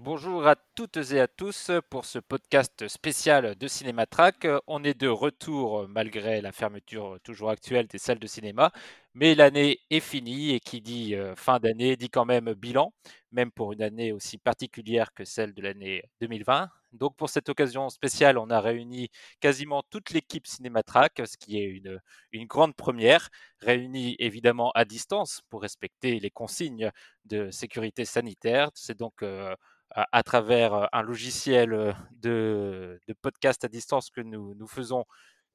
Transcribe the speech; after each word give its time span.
Bonjour 0.00 0.46
à 0.46 0.56
toutes 0.56 0.96
et 1.12 1.20
à 1.20 1.28
tous 1.28 1.70
pour 1.90 2.04
ce 2.04 2.18
podcast 2.18 2.88
spécial 2.88 3.54
de 3.54 3.68
Cinématrack. 3.68 4.46
On 4.66 4.82
est 4.82 4.98
de 4.98 5.08
retour 5.08 5.86
malgré 5.88 6.40
la 6.40 6.52
fermeture 6.52 7.18
toujours 7.22 7.50
actuelle 7.50 7.86
des 7.86 7.98
salles 7.98 8.18
de 8.18 8.26
cinéma, 8.26 8.72
mais 9.14 9.34
l'année 9.34 9.80
est 9.90 10.00
finie 10.00 10.52
et 10.52 10.60
qui 10.60 10.80
dit 10.80 11.14
euh, 11.14 11.36
fin 11.36 11.60
d'année 11.60 11.96
dit 11.96 12.10
quand 12.10 12.24
même 12.24 12.54
bilan, 12.54 12.92
même 13.30 13.52
pour 13.52 13.72
une 13.72 13.82
année 13.82 14.12
aussi 14.12 14.38
particulière 14.38 15.12
que 15.14 15.24
celle 15.24 15.54
de 15.54 15.62
l'année 15.62 16.02
2020. 16.20 16.70
Donc 16.92 17.16
pour 17.16 17.28
cette 17.28 17.48
occasion 17.48 17.88
spéciale, 17.88 18.38
on 18.38 18.50
a 18.50 18.60
réuni 18.60 19.10
quasiment 19.40 19.82
toute 19.90 20.10
l'équipe 20.10 20.46
Cinématrack, 20.46 21.22
ce 21.26 21.36
qui 21.36 21.58
est 21.58 21.64
une, 21.64 22.00
une 22.32 22.46
grande 22.46 22.74
première, 22.74 23.30
réunie 23.60 24.16
évidemment 24.18 24.70
à 24.74 24.84
distance 24.84 25.42
pour 25.50 25.62
respecter 25.62 26.20
les 26.20 26.30
consignes 26.30 26.90
de 27.24 27.50
sécurité 27.50 28.04
sanitaire. 28.04 28.70
C'est 28.74 28.96
donc 28.96 29.22
euh, 29.22 29.54
à, 29.90 30.22
travers 30.22 30.74
euh, 30.74 30.86
un 30.92 31.02
logiciel 31.02 31.72
euh, 31.72 31.92
de, 32.12 32.98
podcast 33.22 33.64
à 33.64 33.68
distance 33.68 34.10
que 34.10 34.20
nous, 34.20 34.54
nous 34.54 34.66
faisons 34.66 35.04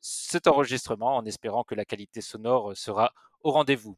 cet 0.01 0.47
enregistrement 0.47 1.17
en 1.17 1.25
espérant 1.25 1.63
que 1.63 1.75
la 1.75 1.85
qualité 1.85 2.21
sonore 2.21 2.75
sera 2.75 3.13
au 3.41 3.51
rendez-vous. 3.51 3.97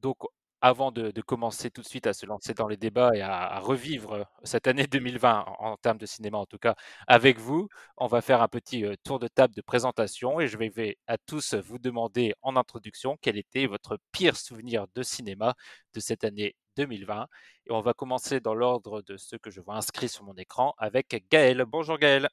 Donc, 0.00 0.18
avant 0.60 0.92
de, 0.92 1.10
commencer 1.22 1.70
tout 1.70 1.80
de 1.82 1.86
suite 1.86 2.06
à 2.06 2.12
se 2.12 2.26
lancer 2.26 2.54
dans 2.54 2.68
les 2.68 2.76
débats 2.76 3.12
et 3.14 3.22
à, 3.22 3.58
revivre 3.60 4.26
cette 4.44 4.66
année 4.66 4.86
2020 4.86 5.44
en, 5.58 5.76
termes 5.76 5.98
de 5.98 6.06
cinéma 6.06 6.38
en 6.38 6.46
tout 6.46 6.58
cas 6.58 6.74
avec 7.06 7.38
vous, 7.38 7.68
on 7.96 8.06
va 8.06 8.20
faire 8.20 8.42
un 8.42 8.48
petit 8.48 8.84
euh, 8.84 8.94
tour 9.04 9.18
de 9.18 9.28
table 9.28 9.54
de 9.54 9.62
présentation 9.62 10.40
et 10.40 10.48
je 10.48 10.58
vais 10.58 10.98
à 11.06 11.16
tous 11.18 11.54
vous 11.54 11.78
demander 11.78 12.34
en 12.42 12.56
introduction 12.56 13.16
quel 13.22 13.38
était 13.38 13.66
votre 13.66 13.98
pire 14.12 14.36
souvenir 14.36 14.86
de 14.94 15.02
cinéma 15.02 15.54
de 15.94 16.00
cette 16.00 16.24
année 16.24 16.54
2020. 16.86 17.28
Et 17.66 17.72
on 17.72 17.80
va 17.80 17.92
commencer 17.92 18.40
dans 18.40 18.54
l'ordre 18.54 19.02
de 19.02 19.16
ceux 19.16 19.38
que 19.38 19.50
je 19.50 19.60
vois 19.60 19.76
inscrits 19.76 20.08
sur 20.08 20.24
mon 20.24 20.34
écran 20.34 20.74
avec 20.78 21.26
Gaël. 21.30 21.64
Bonjour 21.66 21.98
Gaël. 21.98 22.28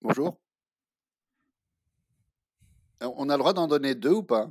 Bonjour. 0.00 0.38
On 3.00 3.28
a 3.28 3.34
le 3.36 3.38
droit 3.38 3.52
d'en 3.52 3.66
donner 3.66 3.94
deux 3.94 4.12
ou 4.12 4.22
pas? 4.22 4.48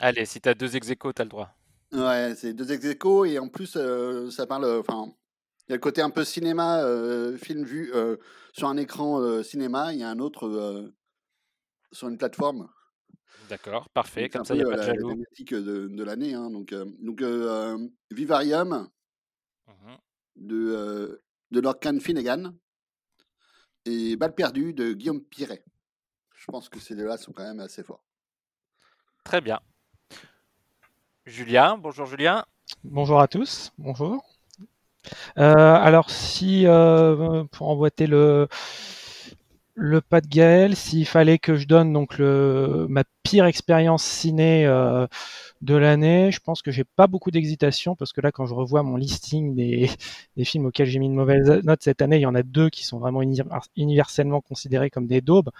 Allez, 0.00 0.24
si 0.24 0.40
tu 0.40 0.48
as 0.48 0.54
deux 0.54 0.76
ex 0.76 0.86
tu 0.86 0.94
as 1.18 1.24
le 1.24 1.28
droit. 1.28 1.50
Ouais, 1.92 2.34
c'est 2.36 2.54
deux 2.54 2.72
ex 2.72 2.84
et 3.26 3.38
en 3.38 3.48
plus, 3.48 3.76
euh, 3.76 4.30
ça 4.30 4.46
parle. 4.46 4.64
euh, 4.64 4.80
Enfin, 4.80 5.12
il 5.66 5.70
y 5.70 5.72
a 5.72 5.76
le 5.76 5.80
côté 5.80 6.00
un 6.00 6.10
peu 6.10 6.24
cinéma, 6.24 6.82
euh, 6.82 7.36
film 7.36 7.64
vu 7.64 7.92
euh, 7.94 8.16
sur 8.52 8.68
un 8.68 8.76
écran 8.78 9.42
cinéma. 9.42 9.92
Il 9.92 9.98
y 9.98 10.02
a 10.02 10.08
un 10.08 10.18
autre 10.18 10.90
sur 11.92 12.08
une 12.08 12.16
plateforme. 12.16 12.68
D'accord, 13.48 13.88
parfait. 13.90 14.22
Donc, 14.22 14.32
c'est 14.32 14.38
un 14.38 14.40
Comme 14.40 14.44
ça, 14.44 14.54
il 14.54 14.58
n'y 14.58 14.62
a 14.62 14.66
peu 14.66 14.70
pas 14.70 14.76
euh, 14.76 14.76
de 14.76 14.86
la, 14.86 14.86
la 14.86 14.94
jaloux. 14.94 15.08
thématique 15.10 15.54
de, 15.54 15.88
de 15.88 16.04
l'année. 16.04 16.34
hein. 16.34 16.50
Donc, 16.50 16.72
euh, 16.72 16.84
donc 17.00 17.22
euh, 17.22 17.76
euh, 17.76 17.88
Vivarium 18.10 18.88
Mhm. 19.68 19.96
de, 20.36 20.56
euh, 20.56 21.22
de 21.50 21.60
Lord 21.60 21.78
Can 21.80 21.98
Finnegan 22.00 22.54
et 23.84 24.16
Balle 24.16 24.34
perdue 24.34 24.72
de 24.72 24.92
Guillaume 24.92 25.22
Piret. 25.22 25.62
Je 26.34 26.44
pense 26.50 26.68
que 26.68 26.78
ces 26.80 26.94
deux-là 26.94 27.16
sont 27.18 27.32
quand 27.32 27.42
même 27.44 27.60
assez 27.60 27.82
forts. 27.82 28.02
Très 29.24 29.40
bien. 29.40 29.60
Julien, 31.26 31.76
bonjour 31.76 32.06
Julien. 32.06 32.44
Bonjour 32.84 33.20
à 33.20 33.28
tous, 33.28 33.72
bonjour. 33.78 34.24
Euh, 35.38 35.54
alors 35.74 36.10
si 36.10 36.66
euh, 36.66 37.44
pour 37.44 37.68
emboîter 37.68 38.06
le 38.06 38.48
le 39.80 40.00
pas 40.00 40.20
de 40.20 40.26
Gaël, 40.26 40.74
s'il 40.74 41.06
fallait 41.06 41.38
que 41.38 41.54
je 41.54 41.68
donne 41.68 41.92
donc 41.92 42.18
ma 42.18 43.04
pire 43.22 43.44
expérience 43.46 44.02
ciné 44.02 44.66
euh, 44.66 45.06
de 45.62 45.76
l'année, 45.76 46.32
je 46.32 46.40
pense 46.40 46.62
que 46.62 46.72
j'ai 46.72 46.82
pas 46.82 47.06
beaucoup 47.06 47.30
d'hésitation 47.30 47.94
parce 47.94 48.12
que 48.12 48.20
là 48.20 48.32
quand 48.32 48.44
je 48.44 48.54
revois 48.54 48.82
mon 48.82 48.96
listing 48.96 49.54
des, 49.54 49.88
films 50.44 50.66
auxquels 50.66 50.88
j'ai 50.88 50.98
mis 50.98 51.06
une 51.06 51.14
mauvaise 51.14 51.48
note 51.62 51.80
cette 51.82 52.02
année, 52.02 52.16
il 52.16 52.22
y 52.22 52.26
en 52.26 52.34
a 52.34 52.42
deux 52.42 52.70
qui 52.70 52.84
sont 52.84 52.98
vraiment 52.98 53.22
uni- 53.22 53.40
universellement 53.76 54.40
considérés 54.40 54.90
comme 54.90 55.06
des 55.06 55.20
daubes, 55.20 55.50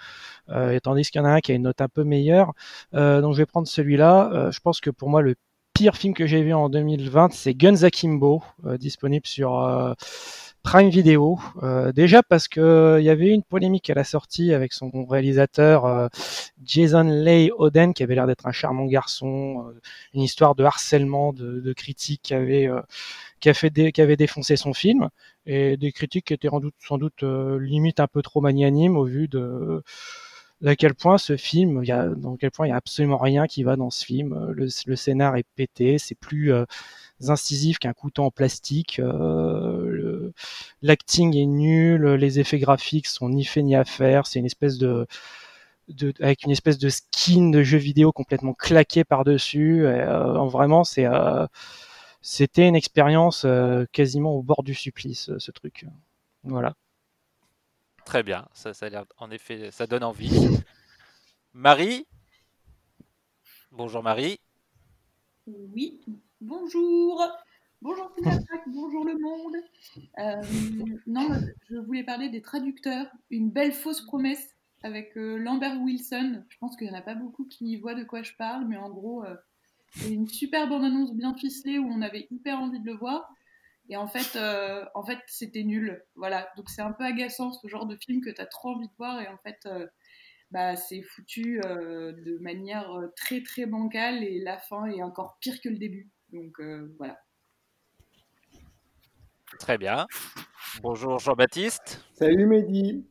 euh, 0.49 0.71
et 0.71 0.81
tandis 0.81 1.09
qu'il 1.09 1.19
y 1.21 1.23
en 1.23 1.27
a 1.27 1.31
un 1.31 1.39
qui 1.41 1.51
a 1.53 1.55
une 1.55 1.63
note 1.63 1.81
un 1.81 1.89
peu 1.89 2.03
meilleure. 2.03 2.53
Euh, 2.95 3.21
donc 3.21 3.33
je 3.33 3.39
vais 3.39 3.45
prendre 3.45 3.67
celui-là. 3.67 4.31
Euh, 4.33 4.51
je 4.51 4.59
pense 4.59 4.81
que 4.81 4.89
pour 4.89 5.09
moi 5.09 5.21
le 5.21 5.35
pire 5.73 5.95
film 5.95 6.13
que 6.13 6.27
j'ai 6.27 6.43
vu 6.43 6.53
en 6.53 6.69
2020, 6.69 7.31
c'est 7.33 7.53
Guns 7.53 7.83
Akimbo, 7.83 8.43
disponible 8.79 9.25
sur 9.27 9.95
Prime 10.63 10.89
Video. 10.89 11.39
Euh, 11.63 11.91
déjà 11.91 12.21
parce 12.21 12.47
que 12.47 12.59
euh, 12.59 13.01
il 13.01 13.05
y 13.05 13.09
avait 13.09 13.29
une 13.29 13.43
polémique 13.43 13.89
à 13.89 13.93
la 13.93 14.03
sortie 14.03 14.53
avec 14.53 14.73
son 14.73 15.05
réalisateur 15.05 15.85
euh, 15.85 16.07
Jason 16.63 17.03
Leigh 17.03 17.51
Oden, 17.57 17.93
qui 17.93 18.03
avait 18.03 18.15
l'air 18.15 18.27
d'être 18.27 18.45
un 18.45 18.51
charmant 18.51 18.85
garçon, 18.85 19.65
euh, 19.69 19.79
une 20.13 20.21
histoire 20.21 20.55
de 20.55 20.63
harcèlement 20.63 21.33
de, 21.33 21.59
de 21.61 21.73
critiques 21.73 22.21
qui 22.23 22.33
avait 22.33 22.67
euh, 22.67 22.81
qui 23.39 23.49
a 23.49 23.53
fait 23.53 23.71
qui 23.91 24.01
avait 24.01 24.17
défoncé 24.17 24.57
son 24.57 24.73
film 24.73 25.09
et 25.45 25.77
des 25.77 25.91
critiques 25.91 26.25
qui 26.25 26.33
étaient 26.33 26.49
sans 26.49 26.59
doute, 26.59 26.75
sans 26.79 26.97
doute 26.97 27.23
limite 27.23 27.99
un 27.99 28.07
peu 28.07 28.21
trop 28.21 28.41
magnanimes 28.41 28.97
au 28.97 29.05
vu 29.05 29.27
de 29.27 29.81
à 30.65 30.75
quel 30.75 30.93
point 30.93 31.17
ce 31.17 31.37
film, 31.37 31.81
il 31.83 31.87
y 31.87 31.91
a, 31.91 32.07
dans 32.09 32.35
quel 32.35 32.51
point 32.51 32.67
il 32.67 32.69
y 32.71 32.73
a 32.73 32.75
absolument 32.75 33.17
rien 33.17 33.47
qui 33.47 33.63
va 33.63 33.75
dans 33.77 33.89
ce 33.89 34.03
film. 34.05 34.51
Le, 34.51 34.67
le 34.85 34.95
scénar 34.95 35.37
est 35.37 35.45
pété, 35.55 35.97
c'est 35.97 36.15
plus 36.15 36.51
euh, 36.53 36.65
incisif 37.27 37.79
qu'un 37.79 37.93
couteau 37.93 38.23
en 38.23 38.31
plastique. 38.31 38.99
euh, 38.99 39.88
L'acting 40.81 41.35
est 41.35 41.45
nul, 41.45 42.05
les 42.13 42.39
effets 42.39 42.59
graphiques 42.59 43.07
sont 43.07 43.29
ni 43.29 43.43
fait 43.43 43.63
ni 43.63 43.75
à 43.75 43.85
faire. 43.85 44.27
C'est 44.27 44.39
une 44.39 44.45
espèce 44.45 44.77
de, 44.77 45.07
de 45.89 46.13
avec 46.19 46.43
une 46.43 46.51
espèce 46.51 46.77
de 46.77 46.89
skin 46.89 47.49
de 47.49 47.63
jeu 47.63 47.77
vidéo 47.77 48.11
complètement 48.11 48.53
claqué 48.53 49.03
par 49.03 49.23
dessus. 49.23 49.83
vraiment, 49.83 50.83
c'est 50.83 51.05
euh, 51.05 51.45
c'était 52.21 52.67
une 52.67 52.75
expérience 52.75 53.45
euh, 53.45 53.85
quasiment 53.91 54.33
au 54.33 54.43
bord 54.43 54.63
du 54.63 54.73
supplice, 54.73 55.31
ce 55.37 55.51
truc. 55.51 55.85
Voilà. 56.43 56.75
Très 58.05 58.23
bien, 58.23 58.47
ça, 58.53 58.73
ça 58.73 58.87
a 58.87 58.89
l'air, 58.89 59.05
en 59.17 59.31
effet, 59.31 59.71
ça 59.71 59.87
donne 59.87 60.03
envie. 60.03 60.31
Marie, 61.53 62.07
bonjour 63.71 64.03
Marie. 64.03 64.39
Oui, 65.47 66.01
bonjour. 66.41 67.21
Bonjour 67.81 68.11
Cinématrack, 68.13 68.63
bonjour 68.67 69.05
le 69.05 69.17
monde. 69.17 69.55
Euh, 70.19 70.41
non, 71.07 71.29
je 71.69 71.77
voulais 71.77 72.03
parler 72.03 72.27
des 72.27 72.41
traducteurs. 72.41 73.09
Une 73.29 73.51
belle 73.51 73.71
fausse 73.71 74.01
promesse 74.01 74.57
avec 74.83 75.15
euh, 75.15 75.37
Lambert 75.37 75.79
Wilson. 75.81 76.43
Je 76.49 76.57
pense 76.57 76.75
qu'il 76.75 76.87
n'y 76.87 76.93
en 76.93 76.99
a 76.99 77.01
pas 77.01 77.15
beaucoup 77.15 77.45
qui 77.45 77.77
voient 77.77 77.95
de 77.95 78.03
quoi 78.03 78.21
je 78.21 78.33
parle, 78.37 78.67
mais 78.67 78.75
en 78.75 78.89
gros, 78.89 79.23
euh, 79.23 79.33
c'est 79.95 80.11
une 80.11 80.27
super 80.27 80.67
bande-annonce 80.67 81.13
bien 81.13 81.33
ficelée 81.35 81.79
où 81.79 81.87
on 81.89 82.01
avait 82.01 82.27
hyper 82.31 82.59
envie 82.59 82.81
de 82.81 82.85
le 82.85 82.97
voir. 82.97 83.29
Et 83.87 83.95
en 83.95 84.07
fait, 84.07 84.37
en 84.93 85.03
fait 85.03 85.19
c'était 85.27 85.63
nul. 85.63 86.03
Voilà, 86.15 86.49
donc 86.57 86.69
c'est 86.69 86.81
un 86.81 86.91
peu 86.91 87.05
agaçant 87.05 87.53
ce 87.53 87.65
genre 87.69 87.85
de 87.85 87.95
film 87.95 88.19
que 88.19 88.29
tu 88.29 88.41
as 88.41 88.45
trop 88.45 88.71
envie 88.71 88.89
de 88.89 88.93
voir 88.97 89.21
et 89.21 89.27
en 89.29 89.37
fait, 89.37 89.67
bah, 90.51 90.75
c'est 90.75 91.01
foutu 91.01 91.59
de 91.63 92.37
manière 92.39 92.91
très 93.15 93.41
très 93.41 93.65
bancale 93.65 94.23
et 94.23 94.39
la 94.41 94.59
fin 94.59 94.85
est 94.85 95.01
encore 95.01 95.37
pire 95.39 95.59
que 95.59 95.69
le 95.69 95.77
début. 95.77 96.11
Donc 96.31 96.61
voilà. 96.99 97.17
Très 99.57 99.77
bien. 99.77 100.05
Bonjour 100.81 101.17
Jean-Baptiste. 101.19 102.03
Salut 102.13 102.45
Mehdi. 102.45 103.05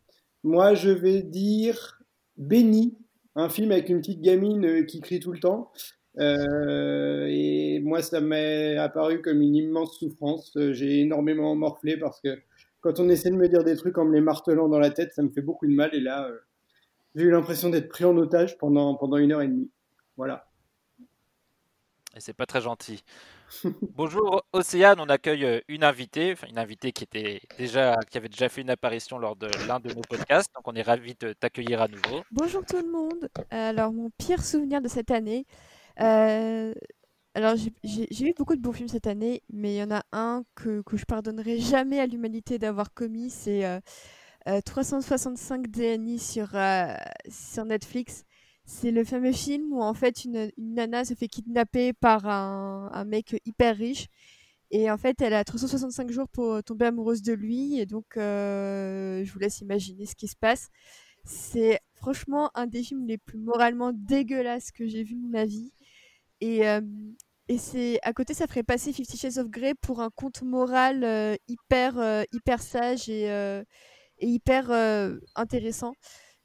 Moi, 0.45 0.75
je 0.75 0.91
vais 0.91 1.23
dire 1.23 1.99
Béni, 2.37 2.97
un 3.35 3.49
film 3.49 3.73
avec 3.73 3.89
une 3.89 4.01
petite 4.01 4.21
gamine 4.21 4.65
euh, 4.65 4.85
qui 4.85 5.01
crie 5.01 5.19
tout 5.19 5.33
le 5.33 5.41
temps. 5.41 5.73
Euh, 6.19 7.27
et 7.29 7.81
moi, 7.81 8.03
ça 8.03 8.21
m'est 8.21 8.77
apparu 8.77 9.21
comme 9.21 9.43
une 9.43 9.57
immense 9.57 9.99
souffrance. 9.99 10.57
Euh, 10.57 10.73
J'ai 10.73 11.01
énormément 11.01 11.55
morflé 11.55 11.97
parce 11.97 12.21
que 12.21 12.41
quand 12.81 13.01
on 13.01 13.09
essaie 13.09 13.31
de 13.31 13.37
me 13.37 13.49
dire 13.49 13.65
des 13.65 13.77
trucs 13.77 13.99
en 13.99 14.05
me 14.05 14.15
les 14.15 14.21
martelant 14.21 14.69
dans 14.69 14.79
la 14.79 14.91
tête, 14.91 15.13
ça 15.13 15.23
me 15.23 15.29
fait 15.31 15.43
beaucoup 15.43 15.67
de 15.67 15.73
mal. 15.73 15.95
Et 15.95 16.01
là, 16.01 16.29
euh, 16.29 16.39
j'ai 17.15 17.25
eu 17.25 17.31
l'impression 17.31 17.69
d'être 17.69 17.89
pris 17.89 18.05
en 18.05 18.17
otage 18.17 18.57
pendant, 18.59 18.95
pendant 18.95 19.17
une 19.17 19.33
heure 19.33 19.43
et 19.43 19.49
demie. 19.49 19.71
Voilà. 20.17 20.49
Et 22.17 22.21
c'est 22.21 22.33
pas 22.33 22.47
très 22.47 22.61
gentil. 22.61 23.03
Bonjour 23.97 24.43
Océane, 24.53 25.01
on 25.01 25.09
accueille 25.09 25.45
euh, 25.45 25.61
une 25.69 25.83
invitée, 25.85 26.33
enfin 26.33 26.47
une 26.49 26.59
invitée 26.59 26.93
qui 26.93 27.05
était 27.05 27.41
déjà, 27.57 27.97
qui 28.11 28.19
avait 28.19 28.29
déjà 28.29 28.49
fait 28.49 28.61
une 28.61 28.71
apparition 28.71 29.19
lors 29.19 29.37
de 29.37 29.49
l'un 29.67 29.81
de 29.81 29.93
nos 29.93 30.03
podcasts, 30.03 30.55
donc 30.55 30.69
on 30.69 30.75
est 30.75 30.83
ravi 30.83 31.15
de 31.19 31.33
t'accueillir 31.33 31.81
à 31.81 31.89
nouveau. 31.89 32.23
Bonjour 32.31 32.65
tout 32.65 32.77
le 32.77 32.91
monde. 32.91 33.29
Alors 33.51 33.93
mon 33.93 34.11
pire 34.19 34.45
souvenir 34.45 34.83
de 34.83 34.89
cette 34.89 35.11
année, 35.11 35.47
euh, 36.01 36.75
alors 37.35 37.55
j'ai- 37.57 38.07
vu 38.25 38.35
beaucoup 38.37 38.57
de 38.57 38.61
bons 38.61 38.73
films 38.73 38.89
cette 38.89 39.07
année, 39.07 39.43
mais 39.51 39.75
il 39.75 39.79
y 39.79 39.83
en 39.83 39.91
a 39.93 40.03
un 40.13 40.45
que, 40.55 40.83
que 40.83 40.97
je 40.97 41.05
pardonnerai 41.07 41.59
jamais 41.59 42.01
à 42.01 42.07
l'humanité 42.07 42.59
d'avoir 42.59 42.93
commis, 42.93 43.31
c'est 43.31 43.65
euh, 43.65 43.81
euh, 44.49 44.61
365 44.61 45.69
DNI 45.69 46.19
sur, 46.19 46.51
sur 47.31 47.65
Netflix. 47.65 48.25
C'est 48.71 48.91
le 48.91 49.03
fameux 49.03 49.33
film 49.33 49.73
où 49.73 49.83
en 49.83 49.95
fait 49.95 50.27
une, 50.27 50.51
une 50.59 50.75
nana 50.75 51.03
se 51.07 51.15
fait 51.15 51.27
kidnapper 51.27 51.95
par 51.95 52.27
un, 52.27 53.05
mec 53.07 53.41
hyper 53.47 53.75
riche 53.75 54.09
et 54.71 54.91
en 54.91 54.99
fait 54.99 55.23
elle 55.23 55.33
a 55.33 55.43
365 55.43 56.11
jours 56.11 56.29
pour 56.29 56.63
tomber 56.63 56.85
amoureuse 56.85 57.23
de 57.23 57.33
lui 57.33 57.81
et 57.81 57.87
donc 57.87 58.19
euh, 58.19 59.25
je 59.25 59.33
vous 59.33 59.39
laisse 59.39 59.63
imaginer 59.63 60.05
ce 60.05 60.15
qui 60.15 60.29
se 60.29 60.37
passe. 60.37 60.69
C'est 61.25 61.81
franchement 61.95 62.51
un 62.55 62.67
des 62.67 62.83
films 62.83 63.07
les 63.07 63.17
plus 63.17 63.39
moralement 63.39 63.93
dégueulasses 63.95 64.71
que 64.71 64.87
j'ai 64.87 65.03
vu 65.03 65.15
de 65.15 65.29
ma 65.29 65.47
vie. 65.47 65.73
Et, 66.43 66.69
euh, 66.69 66.83
et 67.49 67.57
c'est 67.57 67.99
à 68.03 68.13
côté, 68.13 68.35
ça 68.35 68.47
ferait 68.47 68.65
passer 68.65 68.93
Fifty 68.93 69.17
Shades 69.17 69.39
of 69.39 69.49
Grey 69.49 69.75
pour 69.81 70.03
un 70.03 70.11
conte 70.11 70.43
moral 70.43 71.05
euh, 71.05 71.37
hyper, 71.49 71.99
euh, 71.99 72.23
hyper 72.35 72.61
sage 72.61 73.09
et, 73.09 73.31
euh, 73.31 73.65
et 74.19 74.27
hyper 74.29 74.71
euh, 74.71 75.17
intéressant. 75.37 75.95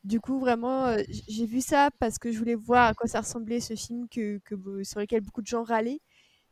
Du 0.04 0.20
coup, 0.20 0.38
vraiment, 0.40 0.88
euh, 0.88 1.02
j'ai 1.30 1.46
vu 1.46 1.62
ça 1.62 1.90
parce 2.00 2.18
que 2.20 2.32
je 2.32 2.38
voulais 2.38 2.56
voir 2.56 2.88
à 2.90 2.94
quoi 2.94 3.08
ça 3.08 3.22
ressemblait 3.22 3.62
ce 3.62 3.74
film 3.76 4.08
que, 4.10 4.42
sur 4.84 5.00
lequel 5.00 5.22
beaucoup 5.22 5.42
de 5.42 5.48
gens 5.48 5.64
râlaient. 5.64 6.02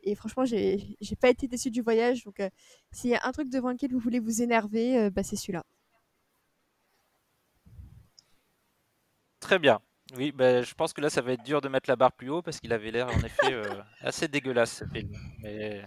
Et 0.03 0.15
franchement, 0.15 0.45
j'ai 0.45 0.95
pas 1.19 1.29
été 1.29 1.47
déçue 1.47 1.69
du 1.69 1.81
voyage. 1.81 2.23
Donc, 2.23 2.39
euh, 2.39 2.49
s'il 2.91 3.09
y 3.11 3.15
a 3.15 3.19
un 3.23 3.31
truc 3.31 3.49
devant 3.49 3.71
lequel 3.71 3.91
vous 3.91 3.99
voulez 3.99 4.19
vous 4.19 4.41
énerver, 4.41 4.97
euh, 4.97 5.09
bah, 5.09 5.21
c'est 5.23 5.35
celui-là. 5.35 5.63
Très 9.39 9.59
bien. 9.59 9.79
Oui, 10.15 10.31
bah, 10.31 10.61
je 10.61 10.73
pense 10.73 10.93
que 10.93 11.01
là, 11.01 11.09
ça 11.09 11.21
va 11.21 11.33
être 11.33 11.43
dur 11.43 11.61
de 11.61 11.67
mettre 11.69 11.89
la 11.89 11.95
barre 11.95 12.11
plus 12.13 12.29
haut 12.29 12.41
parce 12.41 12.59
qu'il 12.59 12.73
avait 12.73 12.91
l'air 12.91 13.07
en 13.07 13.19
effet 13.23 13.53
euh, 13.53 13.63
assez 14.01 14.27
dégueulasse 14.27 14.71
ce 14.77 14.85
film. 14.85 15.09
Mais, 15.43 15.81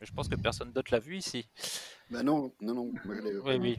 mais 0.00 0.06
je 0.06 0.12
pense 0.12 0.28
que 0.28 0.34
personne 0.36 0.72
d'autre 0.72 0.92
l'a 0.92 0.98
vu 1.00 1.16
ici. 1.16 1.48
Bah 2.10 2.22
non, 2.22 2.52
non, 2.60 2.74
non. 2.74 2.92
moi, 3.04 3.14
je 3.14 3.20
l'ai- 3.22 3.38
Oui, 3.38 3.56
oui. 3.60 3.78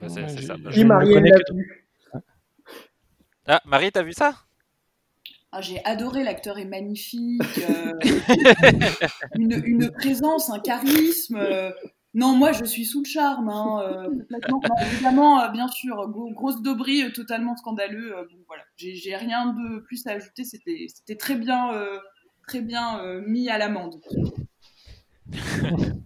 Bah, 0.00 0.08
c'est 0.08 0.22
Ouais, 0.22 0.28
c'est 0.28 0.40
je- 0.42 0.46
ça. 0.46 0.56
je 0.56 0.62
Bah, 0.62 0.70
ne 0.82 0.84
Marie, 0.84 1.06
le 1.08 1.10
elle 1.10 1.14
connais 1.14 1.30
l'a 1.30 1.36
que- 1.38 1.52
vu. 1.54 1.80
Ah, 3.46 3.60
Marie, 3.64 3.90
t'as 3.92 4.02
vu 4.02 4.12
ça? 4.12 4.34
Ah, 5.52 5.60
j'ai 5.62 5.82
adoré, 5.84 6.22
l'acteur 6.24 6.58
est 6.58 6.64
magnifique, 6.66 7.58
euh, 7.58 7.92
une, 9.34 9.60
une 9.64 9.90
présence, 9.90 10.50
un 10.50 10.60
charisme. 10.60 11.36
euh, 11.36 11.70
non, 12.14 12.36
moi 12.36 12.52
je 12.52 12.64
suis 12.64 12.84
sous 12.84 13.00
le 13.02 13.08
charme, 13.08 13.48
hein, 13.48 13.80
euh, 13.82 14.10
complètement. 14.10 14.62
Non, 14.68 14.76
évidemment, 14.88 15.50
bien 15.50 15.66
sûr, 15.68 16.08
gros- 16.08 16.30
grosse 16.32 16.62
dobrie, 16.62 17.12
totalement 17.12 17.56
scandaleux. 17.56 18.14
bon, 18.30 18.38
voilà, 18.46 18.62
j'ai 18.76 19.16
rien 19.16 19.46
de 19.52 19.80
plus 19.80 20.06
à 20.06 20.12
ajouter. 20.12 20.44
C'était 20.44 20.86
c'était 20.88 21.16
très 21.16 21.34
bien, 21.36 21.72
euh, 21.74 21.98
très 22.46 22.60
bien 22.60 23.00
euh, 23.00 23.20
mis 23.26 23.48
à 23.48 23.58
l'amende. 23.58 24.00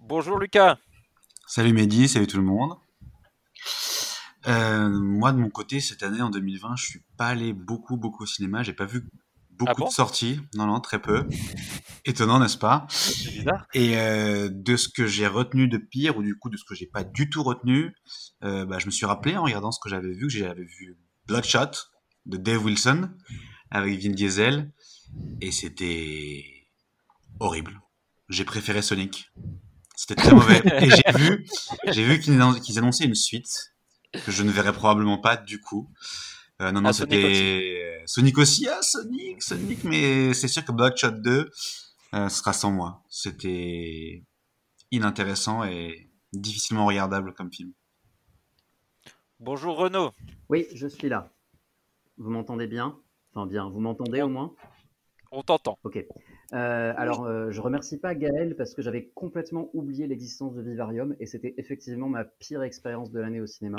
Bonjour 0.00 0.38
Lucas. 0.38 0.78
Salut 1.46 1.72
Mehdi, 1.74 2.08
salut 2.08 2.26
tout 2.28 2.38
le 2.38 2.44
monde. 2.44 2.76
Euh, 4.46 4.88
moi 4.88 5.32
de 5.32 5.38
mon 5.38 5.50
côté, 5.50 5.80
cette 5.80 6.02
année 6.02 6.22
en 6.22 6.30
2020, 6.30 6.76
je 6.76 6.84
suis 6.84 7.00
pas 7.16 7.26
allé 7.28 7.52
beaucoup 7.52 7.96
beaucoup 7.96 8.22
au 8.22 8.26
cinéma. 8.26 8.62
J'ai 8.62 8.72
pas 8.72 8.84
vu 8.86 9.08
beaucoup 9.50 9.72
Ah 9.72 9.80
bon? 9.80 9.86
de 9.88 9.92
sorties. 9.92 10.40
Non 10.54 10.66
non, 10.66 10.80
très 10.80 11.00
peu. 11.00 11.26
Étonnant, 12.04 12.38
n'est-ce 12.38 12.56
pas? 12.58 12.86
C'est 12.88 13.32
bizarre. 13.32 13.66
Et 13.74 13.98
euh, 13.98 14.48
de 14.52 14.76
ce 14.76 14.88
que 14.88 15.06
j'ai 15.06 15.26
retenu 15.26 15.66
de 15.68 15.78
pire 15.78 16.16
ou 16.16 16.22
du 16.22 16.36
coup 16.38 16.50
de 16.50 16.56
ce 16.56 16.64
que 16.64 16.74
j'ai 16.74 16.86
pas 16.86 17.04
du 17.04 17.28
tout 17.28 17.42
retenu, 17.42 17.92
euh, 18.44 18.64
bah, 18.64 18.78
je 18.78 18.86
me 18.86 18.90
suis 18.90 19.06
rappelé 19.06 19.36
en 19.36 19.42
regardant 19.42 19.72
ce 19.72 19.80
que 19.82 19.88
j'avais 19.88 20.12
vu 20.12 20.28
que 20.28 20.32
j'avais 20.32 20.64
vu 20.64 20.96
Bloodshot 21.26 21.72
de 22.26 22.36
Dave 22.36 22.64
Wilson 22.64 23.10
avec 23.70 23.98
Vin 24.00 24.12
Diesel 24.12 24.72
et 25.40 25.50
c'était 25.50 26.44
horrible. 27.40 27.80
J'ai 28.28 28.44
préféré 28.44 28.82
Sonic. 28.82 29.32
C'était 29.96 30.14
très 30.14 30.32
mauvais. 30.32 30.62
Et 30.80 30.90
j'ai 30.90 31.18
vu, 31.18 31.44
j'ai 31.88 32.04
vu 32.04 32.20
qu'ils 32.20 32.78
annonçaient 32.78 33.04
une 33.04 33.14
suite 33.16 33.74
que 34.12 34.32
je 34.32 34.42
ne 34.42 34.50
verrai 34.50 34.72
probablement 34.72 35.18
pas 35.18 35.36
du 35.36 35.60
coup. 35.60 35.90
Euh, 36.60 36.72
non, 36.72 36.80
non, 36.80 36.88
Ah, 36.88 36.92
Sonic 36.92 37.14
c'était 37.14 38.02
Sonic 38.06 38.38
aussi. 38.38 38.68
Ah, 38.68 38.82
Sonic, 38.82 39.42
Sonic, 39.42 39.84
mais 39.84 40.34
c'est 40.34 40.48
sûr 40.48 40.64
que 40.64 40.72
Bloodshot 40.72 41.10
2 41.10 41.50
euh, 42.14 42.28
sera 42.28 42.52
sans 42.52 42.70
moi. 42.70 43.02
C'était 43.08 44.24
inintéressant 44.90 45.64
et 45.64 46.10
difficilement 46.32 46.86
regardable 46.86 47.34
comme 47.34 47.52
film. 47.52 47.72
Bonjour 49.40 49.76
Renaud. 49.76 50.10
Oui, 50.48 50.66
je 50.74 50.88
suis 50.88 51.08
là. 51.08 51.30
Vous 52.16 52.30
m'entendez 52.30 52.66
bien? 52.66 52.98
Enfin 53.32 53.46
bien, 53.46 53.68
vous 53.68 53.78
m'entendez 53.78 54.22
au 54.22 54.28
moins? 54.28 54.54
On 55.30 55.42
t'entend. 55.42 55.78
Ok. 55.84 56.04
Euh, 56.54 56.94
alors, 56.96 57.24
euh, 57.26 57.50
je 57.50 57.60
remercie 57.60 57.98
pas 57.98 58.14
Gaël 58.14 58.56
parce 58.56 58.74
que 58.74 58.80
j'avais 58.80 59.08
complètement 59.14 59.68
oublié 59.74 60.06
l'existence 60.06 60.54
de 60.54 60.62
Vivarium 60.62 61.14
et 61.20 61.26
c'était 61.26 61.54
effectivement 61.58 62.08
ma 62.08 62.24
pire 62.24 62.62
expérience 62.62 63.10
de 63.10 63.20
l'année 63.20 63.40
au 63.40 63.46
cinéma. 63.46 63.78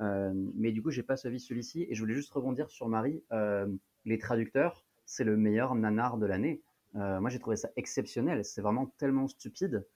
Euh, 0.00 0.32
mais 0.54 0.72
du 0.72 0.82
coup, 0.82 0.90
j'ai 0.90 1.02
pas 1.02 1.16
suivi 1.16 1.40
celui-ci 1.40 1.86
et 1.88 1.94
je 1.94 2.00
voulais 2.00 2.14
juste 2.14 2.32
rebondir 2.32 2.70
sur 2.70 2.88
Marie. 2.88 3.22
Euh, 3.32 3.66
les 4.04 4.18
traducteurs, 4.18 4.84
c'est 5.06 5.24
le 5.24 5.36
meilleur 5.36 5.74
nanar 5.74 6.18
de 6.18 6.26
l'année. 6.26 6.62
Moi, 6.94 7.28
j'ai 7.28 7.38
trouvé 7.38 7.56
ça 7.56 7.68
exceptionnel. 7.76 8.42
C'est 8.42 8.62
vraiment 8.62 8.86
tellement 8.96 9.28
stupide. 9.28 9.86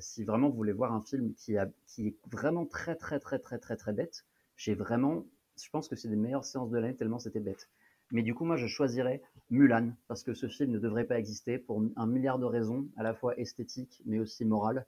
Si 0.00 0.24
vraiment 0.24 0.48
vous 0.48 0.56
voulez 0.56 0.72
voir 0.72 0.94
un 0.94 1.02
film 1.02 1.34
qui, 1.34 1.58
a, 1.58 1.68
qui 1.86 2.08
est 2.08 2.16
vraiment 2.30 2.64
très, 2.64 2.96
très, 2.96 3.20
très, 3.20 3.38
très, 3.38 3.58
très, 3.58 3.76
très 3.76 3.92
bête, 3.92 4.24
j'ai 4.56 4.74
vraiment, 4.74 5.26
je 5.62 5.68
pense 5.68 5.86
que 5.86 5.96
c'est 5.96 6.08
des 6.08 6.16
meilleures 6.16 6.46
séances 6.46 6.70
de 6.70 6.78
l'année 6.78 6.96
tellement 6.96 7.18
c'était 7.18 7.40
bête. 7.40 7.68
Mais 8.12 8.22
du 8.22 8.34
coup, 8.34 8.44
moi, 8.44 8.56
je 8.56 8.66
choisirais 8.66 9.22
Mulan, 9.50 9.92
parce 10.08 10.22
que 10.22 10.34
ce 10.34 10.48
film 10.48 10.70
ne 10.72 10.78
devrait 10.78 11.04
pas 11.04 11.18
exister 11.18 11.58
pour 11.58 11.82
un 11.96 12.06
milliard 12.06 12.38
de 12.38 12.44
raisons, 12.44 12.88
à 12.96 13.02
la 13.02 13.14
fois 13.14 13.36
esthétiques, 13.38 14.02
mais 14.06 14.18
aussi 14.18 14.44
morales. 14.44 14.86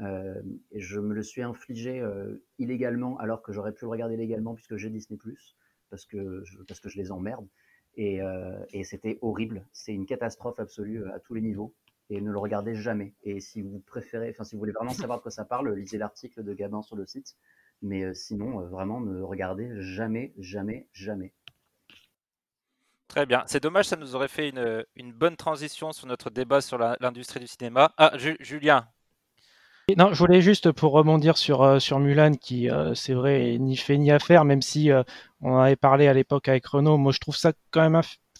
Euh, 0.00 0.42
et 0.72 0.80
je 0.80 0.98
me 0.98 1.14
le 1.14 1.22
suis 1.22 1.42
infligé 1.42 2.00
euh, 2.00 2.42
illégalement, 2.58 3.16
alors 3.18 3.42
que 3.42 3.52
j'aurais 3.52 3.72
pu 3.72 3.84
le 3.84 3.90
regarder 3.90 4.16
légalement, 4.16 4.54
puisque 4.54 4.76
j'ai 4.76 4.90
Disney+, 4.90 5.18
parce 5.90 6.04
que 6.04 6.42
je, 6.44 6.58
parce 6.62 6.80
que 6.80 6.88
je 6.88 6.98
les 6.98 7.12
emmerde. 7.12 7.46
Et, 7.96 8.20
euh, 8.22 8.58
c'était 8.82 9.18
horrible. 9.22 9.64
C'est 9.72 9.92
une 9.92 10.06
catastrophe 10.06 10.58
absolue 10.58 11.08
à 11.10 11.20
tous 11.20 11.34
les 11.34 11.40
niveaux. 11.40 11.74
Et 12.10 12.20
ne 12.20 12.30
le 12.30 12.38
regardez 12.38 12.74
jamais. 12.74 13.14
Et 13.22 13.40
si 13.40 13.62
vous 13.62 13.78
préférez, 13.78 14.30
enfin, 14.30 14.44
si 14.44 14.56
vous 14.56 14.58
voulez 14.58 14.72
vraiment 14.72 14.92
savoir 14.92 15.18
de 15.18 15.22
quoi 15.22 15.30
ça 15.30 15.44
parle, 15.44 15.72
lisez 15.74 15.96
l'article 15.96 16.42
de 16.42 16.52
Gabin 16.52 16.82
sur 16.82 16.96
le 16.96 17.06
site. 17.06 17.36
Mais 17.80 18.12
sinon, 18.14 18.60
vraiment, 18.66 19.00
ne 19.00 19.22
regardez 19.22 19.70
jamais, 19.80 20.34
jamais, 20.36 20.86
jamais. 20.92 21.32
Très 23.14 23.26
bien. 23.26 23.44
C'est 23.46 23.62
dommage, 23.62 23.84
ça 23.84 23.94
nous 23.94 24.16
aurait 24.16 24.26
fait 24.26 24.48
une, 24.96 25.12
bonne 25.12 25.36
transition 25.36 25.92
sur 25.92 26.08
notre 26.08 26.30
débat 26.30 26.60
sur 26.60 26.78
l'industrie 26.78 27.38
du 27.38 27.46
cinéma. 27.46 27.92
Ah, 27.96 28.10
Ju- 28.18 28.36
Julien. 28.40 28.88
Non, 29.96 30.12
je 30.12 30.18
voulais 30.18 30.40
juste 30.40 30.72
pour 30.72 30.90
rebondir 30.90 31.38
sur, 31.38 31.62
euh, 31.62 31.78
Mulan, 32.00 32.32
qui, 32.32 32.68
euh, 32.68 32.92
c'est 32.94 33.14
vrai, 33.14 33.56
ni 33.60 33.76
fait 33.76 33.98
ni 33.98 34.10
à 34.10 34.18
faire, 34.18 34.44
même 34.44 34.62
si 34.62 34.90
euh, 34.90 35.04
on 35.42 35.58
avait 35.58 35.76
parlé 35.76 36.08
à 36.08 36.12
l'époque 36.12 36.48
avec 36.48 36.66
Renault. 36.66 36.96
Moi, 36.96 37.12
je 37.12 37.20
trouve 37.20 37.36
ça 37.36 37.52
quand 37.70 37.82
même 37.82 37.94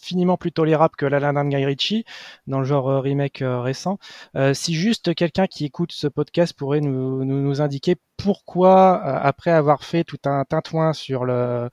infiniment 0.05 0.37
plus 0.37 0.53
tolérable 0.53 0.95
que 0.97 1.07
La 1.07 1.19
La 1.19 1.33
Land 1.33 1.47
de 1.47 1.51
Guy 1.51 1.65
Ritchie, 1.65 2.05
dans 2.47 2.59
le 2.59 2.67
genre 2.67 2.91
euh, 2.91 3.01
remake 3.01 3.41
euh, 3.41 3.61
récent. 3.61 3.99
Euh, 4.37 4.53
si 4.53 4.75
juste 4.75 5.15
quelqu'un 5.15 5.47
qui 5.47 5.65
écoute 5.65 5.93
ce 5.93 6.07
podcast 6.07 6.53
pourrait 6.53 6.83
nous, 6.83 7.25
nous, 7.25 7.41
nous 7.41 7.61
indiquer 7.63 7.97
pourquoi, 8.17 9.03
euh, 9.05 9.19
après 9.23 9.51
avoir 9.51 9.85
fait 9.85 10.05
tout 10.05 10.19
un 10.25 10.45
tintouin 10.45 10.93
sur 10.93 11.25
le, 11.25 11.69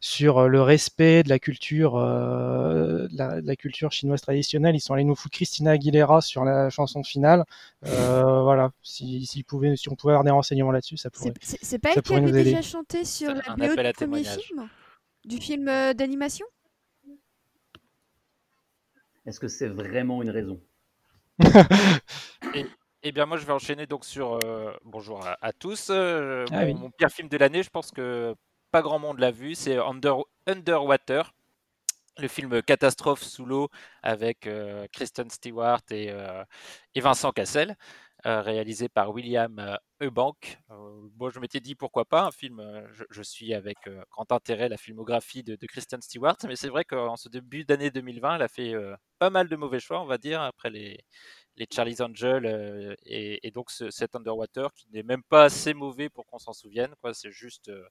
sur 0.00 0.48
le 0.48 0.62
respect 0.62 1.22
de 1.22 1.28
la 1.28 1.38
culture, 1.38 1.96
euh, 1.96 3.08
la, 3.12 3.56
culture 3.56 3.90
chinoise 3.90 4.20
traditionnelle, 4.20 4.76
ils 4.76 4.80
sont 4.80 4.94
allés 4.94 5.04
nous 5.04 5.14
foutre 5.14 5.34
Christina 5.34 5.72
Aguilera 5.72 6.20
sur 6.20 6.44
la 6.44 6.70
chanson 6.70 7.02
finale. 7.02 7.44
Euh, 7.86 8.22
voilà, 8.42 8.70
si, 8.82 9.26
s'ils 9.26 9.44
pouvaient, 9.44 9.76
si 9.76 9.88
on 9.88 9.94
pouvait 9.94 10.12
avoir 10.12 10.24
des 10.24 10.30
renseignements 10.30 10.72
là-dessus, 10.72 10.96
ça 10.96 11.10
pourrait. 11.10 11.32
C'est 11.40 11.58
c'est 11.62 11.78
pas 11.78 11.90
elle 11.96 12.02
qui 12.02 12.14
avait 12.14 12.44
déjà 12.44 12.62
chanté 12.62 13.04
sur 13.04 13.34
la 13.34 13.42
un 13.48 13.54
BO 13.56 13.74
du 13.74 13.92
premier 13.92 14.24
film? 14.24 14.68
Du 15.24 15.38
film 15.38 15.66
d'animation? 15.94 16.46
Est-ce 19.28 19.40
que 19.40 19.48
c'est 19.48 19.68
vraiment 19.68 20.22
une 20.22 20.30
raison? 20.30 20.58
Et, 22.54 22.64
eh 23.02 23.12
bien, 23.12 23.26
moi, 23.26 23.36
je 23.36 23.44
vais 23.44 23.52
enchaîner 23.52 23.86
donc 23.86 24.06
sur 24.06 24.32
euh, 24.32 24.72
bonjour 24.84 25.22
à, 25.26 25.36
à 25.42 25.52
tous. 25.52 25.88
Euh, 25.90 26.46
Ah 26.50 26.64
mon, 26.64 26.64
oui. 26.64 26.74
mon 26.74 26.90
pire 26.90 27.10
film 27.10 27.28
de 27.28 27.36
l'année, 27.36 27.62
je 27.62 27.68
pense 27.68 27.90
que 27.90 28.34
pas 28.70 28.80
grand 28.80 28.98
monde 28.98 29.18
l'a 29.18 29.30
vu, 29.30 29.54
c'est 29.54 29.76
Under, 29.76 30.16
Underwater, 30.46 31.34
le 32.16 32.26
film 32.26 32.62
catastrophe 32.62 33.22
sous 33.22 33.44
l'eau 33.44 33.68
avec 34.02 34.46
euh, 34.46 34.86
Kristen 34.92 35.28
Stewart 35.28 35.82
et, 35.90 36.10
euh, 36.10 36.42
et 36.94 37.00
Vincent 37.00 37.30
Cassel, 37.30 37.72
euh, 37.72 37.74
réalisé 38.42 38.88
par 38.88 39.10
William 39.12 39.58
euh, 39.58 39.76
Eubank. 40.02 40.58
Euh, 40.70 41.08
moi, 41.18 41.30
je 41.30 41.38
m'étais 41.40 41.60
dit 41.60 41.74
pourquoi 41.74 42.04
pas 42.04 42.24
un 42.24 42.30
film. 42.30 42.60
euh, 42.60 42.86
je, 43.10 43.22
suis 43.22 43.54
avec 43.54 43.78
euh, 43.86 44.02
grand 44.10 44.30
intérêt 44.32 44.68
la 44.68 44.76
filmographie 44.76 45.42
de, 45.42 45.56
de 45.56 45.66
Kristen 45.66 46.00
Stewart, 46.02 46.36
mais 46.46 46.56
c'est 46.56 46.68
vrai 46.68 46.84
qu'en 46.84 47.16
ce 47.16 47.28
début 47.28 47.64
d'année 47.64 47.90
2020, 47.90 48.36
elle 48.36 48.42
a 48.42 48.48
fait 48.48 48.74
euh, 48.74 48.94
pas 49.18 49.30
mal 49.30 49.48
de 49.48 49.56
mauvais 49.56 49.80
choix, 49.80 50.00
on 50.02 50.06
va 50.06 50.18
dire, 50.18 50.40
après 50.42 50.70
les, 50.70 50.98
les 51.56 51.66
Charlie's 51.72 52.00
Angel 52.00 52.46
euh, 52.46 52.94
et, 53.04 53.50
donc 53.52 53.70
ce- 53.70 53.90
cet 53.90 54.14
Underwater 54.16 54.72
qui 54.74 54.88
n'est 54.92 55.02
même 55.02 55.22
pas 55.24 55.44
assez 55.44 55.74
mauvais 55.74 56.08
pour 56.08 56.26
qu'on 56.26 56.38
s'en 56.38 56.52
souvienne. 56.52 56.94
C'est 57.12 57.30
juste, 57.32 57.68
euh, 57.68 57.84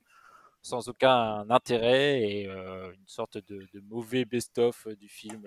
sans 0.61 0.89
aucun 0.89 1.49
intérêt 1.49 2.21
et 2.21 2.45
une 2.45 3.07
sorte 3.07 3.37
de, 3.37 3.67
de 3.73 3.79
mauvais 3.81 4.25
best-of 4.25 4.87
du 4.97 5.07
film 5.09 5.43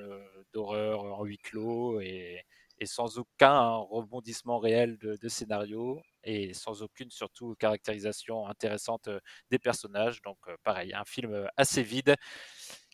d'horreur 0.55 1.05
en 1.05 1.25
huis 1.25 1.39
clos 1.39 2.01
et, 2.01 2.45
et 2.81 2.87
sans 2.87 3.19
aucun 3.19 3.77
rebondissement 3.77 4.59
réel 4.59 4.99
de, 4.99 5.29
scénario 5.29 6.03
et 6.25 6.55
sans 6.55 6.83
aucune 6.83 7.11
surtout 7.11 7.55
caractérisation 7.59 8.47
intéressante 8.49 9.09
des 9.51 9.59
personnages. 9.59 10.23
Donc 10.23 10.39
pareil, 10.65 10.93
un 10.95 11.05
film 11.05 11.49
assez 11.57 11.83
vide 11.83 12.17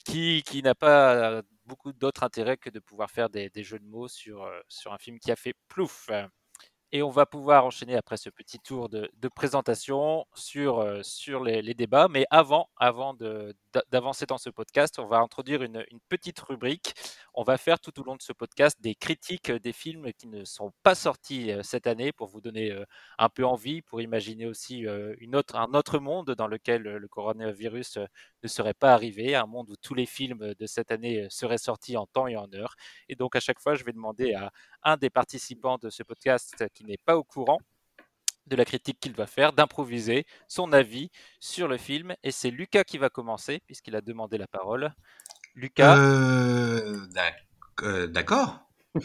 qui, 0.05 0.43
qui 0.45 0.63
n'a 0.63 0.75
pas 0.75 1.43
beaucoup 1.65 1.93
d'autre 1.93 2.25
intérêt 2.25 2.57
que 2.57 2.71
de 2.71 2.81
pouvoir 2.81 3.11
faire 3.11 3.31
des, 3.31 3.51
jeux 3.63 3.79
de 3.79 3.87
mots 3.87 4.09
sur, 4.09 4.51
sur 4.69 4.93
un 4.93 4.99
film 4.99 5.19
qui 5.19 5.31
a 5.31 5.37
fait 5.37 5.55
plouf. 5.69 6.11
Et 6.93 7.03
on 7.03 7.11
va 7.11 7.27
pouvoir 7.27 7.67
enchaîner 7.67 7.97
après 7.97 8.17
ce 8.17 8.31
petit 8.31 8.61
tour 8.61 8.89
de, 8.89 9.11
présentation 9.35 10.25
sur, 10.35 10.79
euh, 10.79 11.03
sur 11.03 11.43
les, 11.43 11.75
débats. 11.75 12.09
Mais 12.09 12.27
avant, 12.31 12.71
avant 12.77 13.13
d'avancer 13.91 14.27
dans 14.27 14.39
ce 14.39 14.51
podcast, 14.51 14.99
on 14.99 15.07
va 15.07 15.19
introduire 15.19 15.63
une, 15.63 15.85
petite 16.09 16.39
rubrique. 16.41 16.95
On 17.35 17.43
va 17.43 17.59
faire 17.59 17.81
tout 17.81 17.99
au 18.01 18.05
long 18.05 18.17
de 18.17 18.23
ce 18.23 18.33
podcast 18.33 18.81
des 18.81 18.95
critiques 18.95 19.51
des 19.51 19.73
films 19.73 20.13
qui 20.13 20.29
ne 20.29 20.45
sont 20.45 20.73
pas 20.83 20.95
sortis 20.95 21.51
euh, 21.51 21.63
cette 21.63 21.87
année 21.87 22.13
pour 22.13 22.29
vous 22.29 22.41
donner 22.41 22.71
euh, 22.71 22.85
un 23.19 23.29
peu 23.29 23.45
envie, 23.45 23.83
pour 23.83 24.01
imaginer 24.01 24.47
aussi 24.47 24.87
une 25.19 25.37
autre, 25.37 25.57
un 25.57 25.75
autre 25.75 25.99
monde 25.99 26.31
dans 26.33 26.47
lequel 26.47 26.83
le 26.83 27.09
coronavirus 27.09 27.99
ne 28.43 28.49
serait 28.49 28.75
pas 28.75 28.93
arrivé, 28.95 29.35
un 29.35 29.47
monde 29.47 29.71
où 29.71 29.77
tous 29.77 29.95
les 29.95 30.07
films 30.07 30.55
de 30.55 30.67
cette 30.67 30.91
année 30.91 31.27
seraient 31.31 31.59
sortis 31.59 31.97
en 31.97 32.07
temps 32.07 32.27
et 32.27 32.37
en 32.37 32.53
heure. 32.55 32.77
Et 33.09 33.17
donc 33.17 33.37
à 33.37 33.41
chaque 33.41 33.61
fois, 33.61 33.75
je 33.75 33.85
vais 33.85 33.93
demander 33.93 34.35
à 34.35 34.53
un 34.83 34.97
des 34.97 35.11
participants 35.11 35.79
de 35.79 35.91
ce 35.91 36.03
podcast 36.03 36.65
qui 36.75 36.85
n'est 36.85 36.99
pas 36.99 37.17
au 37.17 37.25
courant 37.25 37.59
de 38.47 38.57
la 38.57 38.65
critique 38.65 38.99
qu'il 39.01 39.15
va 39.15 39.27
faire, 39.27 39.53
d'improviser 39.53 40.27
son 40.49 40.73
avis 40.73 41.11
sur 41.41 41.69
le 41.69 41.77
film. 41.77 42.15
Et 42.23 42.31
c'est 42.31 42.51
Lucas 42.51 42.85
qui 42.85 42.99
va 42.99 43.09
commencer, 43.09 43.61
puisqu'il 43.67 43.97
a 43.97 44.01
demandé 44.01 44.39
la 44.39 44.47
parole. 44.47 44.93
Lucas. 45.55 45.97
Euh, 45.97 46.99
euh, 47.83 48.07
d'accord. 48.07 48.61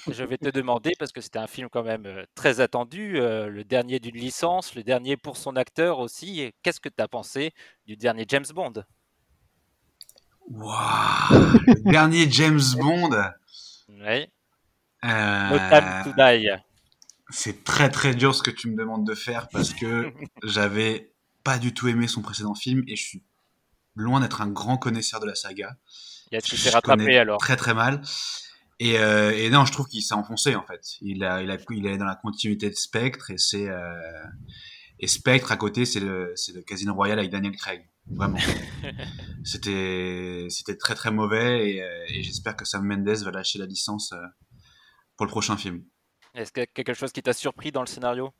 Je 0.10 0.24
vais 0.24 0.38
te 0.38 0.50
demander, 0.50 0.92
parce 0.98 1.12
que 1.12 1.20
c'était 1.22 1.40
un 1.40 1.48
film 1.48 1.68
quand 1.70 1.84
même 1.84 2.06
euh, 2.06 2.24
très 2.36 2.62
attendu, 2.62 3.14
le 3.14 3.64
dernier 3.64 4.00
d'une 4.00 4.16
licence, 4.16 4.76
le 4.76 4.84
dernier 4.84 5.18
pour 5.18 5.38
son 5.38 5.56
acteur 5.56 6.00
aussi. 6.00 6.54
Qu'est-ce 6.64 6.80
que 6.80 6.90
tu 6.90 7.02
as 7.02 7.08
pensé 7.08 7.54
du 7.86 7.98
dernier 7.98 8.26
James 8.28 8.46
Bond? 8.54 8.84
Waouh 10.50 11.60
Le 11.68 11.92
dernier 11.92 12.30
James 12.30 12.62
Bond? 12.78 13.10
Oui. 13.90 14.26
Euh, 15.04 15.60
c'est 17.32 17.64
très 17.64 17.90
très 17.90 18.14
dur 18.14 18.36
ce 18.36 18.44
que 18.44 18.52
tu 18.52 18.70
me 18.70 18.76
demandes 18.76 19.06
de 19.06 19.16
faire 19.16 19.48
parce 19.50 19.74
que 19.74 20.12
j'avais 20.44 21.14
pas 21.44 21.58
du 21.58 21.74
tout 21.74 21.88
aimé 21.88 22.08
son 22.08 22.22
précédent 22.22 22.56
film 22.56 22.84
et 22.88 22.96
je 22.96 23.04
suis 23.04 23.24
loin 23.96 24.20
d'être 24.20 24.42
un 24.42 24.50
grand 24.50 24.78
connaisseur 24.78 25.20
de 25.20 25.26
la 25.26 25.36
saga. 25.36 25.78
Il 26.32 26.38
a 26.38 26.42
s'est 26.42 26.70
rattrapé 26.70 27.18
alors. 27.18 27.40
Très 27.40 27.56
très 27.56 27.74
mal. 27.74 28.02
Et, 28.80 28.98
euh, 28.98 29.32
et 29.32 29.50
non, 29.50 29.66
je 29.66 29.72
trouve 29.72 29.88
qu'il 29.88 30.02
s'est 30.02 30.14
enfoncé 30.14 30.56
en 30.56 30.66
fait. 30.66 30.82
Il 31.02 31.24
a, 31.24 31.42
il 31.42 31.52
a, 31.52 31.58
il 31.70 31.86
est 31.86 31.98
dans 31.98 32.06
la 32.06 32.16
continuité 32.16 32.70
de 32.70 32.76
Spectre 32.76 33.32
et 33.32 33.38
c'est 33.38 33.70
euh, 33.70 33.94
et 35.00 35.08
Spectre 35.08 35.52
à 35.52 35.58
côté, 35.58 35.86
c'est 35.86 36.00
le, 36.00 36.32
c'est 36.36 36.54
le 36.54 36.62
Casino 36.62 36.94
Royale 36.94 37.20
avec 37.20 37.32
Daniel 37.32 37.56
Craig. 37.56 37.88
Vraiment. 38.08 38.38
c'était, 39.44 40.48
c'était 40.50 40.78
très 40.78 40.96
très 40.96 41.12
mauvais 41.12 41.70
et, 41.70 41.84
et 42.10 42.24
j'espère 42.24 42.56
que 42.56 42.66
Sam 42.66 42.86
Mendes 42.86 43.24
va 43.24 43.32
lâcher 43.32 43.60
la 43.60 43.66
licence 43.66 44.14
pour 45.18 45.26
le 45.26 45.32
prochain 45.32 45.58
film. 45.58 45.84
Est-ce 46.34 46.52
qu'il 46.52 46.62
y 46.62 46.64
a 46.64 46.68
quelque 46.68 46.94
chose 46.94 47.12
qui 47.12 47.22
t'a 47.22 47.34
surpris 47.34 47.72
dans 47.72 47.82
le 47.82 47.88
scénario? 47.88 48.32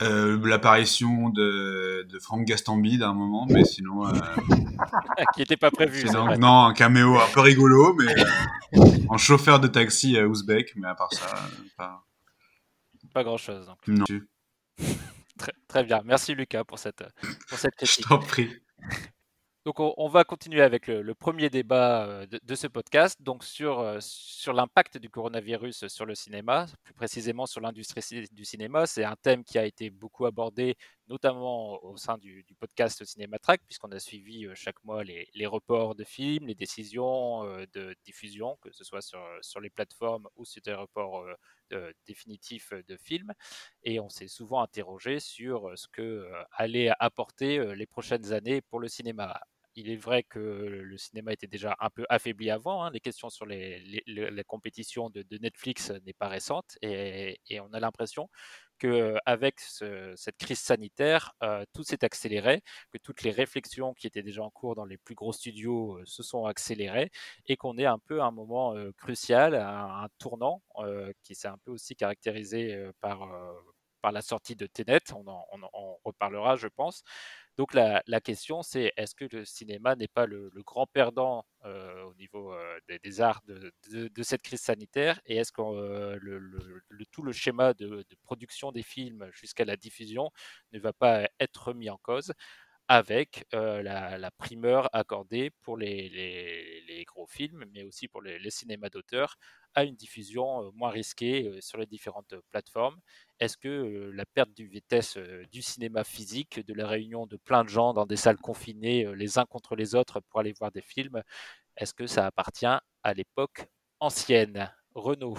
Euh, 0.00 0.38
L'apparition 0.46 1.28
de, 1.28 2.06
de 2.08 2.18
Franck 2.20 2.44
Gastambide 2.44 3.02
à 3.02 3.08
un 3.08 3.14
moment, 3.14 3.46
mais 3.48 3.64
sinon. 3.64 4.06
Euh... 4.06 4.12
qui 5.34 5.40
n'était 5.40 5.56
pas 5.56 5.70
prévu. 5.70 6.04
non, 6.38 6.64
un 6.66 6.72
caméo 6.72 7.18
un 7.18 7.26
peu 7.32 7.40
rigolo, 7.40 7.94
mais 7.94 8.14
euh, 8.76 8.84
en 9.08 9.18
chauffeur 9.18 9.58
de 9.58 9.66
taxi 9.66 10.16
à 10.16 10.26
ouzbek, 10.26 10.74
mais 10.76 10.88
à 10.88 10.94
part 10.94 11.12
ça, 11.12 11.26
pas, 11.76 12.04
pas 13.12 13.24
grand 13.24 13.38
chose. 13.38 13.70
Non. 13.88 14.04
très, 15.38 15.52
très, 15.66 15.84
bien, 15.84 16.00
merci 16.04 16.34
Lucas 16.34 16.62
pour 16.64 16.78
cette, 16.78 17.04
pour 17.48 17.58
cette 17.58 17.74
critique. 17.74 18.04
Je 18.04 18.08
t'en 18.08 18.18
prie. 18.18 18.50
Donc 19.64 19.80
on, 19.80 20.08
va 20.08 20.24
continuer 20.24 20.62
avec 20.62 20.86
le, 20.86 21.14
premier 21.14 21.50
débat 21.50 22.06
euh, 22.06 22.26
de, 22.26 22.54
ce 22.54 22.66
podcast, 22.66 23.20
donc 23.20 23.44
sur, 23.44 23.80
euh, 23.80 23.98
sur 24.00 24.52
l'impact 24.52 24.96
du 24.98 25.10
coronavirus 25.10 25.88
sur 25.88 26.06
le 26.06 26.14
cinéma, 26.14 26.66
plus 26.84 26.94
précisément 26.94 27.44
sur 27.44 27.60
l'industrie 27.60 28.28
du 28.32 28.44
cinéma. 28.44 28.86
C'est 28.86 29.04
un 29.04 29.16
thème 29.16 29.44
qui 29.44 29.58
a 29.58 29.66
été 29.66 29.90
beaucoup 29.90 30.24
abordé, 30.26 30.76
notamment 31.08 31.84
au 31.84 31.96
sein 31.96 32.16
du, 32.18 32.46
podcast 32.58 33.04
Cinématrack, 33.04 33.60
puisqu'on 33.66 33.92
a 33.92 33.98
suivi 33.98 34.46
euh, 34.46 34.54
chaque 34.54 34.82
mois 34.84 35.04
les, 35.04 35.46
reports 35.46 35.94
de 35.94 36.04
films, 36.04 36.46
les 36.46 36.54
décisions 36.54 37.44
de 37.72 37.94
diffusion, 38.04 38.56
que 38.62 38.70
ce 38.72 38.84
soit 38.84 39.02
sur, 39.02 39.20
sur 39.42 39.60
les 39.60 39.70
plateformes 39.70 40.28
ou 40.36 40.44
sur 40.44 40.62
des 40.62 40.74
reports 40.74 41.24
définitifs 42.06 42.72
de 42.72 42.96
films. 42.96 43.32
Et 43.82 44.00
on 44.00 44.08
s'est 44.08 44.28
souvent 44.28 44.62
interrogé 44.62 45.20
sur 45.20 45.70
ce 45.76 45.86
que 45.88 46.30
allaient 46.52 46.90
apporter 46.98 47.74
les 47.74 47.86
prochaines 47.86 48.32
années 48.32 48.60
pour 48.60 48.80
le 48.80 48.88
cinéma 48.88 49.40
il 49.78 49.90
est 49.90 49.96
vrai 49.96 50.24
que 50.24 50.38
le 50.38 50.98
cinéma 50.98 51.32
était 51.32 51.46
déjà 51.46 51.76
un 51.78 51.88
peu 51.88 52.04
affaibli 52.08 52.50
avant. 52.50 52.82
Hein. 52.82 52.90
Les 52.92 53.00
questions 53.00 53.30
sur 53.30 53.46
les, 53.46 54.02
la 54.06 54.44
compétition 54.44 55.08
de, 55.08 55.24
Netflix 55.38 55.92
n'est 56.04 56.14
pas 56.14 56.28
récente 56.28 56.76
et, 56.82 57.38
on 57.60 57.72
a 57.72 57.80
l'impression 57.80 58.28
qu'avec 58.78 59.60
cette 59.60 60.36
crise 60.38 60.60
sanitaire, 60.60 61.32
euh, 61.42 61.64
tout 61.74 61.82
s'est 61.82 62.04
accéléré, 62.04 62.62
que 62.92 62.98
toutes 62.98 63.22
les 63.22 63.30
réflexions 63.30 63.94
qui 63.94 64.06
étaient 64.06 64.22
déjà 64.22 64.42
en 64.42 64.50
cours 64.50 64.74
dans 64.74 64.84
les 64.84 64.96
plus 64.98 65.14
gros 65.14 65.32
studios 65.32 65.98
euh, 65.98 66.02
se 66.06 66.22
sont 66.22 66.46
accélérées 66.46 67.10
et 67.46 67.56
qu'on 67.56 67.76
est 67.78 67.86
un 67.86 67.98
peu 67.98 68.20
à 68.22 68.26
un 68.26 68.30
moment 68.30 68.74
euh, 68.74 68.92
crucial, 68.96 69.54
un, 69.54 70.04
un 70.04 70.08
tournant 70.18 70.62
qui 71.24 71.34
s'est 71.34 71.48
un 71.48 71.58
peu 71.58 71.72
aussi 71.72 71.96
caractérisé 71.96 72.90
par, 73.00 73.28
par 74.00 74.12
la 74.12 74.22
sortie 74.22 74.54
de 74.54 74.66
Tenet. 74.66 75.00
On 75.12 75.26
en, 75.26 75.44
on 75.52 75.62
en 75.62 75.98
reparlera, 76.04 76.56
je 76.56 76.68
pense. 76.68 77.02
Donc 77.58 77.74
la, 77.74 78.20
question, 78.20 78.62
c'est 78.62 78.92
est-ce 78.96 79.16
que 79.16 79.24
le 79.36 79.44
cinéma 79.44 79.96
n'est 79.96 80.06
pas 80.06 80.26
le, 80.26 80.48
grand 80.64 80.86
perdant 80.86 81.44
euh, 81.64 82.04
au 82.04 82.14
niveau 82.14 82.52
euh, 82.52 82.78
des, 83.02 83.20
arts 83.20 83.42
de, 83.48 84.22
cette 84.22 84.42
crise 84.42 84.60
sanitaire? 84.60 85.20
Et 85.26 85.38
est-ce 85.38 85.50
que 85.50 85.60
euh, 85.60 86.80
tout 87.10 87.22
le 87.22 87.32
schéma 87.32 87.74
de, 87.74 88.04
production 88.22 88.70
des 88.70 88.84
films 88.84 89.28
jusqu'à 89.32 89.64
la 89.64 89.76
diffusion 89.76 90.30
ne 90.72 90.78
va 90.78 90.92
pas 90.92 91.28
être 91.40 91.74
mis 91.74 91.90
en 91.90 91.96
cause? 91.96 92.32
Avec 92.88 93.46
la, 93.52 94.30
primeur 94.38 94.88
accordée 94.94 95.50
pour 95.62 95.76
les, 95.76 97.04
gros 97.06 97.26
films, 97.26 97.64
mais 97.72 97.82
aussi 97.82 98.08
pour 98.08 98.22
les, 98.22 98.50
cinémas 98.50 98.88
d'auteur, 98.88 99.36
à 99.74 99.84
une 99.84 99.94
diffusion 99.94 100.72
moins 100.72 100.90
risquée 100.90 101.58
sur 101.60 101.78
les 101.78 101.86
différentes 101.86 102.34
plateformes. 102.50 102.98
Est-ce 103.40 103.56
que 103.56 104.10
la 104.14 104.24
perte 104.24 104.56
de 104.56 104.64
vitesse 104.64 105.18
du 105.52 105.62
cinéma 105.62 106.02
physique, 106.02 106.64
de 106.66 106.74
la 106.74 106.86
réunion 106.86 107.26
de 107.26 107.36
plein 107.36 107.62
de 107.62 107.68
gens 107.68 107.92
dans 107.92 108.06
des 108.06 108.16
salles 108.16 108.38
confinées 108.38 109.14
les 109.14 109.38
uns 109.38 109.44
contre 109.44 109.76
les 109.76 109.94
autres 109.94 110.20
pour 110.20 110.40
aller 110.40 110.54
voir 110.58 110.72
des 110.72 110.82
films, 110.82 111.22
est-ce 111.76 111.94
que 111.94 112.06
ça 112.06 112.26
appartient 112.26 112.66
à 112.66 113.14
l'époque 113.14 113.66
ancienne? 114.00 114.70
Renaud. 114.94 115.36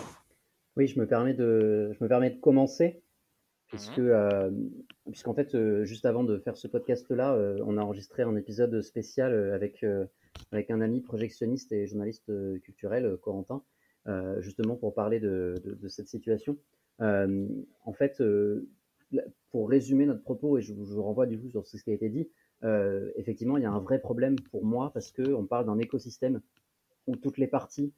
Oui, 0.78 0.88
je 0.88 1.00
me 1.00 1.06
permets 1.06 1.34
de, 1.34 1.92
je 1.98 2.04
me 2.04 2.08
permets 2.08 2.30
de 2.30 2.40
commencer. 2.40 3.04
Puisque, 3.70 4.00
mmh 4.00 4.52
puisqu'en 5.06 5.34
fait, 5.34 5.56
juste 5.84 6.06
avant 6.06 6.24
de 6.24 6.38
faire 6.38 6.58
ce 6.58 6.68
podcast-là, 6.68 7.36
on 7.66 7.78
a 7.78 7.82
enregistré 7.82 8.24
un 8.24 8.36
épisode 8.36 8.82
spécial 8.82 9.54
avec, 9.54 9.84
avec 10.52 10.70
un 10.70 10.82
ami 10.82 11.02
projectionniste 11.02 11.72
et 11.72 11.88
journaliste 11.88 12.32
culturel, 12.62 13.18
Corentin, 13.22 13.64
justement 14.40 14.76
pour 14.76 14.94
parler 14.94 15.20
de, 15.20 15.56
de 15.64 15.88
cette 15.88 16.08
situation. 16.08 16.58
Euh, 17.02 17.48
en 17.86 17.94
fait, 17.94 18.22
euh, 18.22 18.68
pour 19.52 19.70
résumer 19.70 20.06
notre 20.06 20.22
propos, 20.22 20.58
et 20.58 20.62
je 20.62 20.74
vous 20.74 21.02
renvoie 21.02 21.26
du 21.26 21.40
coup 21.40 21.50
sur 21.50 21.66
ce 21.66 21.78
qui 21.78 21.92
a 21.92 21.94
été 21.94 22.10
dit, 22.10 22.30
euh, 22.64 23.12
effectivement, 23.16 23.58
il 23.58 23.64
y 23.64 23.66
a 23.66 23.72
un 23.72 23.80
vrai 23.80 24.00
problème 24.00 24.36
pour 24.52 24.66
moi 24.66 24.92
parce 24.94 25.12
qu'on 25.12 25.46
parle 25.46 25.66
d'un 25.66 25.80
écosystème 25.80 26.42
où 27.08 27.16
toutes 27.16 27.38
les 27.38 27.48
parties 27.48 27.94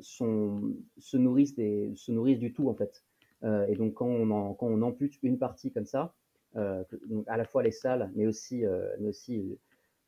sont, 0.00 0.76
se, 0.98 1.16
nourrissent 1.16 1.56
des, 1.56 1.92
se 1.96 2.12
nourrissent 2.12 2.38
du 2.38 2.52
tout 2.52 2.68
en 2.68 2.74
fait. 2.74 3.02
Et 3.42 3.74
donc 3.74 3.94
quand 3.94 4.06
on, 4.06 4.54
quand 4.54 4.66
on 4.66 4.82
ampute 4.82 5.18
une 5.22 5.38
partie 5.38 5.72
comme 5.72 5.86
ça, 5.86 6.14
donc 6.54 7.24
à 7.26 7.36
la 7.36 7.44
fois 7.44 7.62
les 7.62 7.72
salles, 7.72 8.10
mais 8.14 8.26
aussi, 8.26 8.64
aussi 9.04 9.58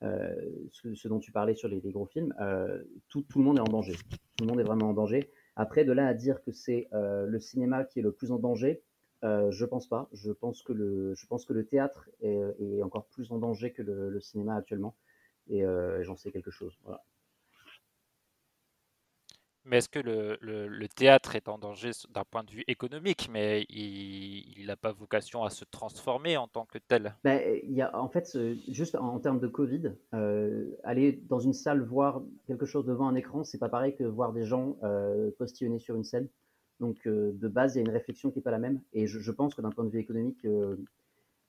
ce, 0.00 1.08
dont 1.08 1.18
tu 1.18 1.32
parlais 1.32 1.54
sur 1.54 1.68
les, 1.68 1.80
gros 1.80 2.06
films, 2.06 2.34
tout, 3.08 3.24
le 3.36 3.42
monde 3.42 3.58
est 3.58 3.62
en 3.62 3.72
danger. 3.72 3.94
Tout 4.36 4.44
le 4.44 4.50
monde 4.50 4.60
est 4.60 4.64
vraiment 4.64 4.90
en 4.90 4.94
danger. 4.94 5.30
Après, 5.56 5.84
de 5.84 5.92
là 5.92 6.08
à 6.08 6.14
dire 6.14 6.42
que 6.42 6.52
c'est 6.52 6.88
euh, 6.92 7.26
le 7.26 7.38
cinéma 7.38 7.84
qui 7.84 8.00
est 8.00 8.02
le 8.02 8.12
plus 8.12 8.32
en 8.32 8.38
danger, 8.38 8.82
euh, 9.22 9.50
je 9.50 9.64
pense 9.64 9.88
pas. 9.88 10.08
Je 10.12 10.32
pense 10.32 10.62
que 10.62 10.72
le, 10.72 11.66
théâtre 11.66 12.10
est, 12.20 12.82
encore 12.82 13.06
plus 13.06 13.30
en 13.30 13.38
danger 13.38 13.72
que 13.72 13.82
le, 13.82 14.20
cinéma 14.20 14.56
actuellement. 14.56 14.96
Et 15.48 15.64
euh, 15.64 16.02
j'en 16.02 16.16
sais 16.16 16.32
quelque 16.32 16.50
chose. 16.50 16.76
Voilà. 16.82 17.02
Mais 19.66 19.78
est-ce 19.78 19.88
que 19.88 19.98
le, 19.98 20.86
théâtre 20.88 21.36
est 21.36 21.48
en 21.48 21.58
danger 21.58 21.90
d'un 22.10 22.24
point 22.24 22.44
de 22.44 22.50
vue 22.50 22.64
économique, 22.68 23.28
mais 23.32 23.64
il 23.70 24.64
n'a 24.66 24.76
pas 24.76 24.92
vocation 24.92 25.42
à 25.42 25.50
se 25.50 25.64
transformer 25.64 26.36
en 26.36 26.48
tant 26.48 26.66
que 26.66 26.78
tel? 26.78 27.14
Ben, 27.24 27.40
y 27.64 27.80
a, 27.80 27.96
en 27.98 28.08
fait, 28.08 28.36
juste 28.68 28.94
en, 28.94 29.18
termes 29.20 29.40
de 29.40 29.48
Covid, 29.48 29.92
euh, 30.12 30.66
aller 30.84 31.12
dans 31.28 31.40
une 31.40 31.54
salle 31.54 31.82
voir 31.82 32.22
quelque 32.46 32.66
chose 32.66 32.84
devant 32.84 33.08
un 33.08 33.14
écran, 33.14 33.42
c'est 33.42 33.58
pas 33.58 33.70
pareil 33.70 33.96
que 33.96 34.04
voir 34.04 34.32
des 34.32 34.44
gens 34.44 34.76
euh, 34.82 35.30
postillonner 35.38 35.78
sur 35.78 35.96
une 35.96 36.04
scène. 36.04 36.28
Donc, 36.80 37.06
euh, 37.06 37.32
de 37.32 37.48
base, 37.48 37.74
il 37.74 37.78
y 37.78 37.80
a 37.80 37.84
une 37.86 37.92
réflexion 37.92 38.30
qui 38.30 38.38
n'est 38.38 38.42
pas 38.42 38.50
la 38.50 38.58
même. 38.58 38.82
Et 38.92 39.06
je, 39.06 39.30
pense 39.30 39.54
que 39.54 39.62
d'un 39.62 39.70
point 39.70 39.84
de 39.84 39.90
vue 39.90 40.00
économique, 40.00 40.44
euh, 40.44 40.76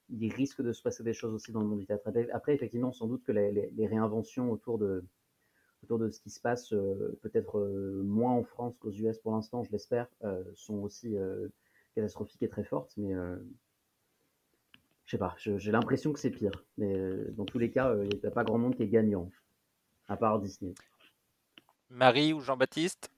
il 0.09 0.31
risque 0.33 0.61
de 0.61 0.71
se 0.71 0.81
passer 0.81 1.03
des 1.03 1.13
choses 1.13 1.33
aussi 1.33 1.51
dans 1.51 1.59
le 1.59 1.67
monde 1.67 1.79
du 1.79 1.85
théâtre. 1.85 2.09
Après, 2.31 2.53
effectivement, 2.53 2.93
sans 2.93 3.07
doute 3.07 3.23
que 3.23 3.33
les 3.33 3.87
réinventions 3.87 4.51
autour 4.51 4.77
de, 4.77 5.03
autour 5.85 5.99
de 5.99 6.09
ce 6.09 6.19
qui 6.19 6.29
se 6.29 6.39
passe, 6.39 6.73
euh, 6.73 7.17
peut-être 7.21 7.59
euh, 7.59 8.01
moins 8.03 8.31
en 8.31 8.43
France 8.43 8.75
qu'aux 8.79 8.91
US 8.91 9.19
pour 9.19 9.33
l'instant, 9.33 9.63
je 9.63 9.71
l'espère, 9.71 10.07
euh, 10.23 10.43
sont 10.55 10.75
aussi 10.75 11.15
catastrophiques 11.93 12.43
et 12.43 12.49
très 12.49 12.63
fortes. 12.63 12.93
Mais 12.97 13.13
je 15.05 15.11
sais 15.11 15.17
pas, 15.17 15.35
j'ai 15.37 15.71
l'impression 15.71 16.11
que 16.11 16.19
c'est 16.19 16.31
pire. 16.31 16.51
Mais 16.77 16.95
dans 17.31 17.45
tous 17.45 17.59
les 17.59 17.71
cas, 17.71 17.95
il 18.03 18.19
n'y 18.19 18.25
a 18.25 18.31
pas 18.31 18.43
grand 18.43 18.57
monde 18.57 18.75
qui 18.75 18.83
est 18.83 18.87
gagnant, 18.87 19.29
à 20.07 20.17
part 20.17 20.39
Disney. 20.39 20.73
Marie 21.89 22.33
ou 22.33 22.41
Jean-Baptiste? 22.41 23.09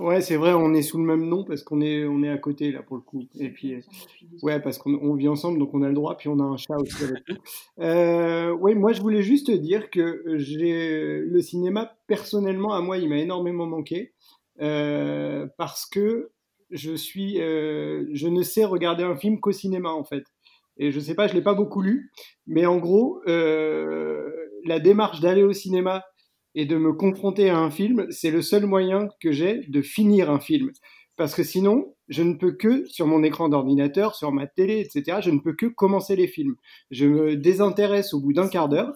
Ouais, 0.00 0.22
c'est 0.22 0.36
vrai, 0.36 0.54
on 0.54 0.72
est 0.72 0.82
sous 0.82 0.96
le 0.96 1.04
même 1.04 1.26
nom 1.26 1.44
parce 1.44 1.62
qu'on 1.62 1.82
est, 1.82 2.06
on 2.06 2.22
est 2.22 2.30
à 2.30 2.38
côté 2.38 2.72
là 2.72 2.82
pour 2.82 2.96
le 2.96 3.02
coup. 3.02 3.22
Et 3.38 3.50
puis, 3.50 3.74
euh, 3.74 3.80
ouais, 4.42 4.58
parce 4.58 4.78
qu'on 4.78 4.94
on 4.94 5.14
vit 5.14 5.28
ensemble, 5.28 5.58
donc 5.58 5.74
on 5.74 5.82
a 5.82 5.88
le 5.88 5.94
droit, 5.94 6.16
puis 6.16 6.28
on 6.28 6.38
a 6.40 6.42
un 6.42 6.56
chat 6.56 6.76
aussi 6.76 7.04
avec 7.04 7.28
nous. 7.28 7.36
Euh, 7.80 8.52
ouais, 8.52 8.74
moi 8.74 8.92
je 8.92 9.00
voulais 9.00 9.22
juste 9.22 9.50
dire 9.50 9.90
que 9.90 10.22
j'ai 10.36 11.20
le 11.20 11.40
cinéma 11.40 11.96
personnellement 12.06 12.72
à 12.72 12.80
moi, 12.80 12.98
il 12.98 13.08
m'a 13.08 13.18
énormément 13.18 13.66
manqué 13.66 14.12
euh, 14.60 15.46
parce 15.56 15.86
que 15.86 16.30
je 16.70 16.94
suis, 16.94 17.40
euh, 17.40 18.06
je 18.12 18.28
ne 18.28 18.42
sais 18.42 18.64
regarder 18.64 19.04
un 19.04 19.16
film 19.16 19.40
qu'au 19.40 19.52
cinéma 19.52 19.90
en 19.90 20.04
fait. 20.04 20.24
Et 20.76 20.92
je 20.92 21.00
sais 21.00 21.14
pas, 21.14 21.26
je 21.26 21.34
l'ai 21.34 21.42
pas 21.42 21.54
beaucoup 21.54 21.82
lu, 21.82 22.10
mais 22.46 22.64
en 22.66 22.78
gros, 22.78 23.20
euh, 23.26 24.30
la 24.64 24.78
démarche 24.78 25.20
d'aller 25.20 25.42
au 25.42 25.52
cinéma 25.52 26.04
et 26.54 26.66
de 26.66 26.76
me 26.76 26.92
confronter 26.92 27.50
à 27.50 27.58
un 27.58 27.70
film, 27.70 28.06
c'est 28.10 28.30
le 28.30 28.42
seul 28.42 28.66
moyen 28.66 29.08
que 29.20 29.32
j'ai 29.32 29.62
de 29.68 29.82
finir 29.82 30.30
un 30.30 30.40
film. 30.40 30.70
Parce 31.16 31.34
que 31.34 31.42
sinon, 31.42 31.94
je 32.08 32.22
ne 32.22 32.34
peux 32.34 32.52
que, 32.52 32.86
sur 32.86 33.06
mon 33.06 33.22
écran 33.22 33.48
d'ordinateur, 33.48 34.14
sur 34.14 34.32
ma 34.32 34.46
télé, 34.46 34.80
etc., 34.80 35.18
je 35.22 35.30
ne 35.30 35.38
peux 35.38 35.54
que 35.54 35.66
commencer 35.66 36.16
les 36.16 36.26
films. 36.26 36.56
Je 36.90 37.06
me 37.06 37.36
désintéresse 37.36 38.14
au 38.14 38.20
bout 38.20 38.32
d'un 38.32 38.48
quart 38.48 38.68
d'heure. 38.68 38.92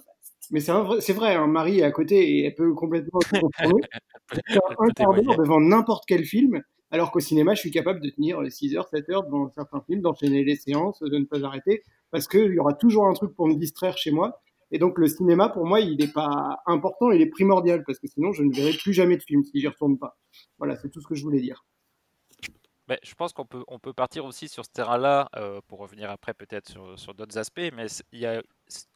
Mais 0.50 0.60
c'est 0.60 1.12
vrai, 1.12 1.34
hein, 1.34 1.46
Marie 1.46 1.80
est 1.80 1.84
à 1.84 1.90
côté 1.90 2.38
et 2.38 2.44
elle 2.46 2.54
peut 2.54 2.74
complètement 2.74 3.20
se 3.20 3.36
un 4.78 4.88
quart 4.94 5.14
d'heure 5.14 5.36
devant 5.36 5.60
n'importe 5.60 6.04
quel 6.06 6.24
film, 6.24 6.62
alors 6.90 7.10
qu'au 7.10 7.20
cinéma, 7.20 7.54
je 7.54 7.60
suis 7.60 7.70
capable 7.70 8.00
de 8.00 8.10
tenir 8.10 8.40
6 8.48 8.76
heures, 8.76 8.88
7 8.88 9.10
heures 9.10 9.24
devant 9.24 9.50
certains 9.54 9.82
films, 9.86 10.00
d'enchaîner 10.00 10.44
les 10.44 10.56
séances, 10.56 11.00
de 11.00 11.18
ne 11.18 11.24
pas 11.24 11.44
arrêter, 11.44 11.82
parce 12.10 12.28
qu'il 12.28 12.52
y 12.52 12.58
aura 12.58 12.74
toujours 12.74 13.06
un 13.06 13.14
truc 13.14 13.34
pour 13.34 13.48
me 13.48 13.54
distraire 13.54 13.98
chez 13.98 14.10
moi. 14.10 14.40
Et 14.74 14.78
donc 14.78 14.98
le 14.98 15.06
cinéma, 15.06 15.48
pour 15.50 15.66
moi, 15.66 15.78
il 15.80 15.96
n'est 15.98 16.12
pas 16.12 16.58
important, 16.66 17.12
il 17.12 17.22
est 17.22 17.30
primordial, 17.30 17.84
parce 17.86 18.00
que 18.00 18.08
sinon, 18.08 18.32
je 18.32 18.42
ne 18.42 18.52
verrai 18.52 18.72
plus 18.76 18.92
jamais 18.92 19.16
de 19.16 19.22
film 19.22 19.44
si 19.44 19.60
j'y 19.60 19.68
retourne 19.68 19.98
pas. 19.98 20.18
Voilà, 20.58 20.76
c'est 20.76 20.90
tout 20.90 21.00
ce 21.00 21.06
que 21.06 21.14
je 21.14 21.22
voulais 21.22 21.40
dire. 21.40 21.64
Je 23.02 23.14
pense 23.14 23.32
qu'on 23.32 23.46
peut, 23.46 23.64
on 23.68 23.78
peut 23.78 23.94
partir 23.94 24.26
aussi 24.26 24.46
sur 24.46 24.62
ce 24.66 24.70
terrain-là, 24.70 25.30
euh, 25.36 25.62
pour 25.68 25.78
revenir 25.78 26.10
après 26.10 26.34
peut-être 26.34 26.68
sur, 26.68 26.98
sur 26.98 27.14
d'autres 27.14 27.38
aspects, 27.38 27.70
mais 27.72 27.86
il 28.12 28.18
y 28.18 28.26
a 28.26 28.42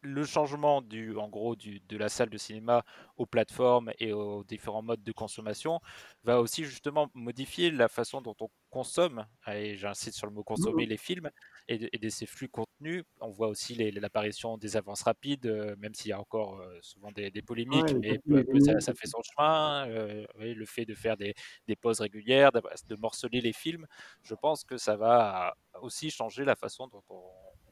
le 0.03 0.25
changement 0.25 0.83
du, 0.83 1.17
en 1.17 1.29
gros, 1.31 1.57
du, 1.57 1.81
de 1.81 1.97
la 1.97 2.11
salle 2.11 2.29
de 2.29 2.37
cinéma 2.37 2.85
aux 3.17 3.25
plateformes 3.25 3.91
et 3.99 4.13
aux 4.13 4.45
différents 4.45 4.83
modes 4.83 5.03
de 5.03 5.13
consommation 5.13 5.81
va 6.23 6.41
aussi 6.43 6.65
justement 6.65 7.09
modifier 7.15 7.71
la 7.71 7.89
façon 7.89 8.21
dont 8.21 8.37
on 8.41 8.51
consomme, 8.69 9.25
et 9.47 9.77
j'insiste 9.77 10.19
sur 10.19 10.27
le 10.27 10.35
mot 10.35 10.45
consommer 10.45 10.85
Mhm. 10.85 10.91
les 10.91 10.99
films, 10.99 11.31
et 11.69 11.79
de, 11.79 11.89
et 11.93 11.99
de 11.99 12.09
ces 12.09 12.27
flux 12.27 12.49
contenus. 12.49 13.05
On 13.21 13.31
voit 13.31 13.49
aussi 13.49 13.75
l'apparition 13.93 14.57
des 14.57 14.77
avances 14.77 15.03
rapides, 15.03 15.47
euh, 15.47 15.75
même 15.79 15.95
s'il 15.95 16.11
y 16.11 16.13
a 16.13 16.21
encore 16.21 16.61
euh, 16.61 16.79
souvent 16.81 17.13
des, 17.13 17.31
des 17.31 17.43
polémiques, 17.43 17.93
Ouais, 17.93 17.99
mais 18.01 18.19
peu 18.19 18.39
à 18.39 18.45
peu 18.45 18.61
ça, 18.61 18.95
fait 18.95 19.07
son 19.07 19.21
chemin. 19.23 19.89
euh, 19.89 20.25
oui, 20.39 20.55
le 20.55 20.65
fait 20.67 20.85
de 20.85 20.95
faire 20.95 21.17
des, 21.17 21.35
des 21.67 21.77
pauses 21.77 22.01
régulières, 22.01 22.53
de 22.53 22.97
morceler 22.97 23.41
les 23.41 23.53
films, 23.53 23.87
je 24.23 24.35
pense 24.35 24.65
que 24.65 24.77
ça 24.77 24.97
va 24.97 25.55
aussi 25.83 26.11
changer 26.11 26.45
la 26.45 26.57
façon 26.57 26.89
dont 26.89 27.03
on 27.11 27.23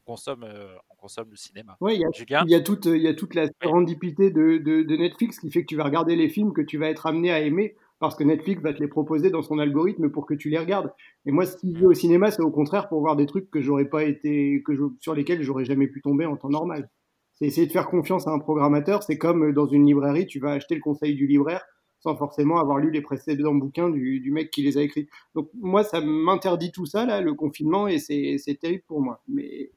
consomme, 0.05 0.45
on 0.89 0.95
consomme 0.95 1.29
le 1.29 1.35
cinéma. 1.35 1.77
Ouais, 1.81 1.95
il 1.95 2.01
y 2.01 2.05
a, 2.05 2.61
toute, 2.61 2.85
il 2.85 3.01
y 3.01 3.07
a 3.07 3.13
toute 3.13 3.35
la 3.35 3.47
sérendipité 3.61 4.31
de, 4.31 4.57
de, 4.57 4.83
de 4.83 4.95
Netflix 4.95 5.39
qui 5.39 5.51
fait 5.51 5.61
que 5.61 5.67
tu 5.67 5.75
vas 5.75 5.83
regarder 5.83 6.15
les 6.15 6.29
films 6.29 6.53
que 6.53 6.61
tu 6.61 6.77
vas 6.77 6.89
être 6.89 7.05
amené 7.07 7.31
à 7.31 7.41
aimer 7.41 7.75
parce 7.99 8.15
que 8.15 8.23
Netflix 8.23 8.61
va 8.61 8.73
te 8.73 8.79
les 8.79 8.87
proposer 8.87 9.29
dans 9.29 9.41
son 9.41 9.59
algorithme 9.59 10.09
pour 10.09 10.25
que 10.25 10.33
tu 10.33 10.49
les 10.49 10.59
regardes. 10.59 10.93
Et 11.25 11.31
moi, 11.31 11.45
si 11.45 11.73
je 11.73 11.79
vais 11.79 11.85
au 11.85 11.93
cinéma, 11.93 12.31
c'est 12.31 12.41
au 12.41 12.51
contraire 12.51 12.89
pour 12.89 12.99
voir 12.99 13.15
des 13.15 13.25
trucs 13.25 13.49
que 13.49 13.61
j'aurais 13.61 13.89
pas 13.89 14.03
été, 14.03 14.61
que 14.65 14.75
je, 14.75 14.83
sur 14.99 15.15
lesquels 15.15 15.41
j'aurais 15.41 15.65
jamais 15.65 15.87
pu 15.87 16.01
tomber 16.01 16.25
en 16.25 16.37
temps 16.37 16.49
normal. 16.49 16.89
C'est 17.35 17.45
essayer 17.45 17.67
de 17.67 17.71
faire 17.71 17.87
confiance 17.89 18.27
à 18.27 18.31
un 18.31 18.39
programmateur. 18.39 19.03
C'est 19.03 19.17
comme 19.17 19.51
dans 19.53 19.67
une 19.67 19.85
librairie, 19.85 20.27
tu 20.27 20.39
vas 20.39 20.51
acheter 20.51 20.75
le 20.75 20.81
conseil 20.81 21.15
du 21.15 21.27
libraire 21.27 21.63
sans 21.99 22.15
forcément 22.15 22.59
avoir 22.59 22.77
lu 22.77 22.91
les 22.91 23.01
précédents 23.01 23.55
bouquins 23.55 23.89
du, 23.89 24.19
du 24.19 24.31
mec 24.31 24.51
qui 24.51 24.61
les 24.61 24.77
a 24.77 24.81
écrits. 24.81 25.07
Donc 25.35 25.49
moi, 25.55 25.83
ça 25.83 25.99
m'interdit 26.01 26.71
tout 26.71 26.85
ça, 26.85 27.05
là, 27.05 27.21
le 27.21 27.33
confinement, 27.33 27.87
et 27.87 27.99
c'est 27.99 28.37
c'est 28.37 28.55
terrible 28.55 28.83
pour 28.87 29.01
moi. 29.01 29.21
Mais 29.27 29.71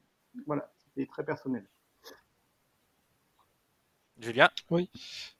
voilà, 0.45 0.71
c'est 0.95 1.07
très 1.07 1.25
personnel. 1.25 1.65
Julien 4.21 4.49
Oui, 4.69 4.89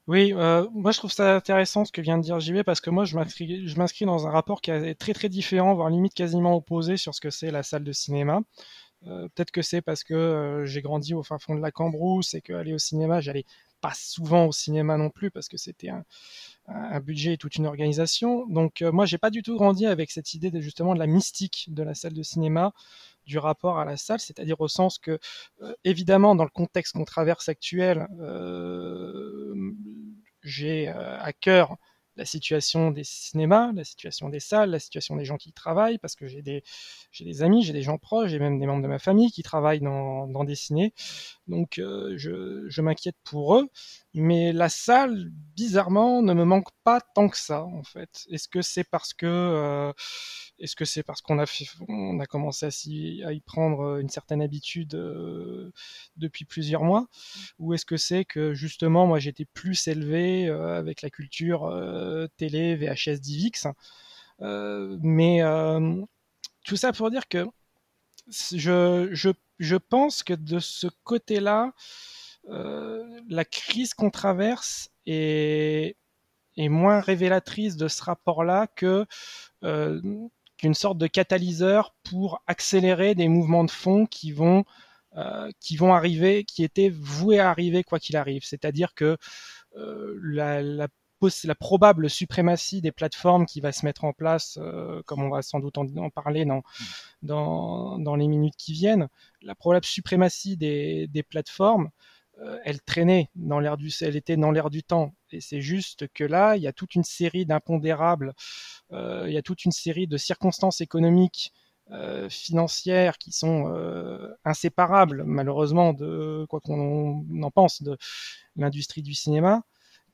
oui 0.07 0.33
euh, 0.33 0.67
moi 0.73 0.91
je 0.91 0.97
trouve 0.97 1.11
ça 1.11 1.35
intéressant 1.35 1.85
ce 1.85 1.91
que 1.91 2.01
vient 2.01 2.17
de 2.17 2.23
dire 2.23 2.39
JB 2.39 2.63
parce 2.63 2.81
que 2.81 2.89
moi 2.89 3.05
je 3.05 3.15
m'inscris, 3.15 4.05
dans 4.05 4.27
un 4.27 4.31
rapport 4.31 4.61
qui 4.61 4.71
est 4.71 4.95
très 4.95 5.13
très 5.13 5.29
différent, 5.29 5.75
voire 5.75 5.89
limite 5.89 6.15
quasiment 6.15 6.55
opposé 6.55 6.97
sur 6.97 7.13
ce 7.13 7.21
que 7.21 7.29
c'est 7.29 7.51
la 7.51 7.63
salle 7.63 7.83
de 7.83 7.91
cinéma. 7.91 8.41
Euh, 9.07 9.27
peut-être 9.29 9.51
que 9.51 9.61
c'est 9.61 9.81
parce 9.81 10.03
que 10.03 10.13
euh, 10.13 10.65
j'ai 10.65 10.81
grandi 10.81 11.13
au 11.13 11.23
fin 11.23 11.39
fond 11.39 11.55
de 11.55 11.61
la 11.61 11.71
Cambrousse 11.71 12.33
et 12.33 12.41
qu'aller 12.41 12.73
au 12.73 12.77
cinéma, 12.77 13.21
j'allais 13.21 13.45
pas 13.81 13.93
souvent 13.95 14.45
au 14.45 14.51
cinéma 14.51 14.97
non 14.97 15.09
plus 15.09 15.31
parce 15.31 15.47
que 15.47 15.57
c'était 15.57 15.89
un, 15.89 16.99
budget 17.01 17.33
et 17.33 17.37
toute 17.37 17.55
une 17.55 17.65
organisation. 17.65 18.47
Donc 18.47 18.81
moi 18.81 19.05
j'ai 19.05 19.17
pas 19.17 19.29
du 19.29 19.43
tout 19.43 19.55
grandi 19.57 19.85
avec 19.85 20.11
cette 20.11 20.33
idée 20.33 20.51
justement 20.61 20.93
de 20.93 20.99
la 20.99 21.07
mystique 21.07 21.67
de 21.69 21.83
la 21.83 21.95
salle 21.95 22.13
de 22.13 22.23
cinéma 22.23 22.73
du 23.25 23.37
rapport 23.37 23.79
à 23.79 23.85
la 23.85 23.97
salle, 23.97 24.19
c'est-à-dire 24.19 24.59
au 24.61 24.67
sens 24.67 24.97
que, 24.99 25.19
euh, 25.61 25.73
évidemment, 25.83 26.35
dans 26.35 26.43
le 26.43 26.49
contexte 26.49 26.93
qu'on 26.93 27.05
traverse 27.05 27.49
actuel, 27.49 28.07
euh, 28.19 29.53
j'ai 30.43 30.89
euh, 30.89 31.19
à 31.19 31.33
cœur 31.33 31.77
la 32.17 32.25
situation 32.25 32.91
des 32.91 33.03
cinémas, 33.03 33.71
la 33.73 33.83
situation 33.83 34.29
des 34.29 34.39
salles, 34.39 34.69
la 34.71 34.79
situation 34.79 35.15
des 35.15 35.25
gens 35.25 35.37
qui 35.37 35.49
y 35.49 35.53
travaillent, 35.53 35.97
parce 35.97 36.15
que 36.15 36.27
j'ai 36.27 36.41
des, 36.41 36.63
j'ai 37.11 37.23
des 37.23 37.41
amis, 37.41 37.63
j'ai 37.63 37.73
des 37.73 37.81
gens 37.81 37.97
proches, 37.97 38.31
j'ai 38.31 38.39
même 38.39 38.59
des 38.59 38.65
membres 38.65 38.83
de 38.83 38.87
ma 38.87 38.99
famille 38.99 39.31
qui 39.31 39.43
travaillent 39.43 39.79
dans, 39.79 40.43
des 40.43 40.55
ciné. 40.55 40.93
Donc 41.51 41.79
euh, 41.79 42.13
je, 42.17 42.81
m'inquiète 42.81 43.17
pour 43.23 43.57
eux. 43.57 43.69
Mais 44.13 44.53
la 44.53 44.69
salle, 44.69 45.29
bizarrement, 45.55 46.21
ne 46.21 46.33
me 46.33 46.45
manque 46.45 46.69
pas 46.83 47.01
tant 47.01 47.29
que 47.29 47.37
ça, 47.37 47.63
en 47.63 47.83
fait. 47.83 48.25
Est-ce 48.29 48.47
que 48.47 48.61
c'est 48.61 48.85
parce 48.85 49.13
que, 49.13 49.25
euh, 49.27 49.93
est-ce 50.59 50.75
que 50.75 50.85
c'est 50.85 51.03
parce 51.03 51.21
qu'on 51.21 51.39
a, 51.39 51.43
a 51.43 52.25
commencé 52.25 52.65
à, 52.65 53.33
y 53.33 53.41
prendre 53.41 53.99
une 53.99 54.09
certaine 54.09 54.41
habitude 54.41 54.95
euh, 54.95 55.71
depuis 56.17 56.45
plusieurs 56.45 56.83
mois, 56.83 57.07
ou 57.59 57.73
est-ce 57.73 57.85
que 57.85 57.97
c'est 57.97 58.25
que 58.25 58.53
justement, 58.53 59.05
moi, 59.05 59.19
j'étais 59.19 59.45
plus 59.45 59.87
élevé 59.87 60.47
euh, 60.47 60.77
avec 60.77 61.01
la 61.01 61.09
culture 61.09 61.65
euh, 61.65 62.27
télé, 62.37 62.75
VHS, 62.75 63.19
DivX, 63.19 63.67
euh, 64.41 64.97
mais 65.01 65.41
euh, 65.43 66.01
tout 66.65 66.77
ça 66.77 66.93
pour 66.93 67.11
dire 67.11 67.27
que 67.27 67.45
je, 68.27 69.77
pense 69.77 70.23
que 70.23 70.33
de 70.33 70.59
ce 70.59 70.87
côté-là, 71.03 71.73
euh, 72.49 73.03
la 73.29 73.45
crise 73.45 73.93
qu'on 73.93 74.09
traverse 74.09 74.89
est, 75.05 75.95
moins 76.57 76.99
révélatrice 76.99 77.75
de 77.75 77.87
ce 77.87 78.03
rapport-là 78.03 78.67
que 78.67 79.05
euh, 79.63 79.99
qu'une 80.57 80.75
sorte 80.75 80.99
de 80.99 81.07
catalyseur 81.07 81.95
pour 82.03 82.43
accélérer 82.45 83.15
des 83.15 83.27
mouvements 83.27 83.63
de 83.63 83.71
fond 83.71 84.05
qui 84.05 84.31
vont 84.31 84.63
euh, 85.17 85.49
qui 85.59 85.75
vont 85.75 85.93
arriver, 85.93 86.43
qui 86.43 86.63
étaient 86.63 86.89
voués 86.89 87.39
à 87.39 87.49
arriver 87.49 87.83
quoi 87.83 87.99
qu'il 87.99 88.15
arrive. 88.15 88.43
C'est-à-dire 88.45 88.93
que 88.93 89.17
la, 89.73 90.87
la, 91.43 91.55
probable 91.55 92.09
suprématie 92.09 92.81
des 92.81 92.91
plateformes 92.91 93.45
qui 93.45 93.61
va 93.61 93.71
se 93.71 93.85
mettre 93.85 94.03
en 94.03 94.13
place, 94.13 94.57
euh, 94.61 95.01
comme 95.05 95.21
on 95.23 95.29
va 95.29 95.41
sans 95.41 95.59
doute 95.59 95.77
en, 95.77 95.85
en 95.97 96.09
parler 96.09 96.45
dans, 96.45 96.63
dans, 97.21 97.97
dans, 97.99 98.15
les 98.15 98.27
minutes 98.27 98.55
qui 98.57 98.73
viennent, 98.73 99.07
la 99.41 99.55
probable 99.55 99.85
suprématie 99.85 100.57
des, 100.57 101.07
des 101.07 101.23
plateformes, 101.23 101.89
euh, 102.39 102.57
elle 102.63 102.81
traînait 102.81 103.29
dans 103.35 103.59
l'air 103.59 103.77
du, 103.77 103.91
elle 104.01 104.15
était 104.15 104.37
dans 104.37 104.51
l'air 104.51 104.69
du 104.69 104.83
temps. 104.83 105.13
Et 105.31 105.41
c'est 105.41 105.61
juste 105.61 106.07
que 106.13 106.23
là, 106.23 106.55
il 106.55 106.63
y 106.63 106.67
a 106.67 106.73
toute 106.73 106.95
une 106.95 107.03
série 107.03 107.45
d'impondérables, 107.45 108.33
euh, 108.91 109.25
il 109.27 109.33
y 109.33 109.37
a 109.37 109.41
toute 109.41 109.65
une 109.65 109.71
série 109.71 110.07
de 110.07 110.17
circonstances 110.17 110.81
économiques 110.81 111.53
euh, 111.91 112.29
financières 112.29 113.17
qui 113.17 113.33
sont 113.33 113.67
euh, 113.67 114.33
inséparables, 114.45 115.23
malheureusement, 115.25 115.91
de 115.91 116.45
quoi 116.49 116.61
qu'on 116.61 117.25
en 117.43 117.51
pense 117.51 117.81
de 117.81 117.97
l'industrie 118.55 119.01
du 119.01 119.13
cinéma, 119.13 119.63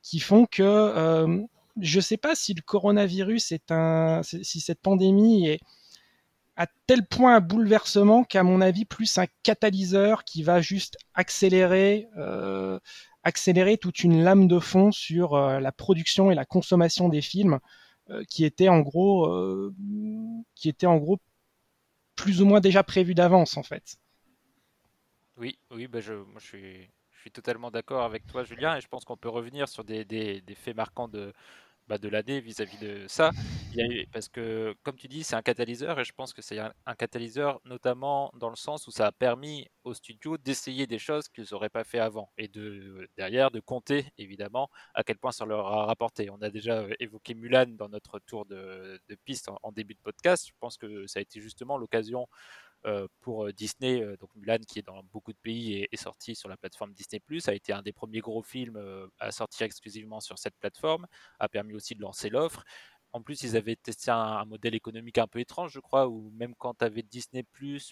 qui 0.02 0.20
font 0.20 0.46
que 0.46 0.64
euh, 0.64 1.42
je 1.80 2.00
sais 2.00 2.18
pas 2.18 2.36
si 2.36 2.54
le 2.54 2.62
coronavirus 2.62 3.52
est 3.52 3.72
un, 3.72 4.22
si 4.24 4.60
cette 4.60 4.82
pandémie 4.82 5.48
est 5.48 5.60
à 6.56 6.66
tel 6.88 7.06
point 7.06 7.36
un 7.36 7.40
bouleversement 7.40 8.24
qu'à 8.24 8.44
mon 8.44 8.62
avis 8.62 8.86
plus 8.86 9.18
un 9.20 9.28
catalyseur 9.44 10.24
qui 10.24 10.42
va 10.42 10.60
juste 10.60 10.98
accélérer, 11.14 12.08
euh, 12.18 12.80
accélérer 13.24 13.78
toute 13.78 14.04
une 14.04 14.24
lame 14.24 14.48
de 14.48 14.58
fond 14.58 14.92
sur 14.92 15.36
euh, 15.36 15.60
la 15.60 15.72
production 15.72 16.32
et 16.32 16.36
la 16.36 16.46
consommation 16.46 17.10
des 17.10 17.22
films, 17.22 17.60
qui 18.30 18.46
était 18.46 18.70
en 18.70 18.80
gros, 18.80 19.30
qui 20.56 20.70
était 20.70 20.86
en 20.86 20.96
gros 20.96 21.20
plus 22.16 22.42
ou 22.42 22.46
moins 22.46 22.62
déjà 22.62 22.82
prévu 22.82 23.14
d'avance 23.16 23.58
en 23.58 23.64
fait. 23.64 23.98
Oui, 25.38 25.60
oui, 25.72 25.88
bah 25.88 26.00
je, 26.02 26.14
moi 26.14 26.40
je 26.40 26.46
suis, 26.46 26.90
je 27.18 27.22
suis 27.22 27.32
totalement 27.32 27.72
d'accord 27.72 28.04
avec 28.04 28.26
toi, 28.28 28.44
Julien, 28.44 28.78
et 28.78 28.82
je 28.82 28.88
pense 28.88 29.04
qu'on 29.04 29.18
peut 29.18 29.30
revenir 29.30 29.68
sur 29.68 29.84
des, 29.84 30.44
faits 30.56 30.76
marquants 30.76 31.08
de, 31.08 31.34
bah, 31.88 31.98
de 31.98 32.10
l'année 32.10 32.42
vis-à-vis 32.42 32.78
de 32.78 33.06
ça. 33.08 33.32
Parce 34.12 34.30
que, 34.30 34.76
comme 34.84 34.96
tu 34.96 35.08
dis, 35.08 35.24
c'est 35.24 35.36
un 35.36 35.42
catalyseur, 35.42 36.00
et 36.00 36.04
je 36.04 36.14
pense 36.14 36.32
que 36.34 36.42
c'est 36.44 36.60
un, 36.60 36.74
catalyseur 36.98 37.60
notamment 37.66 38.32
dans 38.36 38.50
le 38.50 38.56
sens 38.56 38.88
où 38.88 38.92
ça 38.92 39.08
a 39.08 39.12
permis 39.12 39.68
aux 39.84 39.96
studios 39.96 40.38
d'essayer 40.38 40.86
des 40.86 41.00
choses 41.00 41.28
qu'ils 41.28 41.48
n'auraient 41.52 41.70
pas 41.70 41.84
fait 41.84 42.00
avant, 42.00 42.30
et 42.38 42.48
de 42.48 43.10
derrière 43.18 43.50
de 43.50 43.60
compter 43.60 44.06
évidemment 44.20 44.70
à 44.94 45.04
quel 45.04 45.18
point 45.18 45.32
ça 45.32 45.46
leur 45.46 45.68
a 45.68 45.86
rapporté. 45.86 46.30
On 46.30 46.42
a 46.42 46.50
déjà 46.50 46.80
euh, 46.82 46.94
évoqué 47.00 47.34
Mulan 47.34 47.68
dans 47.70 47.90
notre 47.90 48.20
tour 48.20 48.46
de, 48.46 49.00
piste 49.26 49.50
en, 49.64 49.72
début 49.72 49.96
de 49.96 50.02
podcast. 50.02 50.48
Je 50.48 50.54
pense 50.60 50.78
que 50.78 51.08
ça 51.08 51.20
a 51.20 51.22
été 51.22 51.42
justement 51.42 51.78
l'occasion 51.78 52.28
pour 53.22 53.52
Disney, 53.54 54.02
euh, 54.02 54.18
donc 54.18 54.30
Mulan 54.36 54.60
qui 54.68 54.80
est 54.80 54.86
dans 54.86 55.04
beaucoup 55.12 55.34
de 55.34 55.38
pays 55.42 55.88
est 55.92 55.98
sorti 55.98 56.36
sur 56.36 56.50
la 56.50 56.58
plateforme 56.58 56.94
Disney+, 56.94 57.22
a 57.48 57.54
été 57.54 57.74
un 57.74 57.82
des 57.82 57.94
premiers 57.94 58.20
gros 58.20 58.44
films 58.44 58.78
euh, 58.78 59.08
à 59.20 59.32
sortir 59.32 59.66
exclusivement 59.66 60.20
sur 60.20 60.38
cette 60.40 60.56
plateforme, 60.60 61.08
a 61.40 61.50
permis 61.50 61.74
aussi 61.74 61.96
de 61.96 62.02
lancer 62.02 62.30
l'offre. 62.30 62.64
En 63.14 63.22
plus, 63.22 63.42
ils 63.44 63.56
avaient 63.56 63.76
testé 63.76 64.12
un, 64.12 64.18
un, 64.18 64.46
modèle 64.46 64.76
économique 64.76 65.18
un 65.18 65.28
peu 65.28 65.40
étrange, 65.40 65.72
je 65.72 65.80
crois, 65.80 66.08
où 66.08 66.30
même 66.36 66.54
quand 66.56 66.76
tu 66.76 66.86
avais 66.86 67.04
Disney+, 67.04 67.46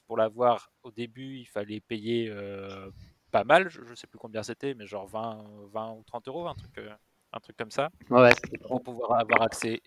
pour 0.05 0.17
l'avoir 0.17 0.71
au 0.83 0.91
début, 0.91 1.37
il 1.37 1.45
fallait 1.45 1.81
payer 1.81 2.29
euh, 2.29 2.91
pas 3.31 3.43
mal, 3.43 3.69
je 3.69 3.81
ne 3.81 3.95
sais 3.95 4.07
plus 4.07 4.19
combien 4.19 4.43
c'était, 4.43 4.73
mais 4.75 4.85
genre 4.85 5.07
20, 5.07 5.43
20 5.71 5.91
ou 5.93 6.03
30 6.03 6.27
euros, 6.27 6.47
un 6.47 6.53
truc, 6.53 6.77
euh, 6.77 6.93
un 7.33 7.39
truc 7.39 7.57
comme 7.57 7.71
ça, 7.71 7.89
ouais, 8.09 8.33
pour 8.67 8.83
pouvoir 8.83 9.19
avoir 9.19 9.41
accès 9.41 9.81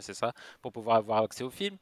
c'est 0.00 0.14
ça, 0.14 0.32
pour 0.62 0.72
pouvoir 0.72 0.96
avoir 0.96 1.22
accès 1.22 1.44
au 1.44 1.50
film. 1.50 1.76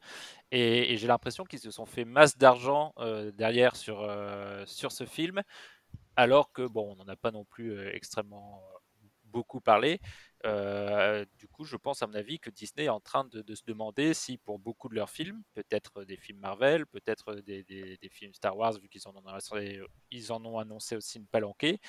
Et, 0.51 0.97
j'ai 0.97 1.07
l'impression 1.07 1.43
qu'ils 1.45 1.59
se 1.59 1.71
sont 1.71 1.85
fait 1.85 2.05
masse 2.05 2.37
d'argent 2.37 2.93
euh, 2.99 3.31
derrière 3.31 3.75
sur, 3.75 4.01
euh, 4.01 4.63
sur 4.65 4.91
ce 4.91 5.05
film, 5.05 5.41
alors 6.15 6.51
que, 6.51 6.65
bon, 6.67 6.91
on 6.93 6.95
n'en 6.95 7.07
a 7.07 7.15
pas 7.15 7.31
non 7.31 7.45
plus 7.45 7.71
euh, 7.71 7.95
extrêmement 7.95 8.61
beaucoup 9.25 9.61
parlé. 9.61 9.99
du 11.39 11.47
coup, 11.47 11.63
je 11.65 11.75
pense, 11.75 12.03
à 12.03 12.07
mon 12.07 12.13
avis, 12.13 12.39
que 12.39 12.51
Disney 12.51 12.85
est 12.85 12.89
en 12.89 12.99
train 12.99 13.25
de, 13.25 13.55
se 13.55 13.63
demander 13.65 14.13
si, 14.13 14.37
pour 14.37 14.59
beaucoup 14.59 14.89
de 14.89 14.95
leurs 14.95 15.09
films, 15.09 15.41
peut-être 15.55 16.03
des 16.03 16.17
films 16.17 16.39
Marvel, 16.39 16.85
peut-être 16.85 17.35
des, 17.35 17.63
des, 17.63 18.09
films 18.09 18.33
Star 18.35 18.55
Wars, 18.55 18.73
vu 18.73 18.89
qu'ils 18.89 19.07
en, 19.07 19.15
ont 19.15 19.25
annoncé, 19.25 19.81
ils 20.11 20.31
en 20.31 20.45
ont 20.45 20.59
annoncé 20.59 20.95
aussi 20.95 21.17
une 21.17 21.25
palanquée, 21.25 21.79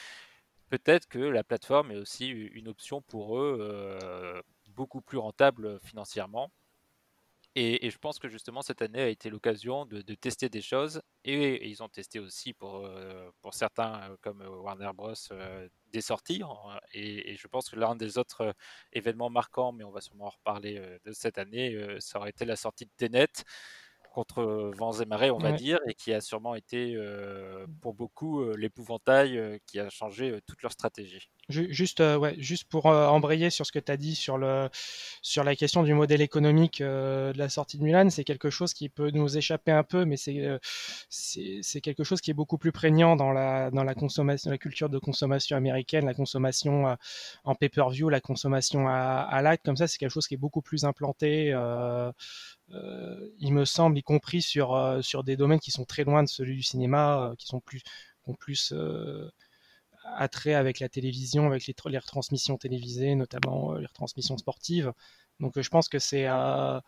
peut-être 0.71 1.07
que 1.07 1.19
la 1.19 1.45
plateforme 1.45 1.91
est 1.91 1.99
aussi 1.99 2.29
une 2.29 2.69
option 2.69 3.03
pour 3.03 3.39
eux 3.39 4.43
beaucoup 4.77 5.01
plus 5.01 5.19
rentable 5.19 5.81
financièrement. 5.81 6.51
Et, 7.57 7.89
je 7.89 7.99
pense 7.99 8.19
que 8.19 8.29
justement 8.29 8.63
cette 8.63 8.83
année 8.83 9.01
a 9.01 9.09
été 9.09 9.31
l'occasion 9.31 9.87
de, 9.87 10.01
tester 10.15 10.49
des 10.49 10.61
choses 10.61 11.01
et, 11.25 11.69
ils 11.69 11.85
ont 11.85 11.89
testé 11.89 12.19
aussi 12.19 12.53
pour, 12.53 12.85
euh, 12.85 13.31
pour 13.43 13.55
certains 13.55 14.11
euh, 14.11 14.17
comme 14.23 14.41
Warner 14.41 14.91
Bros 14.93 15.13
euh, 15.31 15.69
des 15.93 16.01
sorties 16.01 16.43
et, 16.93 17.33
et, 17.33 17.37
je 17.37 17.47
pense 17.47 17.71
que 17.71 17.77
l'un 17.77 17.95
des 17.95 18.19
autres 18.19 18.55
événements 18.93 19.31
marquants, 19.31 19.71
mais 19.71 19.85
on 19.85 19.93
va 19.93 20.01
sûrement 20.01 20.27
en 20.27 20.31
reparler 20.31 20.83
de 21.05 21.13
cette 21.13 21.39
année, 21.39 21.79
ça 22.01 22.19
aurait 22.19 22.31
été 22.31 22.45
la 22.45 22.57
sortie 22.57 22.87
de 22.87 22.91
Tenet 22.97 23.29
contre 24.15 24.71
vents 24.77 24.93
et 24.93 25.05
marées, 25.05 25.31
on 25.31 25.39
va 25.39 25.51
ouais. 25.51 25.57
dire, 25.57 25.79
et 25.89 25.95
qui 25.95 26.13
a 26.13 26.21
sûrement 26.21 26.55
été 26.55 26.97
pour 27.81 27.95
beaucoup 27.95 28.45
l'épouvantail 28.55 29.61
qui 29.67 29.81
a 29.81 29.91
changé 29.91 30.39
toute 30.47 30.63
leur 30.63 30.73
stratégie. 30.73 31.31
Juste, 31.49 32.01
ouais, 32.01 32.35
juste 32.39 32.65
pour 32.65 32.87
embrayer 32.87 33.51
sur 33.51 33.67
ce 33.67 33.73
que 33.73 33.79
tu 33.79 33.93
as 33.93 33.97
dit 33.97 34.15
sur, 34.15 34.39
le, 34.39 34.69
sur 35.21 35.45
la 35.45 35.57
question 35.57 35.83
du 35.83 35.93
modèle 35.93 36.23
économique 36.23 36.81
de 36.81 37.37
la 37.37 37.49
sortie 37.49 37.77
de 37.79 37.83
Mulan, 37.83 38.09
c'est 38.09 38.25
quelque 38.25 38.51
chose 38.51 38.73
qui 38.73 38.89
peut 38.89 39.11
nous 39.11 39.37
échapper 39.37 39.73
un 39.73 39.83
peu, 39.83 40.05
mais 40.05 40.17
c'est 40.17 40.59
c'est 41.11 41.81
quelque 41.81 42.05
chose 42.05 42.21
qui 42.21 42.31
est 42.31 42.35
beaucoup 42.35 42.59
plus 42.59 42.73
prégnant 42.73 43.17
dans 43.17 43.33
la, 43.33 43.71
dans 43.71 43.85
la 43.85 43.95
consommation, 43.95 44.51
la 44.51 44.59
culture 44.59 44.89
de 44.89 44.99
consommation 44.99 45.57
américaine, 45.57 46.07
la 46.07 46.15
consommation 46.15 46.97
en 47.45 47.55
pay-per-view, 47.55 48.09
la 48.09 48.21
consommation 48.21 48.89
à, 48.89 48.95
à 48.95 49.43
l'acte, 49.43 49.65
comme 49.65 49.77
ça, 49.77 49.87
c'est 49.87 49.99
quelque 49.99 50.11
chose 50.11 50.27
qui 50.27 50.35
est 50.35 50.39
beaucoup 50.39 50.63
plus 50.63 50.85
implanté. 50.85 51.53
Euh, 51.53 52.13
il 52.71 53.53
me 53.53 53.65
semble, 53.65 53.99
y 53.99 54.03
compris 54.03 54.43
sur, 54.43 54.75
euh, 54.75 55.03
sur 55.03 55.25
des 55.25 55.37
domaines 55.37 55.61
qui 55.61 55.71
sont 55.71 55.85
très 55.85 56.05
loin 56.05 56.23
de 56.23 56.29
celui 56.29 56.57
du 56.57 56.63
cinéma, 56.63 57.31
euh, 57.31 57.35
qui 57.37 57.47
sont 57.47 57.61
plus, 57.61 57.83
ont 58.27 58.35
plus 58.35 58.73
attrait 60.17 60.55
avec 60.55 60.81
la 60.81 60.89
télévision, 60.89 61.47
avec 61.47 61.67
les, 61.67 61.99
retransmissions 61.99 62.59
télévisées, 62.59 63.15
notamment 63.15 63.75
les 63.75 63.87
retransmissions 63.87 64.37
sportives. 64.39 64.93
Donc 65.41 65.61
je 65.61 65.69
pense 65.69 65.89
que 65.89 65.99
c'est 65.99 66.27
euh, 66.29 66.81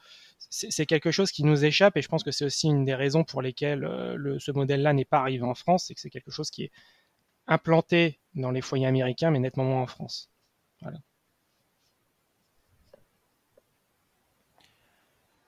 c'est 0.51 0.87
quelque 0.87 1.11
chose 1.11 1.33
qui 1.33 1.43
nous 1.45 1.65
échappe 1.65 1.97
et 1.97 2.03
je 2.03 2.09
pense 2.09 2.23
que 2.23 2.31
c'est 2.31 2.45
aussi 2.45 2.69
une 2.69 2.85
des 2.85 2.95
raisons 2.95 3.25
pour 3.25 3.43
lesquelles 3.43 3.85
euh, 3.85 4.15
le, 4.17 4.39
ce 4.39 4.53
modèle-là 4.53 4.93
n'est 4.93 5.05
pas 5.05 5.19
arrivé 5.19 5.45
en 5.45 5.55
France, 5.55 5.87
c'est 5.87 5.95
que 5.95 6.01
c'est 6.01 6.11
quelque 6.11 6.31
chose 6.31 6.51
qui 6.51 6.65
est 6.65 6.73
implanté 7.47 8.21
dans 8.35 8.51
les 8.51 8.62
foyers 8.62 8.87
américains 8.87 9.31
mais 9.31 9.41
nettement 9.41 9.65
moins 9.65 9.83
en 9.83 9.87
France. 9.87 10.31
Voilà. 10.83 10.99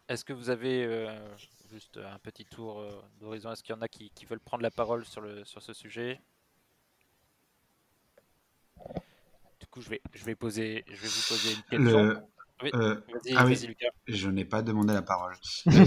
Est-ce 0.08 0.24
que 0.24 0.32
vous 0.32 0.50
avez 0.50 0.84
euh, 0.84 1.36
juste 1.70 1.98
un 1.98 2.18
petit 2.18 2.44
tour 2.44 2.80
euh, 2.80 2.90
d'horizon? 3.20 3.52
Est-ce 3.52 3.62
qu'il 3.62 3.74
y 3.74 3.78
en 3.78 3.82
a 3.82 3.88
qui, 3.88 4.10
qui, 4.10 4.24
veulent 4.24 4.40
prendre 4.40 4.62
la 4.62 4.70
parole 4.70 5.04
sur, 5.04 5.20
le, 5.20 5.44
sur 5.44 5.62
ce 5.62 5.72
sujet? 5.72 6.20
Du 9.60 9.66
coup, 9.70 9.80
je 9.80 9.90
vais, 9.90 10.00
je 10.14 10.24
vais, 10.24 10.34
poser, 10.34 10.84
je 10.86 10.96
vais 10.96 11.08
vous 11.08 11.28
poser 11.28 11.52
une 11.52 11.62
question. 11.62 12.02
Le... 12.04 12.22
Oui, 12.62 12.70
euh, 12.74 13.00
ah 13.36 13.46
oui, 13.46 13.56
Lucas. 13.66 13.90
Je 14.06 14.28
n'ai 14.28 14.44
pas 14.44 14.62
demandé 14.62 14.92
la 14.92 15.02
parole. 15.02 15.36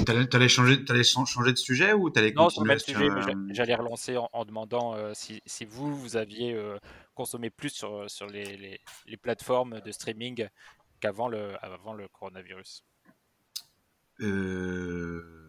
t'allais, 0.05 0.33
allais 0.33 0.47
changer, 0.47 0.79
allais 0.87 1.03
changer 1.03 1.51
de 1.51 1.57
sujet 1.57 1.93
ou 1.93 2.09
t'allais 2.09 2.31
Non, 2.31 2.49
sur 2.49 2.63
le 2.63 2.69
même 2.69 2.79
sujet, 2.79 3.09
mais 3.09 3.53
j'allais 3.53 3.75
relancer 3.75 4.15
en, 4.17 4.29
en 4.31 4.45
demandant 4.45 4.95
euh, 4.95 5.11
si, 5.13 5.41
si, 5.45 5.65
vous, 5.65 5.93
vous 5.93 6.15
aviez 6.15 6.53
euh, 6.53 6.77
consommé 7.13 7.49
plus 7.49 7.69
sur, 7.69 8.09
sur 8.09 8.27
les, 8.27 8.55
les, 8.57 8.79
les, 9.05 9.17
plateformes 9.17 9.81
de 9.81 9.91
streaming 9.91 10.47
qu'avant 11.01 11.27
le, 11.27 11.53
avant 11.61 11.93
le 11.93 12.07
coronavirus. 12.07 12.83
Euh... 14.21 15.41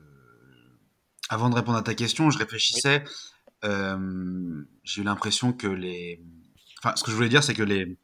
Avant 1.29 1.49
de 1.49 1.55
répondre 1.55 1.79
à 1.79 1.83
ta 1.83 1.95
question, 1.95 2.31
je 2.31 2.37
réfléchissais. 2.37 3.05
Euh, 3.65 4.65
j'ai 4.85 5.01
eu 5.01 5.05
l'impression 5.05 5.53
que 5.53 5.67
les. 5.67 6.23
Enfin, 6.79 6.95
ce 6.97 7.05
que 7.05 7.11
je 7.11 7.17
voulais 7.17 7.29
dire, 7.29 7.43
c'est 7.43 7.55
que 7.55 7.63
les. 7.63 7.99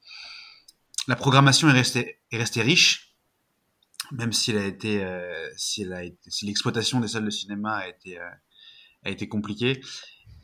La 1.09 1.17
programmation 1.17 1.69
est 1.69 1.73
restée, 1.73 2.21
est 2.31 2.39
restée 2.39 2.63
riche, 2.63 3.17
même 4.13 4.33
si 4.33 4.51
elle 4.51 4.59
a 4.59 4.65
été, 4.65 5.03
euh, 5.05 5.49
si 5.57 5.87
l'exploitation 6.43 7.01
des 7.01 7.09
salles 7.09 7.25
de 7.25 7.31
cinéma 7.31 7.77
a 7.77 7.89
été, 7.89 8.19
euh, 8.19 8.31
a 9.05 9.11
été 9.11 9.29
compliquée. 9.29 9.81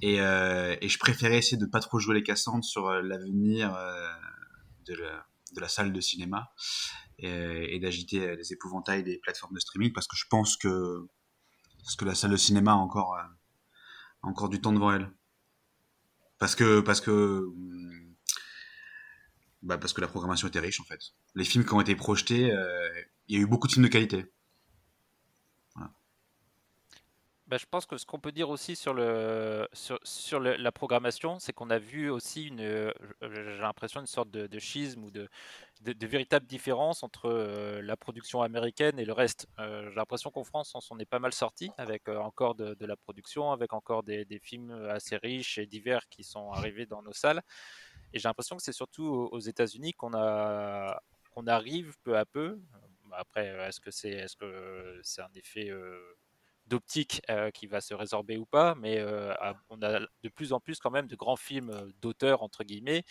Et, 0.02 0.16
et, 0.16 0.88
je 0.88 0.98
préférais 0.98 1.38
essayer 1.38 1.56
de 1.56 1.64
pas 1.64 1.80
trop 1.80 1.98
jouer 1.98 2.16
les 2.16 2.22
cassantes 2.22 2.64
sur 2.64 2.90
l'avenir 2.90 3.74
de, 4.86 4.94
de 4.94 5.60
la 5.60 5.68
salle 5.68 5.94
de 5.94 6.00
cinéma 6.02 6.52
et, 7.18 7.78
d'agiter 7.80 8.36
les 8.36 8.52
épouvantails 8.52 9.02
des 9.02 9.18
plateformes 9.18 9.54
de 9.54 9.60
streaming 9.60 9.92
parce 9.92 10.06
que 10.06 10.16
je 10.16 10.24
pense 10.28 10.56
que 10.56 11.06
parce 11.78 11.96
que 11.96 12.04
la 12.04 12.14
salle 12.14 12.30
de 12.30 12.36
cinéma 12.36 12.72
a 12.72 12.76
encore 12.76 13.14
a 13.16 13.30
encore 14.22 14.48
du 14.48 14.60
temps 14.60 14.72
devant 14.72 14.92
elle. 14.92 15.10
Parce 16.38 16.54
que 16.54 16.80
parce 16.80 17.00
que 17.00 17.46
bah 19.62 19.78
parce 19.78 19.92
que 19.92 20.00
la 20.00 20.08
programmation 20.08 20.48
était 20.48 20.60
riche 20.60 20.80
en 20.80 20.84
fait. 20.84 21.00
Les 21.34 21.44
films 21.44 21.64
qui 21.64 21.72
ont 21.74 21.80
été 21.80 21.96
projetés 21.96 22.52
euh, 22.52 23.02
il 23.28 23.36
y 23.36 23.38
a 23.38 23.42
eu 23.42 23.46
beaucoup 23.46 23.66
de 23.66 23.72
films 23.72 23.86
de 23.86 23.90
qualité 23.90 24.26
voilà. 25.74 25.92
Bah, 27.54 27.58
je 27.58 27.66
pense 27.70 27.86
que 27.86 27.96
ce 27.98 28.04
qu'on 28.04 28.18
peut 28.18 28.32
dire 28.32 28.50
aussi 28.50 28.74
sur 28.74 28.94
la 28.94 30.72
programmation 30.72 31.38
c'est 31.38 31.52
qu'on 31.52 31.70
a 31.70 31.78
vu 31.78 32.10
aussi 32.10 32.48
une 32.48 32.58
j'ai 33.22 33.58
l'impression 33.60 34.00
une 34.00 34.08
sorte 34.08 34.28
de, 34.32 34.58
schisme 34.58 35.04
ou 35.04 35.12
de 35.12 35.28
de, 35.82 35.92
de 35.92 36.06
véritables 36.08 36.46
différences 36.46 37.04
entre 37.04 37.26
euh, 37.26 37.80
la 37.80 37.96
production 37.96 38.42
américaine 38.42 38.98
et 38.98 39.04
le 39.04 39.12
reste. 39.12 39.46
Euh, 39.60 39.88
J'ai 39.90 39.94
l'impression 39.94 40.32
qu'en 40.32 40.42
France, 40.42 40.74
on 40.74 40.80
s'en 40.80 40.98
est 40.98 41.04
pas 41.04 41.20
mal 41.20 41.32
sorti 41.32 41.70
avec 41.78 42.08
euh, 42.08 42.16
encore 42.18 42.56
de, 42.56 42.74
la 42.84 42.96
production, 42.96 43.52
avec 43.52 43.72
encore 43.72 44.02
des, 44.02 44.26
films 44.42 44.72
assez 44.90 45.16
riches 45.16 45.58
et 45.58 45.66
divers 45.66 46.08
qui 46.08 46.24
sont 46.24 46.50
arrivés 46.50 46.86
dans 46.86 47.02
nos 47.02 47.12
salles. 47.12 47.42
Et 48.12 48.18
j'ai 48.18 48.28
l'impression 48.28 48.56
que 48.56 48.64
c'est 48.64 48.72
surtout 48.72 49.06
aux, 49.06 49.38
États-Unis 49.38 49.92
qu'on 49.92 50.12
arrive 51.46 51.94
peu 52.02 52.18
à 52.18 52.24
peu. 52.24 52.58
Après, 53.12 53.46
est-ce 53.68 53.80
que 53.80 53.92
c'est 53.92 55.22
un 55.22 55.32
effet 55.34 55.70
d'optique 56.66 57.22
qui 57.52 57.66
va 57.66 57.80
se 57.80 57.94
résorber 57.94 58.36
ou 58.38 58.46
pas, 58.46 58.74
mais 58.74 59.04
on 59.68 59.82
a 59.82 60.00
de 60.00 60.28
plus 60.28 60.52
en 60.52 60.60
plus 60.60 60.78
quand 60.78 60.90
même 60.90 61.06
de 61.06 61.16
grands 61.16 61.36
films 61.36 61.92
d'auteurs 62.00 62.42
entre 62.42 62.64
guillemets 62.64 63.04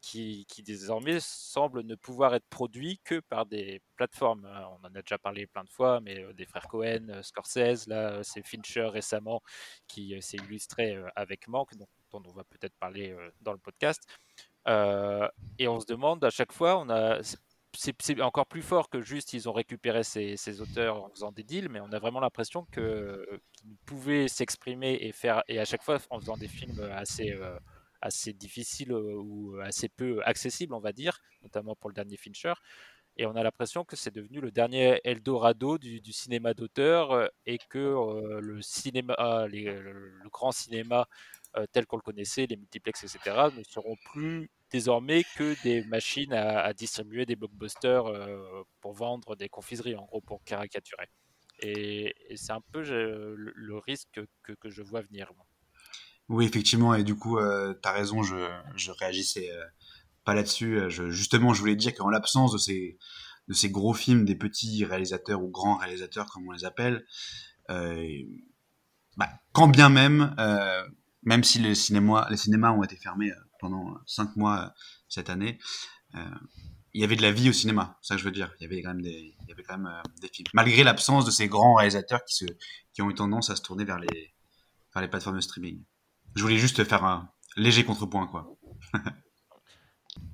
qui, 0.00 0.46
désormais 0.58 1.18
semblent 1.20 1.82
ne 1.82 1.94
pouvoir 1.94 2.34
être 2.34 2.46
produits 2.48 3.00
que 3.04 3.20
par 3.20 3.46
des 3.46 3.80
plateformes. 3.96 4.44
Hein. 4.46 4.66
On 4.72 4.86
en 4.86 4.94
a 4.94 5.02
déjà 5.02 5.18
parlé 5.18 5.46
plein 5.46 5.64
de 5.64 5.70
fois, 5.70 6.00
mais 6.00 6.24
des 6.34 6.44
frères 6.44 6.66
Cohen, 6.68 7.20
Scorsese, 7.22 7.86
là 7.86 8.22
c'est 8.22 8.46
Fincher 8.46 8.86
récemment 8.86 9.42
qui 9.86 10.20
s'est 10.20 10.38
illustré 10.38 10.98
avec 11.14 11.48
Manque, 11.48 11.74
dont 11.76 12.22
on 12.24 12.32
va 12.32 12.44
peut-être 12.44 12.74
parler 12.78 13.16
dans 13.40 13.52
le 13.52 13.58
podcast. 13.58 14.02
et 14.66 15.68
on 15.68 15.80
se 15.80 15.86
demande 15.86 16.24
à 16.24 16.30
chaque 16.30 16.52
fois, 16.52 16.78
on 16.78 16.88
a 16.90 17.20
c'est 17.74 18.20
encore 18.20 18.46
plus 18.46 18.62
fort 18.62 18.88
que 18.90 19.00
juste 19.00 19.32
ils 19.32 19.48
ont 19.48 19.52
récupéré 19.52 20.02
ces, 20.04 20.60
auteurs 20.60 21.04
en 21.04 21.10
faisant 21.10 21.32
des 21.32 21.42
deals, 21.42 21.68
mais 21.68 21.80
on 21.80 21.92
a 21.92 21.98
vraiment 21.98 22.20
l'impression 22.20 22.66
qu'ils 22.66 23.40
pouvaient 23.86 24.28
s'exprimer 24.28 24.98
et 25.00 25.12
faire, 25.12 25.42
et 25.48 25.58
à 25.58 25.64
chaque 25.64 25.82
fois 25.82 25.98
en 26.10 26.20
faisant 26.20 26.36
des 26.36 26.48
films 26.48 26.80
assez, 26.94 27.32
euh, 27.32 27.58
difficiles 28.34 28.92
euh, 28.92 29.14
ou 29.16 29.58
assez 29.62 29.88
peu 29.88 30.22
accessibles, 30.24 30.74
on 30.74 30.80
va 30.80 30.92
dire, 30.92 31.18
notamment 31.42 31.74
pour 31.74 31.88
le 31.88 31.94
dernier 31.94 32.16
Fincher. 32.16 32.54
Et 33.16 33.26
on 33.26 33.36
a 33.36 33.42
l'impression 33.42 33.84
que 33.84 33.94
c'est 33.94 34.14
devenu 34.14 34.40
le 34.40 34.50
dernier 34.50 35.00
Eldorado 35.04 35.76
du, 35.76 36.00
du 36.00 36.12
cinéma 36.12 36.54
d'auteur 36.54 37.12
euh, 37.12 37.26
et 37.46 37.58
que 37.68 38.40
le 38.40 38.62
cinéma, 38.62 39.14
le, 39.48 40.28
grand 40.30 40.52
cinéma 40.52 41.06
tel 41.72 41.86
qu'on 41.86 41.96
le 41.96 42.02
connaissait, 42.02 42.46
les 42.46 42.56
multiplex, 42.56 43.04
etc., 43.04 43.48
ne 43.56 43.62
seront 43.64 43.96
plus 44.12 44.50
désormais 44.72 45.22
que 45.36 45.62
des 45.62 45.84
machines 45.84 46.32
à, 46.32 46.72
distribuer 46.72 47.26
des 47.26 47.36
blockbusters 47.36 48.06
euh, 48.06 48.62
pour 48.80 48.94
vendre 48.94 49.36
des 49.36 49.48
confiseries, 49.48 49.94
en 49.94 50.04
gros, 50.04 50.20
pour 50.20 50.42
caricaturer. 50.44 51.08
Et, 51.60 52.14
c'est 52.34 52.52
un 52.52 52.62
peu 52.72 52.82
le, 52.82 53.78
risque 53.78 54.08
que, 54.42 54.52
que, 54.54 54.70
je 54.70 54.82
vois 54.82 55.02
venir. 55.02 55.30
Oui, 56.28 56.46
effectivement, 56.46 56.94
et 56.94 57.04
du 57.04 57.14
coup, 57.14 57.38
euh, 57.38 57.74
tu 57.80 57.88
as 57.88 57.92
raison, 57.92 58.22
je, 58.22 58.48
je 58.74 58.90
réagissais 58.90 59.50
euh, 59.50 59.64
pas 60.24 60.34
là-dessus. 60.34 60.90
justement, 61.10 61.52
je 61.52 61.60
voulais 61.60 61.76
dire 61.76 61.94
qu'en 61.94 62.08
l'absence 62.08 62.52
de 62.52 62.58
ces, 62.58 62.98
de 63.48 63.54
ces 63.54 63.70
gros 63.70 63.92
films, 63.92 64.24
des 64.24 64.36
petits 64.36 64.84
réalisateurs 64.84 65.42
ou 65.42 65.50
grands 65.50 65.76
réalisateurs, 65.76 66.26
comme 66.26 66.48
on 66.48 66.52
les 66.52 66.64
appelle, 66.64 67.04
bah, 67.68 69.28
quand 69.52 69.68
bien 69.68 69.90
même, 69.90 70.34
même 71.22 71.44
si 71.44 71.58
les 71.58 71.74
cinémas, 71.74 72.72
ont 72.72 72.82
été 72.82 72.96
fermés 72.96 73.32
pendant 73.60 73.96
cinq 74.06 74.36
mois 74.36 74.64
euh, 74.64 74.68
cette 75.08 75.30
année, 75.30 75.58
euh, 76.16 76.20
il 76.92 77.00
y 77.00 77.04
avait 77.04 77.16
de 77.16 77.22
la 77.22 77.32
vie 77.32 77.48
au 77.48 77.52
cinéma, 77.52 77.96
c'est 78.02 78.08
ça 78.08 78.14
que 78.16 78.20
je 78.20 78.26
veux 78.26 78.32
dire. 78.32 78.54
Il 78.60 78.64
y 78.64 78.66
avait 78.66 78.82
quand 78.82 78.90
même 78.90 79.00
des, 79.00 79.34
euh, 79.48 80.28
films. 80.30 80.48
Malgré 80.52 80.84
l'absence 80.84 81.24
de 81.24 81.30
ces 81.30 81.48
grands 81.48 81.74
réalisateurs 81.74 82.22
qui, 82.24 82.44
ont 83.00 83.08
eu 83.08 83.14
tendance 83.14 83.48
à 83.48 83.56
se 83.56 83.62
tourner 83.62 83.84
vers 83.84 83.98
les 83.98 85.08
plateformes 85.08 85.36
de 85.36 85.40
streaming. 85.40 85.82
Je 86.34 86.42
voulais 86.42 86.58
juste 86.58 86.84
faire 86.84 87.04
un 87.04 87.30
léger 87.56 87.84
contrepoint, 87.84 88.26
quoi. 88.26 88.54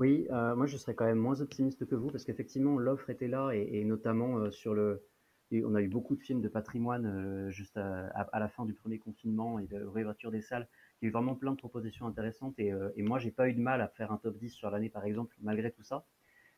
oui, 0.01 0.27
moi 0.31 0.66
je 0.66 0.77
serais 0.77 0.94
quand 0.94 1.05
même 1.05 1.18
moins 1.18 1.40
optimiste 1.40 1.87
que 1.87 1.94
vous 1.94 2.11
parce 2.11 2.24
qu'effectivement 2.24 2.79
l'offre 2.79 3.11
était 3.11 3.29
là 3.29 3.51
et, 3.53 3.85
notamment 3.85 4.51
sur 4.51 4.74
le. 4.74 5.05
On 5.52 5.74
a 5.74 5.82
eu 5.82 5.88
beaucoup 5.88 6.14
de 6.16 6.22
films 6.22 6.40
de 6.40 6.48
patrimoine 6.48 7.50
juste 7.50 7.76
à, 7.76 8.38
la 8.38 8.48
fin 8.48 8.64
du 8.64 8.74
premier 8.74 8.98
confinement 8.98 9.58
et 9.58 9.66
de 9.66 9.82
réouverture 9.82 10.30
des 10.30 10.42
salles 10.42 10.68
il 11.00 11.04
y 11.04 11.06
a 11.06 11.11
eu 11.11 11.12
vraiment 11.12 11.34
plein 11.34 11.52
de 11.52 11.56
propositions 11.56 12.06
intéressantes 12.06 12.58
et, 12.58 12.72
euh, 12.72 12.90
et 12.96 13.02
moi, 13.02 13.18
j'ai 13.18 13.30
pas 13.30 13.48
eu 13.48 13.54
de 13.54 13.61
mal 13.61 13.80
à 13.80 13.88
faire 13.88 14.11
un 14.11 14.16
top 14.16 14.37
10 14.37 14.50
sur 14.50 14.70
l'année, 14.70 14.88
par 14.88 15.04
exemple, 15.04 15.37
malgré 15.40 15.70
tout 15.70 15.82
ça. 15.82 16.04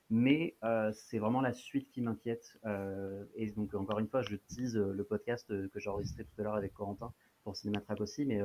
Mais 0.09 0.57
euh, 0.65 0.91
c'est 0.93 1.19
vraiment 1.19 1.41
la 1.41 1.53
suite 1.53 1.91
qui 1.91 2.01
m'inquiète. 2.01 2.59
Euh, 2.65 3.25
et 3.35 3.51
donc, 3.51 3.75
encore 3.75 3.99
une 3.99 4.09
fois, 4.09 4.23
je 4.23 4.37
tease 4.37 4.77
le 4.77 5.05
podcast 5.05 5.47
que 5.69 5.79
j'ai 5.79 5.91
enregistré 5.91 6.25
tout 6.25 6.41
à 6.41 6.45
l'heure 6.45 6.57
avec 6.57 6.73
Corentin 6.73 7.13
pour 7.45 7.55
Cinématrack 7.55 8.01
aussi. 8.01 8.25
Mais 8.25 8.41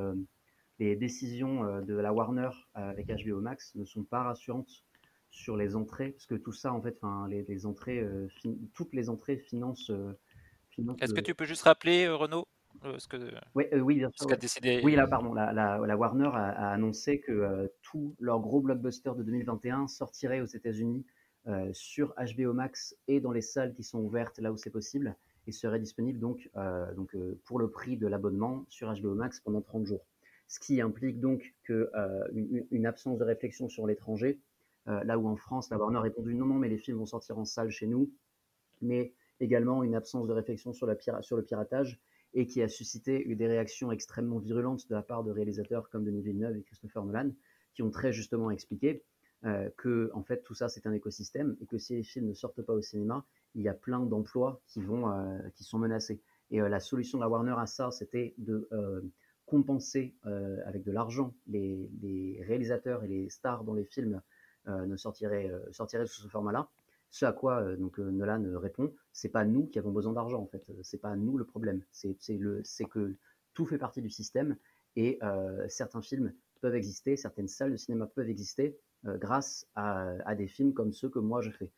les 0.78 0.94
décisions 0.94 1.80
de 1.80 1.94
la 1.94 2.12
Warner 2.12 2.50
avec 2.74 3.08
HBO 3.08 3.40
Max 3.40 3.74
ne 3.74 3.84
sont 3.84 4.04
pas 4.04 4.22
rassurantes 4.22 4.84
sur 5.30 5.56
les 5.56 5.74
entrées, 5.74 6.10
parce 6.10 6.26
que 6.26 6.36
tout 6.36 6.52
ça, 6.52 6.72
en 6.72 6.80
fait, 6.80 7.00
les, 7.28 7.66
entrées, 7.66 8.06
toutes 8.74 8.94
les 8.94 9.10
entrées 9.10 9.38
financent 9.38 9.90
Est-ce 11.00 11.14
que 11.14 11.20
tu 11.20 11.34
peux 11.34 11.44
juste 11.44 11.62
rappeler, 11.62 12.08
Renaud 12.08 12.46
euh, 12.84 12.98
ce 12.98 13.08
que, 13.08 13.16
oui, 13.54 13.64
euh, 13.72 13.80
oui, 13.80 13.96
bien 13.96 14.10
sûr. 14.10 14.26
décidé... 14.36 14.80
Oui, 14.84 14.94
là, 14.94 15.06
pardon. 15.06 15.32
La, 15.32 15.52
la, 15.52 15.96
Warner 15.96 16.30
a, 16.32 16.70
annoncé 16.70 17.20
que 17.20 17.32
euh, 17.32 17.66
tous 17.82 18.14
leurs 18.20 18.40
gros 18.40 18.60
blockbusters 18.60 19.14
de 19.14 19.22
2021 19.22 19.88
sortiraient 19.88 20.40
aux 20.40 20.46
États-Unis 20.46 21.04
sur 21.70 22.12
HBO 22.16 22.52
Max 22.52 22.96
et 23.06 23.20
dans 23.20 23.30
les 23.30 23.40
salles 23.40 23.72
qui 23.72 23.84
sont 23.84 24.00
ouvertes 24.00 24.40
là 24.40 24.50
où 24.50 24.56
c'est 24.56 24.70
possible 24.70 25.14
et 25.46 25.52
seraient 25.52 25.78
disponibles 25.78 26.18
donc, 26.18 26.50
donc 26.96 27.16
pour 27.44 27.60
le 27.60 27.70
prix 27.70 27.96
de 27.96 28.08
l'abonnement 28.08 28.64
sur 28.68 28.92
HBO 28.92 29.14
Max 29.14 29.38
pendant 29.38 29.60
30 29.60 29.86
jours. 29.86 30.04
Ce 30.48 30.58
qui 30.58 30.80
implique 30.80 31.20
donc 31.20 31.54
que, 31.62 31.88
une, 32.32 32.66
une, 32.72 32.84
absence 32.84 33.16
de 33.18 33.22
réflexion 33.22 33.68
sur 33.68 33.86
l'étranger, 33.86 34.40
là 34.86 35.18
où 35.18 35.28
en 35.28 35.36
France, 35.36 35.70
la 35.70 35.78
Warner 35.78 35.98
a 35.98 36.00
répondu 36.00 36.34
non, 36.34 36.46
non, 36.46 36.56
mais 36.56 36.68
les 36.68 36.78
films 36.78 36.98
vont 36.98 37.06
sortir 37.06 37.38
en 37.38 37.44
salle 37.44 37.70
chez 37.70 37.86
nous, 37.86 38.10
mais 38.82 39.12
également 39.40 39.82
une 39.82 39.94
absence 39.94 40.26
de 40.26 40.32
réflexion 40.32 40.72
sur, 40.72 40.86
le 40.86 41.42
piratage 41.42 42.00
et 42.34 42.46
qui 42.46 42.62
a 42.62 42.68
suscité 42.68 43.24
des 43.34 43.46
réactions 43.46 43.92
extrêmement 43.92 44.38
virulentes 44.38 44.88
de 44.88 44.94
la 44.94 45.02
part 45.02 45.24
de 45.24 45.30
réalisateurs 45.30 45.88
comme 45.90 46.04
Denis 46.04 46.22
Villeneuve 46.22 46.56
et 46.56 46.62
Christopher 46.62 47.04
Nolan, 47.04 47.30
qui 47.74 47.82
ont 47.82 47.90
très 47.90 48.12
justement 48.12 48.50
expliqué 48.50 49.04
euh, 49.44 49.68
que 49.76 50.10
en 50.14 50.22
fait 50.22 50.42
tout 50.42 50.54
ça 50.54 50.68
c'est 50.68 50.86
un 50.86 50.92
écosystème 50.92 51.56
et 51.60 51.66
que 51.66 51.76
si 51.76 51.94
les 51.94 52.02
films 52.02 52.26
ne 52.26 52.34
sortent 52.34 52.62
pas 52.62 52.72
au 52.72 52.80
cinéma, 52.80 53.26
il 53.56 53.62
y 53.62 53.68
a 53.68 53.74
plein 53.74 54.00
d'emplois 54.00 54.60
qui 54.68 54.80
euh, 54.80 55.50
qui 55.54 55.64
sont 55.64 55.78
menacés. 55.78 56.20
Et 56.50 56.60
euh, 56.60 56.68
la 56.68 56.78
solution 56.78 57.18
de 57.18 57.22
la 57.22 57.28
Warner 57.28 57.54
à 57.58 57.66
ça, 57.66 57.90
c'était 57.90 58.34
de 58.38 58.68
euh, 58.72 59.00
compenser 59.46 60.16
avec 60.66 60.82
de 60.82 60.90
l'argent 60.90 61.32
les, 61.46 61.88
les, 62.02 62.42
réalisateurs 62.42 63.04
et 63.04 63.06
les 63.06 63.30
stars 63.30 63.62
dont 63.62 63.74
les 63.74 63.84
films 63.84 64.20
ne 64.66 64.96
sortiraient, 64.96 65.48
sortiraient 65.70 66.04
sous 66.06 66.22
ce 66.22 66.26
format-là 66.26 66.68
ce 67.16 67.24
à 67.24 67.32
quoi 67.32 67.62
euh, 67.62 67.76
donc 67.76 67.98
Nolan 67.98 68.42
répond, 68.58 68.92
c'est 69.12 69.30
pas 69.30 69.46
nous 69.46 69.66
qui 69.66 69.78
avons 69.78 69.90
besoin 69.90 70.12
d'argent 70.12 70.42
en 70.42 70.46
fait, 70.46 70.62
c'est 70.82 71.00
pas 71.00 71.16
nous 71.16 71.38
le 71.38 71.46
problème, 71.46 71.82
c'est 71.90 72.14
que 72.38 73.16
tout 73.54 73.64
fait 73.64 73.78
partie 73.78 74.02
du 74.02 74.10
système 74.10 74.56
et 74.96 75.18
certains 75.68 76.02
films 76.02 76.32
peuvent 76.60 76.74
exister, 76.74 77.16
certaines 77.16 77.48
salles 77.48 77.72
de 77.72 77.76
cinéma 77.76 78.06
peuvent 78.06 78.28
exister 78.28 78.78
grâce 79.04 79.66
à, 79.74 80.34
des 80.34 80.46
films 80.46 80.74
comme 80.74 80.92
ceux 80.92 81.08
que 81.08 81.18
moi 81.18 81.40
je 81.40 81.50
fais. 81.50 81.70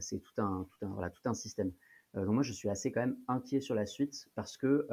c'est 0.00 0.20
tout 0.20 0.32
un 0.40 1.34
système. 1.34 1.72
donc 2.14 2.28
moi 2.28 2.42
je 2.42 2.52
suis 2.52 2.68
assez 2.68 2.90
quand 2.90 3.00
même 3.00 3.16
inquiet 3.28 3.60
sur 3.60 3.76
la 3.76 3.86
suite 3.86 4.28
parce 4.34 4.56
que 4.56 4.88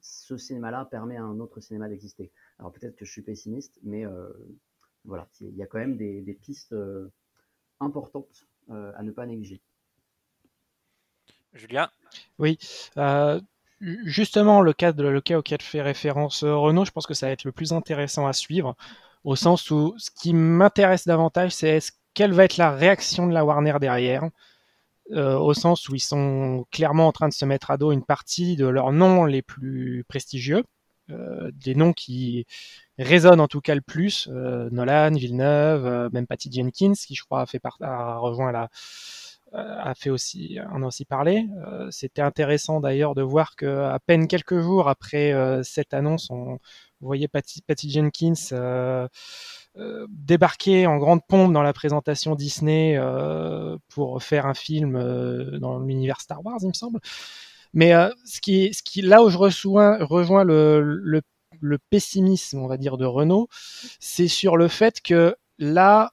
ce 0.00 0.36
cinéma-là 0.36 0.84
permet 0.86 1.16
à 1.16 1.24
un 1.24 1.40
autre 1.40 1.60
cinéma 1.60 1.88
d'exister. 1.88 2.30
Alors 2.58 2.72
peut-être 2.72 2.96
que 2.96 3.06
je 3.06 3.12
suis 3.12 3.22
pessimiste, 3.22 3.78
mais 3.82 4.04
voilà, 5.04 5.28
il 5.40 5.56
y 5.56 5.62
a 5.62 5.66
quand 5.66 5.78
même 5.78 5.96
des, 5.96 6.38
pistes 6.42 6.74
importantes 7.80 8.46
à 8.96 9.02
ne 9.02 9.10
pas 9.10 9.26
négliger. 9.26 9.60
Julien? 11.54 11.90
Oui. 12.38 12.58
Euh, 12.96 13.40
justement, 14.04 14.60
le 14.60 14.72
cas, 14.72 14.92
de, 14.92 15.04
le 15.04 15.20
cas 15.20 15.38
auquel 15.38 15.60
fait 15.60 15.82
référence 15.82 16.44
euh, 16.44 16.56
Renault, 16.56 16.84
je 16.84 16.90
pense 16.90 17.06
que 17.06 17.14
ça 17.14 17.26
va 17.26 17.32
être 17.32 17.44
le 17.44 17.52
plus 17.52 17.72
intéressant 17.72 18.26
à 18.26 18.32
suivre, 18.32 18.76
au 19.24 19.36
sens 19.36 19.70
où 19.70 19.94
ce 19.98 20.10
qui 20.10 20.34
m'intéresse 20.34 21.06
davantage, 21.06 21.52
c'est 21.52 21.78
quelle 22.14 22.32
va 22.32 22.44
être 22.44 22.56
la 22.56 22.72
réaction 22.72 23.26
de 23.26 23.32
la 23.32 23.44
Warner 23.44 23.76
derrière, 23.80 24.28
au 25.10 25.54
sens 25.54 25.88
où 25.88 25.94
ils 25.94 26.00
sont 26.00 26.66
clairement 26.70 27.06
en 27.06 27.12
train 27.12 27.28
de 27.28 27.32
se 27.32 27.44
mettre 27.44 27.70
à 27.70 27.76
dos 27.76 27.92
une 27.92 28.04
partie 28.04 28.56
de 28.56 28.66
leurs 28.66 28.92
noms 28.92 29.24
les 29.24 29.42
plus 29.42 30.04
prestigieux, 30.08 30.64
des 31.08 31.74
noms 31.74 31.92
qui 31.92 32.46
résonne 32.98 33.40
en 33.40 33.48
tout 33.48 33.60
cas 33.60 33.74
le 33.74 33.80
plus. 33.80 34.28
Euh, 34.30 34.68
Nolan, 34.70 35.12
Villeneuve, 35.12 35.86
euh, 35.86 36.08
même 36.12 36.26
Patty 36.26 36.50
Jenkins, 36.52 36.92
qui 36.94 37.14
je 37.14 37.24
crois 37.24 37.42
a, 37.42 37.46
fait 37.46 37.60
a 37.80 38.18
rejoint 38.18 38.52
la, 38.52 38.68
euh, 39.54 39.76
a 39.82 39.94
fait 39.94 40.10
aussi, 40.10 40.58
en 40.70 40.82
a 40.82 40.86
aussi 40.86 41.04
parlé. 41.04 41.46
C'était 41.90 42.22
intéressant 42.22 42.80
d'ailleurs 42.80 43.14
de 43.14 43.22
voir 43.22 43.56
que 43.56 43.66
à 43.66 43.98
peine 43.98 44.28
quelques 44.28 44.60
jours 44.60 44.88
après 44.88 45.34
cette 45.62 45.94
annonce, 45.94 46.30
on 46.30 46.58
voyait 47.00 47.28
Patty, 47.28 47.62
Patty 47.62 47.90
Jenkins 47.90 49.08
débarquer 50.08 50.86
en 50.86 50.98
grande 50.98 51.20
pompe 51.26 51.52
dans 51.52 51.62
la 51.62 51.72
présentation 51.72 52.34
Disney 52.34 52.98
pour 53.88 54.22
faire 54.22 54.46
un 54.46 54.54
film 54.54 55.58
dans 55.58 55.78
l'univers 55.80 56.20
Star 56.20 56.44
Wars, 56.44 56.58
il 56.62 56.68
me 56.68 56.72
semble. 56.72 57.00
Mais 57.74 57.92
ce, 58.24 58.40
qui, 58.40 58.72
ce 58.74 58.82
qui, 58.82 59.02
là 59.02 59.22
où 59.22 59.30
je 59.30 59.38
rejoins, 59.38 59.98
rejoins 60.04 60.44
le, 60.44 60.80
le 60.82 61.22
le 61.62 61.78
pessimisme, 61.78 62.58
on 62.58 62.66
va 62.66 62.76
dire, 62.76 62.96
de 62.98 63.06
Renault, 63.06 63.48
c'est 64.00 64.28
sur 64.28 64.56
le 64.56 64.68
fait 64.68 65.00
que 65.00 65.36
là, 65.58 66.12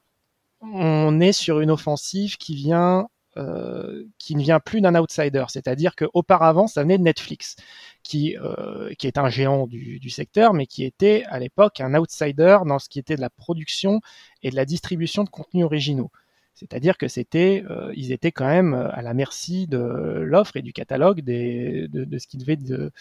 on 0.62 1.20
est 1.20 1.32
sur 1.34 1.60
une 1.60 1.72
offensive 1.72 2.38
qui 2.38 2.56
vient 2.56 3.08
euh, 3.38 4.06
qui 4.18 4.36
ne 4.36 4.42
vient 4.42 4.60
plus 4.60 4.82
d'un 4.82 4.96
outsider, 4.96 5.46
c'est-à-dire 5.50 5.96
qu'auparavant, 5.96 6.68
ça 6.68 6.82
venait 6.82 6.98
de 6.98 7.04
Netflix, 7.04 7.56
qui, 8.02 8.36
euh, 8.38 8.92
qui 8.98 9.06
est 9.06 9.20
un 9.20 9.30
géant 9.30 9.68
du, 9.68 10.00
du, 10.00 10.10
secteur, 10.10 10.54
mais 10.54 10.66
qui 10.66 10.84
était 10.84 11.24
à 11.30 11.40
l'époque 11.40 11.80
un 11.80 11.94
outsider 11.94 12.58
dans 12.66 12.80
ce 12.80 12.90
qui 12.90 12.98
était 13.00 13.16
de 13.16 13.22
la 13.22 13.30
production 13.30 14.02
et 14.42 14.50
de 14.50 14.56
la 14.56 14.66
distribution 14.66 15.24
de 15.24 15.30
contenus 15.30 15.64
originaux. 15.64 16.12
C'est-à-dire 16.60 16.98
que 16.98 17.08
c'était, 17.08 17.64
euh, 17.70 17.94
ils 17.96 18.12
étaient 18.12 18.34
quand 18.34 18.48
même 18.48 18.74
à 18.74 19.02
la 19.02 19.14
merci 19.14 19.66
de 19.66 19.78
l'offre 19.78 20.58
et 20.58 20.62
du 20.62 20.74
catalogue 20.74 21.22
de, 21.22 22.18
ce 22.18 22.28
qui 22.28 22.38
devait 22.38 22.58
de, 22.58 22.92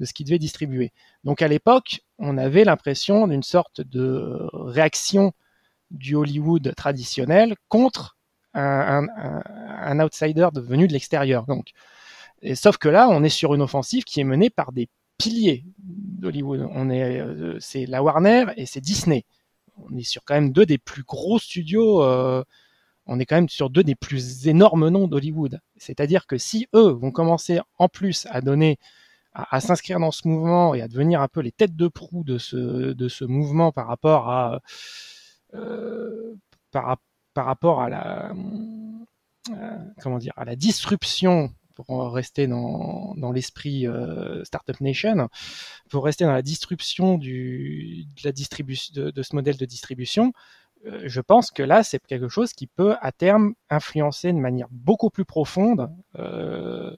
ce 0.00 0.12
qui 0.12 0.22
devait 0.22 0.38
distribuer. 0.38 0.92
Donc 1.24 1.42
à 1.42 1.48
l'époque, 1.48 2.02
on 2.18 2.38
avait 2.38 2.62
l'impression 2.62 3.26
d'une 3.26 3.42
sorte 3.42 3.80
de 3.80 4.38
réaction 4.52 5.32
du 5.90 6.14
Hollywood 6.14 6.72
traditionnel 6.76 7.56
contre 7.68 8.16
un, 8.54 9.98
outsider 10.00 10.48
venu 10.54 10.86
de 10.86 10.92
l'extérieur. 10.92 11.44
Donc, 11.46 11.70
sauf 12.54 12.76
que 12.76 12.88
là, 12.88 13.08
on 13.10 13.24
est 13.24 13.28
sur 13.28 13.54
une 13.54 13.62
offensive 13.62 14.04
qui 14.04 14.20
est 14.20 14.24
menée 14.24 14.50
par 14.50 14.70
des 14.70 14.88
piliers 15.16 15.64
d'Hollywood. 15.78 16.68
On 16.72 16.88
est, 16.88 17.20
euh, 17.20 17.58
c'est 17.58 17.86
la 17.86 18.02
Warner 18.02 18.46
et 18.56 18.64
c'est 18.64 18.80
Disney. 18.80 19.24
On 19.76 19.96
est 19.96 20.04
sur 20.04 20.24
quand 20.24 20.34
même 20.34 20.52
deux 20.52 20.66
des 20.66 20.78
plus 20.78 21.02
gros 21.02 21.38
studios. 21.38 22.02
Euh, 22.02 22.44
on 23.08 23.18
est 23.18 23.26
quand 23.26 23.36
même 23.36 23.48
sur 23.48 23.70
deux 23.70 23.82
des 23.82 23.94
plus 23.94 24.46
énormes 24.46 24.88
noms 24.88 25.08
d'Hollywood. 25.08 25.60
C'est-à-dire 25.76 26.26
que 26.26 26.36
si 26.38 26.68
eux 26.74 26.90
vont 26.90 27.10
commencer 27.10 27.60
en 27.78 27.88
plus 27.88 28.26
à 28.30 28.40
donner, 28.40 28.78
à, 29.32 29.60
s'inscrire 29.60 29.98
dans 29.98 30.10
ce 30.10 30.28
mouvement 30.28 30.74
et 30.74 30.82
à 30.82 30.88
devenir 30.88 31.22
un 31.22 31.28
peu 31.28 31.40
les 31.40 31.52
têtes 31.52 31.74
de 31.74 31.88
proue 31.88 32.22
de 32.22 32.38
ce, 32.38 33.24
mouvement 33.24 33.72
par 33.72 33.86
rapport 33.86 34.30
à, 34.30 34.60
euh, 35.54 36.34
la, 36.74 36.98
euh, 39.50 39.78
comment 40.02 40.18
dire, 40.18 40.32
à 40.36 40.44
la 40.44 40.56
disruption 40.56 41.50
pour 41.74 42.12
rester 42.12 42.48
dans, 42.48 43.32
l'esprit 43.32 43.86
euh, 43.86 44.42
Startup 44.44 44.80
Nation, 44.80 45.28
pour 45.88 46.04
rester 46.04 46.24
dans 46.24 46.32
la 46.32 46.42
distribution 46.42 47.18
du, 47.18 48.06
de, 48.24 49.22
ce 49.22 49.34
modèle 49.34 49.56
de 49.56 49.64
distribution, 49.64 50.32
je 50.84 51.20
pense 51.20 51.50
que 51.50 51.62
là, 51.62 51.82
c'est 51.82 51.98
quelque 52.06 52.28
chose 52.28 52.52
qui 52.52 52.66
peut 52.66 52.94
à 53.00 53.12
terme 53.12 53.54
influencer 53.70 54.32
de 54.32 54.38
manière 54.38 54.68
beaucoup 54.70 55.10
plus 55.10 55.24
profonde 55.24 55.90
euh, 56.18 56.94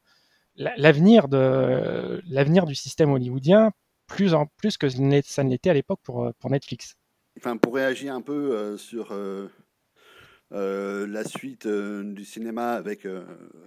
l'avenir 0.57 1.29
du 1.29 2.75
système 2.75 3.13
hollywoodien 3.13 3.73
plus 4.07 4.35
en 4.35 4.47
plus 4.47 4.77
que 4.77 4.89
ça 4.89 5.45
ne 5.45 5.51
l'était 5.51 5.71
à 5.71 5.75
l'époque 5.75 6.01
pour 6.03 6.33
pour 6.39 6.51
Netflix. 6.51 6.97
Enfin, 7.39 7.57
pour 7.57 7.75
réagir 7.75 8.15
un 8.15 8.21
peu 8.21 8.55
euh, 8.55 8.77
sur 8.77 9.13
euh, 9.13 9.49
euh, 10.53 11.07
la 11.07 11.25
suite 11.25 11.67
du 11.67 12.25
cinéma 12.25 12.73
avec 12.73 13.07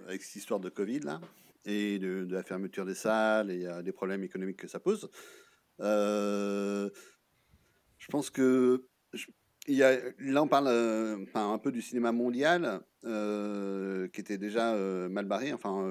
avec 0.06 0.22
cette 0.22 0.36
histoire 0.36 0.60
de 0.60 0.68
Covid 0.68 1.18
et 1.64 1.98
de, 1.98 2.26
la 2.30 2.42
fermeture 2.42 2.84
des 2.84 2.94
salles 2.94 3.50
et 3.50 3.66
des 3.82 3.92
problèmes 3.92 4.22
économiques 4.22 4.58
que 4.58 4.68
ça 4.68 4.80
pose. 4.80 5.10
je 5.80 6.90
pense 8.10 8.30
que 8.30 8.86
il 9.66 9.76
y 9.76 9.82
a, 9.82 9.96
là, 10.18 10.42
on 10.42 10.48
parle 10.48 10.68
euh, 10.68 11.24
un 11.34 11.58
peu 11.58 11.72
du 11.72 11.80
cinéma 11.80 12.12
mondial 12.12 12.80
euh, 13.04 14.08
qui 14.08 14.20
était 14.20 14.38
déjà 14.38 14.74
euh, 14.74 15.08
mal 15.08 15.26
barré. 15.26 15.52
Enfin, 15.52 15.88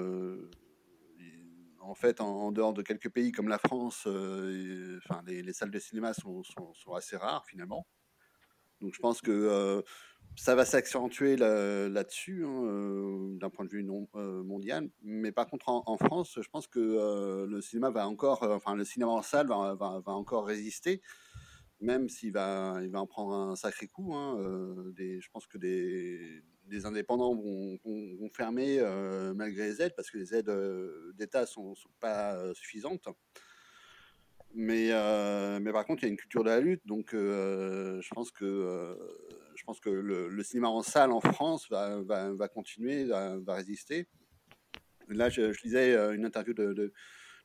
en 1.80 1.94
fait, 1.94 2.20
en, 2.20 2.52
dehors 2.52 2.72
de 2.72 2.82
quelques 2.82 3.10
pays 3.10 3.32
comme 3.32 3.48
la 3.48 3.58
France, 3.58 4.06
enfin, 4.06 5.22
les, 5.26 5.42
les, 5.42 5.52
salles 5.52 5.70
de 5.70 5.78
cinéma 5.78 6.14
sont, 6.14 6.42
assez 6.96 7.16
rares 7.16 7.44
finalement. 7.46 7.86
Donc, 8.80 8.94
je 8.94 9.00
pense 9.00 9.20
que 9.20 9.82
ça 10.36 10.54
va 10.54 10.64
s'accentuer 10.64 11.36
là-dessus 11.36 12.42
là 12.42 12.48
hein, 12.48 13.36
d'un 13.38 13.50
point 13.50 13.64
de 13.64 13.70
vue 13.70 13.84
non, 13.84 14.08
mondial. 14.14 14.88
Mais 15.02 15.32
par 15.32 15.46
contre, 15.46 15.68
en, 15.68 15.96
France, 15.98 16.38
je 16.40 16.48
pense 16.48 16.66
que 16.66 17.44
le 17.46 17.60
cinéma 17.60 17.90
va 17.90 18.08
encore, 18.08 18.42
enfin, 18.42 18.74
le 18.74 18.84
cinéma 18.84 19.10
en 19.10 19.22
salle 19.22 19.48
va 19.48 20.02
encore 20.06 20.46
résister 20.46 21.02
même 21.84 22.08
s'il 22.08 22.32
va, 22.32 22.78
il 22.82 22.90
va 22.90 23.00
en 23.00 23.06
prendre 23.06 23.34
un 23.34 23.56
sacré 23.56 23.86
coup. 23.86 24.14
Hein, 24.14 24.38
euh, 24.40 25.20
je 25.20 25.28
pense 25.32 25.46
que 25.46 25.58
des, 25.58 26.42
indépendants 26.84 27.34
vont, 27.34 27.78
fermer 28.32 28.78
euh, 28.80 29.34
malgré 29.34 29.68
les 29.68 29.82
aides, 29.82 29.94
parce 29.94 30.10
que 30.10 30.18
les 30.18 30.34
aides 30.34 30.48
euh, 30.48 31.12
d'État 31.16 31.42
ne 31.42 31.46
sont, 31.46 31.74
pas 32.00 32.52
suffisantes. 32.54 33.08
Mais, 34.56 34.90
mais 35.60 35.72
par 35.72 35.84
contre, 35.84 36.02
il 36.02 36.06
y 36.06 36.08
a 36.08 36.10
une 36.10 36.16
culture 36.16 36.44
de 36.44 36.50
la 36.50 36.60
lutte, 36.60 36.86
donc 36.86 37.10
je 37.12 38.14
pense 38.14 38.30
que, 38.30 38.96
je 39.56 39.64
pense 39.64 39.80
que 39.80 39.90
le, 39.90 40.42
cinéma 40.42 40.68
en 40.68 40.82
salle 40.82 41.12
en 41.12 41.20
France 41.20 41.68
va, 41.70 42.00
va, 42.02 42.32
va 42.32 42.48
continuer, 42.48 43.04
va, 43.04 43.54
résister. 43.54 44.06
Là, 45.08 45.28
je, 45.28 45.52
je 45.52 45.62
lisais 45.64 45.96
une 46.14 46.24
interview 46.24 46.54
de 46.54 46.92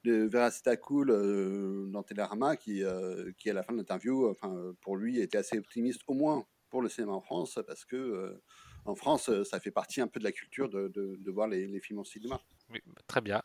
de 0.03 0.23
Veracita 0.25 0.77
Cool 0.77 1.09
euh, 1.12 1.88
dans 1.88 2.03
Télérama 2.03 2.55
qui, 2.55 2.83
euh, 2.83 3.31
qui, 3.38 3.49
à 3.49 3.53
la 3.53 3.63
fin 3.63 3.73
de 3.73 3.77
l'interview, 3.77 4.29
enfin, 4.29 4.73
pour 4.81 4.97
lui, 4.97 5.19
était 5.19 5.38
assez 5.38 5.57
optimiste, 5.57 6.01
au 6.07 6.13
moins 6.13 6.45
pour 6.69 6.81
le 6.81 6.89
cinéma 6.89 7.13
en 7.13 7.21
France, 7.21 7.59
parce 7.65 7.83
que 7.83 7.95
euh, 7.95 8.41
en 8.85 8.95
France, 8.95 9.29
ça 9.43 9.59
fait 9.59 9.71
partie 9.71 10.01
un 10.01 10.07
peu 10.07 10.19
de 10.19 10.23
la 10.23 10.31
culture 10.31 10.69
de, 10.69 10.88
de, 10.89 11.17
de 11.19 11.31
voir 11.31 11.47
les, 11.47 11.67
les, 11.67 11.79
films 11.79 11.99
en 11.99 12.03
cinéma. 12.03 12.39
Oui, 12.69 12.81
très 13.07 13.21
bien. 13.21 13.41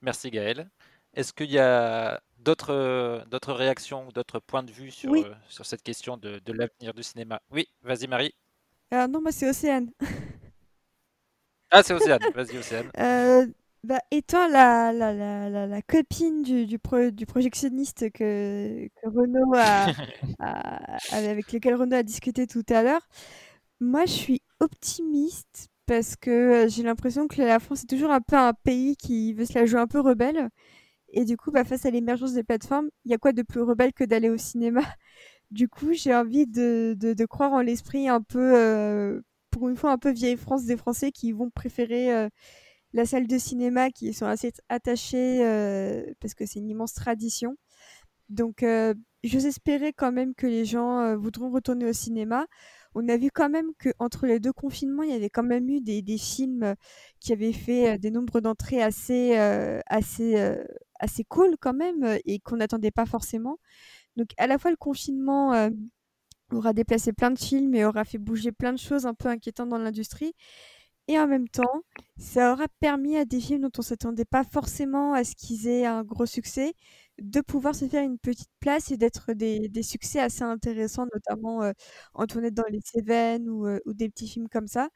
Merci 0.00 0.30
Gaël. 0.30 0.70
Est-ce 1.14 1.32
qu'il 1.32 1.50
y 1.50 1.58
a 1.58 2.20
d'autres 2.38 3.24
d'autres 3.30 3.52
réactions, 3.52 4.08
d'autres 4.14 4.38
points 4.38 4.62
de 4.62 4.70
vue 4.70 4.90
sur, 4.90 5.10
oui. 5.10 5.24
sur 5.48 5.66
cette 5.66 5.82
question 5.82 6.16
de, 6.16 6.38
de 6.38 6.52
l'avenir 6.52 6.94
du 6.94 7.02
cinéma? 7.02 7.40
Oui, 7.50 7.66
vas-y 7.82 8.06
Marie. 8.06 8.34
Alors 8.90 9.08
non, 9.08 9.20
moi 9.20 9.32
c'est 9.32 9.48
Océane. 9.48 9.90
ah, 11.70 11.82
c'est 11.82 11.94
Océane. 11.94 12.20
Vas-y 12.34 12.58
Océane. 12.58 12.90
Euh, 12.98 13.46
bah, 13.84 14.00
étant 14.10 14.48
la, 14.48 14.92
la, 14.92 15.12
la, 15.14 15.48
la, 15.48 15.66
la 15.66 15.82
copine 15.82 16.42
du, 16.42 16.66
du, 16.66 16.78
pro, 16.78 17.10
du 17.10 17.26
projectionniste 17.26 18.10
que, 18.10 18.88
que 18.88 19.08
Renaud 19.08 19.54
a, 19.54 19.86
a, 20.40 20.96
avec 21.12 21.52
lequel 21.52 21.74
Renaud 21.74 21.96
a 21.96 22.02
discuté 22.02 22.46
tout 22.46 22.64
à 22.70 22.82
l'heure, 22.82 23.06
moi 23.80 24.06
je 24.06 24.12
suis 24.12 24.42
optimiste 24.60 25.68
parce 25.86 26.16
que 26.16 26.66
j'ai 26.68 26.82
l'impression 26.82 27.28
que 27.28 27.40
la 27.42 27.60
France 27.60 27.84
est 27.84 27.86
toujours 27.88 28.10
un 28.10 28.20
peu 28.20 28.36
un 28.36 28.52
pays 28.54 28.96
qui 28.96 29.32
veut 29.32 29.46
se 29.46 29.54
la 29.54 29.66
jouer 29.66 29.80
un 29.80 29.86
peu 29.86 30.00
rebelle. 30.00 30.50
Et 31.12 31.24
du 31.24 31.36
coup, 31.36 31.50
bah, 31.52 31.64
face 31.64 31.86
à 31.86 31.90
l'émergence 31.90 32.34
des 32.34 32.44
plateformes, 32.44 32.90
il 33.04 33.10
y 33.12 33.14
a 33.14 33.18
quoi 33.18 33.32
de 33.32 33.42
plus 33.42 33.62
rebelle 33.62 33.92
que 33.94 34.04
d'aller 34.04 34.30
au 34.30 34.36
cinéma? 34.38 34.82
Du 35.50 35.68
coup, 35.68 35.94
j'ai 35.94 36.14
envie 36.14 36.46
de, 36.46 36.94
de, 36.98 37.14
de, 37.14 37.26
croire 37.26 37.52
en 37.52 37.62
l'esprit 37.62 38.08
un 38.08 38.20
peu, 38.22 38.54
euh, 38.56 39.22
pour 39.50 39.68
une 39.70 39.76
fois, 39.76 39.92
un 39.92 39.98
peu 39.98 40.10
vieille 40.12 40.36
France 40.36 40.64
des 40.66 40.76
Français 40.76 41.10
qui 41.12 41.32
vont 41.32 41.50
préférer. 41.50 42.14
Euh, 42.14 42.28
la 42.92 43.04
salle 43.06 43.26
de 43.26 43.38
cinéma 43.38 43.90
qui 43.90 44.12
sont 44.12 44.26
assez 44.26 44.52
attachés 44.68 45.44
euh, 45.44 46.04
parce 46.20 46.34
que 46.34 46.46
c'est 46.46 46.58
une 46.58 46.70
immense 46.70 46.94
tradition. 46.94 47.56
Donc, 48.28 48.62
euh, 48.62 48.94
espérer 49.22 49.92
quand 49.92 50.12
même 50.12 50.34
que 50.34 50.46
les 50.46 50.64
gens 50.64 51.00
euh, 51.00 51.16
voudront 51.16 51.50
retourner 51.50 51.86
au 51.86 51.92
cinéma. 51.92 52.46
On 52.94 53.08
a 53.08 53.16
vu 53.16 53.30
quand 53.30 53.50
même 53.50 53.70
qu'entre 53.78 54.26
les 54.26 54.40
deux 54.40 54.52
confinements, 54.52 55.02
il 55.02 55.10
y 55.10 55.14
avait 55.14 55.30
quand 55.30 55.42
même 55.42 55.68
eu 55.68 55.80
des, 55.80 56.02
des 56.02 56.18
films 56.18 56.74
qui 57.20 57.32
avaient 57.32 57.52
fait 57.52 57.98
des 57.98 58.10
nombres 58.10 58.40
d'entrées 58.40 58.82
assez, 58.82 59.36
assez, 59.86 60.56
assez 60.98 61.22
cool 61.24 61.56
quand 61.60 61.74
même 61.74 62.18
et 62.24 62.40
qu'on 62.40 62.56
n'attendait 62.56 62.90
pas 62.90 63.04
forcément. 63.04 63.58
Donc, 64.16 64.30
à 64.38 64.46
la 64.46 64.58
fois, 64.58 64.70
le 64.70 64.76
confinement 64.78 65.70
aura 66.50 66.72
déplacé 66.72 67.12
plein 67.12 67.30
de 67.30 67.38
films 67.38 67.74
et 67.74 67.84
aura 67.84 68.04
fait 68.04 68.18
bouger 68.18 68.52
plein 68.52 68.72
de 68.72 68.78
choses 68.78 69.06
un 69.06 69.14
peu 69.14 69.28
inquiétantes 69.28 69.68
dans 69.68 69.78
l'industrie. 69.78 70.34
Et 71.08 71.18
en 71.18 71.26
même 71.26 71.48
temps, 71.48 71.82
ça 72.18 72.52
aura 72.52 72.66
permis 72.80 73.16
à 73.16 73.24
des 73.24 73.40
films 73.40 73.62
dont 73.62 73.70
on 73.78 73.82
s'attendait 73.82 74.26
pas 74.26 74.44
forcément 74.44 75.14
à 75.14 75.24
ce 75.24 75.34
qu'ils 75.34 75.66
aient 75.66 75.86
un 75.86 76.04
gros 76.04 76.26
succès, 76.26 76.74
de 77.18 77.40
pouvoir 77.40 77.74
se 77.74 77.86
faire 77.88 78.04
une 78.04 78.18
petite 78.18 78.50
place 78.60 78.90
et 78.90 78.98
d'être 78.98 79.32
des, 79.32 79.68
des, 79.68 79.82
succès 79.82 80.20
assez 80.20 80.42
intéressants, 80.42 81.06
notamment 81.14 81.62
euh, 81.62 81.72
Antoinette 82.14 82.54
dans 82.54 82.66
les 82.70 82.80
Cévennes 82.84 83.48
ou, 83.48 83.66
euh, 83.66 83.80
ou, 83.86 83.94
des 83.94 84.08
petits 84.10 84.28
films 84.28 84.48
comme 84.48 84.68
ça. 84.68 84.88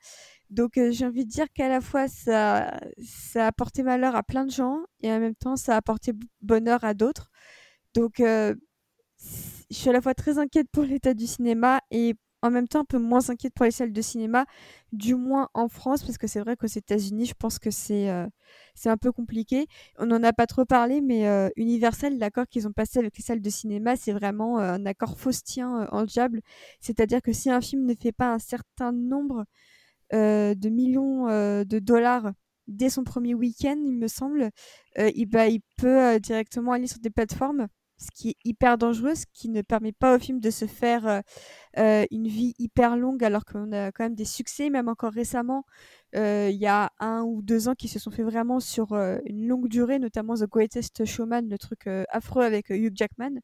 Donc 0.51 0.77
euh, 0.79 0.91
j'ai 0.93 1.07
envie 1.07 1.25
de 1.25 1.31
dire 1.31 1.47
qu'à 1.55 1.69
la 1.69 1.81
fois 1.81 2.09
ça, 2.09 2.79
ça 3.03 3.45
a 3.45 3.47
apporté 3.49 3.83
malheur 3.83 4.15
à 4.15 4.23
plein 4.23 4.45
de 4.45 4.51
gens 4.53 4.81
et 5.01 5.11
en 5.11 5.19
même 5.19 5.35
temps 5.35 5.57
ça 5.57 5.75
a 5.75 5.77
apporté 5.79 6.13
bonheur 6.43 6.85
à 6.85 6.95
d'autres. 6.95 7.31
Donc 7.95 8.17
je 8.19 8.55
suis 9.71 9.89
à 9.89 9.93
la 9.93 10.01
fois 10.03 10.15
très 10.15 10.39
inquiète 10.39 10.69
pour 10.73 10.85
l'état 10.85 11.15
du 11.15 11.27
cinéma 11.27 11.81
et 11.91 12.15
en 12.43 12.51
même 12.51 12.69
temps 12.69 12.81
un 12.81 12.85
peu 12.85 12.99
moins 12.99 13.31
inquiète 13.31 13.55
pour 13.55 13.65
les 13.65 13.71
salles 13.71 13.93
de 13.93 14.03
cinéma, 14.03 14.45
du 14.93 15.15
moins 15.15 15.49
en 15.55 15.69
France, 15.69 16.03
parce 16.03 16.19
que 16.19 16.27
c'est 16.27 16.41
vrai 16.41 16.57
qu'aux 16.57 16.67
États-Unis, 16.67 17.27
je 17.27 17.35
pense 17.35 17.59
que 17.59 17.71
c'est 17.71 18.11
euh, 18.11 18.27
un 18.85 18.97
peu 18.97 19.13
compliqué. 19.13 19.67
On 19.99 20.07
n'en 20.07 20.23
a 20.25 20.33
pas 20.33 20.47
trop 20.47 20.65
parlé, 20.65 21.01
mais 21.01 21.29
euh, 21.29 21.49
Universal, 21.57 22.19
l'accord 22.19 22.47
qu'ils 22.49 22.67
ont 22.67 22.73
passé 22.73 22.99
avec 22.99 23.17
les 23.17 23.23
salles 23.23 23.41
de 23.41 23.51
cinéma, 23.51 23.97
c'est 23.97 24.13
vraiment 24.13 24.59
euh, 24.59 24.73
un 24.73 24.87
accord 24.87 25.19
faustien 25.19 25.89
en 25.93 26.05
diable. 26.05 26.41
C'est-à-dire 26.81 27.23
que 27.23 27.33
si 27.33 27.49
un 27.49 27.61
film 27.61 27.87
ne 27.87 27.95
fait 27.95 28.13
pas 28.13 28.33
un 28.33 28.39
certain 28.39 28.93
nombre 28.93 29.45
de 30.13 30.69
millions 30.69 31.27
de 31.27 31.79
dollars 31.79 32.33
dès 32.67 32.91
son 32.91 33.03
premier 33.03 33.33
week-end, 33.33 33.81
il 33.83 33.95
me 33.95 34.09
semble, 34.09 34.51
il, 34.99 35.25
bah, 35.25 35.49
il 35.49 35.63
peut 35.79 36.21
directement 36.21 36.73
aller 36.73 36.87
sur 36.87 36.99
des 36.99 37.09
plateformes 37.09 37.67
ce 38.03 38.11
qui 38.13 38.31
est 38.31 38.37
hyper 38.45 38.77
dangereux, 38.77 39.15
ce 39.15 39.25
qui 39.33 39.49
ne 39.49 39.63
permet 39.63 39.93
pas 39.93 40.17
au 40.17 40.19
film 40.19 40.41
de 40.41 40.51
se 40.51 40.67
faire 40.67 41.07
euh, 41.07 41.21
euh, 41.79 42.05
une 42.11 42.29
vie 42.29 42.55
hyper 42.59 42.97
longue, 42.97 43.25
alors 43.25 43.45
qu'on 43.45 43.73
a 43.73 43.93
quand 43.93 44.05
même 44.05 44.15
des 44.15 44.25
succès, 44.25 44.69
même 44.69 44.89
encore 44.89 45.13
récemment, 45.13 45.65
euh, 46.15 46.51
il 46.53 46.59
y 46.59 46.67
a 46.67 46.91
un 46.99 47.23
ou 47.23 47.41
deux 47.43 47.69
ans, 47.69 47.75
qui 47.75 47.89
se 47.89 47.99
sont 47.99 48.11
fait 48.11 48.23
vraiment 48.23 48.61
sur 48.61 48.93
une 48.93 49.47
longue 49.47 49.69
durée, 49.69 49.99
notamment 49.99 50.35
The 50.35 50.49
Greatest 50.49 51.05
Showman, 51.05 51.49
le 51.49 51.59
truc 51.59 51.87
affreux 52.11 52.43
avec 52.43 52.71
Hugh 52.71 52.93
Jackman. 52.95 53.41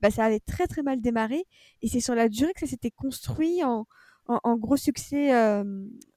Bah, 0.00 0.10
ça 0.10 0.24
avait 0.24 0.40
très 0.40 0.66
très 0.66 0.82
mal 0.82 1.00
démarré, 1.00 1.44
et 1.80 1.88
c'est 1.88 2.00
sur 2.00 2.14
la 2.14 2.28
durée 2.28 2.52
que 2.52 2.60
ça 2.60 2.66
s'était 2.66 2.90
construit 2.90 3.62
en, 3.64 3.86
gros 4.56 4.76
succès 4.76 5.32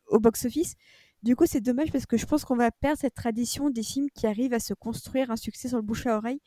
au 0.08 0.20
box-office. 0.20 0.76
Du 1.24 1.38
coup, 1.38 1.46
c'est 1.46 1.62
dommage 1.62 1.90
parce 1.90 2.06
que 2.06 2.18
je 2.18 2.26
pense 2.26 2.44
qu'on 2.44 2.58
va 2.58 2.70
perdre 2.70 3.00
cette 3.00 3.14
tradition 3.14 3.70
des 3.70 3.82
films 3.82 4.10
qui 4.14 4.28
arrivent 4.28 4.54
à 4.54 4.60
se 4.60 4.74
construire 4.74 5.32
un 5.32 5.38
succès 5.38 5.70
sur 5.70 5.78
le 5.78 5.82
bouche 5.82 6.06
à 6.06 6.18
oreille. 6.18 6.42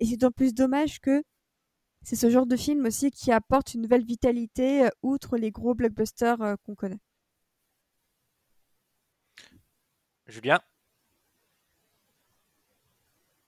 Et 0.00 0.06
c'est 0.06 0.16
d'autant 0.16 0.32
plus 0.32 0.54
dommage 0.54 1.00
que 1.00 1.22
c'est 2.02 2.16
ce 2.16 2.30
genre 2.30 2.46
de 2.46 2.56
film 2.56 2.86
aussi 2.86 3.10
qui 3.10 3.32
apporte 3.32 3.74
une 3.74 3.82
nouvelle 3.82 4.04
vitalité 4.04 4.86
euh, 4.86 4.90
outre 5.02 5.36
les 5.38 5.50
gros 5.50 5.74
blockbusters 5.74 6.40
euh, 6.42 6.56
qu'on 6.64 6.74
connaît. 6.74 7.00
Julien? 10.26 10.60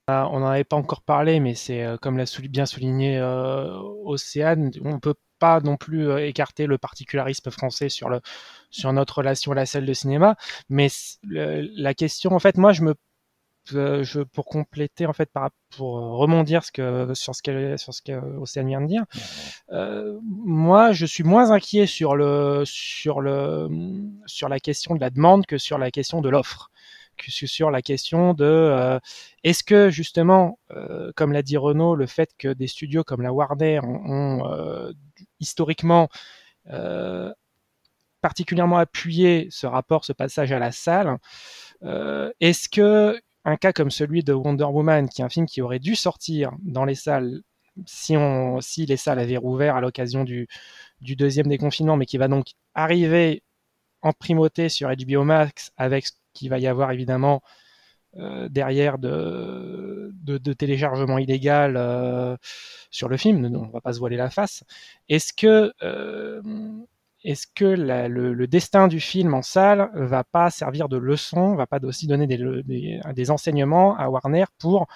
Ah, 0.09 0.29
on 0.31 0.39
n'en 0.41 0.47
avait 0.47 0.63
pas 0.65 0.77
encore 0.77 1.03
parlé, 1.03 1.41
mais 1.41 1.55
c'est 1.57 1.83
euh, 1.83 1.97
comme 1.97 2.17
l'a 2.17 2.25
bien 2.49 2.65
souligné 2.65 3.19
euh, 3.19 3.77
Océane, 4.05 4.71
on 4.85 4.95
ne 4.95 4.99
peut 4.99 5.17
pas 5.41 5.61
non 5.61 5.77
plus 5.77 6.09
euh, 6.09 6.25
écarter 6.25 6.67
le 6.67 6.79
particularisme 6.79 7.51
français 7.51 7.89
sur, 7.89 8.09
le, 8.09 8.21
sur 8.71 8.93
notre 8.93 9.19
relation 9.19 9.51
à 9.53 9.57
la 9.57 9.67
salle 9.67 9.85
de 9.85 9.93
cinéma. 9.93 10.37
Mais 10.69 10.87
le- 11.25 11.63
la 11.77 11.93
question, 11.95 12.31
en 12.33 12.39
fait, 12.39 12.57
moi, 12.57 12.73
je 12.73 12.83
me, 12.83 12.95
euh, 13.75 14.03
je, 14.03 14.21
pour 14.21 14.47
compléter, 14.47 15.07
en 15.07 15.13
fait, 15.13 15.31
par, 15.31 15.51
pour 15.77 16.25
euh, 16.25 16.45
ce 16.63 16.73
que, 16.73 17.15
sur 17.15 17.35
ce 17.35 17.43
que, 17.43 17.77
sur 17.77 17.95
ce 17.95 18.03
que 18.03 18.13
Océane 18.39 18.69
vient 18.69 18.81
de 18.81 18.87
dire, 18.87 19.05
euh, 19.73 20.19
moi, 20.23 20.93
je 20.93 21.07
suis 21.07 21.25
moins 21.25 21.51
inquiet 21.51 21.87
sur 21.87 22.17
le, 22.17 22.63
sur 22.65 23.21
le, 23.21 23.69
sur 24.27 24.49
la 24.49 24.61
question 24.61 24.95
de 24.95 25.01
la 25.01 25.11
demande 25.11 25.47
que 25.47 25.59
sur 25.59 25.79
la 25.79 25.91
question 25.91 26.21
de 26.21 26.29
l'offre 26.29 26.71
que 27.17 27.31
sur 27.31 27.71
la 27.71 27.83
question 27.83 28.35
de 28.35 28.45
euh, 28.45 28.99
est-ce 29.43 29.65
que 29.65 29.91
justement, 29.91 30.59
euh, 30.73 31.13
comme 31.17 31.33
l'a 31.33 31.43
dit 31.43 31.57
Renaud, 31.57 31.95
le 31.97 32.07
fait 32.07 32.31
que 32.39 32.53
des 32.53 32.67
studios 32.67 33.05
comme 33.05 33.23
la 33.23 33.33
Warner 33.33 33.81
ont, 33.83 34.03
ont, 34.07 34.53
euh, 34.53 34.93
historiquement 35.41 36.09
particulièrement 38.21 38.79
appuyé 38.79 39.47
ce 39.51 39.69
rapport, 39.69 40.05
ce 40.05 40.13
passage 40.13 40.51
à 40.51 40.59
la 40.59 40.73
salle, 40.73 41.17
est-ce 42.41 42.69
que 42.69 43.21
un 43.47 43.57
cas 43.57 43.73
comme 43.73 43.91
celui 43.91 44.25
de 44.25 44.33
Wonder 44.33 44.65
Woman, 44.65 45.09
qui 45.09 45.23
est 45.23 45.25
un 45.25 45.29
film 45.29 45.47
qui 45.47 45.63
aurait 45.63 45.79
dû 45.79 45.95
sortir 45.95 46.51
dans 46.63 46.85
les 46.85 46.97
salles 46.97 47.43
si, 47.87 48.87
les 48.87 48.97
salles 48.97 49.19
avaient 49.19 49.37
rouvert 49.37 49.77
à 49.77 49.81
l'occasion 49.81 50.25
du, 50.25 50.49
deuxième 51.01 51.47
déconfinement, 51.47 51.97
mais 51.97 52.07
qui 52.07 52.19
va 52.19 52.29
donc 52.29 52.49
arriver 52.75 53.43
en 54.03 54.13
primauté 54.13 54.69
sur 54.69 54.89
HBO 54.89 55.25
Max 55.25 55.73
avec 55.77 56.07
ce 56.07 56.13
qu'il 56.33 56.51
va 56.51 56.59
y 56.59 56.67
avoir 56.67 56.91
évidemment 56.91 57.43
euh, 58.17 58.49
derrière 58.49 58.99
de, 58.99 60.11
de, 60.15 60.39
de, 60.39 60.53
téléchargement 60.53 61.19
illégal 61.19 61.77
euh, 61.77 62.37
sur 62.91 63.09
le 63.09 63.17
film, 63.17 63.45
on 63.55 63.69
va 63.69 63.81
pas 63.81 63.93
se 63.93 63.99
voiler 63.99 64.17
la 64.17 64.31
face. 64.31 64.65
Est-ce 65.09 65.33
que, 65.33 65.73
euh, 65.83 66.41
est-ce 67.27 67.49
que 67.49 67.65
le, 67.65 68.47
destin 68.47 68.87
du 68.87 69.01
film 69.01 69.35
en 69.35 69.43
salle 69.43 69.91
va 69.95 70.23
pas 70.23 70.49
servir 70.51 70.89
de 70.89 70.97
leçon, 70.97 71.57
va 71.57 71.67
pas 71.67 71.81
aussi 71.83 72.07
donner 72.07 72.29
des, 72.29 73.31
enseignements 73.31 73.97
à 73.97 74.09
Warner 74.09 74.45
pour 74.59 74.87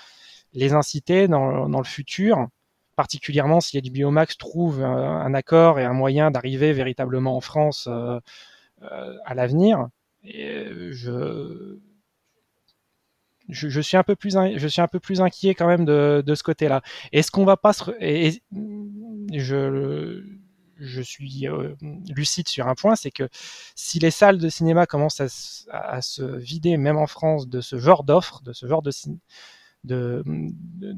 les 0.53 0.73
inciter 0.73 1.27
dans, 1.27 1.67
le 1.67 1.85
futur 1.85 2.47
particulièrement 2.95 3.61
si 3.61 3.81
HBO 3.81 4.11
Max 4.11 4.39
trouve 4.39 4.85
un, 4.85 5.35
accord 5.35 5.81
et 5.81 5.85
un 5.85 5.93
moyen 5.93 6.31
d'arriver 6.31 6.73
véritablement 6.73 7.37
en 7.37 7.41
France 7.41 7.89
euh, 7.91 8.21
euh, 8.83 9.17
à 9.25 9.35
l'avenir? 9.35 9.89
Je, 10.23 11.81
suis 13.81 13.97
un 13.97 14.05
peu 14.05 14.15
plus, 14.15 14.37
inquiet 14.37 15.55
quand 15.57 15.67
même 15.67 15.85
de, 15.85 16.35
ce 16.35 16.43
côté-là. 16.45 16.81
Est-ce 17.11 17.33
qu'on 17.33 17.45
va 17.45 17.57
pas 17.57 17.73
se, 17.73 17.91
je 20.81 21.01
suis 21.03 21.47
euh, 21.47 21.75
lucide 22.09 22.49
sur 22.49 22.69
un 22.69 22.75
point, 22.75 22.97
c'est 22.97 23.11
que 23.11 23.29
si 23.75 23.99
les 23.99 24.11
salles 24.11 24.39
de 24.39 24.49
cinéma 24.49 24.87
commencent 24.87 25.21
à, 25.21 25.29
à, 25.71 26.03
se 26.03 26.23
vider, 26.23 26.77
même 26.77 26.97
en 26.97 27.07
France, 27.07 27.49
de 27.49 27.61
ce 27.61 27.79
genre 27.79 28.05
d'offres, 28.05 28.43
de 28.43 28.53
ce 28.53 28.67
genre 28.67 28.83
de, 28.83 28.91
de, 29.85 30.23
de, 30.27 30.93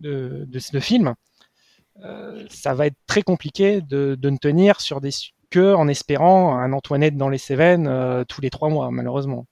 de, 0.45 0.45
de 0.47 0.81
films, 0.81 1.15
euh, 2.01 2.47
ça 2.49 2.75
va 2.75 2.87
être 2.87 2.97
très 3.07 3.23
compliqué 3.23 3.81
de, 3.81 4.17
de 4.19 4.31
ne 4.31 4.39
tenir 4.39 4.81
sur 4.81 5.01
des 5.01 5.11
que 5.51 5.75
en 5.75 5.87
espérant 5.87 6.57
un 6.57 6.73
Antoinette 6.73 7.17
dans 7.17 7.29
les 7.29 7.39
Cévennes 7.39 7.87
euh, 7.87 8.25
tous 8.25 8.41
les 8.41 8.51
trois 8.51 8.71
mois, 8.71 8.91
malheureusement. 8.91 9.47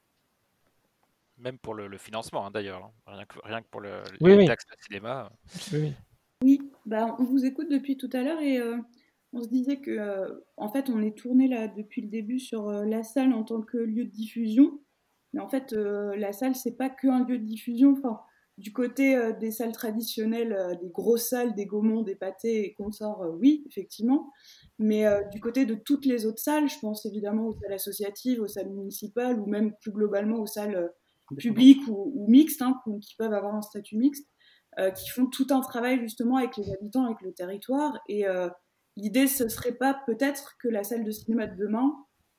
Même 1.37 1.59
pour 1.59 1.75
le, 1.75 1.87
le 1.87 1.99
financement, 1.99 2.47
hein, 2.47 2.51
d'ailleurs, 2.51 2.83
hein. 2.85 2.91
rien, 3.07 3.25
que, 3.25 3.39
rien 3.45 3.63
que 3.63 3.69
pour 3.71 3.81
le, 3.81 4.03
oui, 4.21 4.33
les 4.33 4.37
oui. 4.39 4.47
taxes 4.47 4.67
de 4.67 4.83
cinéma. 4.83 5.31
Oui, 5.73 5.95
oui. 6.43 6.73
Bah, 6.87 7.15
on 7.19 7.25
vous 7.25 7.45
écoute 7.45 7.69
depuis 7.71 7.97
tout 7.97 8.11
à 8.13 8.23
l'heure 8.23 8.41
et 8.41 8.59
euh, 8.59 8.79
on 9.33 9.43
se 9.43 9.49
disait 9.49 9.81
que, 9.81 9.91
euh, 9.91 10.29
en 10.57 10.71
fait, 10.71 10.89
on 10.91 11.03
est 11.03 11.17
tourné 11.17 11.49
là 11.49 11.69
depuis 11.69 12.03
le 12.03 12.09
début 12.09 12.41
sur 12.41 12.69
euh, 12.69 12.85
la 12.85 13.03
salle 13.03 13.33
en 13.33 13.45
tant 13.45 13.63
que 13.63 13.79
lieu 13.79 14.05
de 14.05 14.11
diffusion. 14.11 14.81
Mais 15.33 15.41
en 15.41 15.49
fait, 15.49 15.73
euh, 15.73 16.17
la 16.17 16.33
salle, 16.33 16.57
c'est 16.57 16.77
pas 16.77 16.91
qu'un 16.91 17.25
lieu 17.25 17.39
de 17.39 17.45
diffusion. 17.45 17.93
Enfin, 17.97 18.21
du 18.59 18.73
côté 18.73 19.19
des 19.41 19.53
salles 19.53 19.73
traditionnelles, 19.73 20.77
des 20.83 20.91
grosses 20.91 21.31
salles, 21.31 21.55
des 21.55 21.65
Gaumont, 21.65 22.03
des 22.03 22.15
pâtés 22.15 22.67
et 22.67 22.75
consorts, 22.75 23.25
oui, 23.39 23.65
effectivement. 23.67 24.31
Mais 24.79 25.07
du 25.33 25.41
côté 25.41 25.65
de 25.65 25.75
toutes 25.75 26.05
les 26.05 26.27
autres 26.27 26.43
salles, 26.43 26.69
je 26.69 26.79
pense 26.79 27.07
évidemment 27.07 27.47
aux 27.47 27.55
salles 27.55 27.73
associatives, 27.73 28.39
aux 28.43 28.49
salles 28.49 28.69
municipales 28.69 29.41
ou 29.41 29.47
même 29.47 29.73
plus 29.81 29.93
globalement 29.93 30.41
aux 30.41 30.47
salles 30.47 30.93
publiques 31.39 31.89
ou, 31.89 32.13
ou 32.15 32.29
mixtes, 32.29 32.61
hein, 32.61 32.79
qui 33.01 33.17
peuvent 33.17 33.33
avoir 33.33 33.55
un 33.55 33.63
statut 33.63 33.97
mixte, 33.97 34.29
qui 34.95 35.09
font 35.09 35.25
tout 35.25 35.47
un 35.49 35.61
travail 35.61 35.99
justement 36.01 36.37
avec 36.37 36.59
les 36.59 36.71
habitants, 36.71 37.07
avec 37.07 37.23
le 37.23 37.33
territoire. 37.33 37.99
Et 38.11 38.27
l'idée, 39.01 39.27
ce 39.27 39.49
serait 39.49 39.73
pas 39.75 40.01
peut-être 40.07 40.57
que 40.59 40.69
la 40.69 40.85
salle 40.85 41.05
de 41.05 41.11
cinéma 41.11 41.47
de 41.47 41.57
demain, 41.57 41.97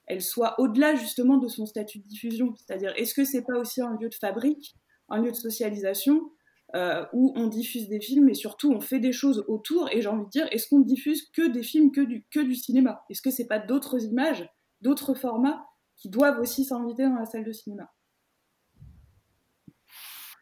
elle 0.07 0.22
soit 0.22 0.59
au-delà 0.59 0.95
justement 0.95 1.38
de 1.38 1.47
son 1.47 1.66
statut 1.66 1.99
de 1.99 2.07
diffusion. 2.07 2.53
C'est-à-dire, 2.55 2.93
est-ce 2.95 3.14
que 3.14 3.24
c'est 3.24 3.43
pas 3.43 3.57
aussi 3.57 3.82
un 3.82 3.97
lieu 3.99 4.09
de 4.09 4.16
fabrique 4.16 4.76
un 5.12 5.22
lieu 5.22 5.32
de 5.32 5.36
socialisation 5.36 6.32
euh, 6.74 7.05
où 7.12 7.34
on 7.36 7.47
diffuse 7.47 7.89
des 7.89 7.99
films 7.99 8.30
et 8.30 8.34
surtout 8.34 8.72
on 8.72 8.80
fait 8.80 8.99
des 8.99 9.12
choses 9.12 9.43
autour. 9.47 9.89
Et 9.91 10.01
j'ai 10.01 10.07
envie 10.07 10.24
de 10.24 10.30
dire, 10.30 10.47
est-ce 10.51 10.68
qu'on 10.70 10.80
diffuse 10.80 11.30
que 11.32 11.47
des 11.49 11.64
films, 11.64 11.91
que 11.91 12.01
du, 12.01 12.26
que 12.32 12.39
du 12.39 12.55
cinéma? 12.55 13.03
Est-ce 13.09 13.22
que 13.22 13.30
c'est 13.30 13.47
pas 13.47 13.59
d'autres 13.59 14.03
images, 14.05 14.49
d'autres 14.80 15.14
formats 15.14 15.66
qui 15.97 16.09
doivent 16.09 16.39
aussi 16.39 16.64
s'inviter 16.64 17.03
dans 17.03 17.16
la 17.16 17.26
salle 17.26 17.43
de 17.43 17.51
cinéma? 17.51 17.91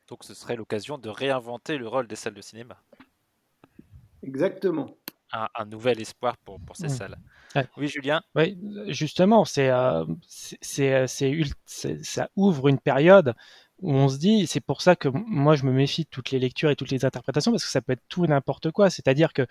Donc 0.08 0.24
ce 0.24 0.34
serait 0.34 0.56
l'occasion 0.56 0.98
de 0.98 1.10
réinventer 1.10 1.78
le 1.78 1.88
rôle 1.88 2.08
des 2.08 2.16
salles 2.16 2.34
de 2.36 2.42
cinéma. 2.42 2.82
Exactement. 4.22 4.98
Un, 5.32 5.48
un 5.56 5.66
nouvel 5.66 6.02
espoir 6.02 6.38
pour, 6.38 6.60
pour 6.60 6.76
ces 6.76 6.88
Mmh. 6.88 6.90
salles. 6.90 7.18
Ouais. 7.56 7.68
Oui, 7.78 7.88
Julien? 7.88 8.22
Oui, 8.36 8.58
justement, 8.88 9.46
c'est, 9.46 9.70
euh, 9.70 10.06
c'est, 10.28 11.08
c'est, 11.08 12.04
ça 12.04 12.30
ouvre 12.36 12.68
une 12.68 12.80
période 12.80 13.36
où 13.82 13.94
on 13.94 14.10
se 14.10 14.18
dit, 14.18 14.46
c'est 14.48 14.60
pour 14.60 14.82
ça 14.82 14.96
que 14.96 15.08
moi 15.08 15.56
je 15.56 15.66
me 15.66 15.72
méfie 15.72 16.04
de 16.04 16.10
toutes 16.10 16.32
les 16.32 16.40
lectures 16.40 16.70
et 16.70 16.76
toutes 16.76 16.92
les 16.92 17.06
interprétations 17.06 17.52
parce 17.52 17.64
que 17.64 17.70
ça 17.72 17.82
peut 17.82 17.94
être 17.94 18.04
tout 18.10 18.26
et 18.26 18.28
n'importe 18.28 18.72
quoi. 18.72 18.90
C'est-à-dire 18.90 19.34
que 19.34 19.46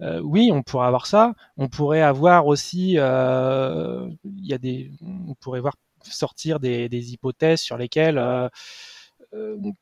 euh, 0.00 0.20
oui, 0.20 0.50
on 0.52 0.62
pourrait 0.62 0.86
avoir 0.86 1.06
ça, 1.06 1.34
on 1.56 1.68
pourrait 1.68 2.00
avoir 2.00 2.46
aussi, 2.46 2.92
il 2.92 2.98
euh, 2.98 4.08
y 4.36 4.54
a 4.54 4.58
des, 4.58 4.90
on 5.02 5.34
pourrait 5.34 5.60
voir 5.60 5.74
sortir 6.02 6.60
des, 6.60 6.88
des 6.88 7.12
hypothèses 7.12 7.60
sur 7.60 7.76
lesquelles 7.76 8.18
euh, 8.18 8.48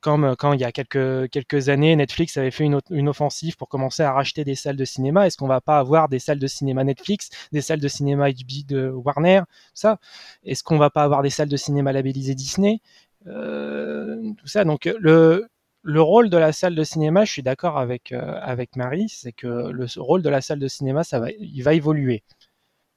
comme 0.01 0.35
quand 0.37 0.53
il 0.53 0.61
y 0.61 0.65
a 0.65 0.73
quelques, 0.73 1.69
années, 1.69 1.95
Netflix 1.97 2.37
avait 2.37 2.51
fait 2.51 2.65
une, 2.65 3.09
offensive 3.09 3.57
pour 3.57 3.69
commencer 3.69 4.03
à 4.03 4.13
racheter 4.13 4.45
des 4.45 4.55
salles 4.55 4.77
de 4.77 4.85
cinéma. 4.85 5.27
Est-ce 5.27 5.37
qu'on 5.37 5.49
va 5.49 5.61
pas 5.61 5.79
avoir 5.79 6.09
des 6.09 6.19
salles 6.19 6.39
de 6.39 6.47
cinéma 6.47 6.85
Netflix, 6.85 7.31
des 7.53 7.61
salles 7.61 7.81
de 7.81 7.89
cinéma 7.89 8.31
HBO 8.31 8.67
de 8.69 8.89
Warner, 8.89 9.43
ça? 9.75 9.99
Est-ce 10.45 10.63
qu'on 10.63 10.79
va 10.79 10.91
pas 10.91 11.03
avoir 11.05 11.23
des 11.23 11.31
salles 11.31 11.49
de 11.49 11.57
cinéma 11.57 11.93
labellisées 11.93 12.35
Disney? 12.35 12.81
Euh, 13.27 14.33
Tout 14.39 14.47
ça. 14.47 14.65
Donc 14.65 14.85
le, 14.99 15.47
le 15.83 16.03
rôle 16.03 16.31
de 16.31 16.37
la 16.37 16.53
salle 16.53 16.75
de 16.75 16.85
cinéma, 16.85 17.25
je 17.25 17.33
suis 17.33 17.43
d'accord 17.43 17.79
avec, 17.79 18.13
euh, 18.13 18.65
Marie, 18.77 19.09
c'est 19.09 19.33
que 19.33 19.71
le 19.71 19.87
rôle 19.97 20.23
de 20.23 20.29
la 20.29 20.41
salle 20.41 20.59
de 20.61 20.69
cinéma, 20.69 21.05
ça 21.05 21.21
va, 21.21 21.31
il 21.33 21.63
va 21.63 21.75
évoluer 21.75 22.23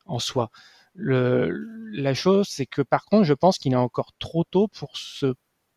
en 0.06 0.20
soi. 0.20 0.52
La 0.96 2.14
chose, 2.14 2.48
c'est 2.50 2.66
que 2.66 2.82
par 2.82 3.06
contre, 3.06 3.26
je 3.26 3.34
pense 3.34 3.58
qu'il 3.58 3.74
est 3.74 3.78
encore 3.78 4.14
trop 4.20 4.44
tôt 4.46 4.68
pour 4.68 4.98
se 4.98 5.34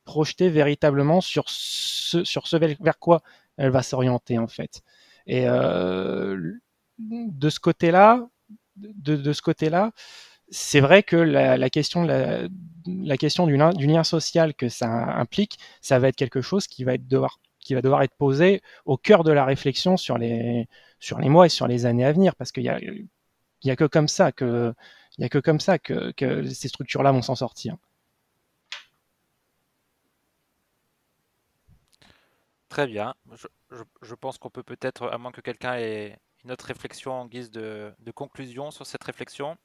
projeter 0.08 0.48
véritablement 0.48 1.20
sur 1.20 1.44
ce, 1.48 2.24
sur 2.24 2.46
ce 2.46 2.56
vers 2.56 2.98
quoi 2.98 3.20
elle 3.58 3.70
va 3.70 3.82
s'orienter 3.82 4.38
en 4.38 4.46
fait. 4.46 4.82
Et 5.26 5.46
euh, 5.46 6.54
de 6.98 7.50
ce 7.50 7.60
côté-là, 7.60 8.26
de, 8.76 9.16
de, 9.16 9.32
ce 9.34 9.42
côté-là, 9.42 9.92
c'est 10.48 10.80
vrai 10.80 11.02
que 11.02 11.16
la, 11.16 11.68
question, 11.68 12.04
la, 12.04 13.16
question 13.18 13.46
du, 13.46 13.56
lien 13.56 14.02
social 14.02 14.54
que 14.54 14.70
ça 14.70 14.88
implique, 14.88 15.58
ça 15.82 15.98
va 15.98 16.08
être 16.08 16.16
quelque 16.16 16.40
chose 16.40 16.66
qui 16.66 16.84
va 16.84 16.94
être 16.94 17.06
devoir, 17.06 17.38
qui 17.60 17.74
va 17.74 17.82
devoir 17.82 18.02
être 18.02 18.16
posé 18.16 18.62
au 18.86 18.96
cœur 18.96 19.24
de 19.24 19.32
la 19.32 19.44
réflexion 19.44 19.98
sur 19.98 20.16
les, 20.16 20.66
sur 21.00 21.18
les 21.18 21.28
mois 21.28 21.44
et 21.44 21.50
sur 21.50 21.68
les 21.68 21.84
années 21.84 22.06
à 22.06 22.12
venir, 22.12 22.34
parce 22.34 22.50
qu'il 22.50 22.64
y 22.64 22.70
a, 22.70 22.80
il 22.80 23.08
y 23.64 23.70
a 23.70 23.76
que 23.76 23.84
comme 23.84 24.08
ça 24.08 24.32
que, 24.32 24.72
que 25.30 25.38
comme 25.38 25.60
ça 25.60 25.78
que, 25.78 26.12
que 26.12 26.48
ces 26.48 26.68
structures-là 26.68 27.12
vont 27.12 27.22
s'en 27.22 27.34
sortir. 27.34 27.76
Très 32.68 32.86
bien. 32.86 33.14
Je, 33.32 33.46
je, 33.70 33.82
je 34.02 34.14
pense 34.14 34.38
qu'on 34.38 34.50
peut 34.50 34.62
peut-être, 34.62 35.08
à 35.08 35.18
moins 35.18 35.32
que 35.32 35.40
quelqu'un 35.40 35.74
ait 35.76 36.18
une 36.44 36.52
autre 36.52 36.66
réflexion 36.66 37.12
en 37.12 37.26
guise 37.26 37.50
de, 37.50 37.92
de 37.98 38.10
conclusion 38.10 38.70
sur 38.70 38.86
cette 38.86 39.04
réflexion. 39.04 39.56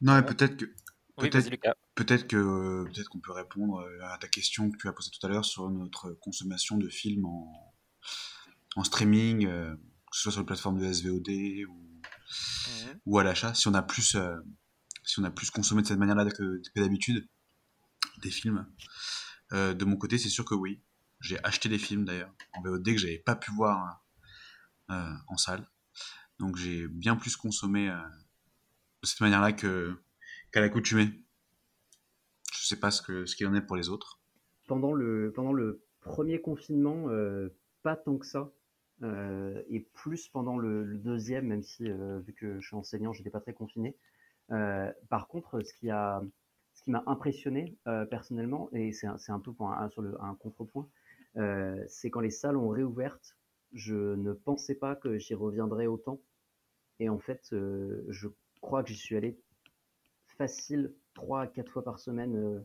Non, 0.00 0.14
mais 0.16 0.22
peut-être 0.24 0.56
que 0.56 0.66
Peut-être 1.94 2.26
que 2.26 2.84
peut-être 2.86 3.08
qu'on 3.08 3.20
peut 3.20 3.30
répondre 3.32 3.78
euh, 3.78 4.00
à 4.02 4.18
ta 4.18 4.26
question 4.26 4.68
que 4.68 4.76
tu 4.76 4.88
as 4.88 4.92
posée 4.92 5.10
tout 5.12 5.24
à 5.24 5.28
l'heure 5.30 5.44
sur 5.44 5.70
notre 5.70 6.10
consommation 6.14 6.76
de 6.76 6.88
films 6.88 7.24
en, 7.24 7.72
en 8.74 8.82
streaming, 8.84 9.46
euh, 9.46 9.74
que 9.76 10.16
ce 10.16 10.22
soit 10.22 10.32
sur 10.32 10.40
les 10.40 10.46
plateformes 10.46 10.78
de 10.80 10.92
SVOD 10.92 11.28
ou, 11.68 11.80
Mhm. 12.66 13.00
ou 13.06 13.18
à 13.18 13.24
l'achat. 13.24 13.54
Si 13.54 13.68
on 13.68 13.74
a 13.74 13.82
plus 13.82 14.16
euh, 14.16 14.36
si 15.04 15.20
on 15.20 15.24
a 15.24 15.30
plus 15.30 15.50
consommé 15.50 15.82
de 15.82 15.86
cette 15.86 15.98
manière-là 15.98 16.28
que, 16.30 16.60
que 16.74 16.80
d'habitude 16.80 17.28
des 18.22 18.30
films. 18.30 18.66
Euh, 19.52 19.74
de 19.74 19.84
mon 19.84 19.96
côté, 19.96 20.18
c'est 20.18 20.30
sûr 20.30 20.44
que 20.44 20.54
oui. 20.54 20.82
J'ai 21.24 21.42
acheté 21.42 21.70
des 21.70 21.78
films 21.78 22.04
d'ailleurs 22.04 22.30
en 22.52 22.60
VOD 22.60 22.84
que 22.84 22.98
j'avais 22.98 23.18
pas 23.18 23.34
pu 23.34 23.50
voir 23.52 24.04
euh, 24.90 25.10
en 25.28 25.38
salle. 25.38 25.66
Donc 26.38 26.56
j'ai 26.56 26.86
bien 26.86 27.16
plus 27.16 27.34
consommé 27.34 27.88
euh, 27.88 27.94
de 27.94 29.06
cette 29.06 29.22
manière-là 29.22 29.52
que 29.52 29.94
qu'à 30.52 30.60
l'accoutumée. 30.60 31.08
Je 32.52 32.66
sais 32.66 32.78
pas 32.78 32.90
ce 32.90 33.00
que 33.00 33.24
ce 33.24 33.36
qu'il 33.36 33.46
en 33.46 33.54
est 33.54 33.62
pour 33.62 33.76
les 33.76 33.88
autres. 33.88 34.20
Pendant 34.66 34.92
le, 34.92 35.32
pendant 35.34 35.54
le 35.54 35.82
premier 36.02 36.42
confinement, 36.42 37.08
euh, 37.08 37.48
pas 37.82 37.96
tant 37.96 38.18
que 38.18 38.26
ça. 38.26 38.52
Et 39.70 39.80
plus 39.92 40.28
pendant 40.28 40.56
le, 40.56 40.96
deuxième, 40.96 41.48
même 41.48 41.62
si, 41.62 41.84
vu 41.84 42.32
que 42.32 42.58
je 42.58 42.66
suis 42.66 42.76
enseignant, 42.76 43.12
j'étais 43.12 43.28
pas 43.28 43.40
très 43.40 43.52
confiné. 43.52 43.98
Par 44.48 45.28
contre, 45.28 45.60
ce 45.60 45.74
qui 45.74 45.90
a, 45.90 46.22
ce 46.72 46.84
qui 46.84 46.90
m'a 46.90 47.02
impressionné 47.06 47.76
personnellement, 48.10 48.70
et 48.72 48.92
c'est 48.92 49.06
un, 49.06 49.16
un 49.28 49.40
peu 49.40 49.52
sur 49.90 50.00
le, 50.00 50.18
un 50.22 50.34
contrepoint, 50.36 50.88
euh, 51.36 51.84
c'est 51.88 52.10
quand 52.10 52.20
les 52.20 52.30
salles 52.30 52.56
ont 52.56 52.68
réouvertes, 52.68 53.36
je 53.72 54.14
ne 54.14 54.32
pensais 54.32 54.74
pas 54.74 54.94
que 54.94 55.18
j'y 55.18 55.34
reviendrais 55.34 55.86
autant. 55.86 56.20
Et 57.00 57.08
en 57.08 57.18
fait, 57.18 57.42
euh, 57.52 58.04
je 58.08 58.28
crois 58.60 58.82
que 58.82 58.90
j'y 58.90 58.96
suis 58.96 59.16
allé 59.16 59.38
facile 60.38 60.94
3 61.14 61.42
à 61.42 61.46
4 61.46 61.70
fois 61.70 61.84
par 61.84 61.98
semaine 61.98 62.36
euh, 62.36 62.60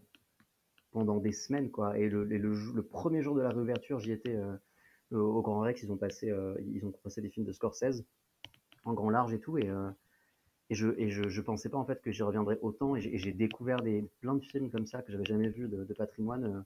pendant 0.91 1.17
des 1.17 1.32
semaines. 1.32 1.72
Quoi. 1.72 1.97
Et, 1.97 2.09
le, 2.09 2.82
premier 2.84 3.24
jour 3.24 3.36
de 3.36 3.41
la 3.41 3.49
réouverture, 3.49 3.99
j'y 3.99 4.11
étais 4.11 4.38
au 5.11 5.41
Grand 5.41 5.61
Rex. 5.61 5.82
Ils 5.82 5.91
ont, 5.91 5.97
passé, 5.97 6.34
ils 6.61 6.86
ont 6.86 6.91
passé 6.91 7.22
des 7.22 7.30
films 7.30 7.45
de 7.45 7.51
Scorsese 7.51 8.03
en 8.86 8.93
grand 8.93 9.09
large 9.09 9.34
et 9.34 9.39
tout. 9.39 9.57
Et, 9.57 9.70
je 10.70 10.89
et 10.97 11.09
je, 11.09 11.28
je 11.28 11.41
pensais 11.41 11.70
pas 11.70 11.78
en 11.78 11.86
fait 11.86 12.01
que 12.01 12.11
j'y 12.11 12.24
reviendrais 12.24 12.59
autant. 12.61 12.95
Et 12.95 13.17
j'ai 13.17 13.34
découvert 13.34 13.82
des, 13.82 14.09
plein 14.20 14.36
de 14.36 14.43
films 14.43 14.70
comme 14.72 14.86
ça 14.86 15.01
que 15.01 15.11
j'avais 15.11 15.26
jamais 15.26 15.49
vus 15.49 15.67
de, 15.67 15.93
patrimoine 15.93 16.65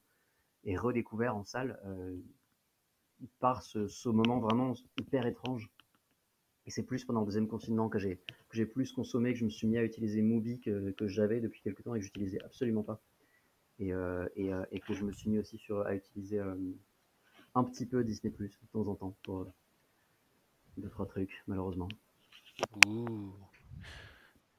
et 0.64 0.78
redécouvert 0.78 1.36
en 1.36 1.44
salle 1.44 1.80
euh, 1.86 2.18
par 3.40 3.62
ce, 3.62 3.88
ce 3.88 4.10
moment 4.10 4.40
vraiment 4.40 4.74
hyper 5.00 5.26
étrange. 5.26 5.70
Et 6.66 6.72
c'est 6.72 6.84
plus 6.84 7.04
pendant 7.04 7.20
le 7.22 7.26
deuxième 7.26 7.48
confinement 7.48 7.90
que 7.90 8.00
j'ai 8.00 8.16
que 8.50 8.56
j'ai 8.56 8.66
plus 8.66 8.94
consommé, 8.94 9.34
que 9.34 9.40
je 9.40 9.46
me 9.46 9.50
suis 9.50 9.68
mis 9.68 9.78
à 9.78 9.84
utiliser 9.84 10.22
Mubi 10.22 10.60
que, 10.62 10.92
que 10.92 11.08
j'avais 11.08 11.42
depuis 11.42 11.62
quelques 11.62 11.84
temps 11.84 11.94
et 11.96 12.00
que 12.00 12.06
j'utilisais 12.06 12.42
absolument 12.44 12.84
pas. 12.84 13.02
Et, 13.80 13.92
euh, 13.94 14.28
et, 14.36 14.54
euh, 14.54 14.64
et 14.72 14.80
que 14.80 14.94
je 14.94 15.04
me 15.04 15.12
suis 15.12 15.30
mis 15.30 15.40
aussi 15.40 15.58
sur, 15.58 15.82
à 15.82 15.94
utiliser 15.96 16.40
euh, 16.40 16.56
un 17.56 17.64
petit 17.64 17.86
peu 17.86 18.04
Disney 18.04 18.32
Plus 18.32 18.58
de 18.62 18.68
temps 18.72 18.88
en 18.88 18.96
temps 18.96 19.16
pour 19.24 19.42
euh, 19.42 19.52
deux 20.78 20.90
trois 20.90 21.06
trucs 21.06 21.44
malheureusement. 21.48 21.90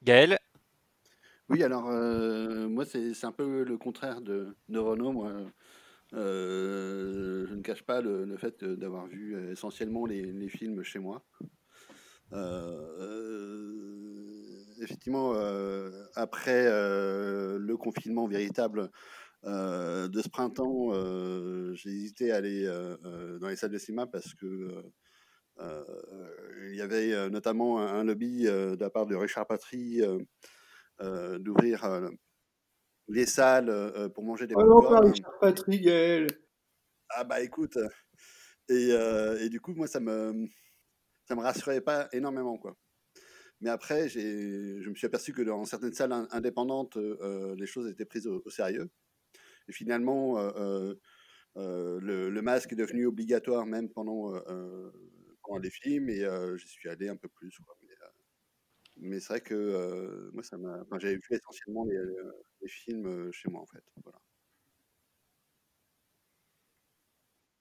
Gaël? 0.03 0.39
Oui, 1.49 1.63
alors 1.63 1.89
euh, 1.89 2.69
moi 2.69 2.85
c'est 2.85 3.15
c'est 3.15 3.27
un 3.27 3.33
peu 3.33 3.65
le 3.65 3.79
contraire 3.79 4.21
de, 4.21 4.55
de 4.69 4.79
Renaud. 4.79 5.13
Moi, 5.13 5.33
Euh, 6.17 7.47
je 7.49 7.55
ne 7.55 7.63
cache 7.63 7.83
pas 7.83 8.01
le, 8.01 8.37
fait 8.37 8.63
d'avoir 8.65 9.07
vu 9.07 9.35
euh, 9.35 9.53
essentiellement 9.53 10.07
les, 10.07 10.49
films 10.49 10.83
chez 10.83 10.99
moi. 10.99 11.25
Euh, 12.33 13.75
effectivement, 14.83 15.35
après 16.15 16.65
le 16.65 17.77
confinement 17.77 18.27
véritable 18.27 18.91
de 19.45 20.23
ce 20.23 20.29
printemps, 20.29 20.93
j'ai 21.75 21.91
hésité 21.91 22.33
à 22.33 22.37
aller 22.37 22.67
dans 23.41 23.49
les 23.49 23.57
salles 23.57 23.71
de 23.71 23.79
cinéma 23.79 24.07
parce 24.07 24.35
que 24.35 24.85
il 25.61 26.75
y 26.75 26.83
avait 26.83 27.31
notamment 27.31 27.79
un, 27.81 28.05
lobby 28.05 28.45
de 28.45 28.77
la 28.79 28.91
part 28.91 29.07
de 29.07 29.15
Richard 29.17 29.47
Patry 29.47 30.03
d'ouvrir 31.39 32.11
les 33.09 33.27
salles 33.27 33.69
euh, 33.71 34.09
pour 34.09 34.25
manger 34.25 34.47
des 34.47 34.55
Oh 34.57 34.61
pas 34.81 34.89
popcorn. 34.89 35.07
Richard 35.11 35.39
Patrick. 35.41 35.89
Ah 37.11 37.25
bah 37.25 37.41
écoute, 37.43 37.79
et, 38.69 38.89
euh, 38.93 39.39
et 39.41 39.49
du 39.51 39.61
coup 39.61 39.75
moi 39.75 39.87
ça 39.87 40.01
me 40.01 40.47
ça 41.27 41.35
me 41.37 41.41
rassurait 41.43 41.81
pas 41.83 42.09
énormément 42.13 42.59
quoi. 42.59 42.77
Mais 43.61 43.71
après 43.71 44.09
j'ai 44.09 44.81
je 44.81 44.91
me 44.91 44.95
suis 44.95 45.07
aperçu 45.07 45.33
que 45.33 45.43
dans 45.43 45.65
certaines 45.65 45.93
salles 45.93 46.13
in- 46.13 46.29
indépendantes 46.31 46.97
euh, 46.97 47.55
les 47.59 47.67
choses 47.67 47.89
étaient 47.89 48.05
prises 48.07 48.27
au, 48.27 48.43
au 48.45 48.51
sérieux. 48.51 48.91
Et 49.69 49.73
finalement 49.73 50.39
euh, 50.39 50.51
euh, 50.57 50.95
euh, 51.57 52.01
le, 52.01 52.31
le 52.31 52.43
masque 52.43 52.73
est 52.73 52.77
devenu 52.77 53.07
obligatoire 53.07 53.67
même 53.67 53.91
pendant 53.91 54.35
euh, 54.35 54.41
euh, 54.49 54.91
pendant 55.43 55.59
les 55.61 55.71
films 55.71 56.09
et 56.09 56.25
euh, 56.25 56.57
j'y 56.57 56.69
suis 56.69 56.89
allé 56.89 57.09
un 57.09 57.17
peu 57.17 57.29
plus 57.29 57.57
quoi. 57.59 57.77
Mais, 57.83 57.93
euh, 57.93 58.09
mais 58.97 59.21
c'est 59.21 59.29
vrai 59.29 59.41
que 59.41 59.55
euh, 59.55 60.31
moi 60.33 60.43
ça 60.43 60.57
m'a 60.57 60.81
enfin, 60.83 60.99
j'avais 60.99 61.17
vu 61.17 61.29
essentiellement 61.31 61.85
les, 61.85 61.97
les 62.65 62.71
films 62.71 63.07
euh, 63.07 63.31
chez 63.33 63.51
moi 63.51 63.63
en 63.63 63.67
fait. 63.67 63.85
Voilà. 64.05 64.19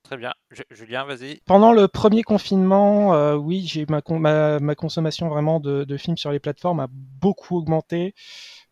Très 0.03 0.17
bien. 0.17 0.33
Ju- 0.51 0.63
Julien, 0.69 1.05
vas-y. 1.05 1.39
Pendant 1.45 1.71
le 1.71 1.87
premier 1.87 2.23
confinement, 2.23 3.13
euh, 3.15 3.35
oui, 3.35 3.65
j'ai 3.65 3.85
ma, 3.87 4.01
con- 4.01 4.19
ma, 4.19 4.59
ma 4.59 4.75
consommation 4.75 5.29
vraiment 5.29 5.61
de, 5.61 5.85
de 5.85 5.97
films 5.97 6.17
sur 6.17 6.31
les 6.31 6.39
plateformes 6.39 6.81
a 6.81 6.87
beaucoup 6.91 7.55
augmenté 7.57 8.13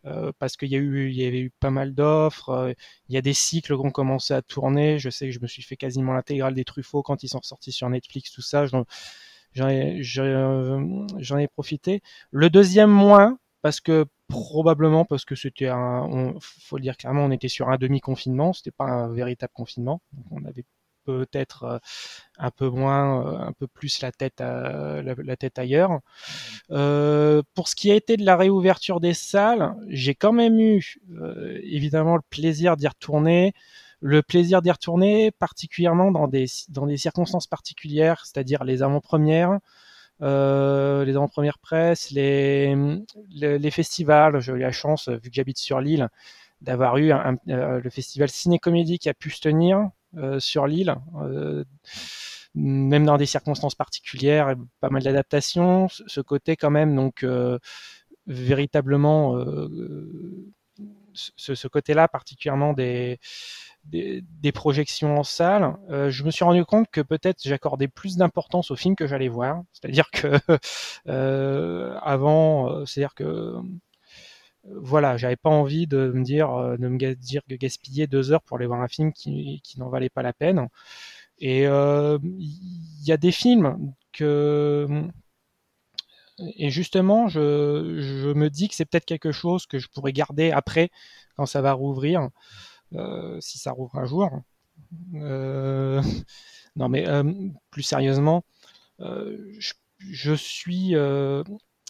euh, 0.05 0.32
parce 0.39 0.57
qu'il 0.57 0.69
y 0.69 0.75
a 0.75 0.79
eu, 0.79 1.09
il 1.09 1.15
y 1.15 1.25
avait 1.25 1.39
eu 1.41 1.51
pas 1.59 1.69
mal 1.71 1.93
d'offres. 1.95 2.49
euh, 2.49 2.73
il 3.09 3.15
y 3.15 3.17
a 3.17 3.21
des 3.21 3.34
cycles 3.34 3.75
qui 3.75 3.86
ont 3.86 3.91
commencé 3.91 4.34
à 4.34 4.41
tourner. 4.41 4.99
Je 4.99 5.09
sais 5.09 5.27
que 5.27 5.34
je 5.34 5.39
me 5.41 5.47
suis 5.47 5.63
fait 5.63 5.77
quasiment 5.77 6.13
l'intégrale 6.13 6.53
des 6.55 6.65
Truffaut 6.65 7.03
quand 7.03 7.23
ils 7.23 7.29
sont 7.29 7.41
sortis 7.43 7.71
sur 7.73 7.89
Netflix, 7.89 8.32
tout 8.32 8.41
ça. 8.41 8.65
J'en 8.67 9.69
ai, 9.69 10.01
euh, 10.19 11.38
ai 11.39 11.47
profité. 11.47 12.01
Le 12.32 12.49
deuxième 12.49 12.91
moins 12.91 13.38
parce 13.62 13.80
que 13.82 14.05
probablement 14.28 15.05
parce 15.05 15.26
que 15.26 15.36
c'était 15.36 15.68
un, 15.68 16.01
on, 16.03 16.39
faut 16.39 16.78
le 16.78 16.84
dire 16.84 16.97
clairement, 16.97 17.26
on 17.26 17.32
était 17.32 17.47
sur 17.47 17.70
un 17.70 17.78
demi-confinement, 17.78 18.53
c'était 18.53 18.72
pas 18.72 18.86
un 18.86 19.14
véritable 19.14 19.53
confinement. 19.53 20.01
Donc 20.14 20.26
on 20.32 20.45
avait 20.45 20.66
peut-être 21.05 21.64
euh, 21.64 21.80
un 22.38 22.51
peu 22.51 22.70
moins, 22.70 23.26
euh, 23.26 23.38
un 23.39 23.53
peu 23.53 23.68
plus 23.68 24.01
la 24.01 24.12
tête, 24.12 24.41
à- 24.41 25.01
la, 25.01 25.36
tête 25.38 25.59
ailleurs. 25.59 25.99
Euh, 26.72 27.41
pour 27.53 27.68
ce 27.68 27.76
qui 27.76 27.91
a 27.91 27.95
été 27.95 28.18
de 28.18 28.26
la 28.26 28.38
réouverture 28.38 28.99
des 28.99 29.14
salles, 29.14 29.76
j'ai 29.88 30.16
quand 30.16 30.34
même 30.34 30.59
eu 30.59 30.97
euh, 31.12 31.59
évidemment 31.64 32.16
le 32.16 32.24
plaisir 32.30 32.78
d'y 32.78 32.88
retourner. 32.88 33.53
Le 34.03 34.24
plaisir 34.24 34.64
d'y 34.64 34.72
retourner, 34.72 35.32
particulièrement 35.32 36.12
dans 36.12 36.28
des, 36.28 36.45
dans 36.70 36.88
des 36.88 36.97
circonstances 36.97 37.45
particulières, 37.47 38.26
c'est-à-dire 38.26 38.64
les 38.64 38.82
avant-premières, 38.82 39.59
euh, 40.22 41.03
les 41.05 41.15
avant-premières 41.15 41.57
presse, 41.59 42.11
les, 42.11 42.76
les, 43.32 43.72
festivals. 43.72 44.39
J'ai 44.39 44.51
eu 44.51 44.59
la 44.59 44.72
chance, 44.72 45.09
vu 45.09 45.30
que 45.30 45.34
j'habite 45.34 45.57
sur 45.57 45.82
l'île, 45.82 46.09
d'avoir 46.61 46.97
eu 46.97 47.11
euh, 47.11 47.80
le 47.80 47.89
festival 47.89 48.30
ciné-comédie 48.30 48.99
qui 48.99 49.09
a 49.09 49.13
pu 49.13 49.32
se 49.32 49.41
tenir 49.41 49.89
euh, 50.17 50.39
sur 50.39 50.67
l'île, 50.67 50.95
même 52.53 53.05
dans 53.05 53.17
des 53.17 53.26
circonstances 53.26 53.76
particulières, 53.76 54.55
pas 54.80 54.89
mal 54.89 55.03
d'adaptations. 55.03 55.88
Ce 55.89 56.22
côté 56.22 56.55
quand 56.55 56.72
même, 56.72 56.95
donc 56.95 57.26
véritablement, 58.28 59.43
ce, 61.13 61.55
ce 61.55 61.67
côté-là 61.67 62.07
particulièrement 62.07 62.74
des, 62.74 63.19
des, 63.86 64.51
projections 64.53 65.17
en 65.17 65.23
salle, 65.23 65.75
euh, 65.89 66.09
je 66.09 66.23
me 66.23 66.32
suis 66.32 66.43
rendu 66.43 66.65
compte 66.65 66.88
que 66.91 67.01
peut-être 67.01 67.39
j'accordais 67.43 67.88
plus 67.88 68.17
d'importance 68.17 68.71
aux 68.71 68.75
films 68.75 68.95
que 68.95 69.07
j'allais 69.07 69.27
voir. 69.27 69.63
C'est-à-dire 69.73 70.09
que 70.11 70.27
euh, 71.07 71.97
avant, 72.01 72.69
euh, 72.69 72.86
c'est-à-dire 72.86 73.15
que 73.15 73.55
voilà, 74.63 75.17
j'avais 75.17 75.36
pas 75.36 75.49
envie 75.49 75.88
de 75.88 76.11
me 76.13 76.23
dire, 76.23 76.77
de 76.77 76.88
me 76.88 77.15
dire 77.15 77.41
que 77.49 77.55
gaspiller 77.55 78.05
deux 78.05 78.32
heures 78.32 78.43
pour 78.43 78.57
aller 78.57 78.67
voir 78.67 78.82
un 78.82 78.88
film 78.88 79.11
qui, 79.11 79.61
n'en 79.77 79.89
valait 79.89 80.09
pas 80.09 80.21
la 80.21 80.34
peine. 80.34 80.67
Et 81.39 81.63
il 81.63 83.03
y 83.05 83.11
a 83.11 83.17
des 83.17 83.32
films 83.32 83.93
que 84.13 85.09
et 86.57 86.69
justement, 86.69 87.27
je, 87.27 87.97
je 87.99 88.29
me 88.34 88.49
dis 88.49 88.67
que 88.69 88.75
c'est 88.75 88.86
peut-être 88.86 89.05
quelque 89.05 89.32
chose 89.32 89.65
que 89.65 89.79
je 89.79 89.88
pourrais 89.89 90.13
garder 90.13 90.51
après, 90.51 90.89
quand 91.36 91.45
ça 91.45 91.61
va 91.61 91.73
rouvrir, 91.73 92.29
si 93.39 93.57
ça 93.59 93.71
rouvre 93.71 93.95
un 93.97 94.05
jour. 94.05 94.41
Euh, 95.15 96.01
non, 96.75 96.89
mais 96.89 97.07
euh, 97.07 97.23
plus 97.69 97.83
sérieusement, 97.83 98.43
euh, 98.99 99.37
je, 99.59 99.73
je 99.99 100.33
suis, 100.33 100.95
euh, 100.95 101.43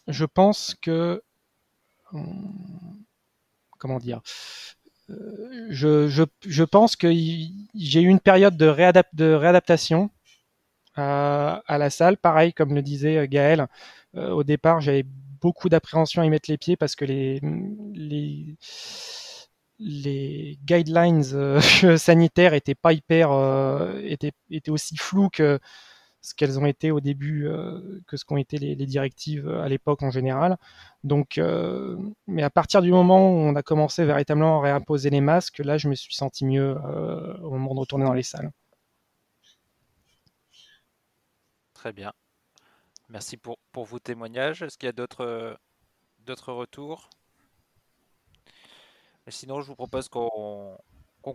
je 0.07 0.25
pense 0.25 0.75
que, 0.81 1.21
hum, 2.13 3.03
comment 3.79 3.99
dire, 3.99 4.21
euh, 5.09 5.67
je, 5.69 6.07
je, 6.07 6.23
je 6.45 6.63
pense 6.63 6.95
que 6.95 7.09
j'ai 7.11 8.01
eu 8.01 8.07
une 8.07 8.19
période 8.19 8.57
de, 8.57 8.65
de 9.13 9.33
réadaptation 9.33 10.09
à, 10.95 11.61
la 11.69 11.89
salle. 11.89 12.17
Pareil, 12.17 12.53
comme 12.53 12.75
le 12.75 12.81
disait 12.81 13.17
euh, 13.17 13.27
Gaël, 13.27 13.67
euh, 14.15 14.31
au 14.31 14.43
départ, 14.43 14.81
j'avais 14.81 15.05
beaucoup 15.41 15.69
d'appréhension 15.69 16.21
à 16.21 16.25
y 16.25 16.29
mettre 16.29 16.49
les 16.49 16.57
pieds 16.57 16.77
parce 16.77 16.95
que 16.95 17.05
les, 17.05 17.39
les, 17.93 18.57
les 19.81 20.59
guidelines 20.63 21.23
euh, 21.33 21.59
sanitaires 21.97 22.53
étaient 22.53 22.75
pas 22.75 22.93
hyper, 22.93 23.31
euh, 23.31 23.99
étaient, 24.03 24.33
étaient 24.49 24.71
aussi 24.71 24.95
floues 24.95 25.29
que 25.29 25.59
ce 26.21 26.35
qu'elles 26.35 26.59
ont 26.59 26.67
été 26.67 26.91
au 26.91 26.99
début, 26.99 27.47
euh, 27.47 27.99
que 28.05 28.15
ce 28.15 28.25
qu'ont 28.25 28.37
été 28.37 28.57
les, 28.59 28.75
les, 28.75 28.85
directives 28.85 29.49
à 29.49 29.67
l'époque 29.67 30.03
en 30.03 30.11
général. 30.11 30.57
Donc, 31.03 31.41
mais 32.27 32.43
à 32.43 32.51
partir 32.51 32.83
du 32.83 32.91
moment 32.91 33.31
où 33.31 33.37
on 33.37 33.55
a 33.55 33.63
commencé 33.63 34.05
véritablement 34.05 34.59
à 34.59 34.61
réimposer 34.61 35.09
les 35.09 35.21
masques, 35.21 35.57
là, 35.59 35.79
je 35.79 35.89
me 35.89 35.95
suis 35.95 36.13
senti 36.13 36.45
mieux 36.45 36.75
au 37.41 37.49
moment 37.49 37.73
de 37.73 37.79
retourner 37.79 38.05
dans 38.05 38.13
les 38.13 38.21
salles. 38.21 38.51
Très 41.73 41.91
bien. 41.91 42.13
Merci 43.09 43.37
pour, 43.37 43.57
pour 43.71 43.85
vos 43.85 43.97
témoignages. 43.97 44.61
Est-ce 44.61 44.77
qu'il 44.77 44.85
y 44.85 44.89
a 44.89 44.93
d'autres 44.93 45.57
d'autres 46.19 46.53
retours? 46.53 47.09
Sinon, 49.27 49.61
je 49.61 49.67
vous 49.67 49.75
propose 49.75 50.09
qu'on 50.09 50.77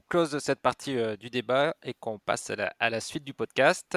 close 0.09 0.39
cette 0.39 0.61
partie 0.61 0.99
euh, 0.99 1.16
du 1.16 1.30
débat 1.30 1.76
et 1.84 1.95
qu'on 1.95 2.18
passe 2.18 2.51
à 2.51 2.91
la, 2.91 3.01
suite 3.01 3.24
du 3.24 3.32
podcast. 3.32 3.97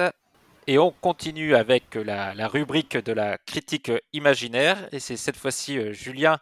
Et 0.68 0.78
on 0.78 0.92
continue 0.92 1.56
avec 1.56 1.96
la, 1.96 2.32
rubrique 2.46 2.96
de 2.96 3.12
la 3.12 3.36
critique 3.38 3.90
imaginaire. 4.12 4.88
Et 4.92 5.00
c'est 5.00 5.16
cette 5.16 5.36
fois-ci 5.36 5.76
euh, 5.78 5.92
Julien 5.92 6.38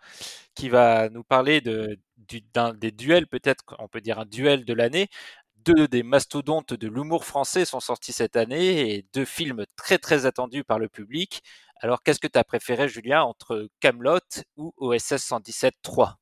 qui 0.55 0.69
va 0.69 1.09
nous 1.09 1.25
parler 1.25 1.61
de, 1.63 1.99
des 2.19 2.91
duels, 2.91 3.27
peut-être 3.27 3.65
on 3.79 3.89
peut 3.89 4.01
dire 4.03 4.19
un 4.19 4.27
duel 4.27 4.65
de 4.67 4.75
l'année. 4.75 5.09
Deux 5.57 5.89
des 5.89 6.03
mastodontes 6.03 6.75
de 6.75 6.89
l'humour 6.89 7.25
français 7.25 7.65
sont 7.65 7.81
sortis 7.81 8.13
cette 8.13 8.37
année 8.37 8.95
et 8.95 9.07
deux 9.15 9.25
films 9.25 9.65
très 9.77 9.99
très 9.99 10.27
attendus 10.27 10.65
par 10.65 10.79
le 10.79 10.89
public. 10.89 11.43
Alors 11.81 12.03
qu'est-ce 12.03 12.21
que 12.21 12.27
tu 12.29 12.39
as 12.39 12.45
préféré 12.45 12.89
Julien 12.89 13.23
entre 13.23 13.69
Camelot 13.81 14.21
ou 14.57 14.73
OSS 14.77 15.17
117 15.17 15.75
3 15.83 16.19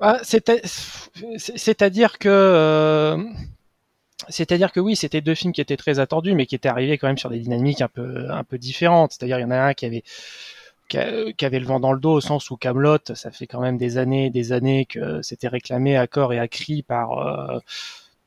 ah, 0.00 0.20
C'est-à-dire 0.22 2.18
que 2.18 2.28
euh, 2.28 3.16
c'est-à-dire 4.28 4.72
que 4.72 4.80
oui, 4.80 4.96
c'était 4.96 5.20
deux 5.20 5.34
films 5.34 5.52
qui 5.52 5.60
étaient 5.60 5.76
très 5.76 5.98
attendus, 5.98 6.34
mais 6.34 6.46
qui 6.46 6.54
étaient 6.54 6.68
arrivés 6.68 6.98
quand 6.98 7.06
même 7.06 7.18
sur 7.18 7.30
des 7.30 7.38
dynamiques 7.38 7.82
un 7.82 7.88
peu 7.88 8.30
un 8.30 8.44
peu 8.44 8.58
différentes. 8.58 9.12
C'est-à-dire 9.12 9.38
il 9.38 9.42
y 9.42 9.44
en 9.44 9.50
a 9.50 9.58
un 9.58 9.74
qui 9.74 9.86
avait 9.86 10.04
qui, 10.88 10.98
avait 10.98 11.58
le 11.58 11.66
vent 11.66 11.80
dans 11.80 11.92
le 11.92 12.00
dos 12.00 12.12
au 12.12 12.20
sens 12.20 12.50
où 12.50 12.56
Camelot, 12.56 12.98
ça 13.14 13.30
fait 13.30 13.46
quand 13.46 13.60
même 13.60 13.76
des 13.76 13.98
années, 13.98 14.30
des 14.30 14.52
années 14.52 14.86
que 14.86 15.20
c'était 15.22 15.48
réclamé 15.48 15.96
à 15.96 16.06
corps 16.06 16.32
et 16.32 16.38
à 16.38 16.48
cri 16.48 16.82
par 16.82 17.18
euh, 17.18 17.58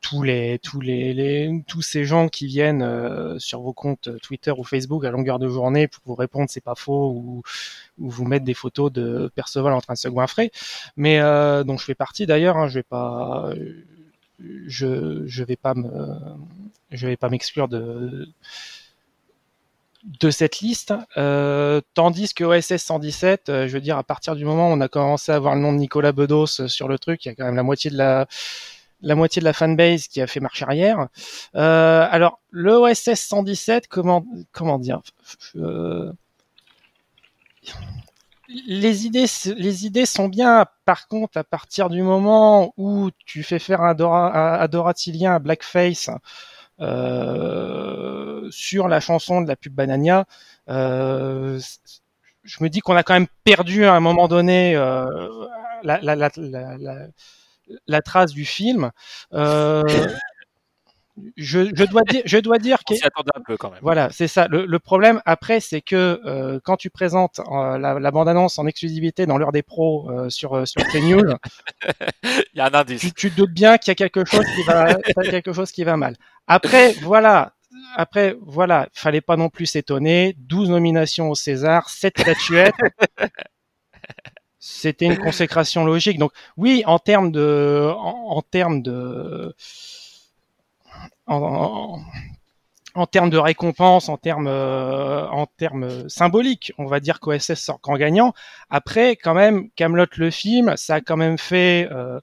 tous 0.09 0.23
les 0.23 0.59
tous 0.59 0.81
les, 0.81 1.63
tous 1.67 1.81
ces 1.81 2.03
gens 2.03 2.29
qui 2.29 2.47
viennent 2.47 2.81
euh, 2.81 3.37
sur 3.37 3.61
vos 3.61 3.73
comptes 3.73 4.09
Twitter 4.21 4.51
ou 4.57 4.63
Facebook 4.63 5.05
à 5.05 5.11
longueur 5.11 5.37
de 5.37 5.47
journée 5.47 5.87
pour 5.87 6.01
vous 6.05 6.15
répondre 6.15 6.49
c'est 6.49 6.63
pas 6.63 6.75
faux 6.75 7.11
ou, 7.11 7.43
ou 7.99 8.09
vous 8.09 8.25
mettre 8.25 8.45
des 8.45 8.55
photos 8.55 8.91
de 8.91 9.31
Perceval 9.35 9.73
en 9.73 9.81
train 9.81 9.93
de 9.93 9.99
se 9.99 10.07
goinfrer. 10.07 10.51
Mais 10.97 11.19
euh, 11.19 11.63
dont 11.63 11.77
je 11.77 11.85
fais 11.85 11.95
partie 11.95 12.25
d'ailleurs, 12.25 12.57
hein, 12.57 12.67
je 12.67 12.75
vais 12.75 12.83
pas 12.83 13.53
je 14.67 15.43
vais 15.43 15.55
pas 15.55 15.75
me 15.75 15.91
je 16.91 17.07
vais 17.07 17.17
pas 17.17 17.29
m'exclure 17.29 17.67
de 17.67 18.27
de 20.21 20.31
cette 20.31 20.59
liste, 20.59 20.93
euh, 21.17 21.81
tandis 21.93 22.33
que 22.33 22.45
OSS 22.45 22.77
117, 22.77 23.49
euh, 23.49 23.67
je 23.67 23.73
veux 23.73 23.81
dire, 23.81 23.97
à 23.97 24.03
partir 24.03 24.35
du 24.35 24.45
moment 24.45 24.69
où 24.69 24.73
on 24.73 24.79
a 24.79 24.87
commencé 24.87 25.31
à 25.31 25.35
avoir 25.35 25.55
le 25.55 25.61
nom 25.61 25.73
de 25.73 25.77
Nicolas 25.77 26.13
Bedos 26.13 26.67
sur 26.67 26.87
le 26.87 26.97
truc, 26.97 27.25
il 27.25 27.27
y 27.27 27.31
a 27.31 27.35
quand 27.35 27.43
même 27.43 27.57
la 27.57 27.63
moitié 27.63 27.91
de 27.91 27.97
la 27.97 28.25
la 29.01 29.15
moitié 29.15 29.39
de 29.39 29.45
la 29.45 29.53
fanbase 29.53 30.07
qui 30.07 30.21
a 30.21 30.27
fait 30.27 30.39
marche 30.39 30.61
arrière. 30.61 31.07
Euh, 31.55 32.07
alors, 32.09 32.39
le 32.51 32.73
OSS 32.73 33.15
117, 33.15 33.87
comment 33.87 34.25
comment 34.51 34.79
dire 34.79 35.01
euh, 35.55 36.11
les 38.67 39.05
idées, 39.05 39.27
les 39.57 39.85
idées 39.85 40.05
sont 40.05 40.27
bien. 40.27 40.65
Par 40.85 41.07
contre, 41.07 41.37
à 41.37 41.43
partir 41.43 41.89
du 41.89 42.01
moment 42.01 42.73
où 42.77 43.09
tu 43.25 43.43
fais 43.43 43.59
faire 43.59 43.81
un 43.81 43.95
Adoratilien 43.95 45.35
à 45.35 45.39
Blackface, 45.39 46.09
euh, 46.81 48.47
sur 48.51 48.87
la 48.87 49.01
chanson 49.01 49.41
de 49.41 49.47
la 49.47 49.57
pub 49.57 49.73
Banania. 49.73 50.25
Euh, 50.69 51.59
je 52.43 52.63
me 52.63 52.69
dis 52.69 52.79
qu'on 52.79 52.95
a 52.95 53.03
quand 53.03 53.15
même 53.15 53.27
perdu 53.43 53.83
à 53.83 53.93
un 53.93 53.99
moment 53.99 54.29
donné 54.29 54.77
euh, 54.77 55.05
la, 55.83 55.99
la, 56.01 56.15
la, 56.15 56.29
la, 57.87 58.01
trace 58.01 58.31
du 58.31 58.45
film. 58.45 58.91
Euh, 59.33 59.83
je, 61.37 61.69
je, 61.73 61.83
dois 61.85 62.01
dire, 62.03 62.21
je 62.25 62.37
dois 62.37 62.57
dire 62.57 62.79
que 62.87 62.93
un 63.03 63.41
peu 63.45 63.57
quand 63.57 63.71
même. 63.71 63.79
Voilà, 63.81 64.09
c'est 64.11 64.27
ça. 64.27 64.47
Le, 64.47 64.65
le, 64.65 64.79
problème 64.79 65.21
après, 65.25 65.59
c'est 65.59 65.81
que 65.81 66.21
euh, 66.25 66.59
quand 66.63 66.77
tu 66.77 66.89
présentes 66.89 67.39
euh, 67.39 67.77
la, 67.77 67.99
la 67.99 68.11
bande-annonce 68.11 68.59
en 68.59 68.67
exclusivité 68.67 69.25
dans 69.25 69.37
l'heure 69.37 69.51
des 69.51 69.63
pros 69.63 70.09
euh, 70.09 70.29
sur 70.29 70.67
sur 70.67 70.81
CNews, 70.87 71.35
il 72.23 72.43
y 72.55 72.59
a 72.59 72.65
un 72.67 72.73
indice. 72.73 73.01
Tu, 73.01 73.11
tu 73.13 73.31
te 73.31 73.37
doutes 73.37 73.53
bien 73.53 73.77
qu'il 73.77 73.91
y 73.91 73.91
a 73.91 73.95
quelque 73.95 74.25
chose 74.25 74.45
qui 74.55 74.63
va, 74.63 74.95
quelque 75.23 75.53
chose 75.53 75.71
qui 75.71 75.83
va 75.83 75.97
mal. 75.97 76.15
Après, 76.47 76.93
voilà. 77.01 77.53
Après, 77.95 78.35
voilà, 78.41 78.87
fallait 78.93 79.21
pas 79.21 79.37
non 79.37 79.49
plus 79.49 79.65
s'étonner. 79.65 80.35
12 80.37 80.69
nominations 80.69 81.29
au 81.29 81.35
César, 81.35 81.89
7 81.89 82.19
statuettes. 82.19 82.73
C'était 84.59 85.05
une 85.05 85.17
consécration 85.17 85.85
logique. 85.85 86.17
Donc 86.19 86.33
oui, 86.57 86.83
en 86.85 86.99
termes 86.99 87.31
de, 87.31 87.89
en, 87.95 88.35
en 88.37 88.41
termes 88.41 88.81
de, 88.81 89.55
en, 91.27 92.01
en, 92.93 93.05
termes 93.05 93.29
de 93.29 93.37
récompense, 93.37 94.09
en 94.09 94.17
termes 94.17 94.47
euh, 94.47 95.25
en 95.29 95.45
termes 95.45 96.09
symboliques, 96.09 96.73
on 96.77 96.87
va 96.87 96.99
dire 96.99 97.21
qu'OSS 97.21 97.53
sort 97.53 97.79
grand 97.81 97.95
gagnant. 97.95 98.33
Après, 98.69 99.15
quand 99.15 99.33
même, 99.33 99.69
Camelot 99.71 100.07
le 100.17 100.29
film, 100.29 100.75
ça 100.75 100.95
a 100.95 101.01
quand 101.01 101.17
même 101.17 101.37
fait, 101.37 101.87
euh, 101.91 102.19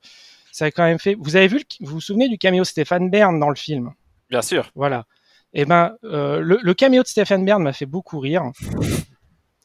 ça 0.53 0.67
a 0.67 0.71
quand 0.71 0.85
même 0.85 0.99
fait. 0.99 1.17
Vous 1.19 1.37
avez 1.37 1.49
vu, 1.49 1.63
vous 1.81 1.95
vous 1.95 2.01
souvenez 2.03 2.29
du 2.29 2.37
caméo 2.37 2.65
Stéphane 2.65 3.09
Bern 3.09 3.41
dans 3.41 3.49
le 3.49 3.57
film? 3.57 3.93
Bien 4.29 4.43
sûr. 4.43 4.71
Voilà. 4.75 5.07
Et 5.55 5.63
eh 5.63 5.65
ben, 5.65 5.97
euh, 6.05 6.41
le, 6.41 6.59
le 6.61 6.75
caméo 6.75 7.03
de 7.03 7.09
Stéphane 7.09 7.47
Bern 7.47 7.63
m'a 7.63 7.73
fait 7.73 7.87
beaucoup 7.87 8.19
rire. 8.19 8.43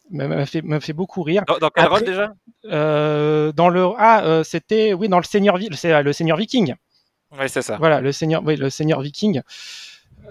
m'a 0.09 0.45
fait, 0.45 0.61
m'a 0.61 0.80
fait 0.80 0.93
beaucoup 0.93 1.22
rire. 1.22 1.43
Dans, 1.47 1.57
dans 1.57 1.69
quel 1.69 1.88
rôle 1.88 2.05
déjà? 2.05 2.34
Dans 2.64 3.70
le 3.70 3.89
ah, 3.97 4.24
euh, 4.24 4.43
c'était 4.43 4.93
oui 4.93 5.09
dans 5.09 5.18
le 5.18 5.24
Seigneur 5.24 5.57
le, 5.57 6.01
le 6.03 6.14
Seigneur 6.14 6.38
Viking. 6.38 6.76
Oui, 7.32 7.47
c'est 7.47 7.62
ça. 7.62 7.78
Voilà, 7.78 8.01
le 8.01 8.12
seigneur, 8.12 8.43
oui, 8.45 8.55
le 8.57 8.70
seigneur 8.70 9.01
viking. 9.01 9.41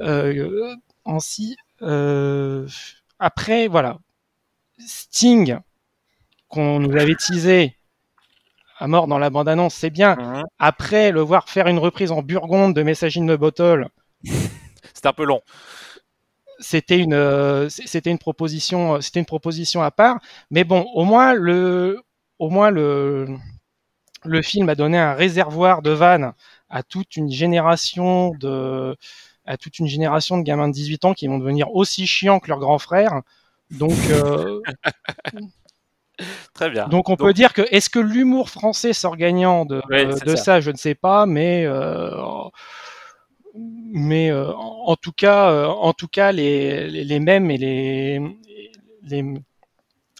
Euh, 0.00 0.74
ainsi, 1.06 1.56
euh, 1.82 2.68
après, 3.18 3.68
voilà, 3.68 3.98
Sting, 4.78 5.58
qu'on 6.48 6.80
nous 6.80 6.96
avait 6.96 7.14
teasé 7.14 7.76
à 8.78 8.86
mort 8.86 9.06
dans 9.06 9.18
la 9.18 9.30
bande-annonce, 9.30 9.74
c'est 9.74 9.90
bien. 9.90 10.16
Mhm. 10.16 10.44
Après, 10.58 11.10
le 11.10 11.20
voir 11.20 11.48
faire 11.48 11.68
une 11.68 11.78
reprise 11.78 12.12
en 12.12 12.22
burgonde 12.22 12.74
de 12.74 12.82
Message 12.82 13.16
in 13.16 13.26
the 13.26 13.38
Bottle, 13.38 13.88
c'était 14.94 15.08
un 15.08 15.12
peu 15.12 15.24
long. 15.24 15.40
C'était 16.58 16.98
une, 16.98 17.14
euh, 17.14 17.70
c'était 17.70 18.10
une 18.10 18.18
proposition, 18.18 19.00
c'était 19.00 19.20
une 19.20 19.26
proposition 19.26 19.82
à 19.82 19.90
part. 19.90 20.18
Mais 20.50 20.64
bon, 20.64 20.86
au 20.94 21.04
moins 21.04 21.32
le, 21.32 22.02
au 22.40 22.48
moins 22.48 22.70
le, 22.70 23.26
le 24.24 24.42
film 24.42 24.68
a 24.68 24.74
donné 24.74 24.98
un 24.98 25.14
réservoir 25.14 25.82
de 25.82 25.90
vannes 25.90 26.32
à 26.68 26.82
toute 26.82 27.16
une 27.16 27.30
génération 27.30 28.32
de 28.40 28.96
à 29.44 29.56
toute 29.56 29.78
une 29.78 29.86
génération 29.86 30.38
de 30.38 30.42
gamins 30.42 30.68
de 30.68 30.72
18 30.72 31.04
ans 31.04 31.14
qui 31.14 31.26
vont 31.28 31.38
devenir 31.38 31.72
aussi 31.74 32.06
chiants 32.06 32.40
que 32.40 32.48
leurs 32.48 32.58
grands 32.58 32.78
frères. 32.78 33.22
Donc 33.70 33.96
euh... 34.10 34.60
Très 36.54 36.70
bien. 36.70 36.86
Donc 36.88 37.08
on 37.08 37.12
Donc... 37.12 37.20
peut 37.20 37.32
dire 37.32 37.52
que 37.52 37.62
est-ce 37.70 37.88
que 37.88 37.98
l'humour 37.98 38.50
français 38.50 38.92
sort 38.92 39.16
gagnant 39.16 39.64
de, 39.64 39.82
Oui, 39.88 40.06
de, 40.06 40.36
ça. 40.36 40.36
ça? 40.36 40.60
je 40.60 40.70
ne 40.70 40.76
sais 40.76 40.94
pas, 40.94 41.24
mais 41.26 41.64
euh, 41.64 42.10
mais 43.54 44.30
euh, 44.30 44.52
en 44.54 44.96
tout 44.96 45.12
cas, 45.12 45.50
euh, 45.50 45.66
en 45.66 45.92
tout 45.92 46.08
cas, 46.08 46.30
les, 46.32 46.88
les, 46.88 47.04
les 47.04 47.20
mêmes 47.20 47.50
et 47.50 47.56
les, 47.58 48.20
les 49.02 49.24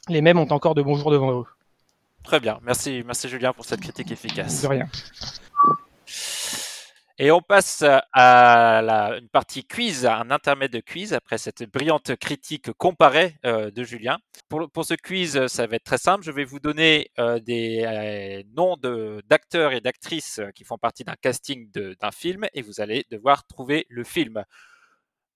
les 0.09 0.23
mêmes 0.23 0.39
ont 0.39 0.51
encore 0.51 0.75
de 0.75 0.83
bons 0.83 0.97
jours 0.97 1.11
devant 1.11 1.41
eux. 1.41 1.45
Très 2.23 2.41
bien. 2.41 2.59
Merci, 2.63 3.03
merci 3.07 3.29
Julien 3.29 3.53
pour 3.53 3.65
cette 3.65 3.81
critique 3.81 4.11
efficace. 4.11 4.63
De 4.63 4.69
rien. 4.69 4.89
Et 7.23 7.31
on 7.31 7.43
passe 7.43 7.85
à 8.15 8.81
la, 8.83 9.19
une 9.19 9.29
partie 9.29 9.63
quiz, 9.67 10.07
un 10.07 10.31
intermède 10.31 10.73
de 10.73 10.81
quiz 10.81 11.13
après 11.13 11.37
cette 11.37 11.71
brillante 11.71 12.17
critique 12.17 12.73
comparée 12.73 13.37
euh, 13.45 13.71
de 13.71 13.85
Julien. 13.85 14.17
Pour, 14.49 14.71
pour, 14.71 14.87
ce 14.87 14.95
quiz, 14.95 15.47
ça 15.49 15.67
va 15.67 15.77
être 15.77 15.85
très 15.85 15.99
simple. 15.99 16.25
Je 16.25 16.31
vais 16.31 16.45
vous 16.45 16.61
donner 16.61 17.11
euh, 17.19 17.39
des 17.39 17.85
euh, 17.87 18.43
noms 18.57 18.79
d'acteurs 19.29 19.75
et 19.75 19.83
d'actrices 19.83 20.41
qui 20.55 20.65
font 20.65 20.79
partie 20.79 21.05
d'un 21.05 21.15
casting 21.21 21.71
d'un 21.71 22.11
film 22.11 22.47
et 22.55 22.63
vous 22.63 22.81
allez 22.81 23.05
devoir 23.11 23.47
trouver 23.47 23.85
le 23.91 24.03
film. 24.03 24.43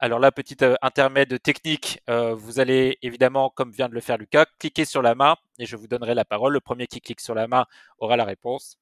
Alors 0.05 0.19
là, 0.19 0.31
petite 0.31 0.61
euh, 0.61 0.75
intermède 0.83 1.41
technique, 1.41 2.03
euh, 2.11 2.35
vous 2.35 2.61
allez 2.61 2.99
évidemment, 3.01 3.49
comme 3.49 3.71
vient 3.71 3.89
de 3.89 3.95
le 3.95 4.03
faire 4.03 4.19
Lucas, 4.19 4.45
cliquer 4.59 4.85
sur 4.85 5.01
la 5.01 5.15
main 5.15 5.37
et 5.59 5.65
je 5.65 5.77
vous 5.77 5.89
donnerai 5.89 6.15
la 6.15 6.27
parole. 6.27 6.53
Le 6.53 6.61
premier 6.61 6.87
qui 6.87 7.01
clique 7.01 7.23
sur 7.23 7.35
la 7.35 7.49
main 7.49 7.65
aura 7.97 8.19
la 8.19 8.27
réponse. 8.27 8.77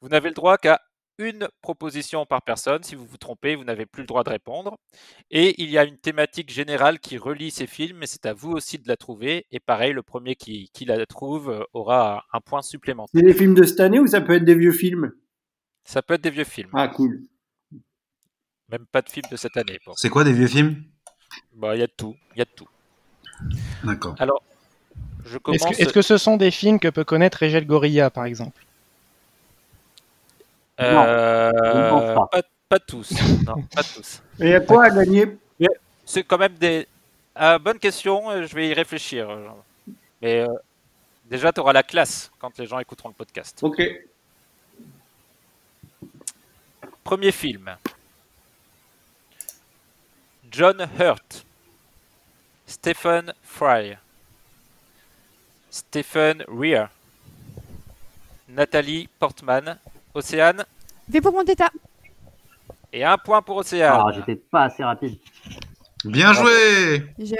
Vous 0.00 0.08
n'avez 0.08 0.28
le 0.28 0.36
droit 0.36 0.56
qu'à 0.56 0.80
une 1.18 1.48
proposition 1.62 2.26
par 2.26 2.42
personne. 2.42 2.84
Si 2.84 2.94
vous 2.94 3.04
vous 3.04 3.16
trompez, 3.16 3.56
vous 3.56 3.64
n'avez 3.64 3.86
plus 3.86 4.02
le 4.02 4.06
droit 4.06 4.22
de 4.22 4.30
répondre. 4.30 4.78
Et 5.32 5.60
il 5.60 5.68
y 5.68 5.78
a 5.78 5.84
une 5.84 5.98
thématique 5.98 6.52
générale 6.52 7.00
qui 7.00 7.18
relie 7.18 7.50
ces 7.50 7.66
films, 7.66 7.96
mais 7.96 8.06
c'est 8.06 8.24
à 8.24 8.32
vous 8.32 8.52
aussi 8.52 8.78
de 8.78 8.86
la 8.86 8.96
trouver. 8.96 9.46
Et 9.50 9.58
pareil, 9.58 9.92
le 9.94 10.04
premier 10.04 10.36
qui, 10.36 10.70
qui 10.72 10.84
la 10.84 11.04
trouve 11.06 11.50
euh, 11.50 11.64
aura 11.72 12.24
un 12.32 12.40
point 12.40 12.62
supplémentaire. 12.62 13.20
C'est 13.20 13.26
des 13.26 13.34
films 13.34 13.54
de 13.54 13.64
cette 13.64 13.80
année 13.80 13.98
ou 13.98 14.06
ça 14.06 14.20
peut 14.20 14.36
être 14.36 14.44
des 14.44 14.54
vieux 14.54 14.70
films? 14.70 15.10
Ça 15.82 16.02
peut 16.02 16.14
être 16.14 16.22
des 16.22 16.30
vieux 16.30 16.44
films. 16.44 16.70
Ah, 16.72 16.86
cool. 16.86 17.26
Même 18.70 18.86
pas 18.86 19.02
de 19.02 19.08
films 19.08 19.28
de 19.30 19.36
cette 19.36 19.56
année. 19.56 19.78
bon. 19.86 19.92
C'est 19.96 20.08
quoi 20.08 20.24
des 20.24 20.32
vieux 20.32 20.48
films? 20.48 20.82
Bah, 21.54 21.74
il 21.76 21.80
y 21.80 21.82
a 21.82 21.86
de 21.86 21.92
tout. 21.96 22.16
Il 22.34 22.38
y 22.38 22.42
a 22.42 22.44
de 22.44 22.50
tout. 22.50 22.68
D'accord. 23.84 24.14
Alors, 24.18 24.42
je 25.24 25.38
commence. 25.38 25.62
Est-ce 25.78 25.92
que, 25.92 26.02
ce 26.02 26.18
sont 26.18 26.36
des 26.36 26.50
films 26.50 26.80
que 26.80 26.88
peut 26.88 27.04
connaître 27.04 27.38
Régel 27.38 27.66
Gorilla, 27.66 28.10
par 28.10 28.24
exemple? 28.24 28.64
Euh, 30.80 31.52
je 31.54 31.90
pense 31.90 32.14
pas. 32.14 32.26
pas, 32.26 32.48
pas 32.68 32.78
tous. 32.78 33.12
non, 33.44 33.62
pas 33.74 33.82
tous. 33.82 34.22
Et 34.40 34.44
il 34.44 34.50
y 34.50 34.54
a 34.54 34.60
quoi 34.60 34.84
à 34.84 34.90
gagner 34.90 35.38
c'est 36.06 36.22
quand 36.22 36.38
même 36.38 36.54
des. 36.54 36.86
Ah, 37.34 37.58
bonne 37.58 37.78
question, 37.78 38.30
euh, 38.30 38.46
je 38.46 38.54
vais 38.54 38.68
y 38.68 38.72
réfléchir. 38.72 39.28
Mais 40.22 40.40
euh, 40.40 40.46
déjà, 41.28 41.52
tu 41.52 41.60
auras 41.60 41.72
la 41.72 41.82
classe 41.82 42.30
quand 42.38 42.56
les 42.58 42.66
gens 42.66 42.78
écouteront 42.78 43.08
le 43.08 43.14
podcast. 43.14 43.58
Ok. 43.62 43.82
Premier 47.04 47.32
film. 47.32 47.76
John 50.56 50.88
Hurt. 50.98 51.44
Stephen 52.66 53.34
Fry. 53.42 53.98
Stephen 55.68 56.44
Rear. 56.48 56.88
Nathalie 58.48 59.06
Portman. 59.18 59.78
Océane. 60.14 60.64
V 61.10 61.20
pour 61.20 61.32
Vendetta. 61.32 61.68
Et 62.90 63.04
un 63.04 63.18
point 63.18 63.42
pour 63.42 63.58
Océane. 63.58 64.00
Ah, 64.02 64.10
j'étais 64.14 64.36
pas 64.36 64.62
assez 64.62 64.82
rapide. 64.82 65.18
Bien 66.06 66.32
joué 66.32 67.04
J'ai 67.18 67.36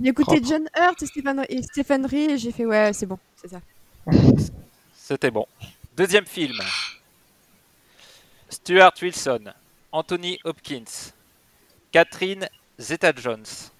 j'ai 0.00 0.08
écouté 0.08 0.40
John 0.42 0.66
Hurt 0.74 1.02
et 1.02 1.06
Stephen, 1.06 1.44
et 1.50 1.62
Stephen 1.62 2.08
et 2.10 2.38
j'ai 2.38 2.50
fait 2.50 2.64
ouais, 2.64 2.94
c'est 2.94 3.04
bon, 3.04 3.18
c'est 3.36 3.48
ça. 3.48 3.60
C'était 4.94 5.30
bon. 5.30 5.46
Deuxième 5.94 6.24
film. 6.24 6.58
Stuart 8.48 8.94
Wilson, 9.02 9.52
Anthony 9.92 10.38
Hopkins, 10.44 11.12
Catherine 11.92 12.48
Zeta-Jones. 12.80 13.70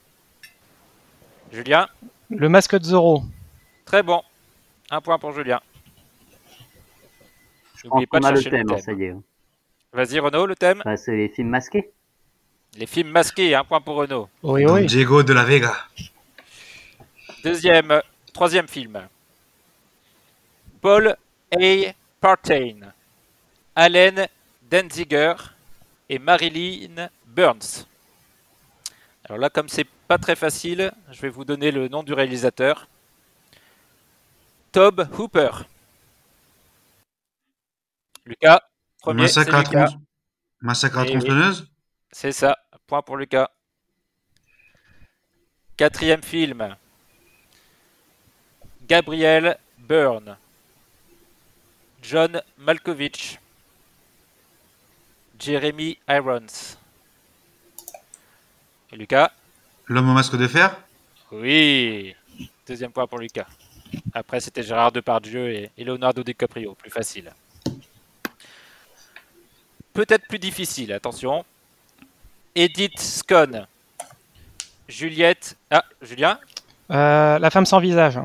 Julien, 1.52 1.88
Le 2.30 2.48
masque 2.48 2.76
de 2.78 2.84
Zorro. 2.84 3.24
très 3.84 4.02
bon. 4.02 4.22
Un 4.90 5.00
point 5.00 5.18
pour 5.18 5.32
Julien. 5.32 5.60
Je 7.76 7.82
pense 7.88 7.90
N'oubliez 7.90 8.06
pas 8.06 8.20
de 8.20 8.26
a 8.26 8.30
le 8.30 8.40
chercher 8.40 8.58
le 8.58 8.64
thème, 8.64 8.76
thème. 8.76 8.84
ça 8.84 8.92
y 8.92 9.04
est. 9.04 9.14
Vas-y 9.92 10.18
Renaud, 10.18 10.46
le 10.46 10.54
thème. 10.56 10.82
Bah, 10.84 10.96
c'est 10.96 11.16
les 11.16 11.28
films 11.28 11.48
masqués. 11.48 11.90
Les 12.76 12.86
films 12.86 13.10
masqués, 13.10 13.54
un 13.54 13.64
point 13.64 13.80
pour 13.80 13.96
Renaud. 13.96 14.28
Oui, 14.42 14.64
oui. 14.66 14.86
Diego 14.86 15.22
de 15.22 15.32
la 15.32 15.44
Vega. 15.44 15.74
Deuxième, 17.44 18.00
troisième 18.32 18.68
film. 18.68 19.06
Paul 20.80 21.16
A. 21.54 21.92
Partain, 22.20 22.76
Allen 23.74 24.26
Denziger 24.70 25.34
et 26.08 26.18
Marilyn 26.18 27.08
Burns. 27.26 27.86
Alors 29.32 29.40
là, 29.40 29.48
comme 29.48 29.70
c'est 29.70 29.88
pas 30.08 30.18
très 30.18 30.36
facile, 30.36 30.92
je 31.10 31.22
vais 31.22 31.30
vous 31.30 31.46
donner 31.46 31.70
le 31.70 31.88
nom 31.88 32.02
du 32.02 32.12
réalisateur. 32.12 32.86
Tob 34.72 35.08
Hooper. 35.18 35.48
Lucas, 38.26 38.60
premier, 39.00 39.22
Massacre 39.22 39.54
à, 39.54 39.62
Lucas. 39.62 39.88
Massacre 40.60 40.98
à 40.98 41.06
tronçonneuse 41.06 41.66
C'est 42.10 42.32
ça, 42.32 42.58
point 42.86 43.00
pour 43.00 43.16
Lucas. 43.16 43.50
Quatrième 45.78 46.22
film. 46.22 46.76
Gabriel 48.82 49.56
Byrne. 49.78 50.36
John 52.02 52.42
Malkovich. 52.58 53.40
Jeremy 55.38 55.96
Irons. 56.06 56.76
Et 58.92 58.96
Lucas 58.96 59.32
L'homme 59.86 60.10
au 60.10 60.12
masque 60.12 60.36
de 60.36 60.46
fer 60.46 60.76
Oui. 61.30 62.14
Deuxième 62.66 62.92
point 62.92 63.06
pour 63.06 63.18
Lucas. 63.18 63.46
Après, 64.14 64.40
c'était 64.40 64.62
Gérard 64.62 64.92
Depardieu 64.92 65.50
et, 65.50 65.70
et 65.76 65.84
Leonardo 65.84 66.22
DiCaprio. 66.22 66.74
Plus 66.74 66.90
facile. 66.90 67.32
Peut-être 69.92 70.26
plus 70.28 70.38
difficile, 70.38 70.92
attention. 70.92 71.44
Edith 72.54 72.98
Scone. 72.98 73.66
Juliette. 74.88 75.56
Ah, 75.70 75.84
Julien 76.00 76.38
Euh, 76.90 77.38
la 77.38 77.50
femme 77.50 77.66
sans 77.66 77.80
visage. 77.80 78.18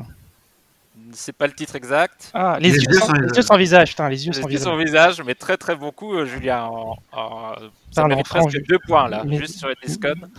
C'est 1.12 1.32
pas 1.32 1.46
le 1.46 1.52
titre 1.52 1.74
exact. 1.76 2.30
Ah, 2.34 2.58
les, 2.60 2.70
yeux, 2.70 2.92
sans, 2.92 3.12
les 3.12 3.28
yeux 3.36 3.42
sans 3.42 3.56
visage. 3.56 3.90
Putain, 3.90 4.08
les 4.08 4.26
yeux 4.26 4.32
Les 4.32 4.40
sans 4.40 4.48
yeux 4.48 4.56
visage. 4.56 4.64
sans 4.72 4.76
visage, 4.76 5.22
mais 5.24 5.34
très 5.34 5.56
très 5.56 5.76
beaucoup, 5.76 6.14
euh, 6.14 6.24
Julien. 6.26 6.64
En, 6.64 6.96
en- 7.12 7.54
ça 7.90 8.04
mérite 8.06 8.26
presque 8.28 8.50
je- 8.50 8.58
deux 8.60 8.78
points 8.80 9.08
là, 9.08 9.22
mais- 9.24 9.38
juste 9.38 9.58
sur 9.58 9.70
Edith 9.70 9.90
Scone. 9.90 10.30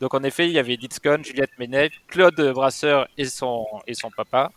Donc 0.00 0.14
en 0.14 0.22
effet, 0.22 0.46
il 0.46 0.52
y 0.52 0.58
avait 0.58 0.74
Edith 0.74 0.94
Scone, 0.94 1.24
Juliette 1.24 1.50
Ménez, 1.58 1.90
Claude 2.06 2.40
Brasseur 2.54 3.08
et 3.16 3.24
son, 3.24 3.66
et 3.86 3.94
son 3.94 4.10
papa, 4.10 4.52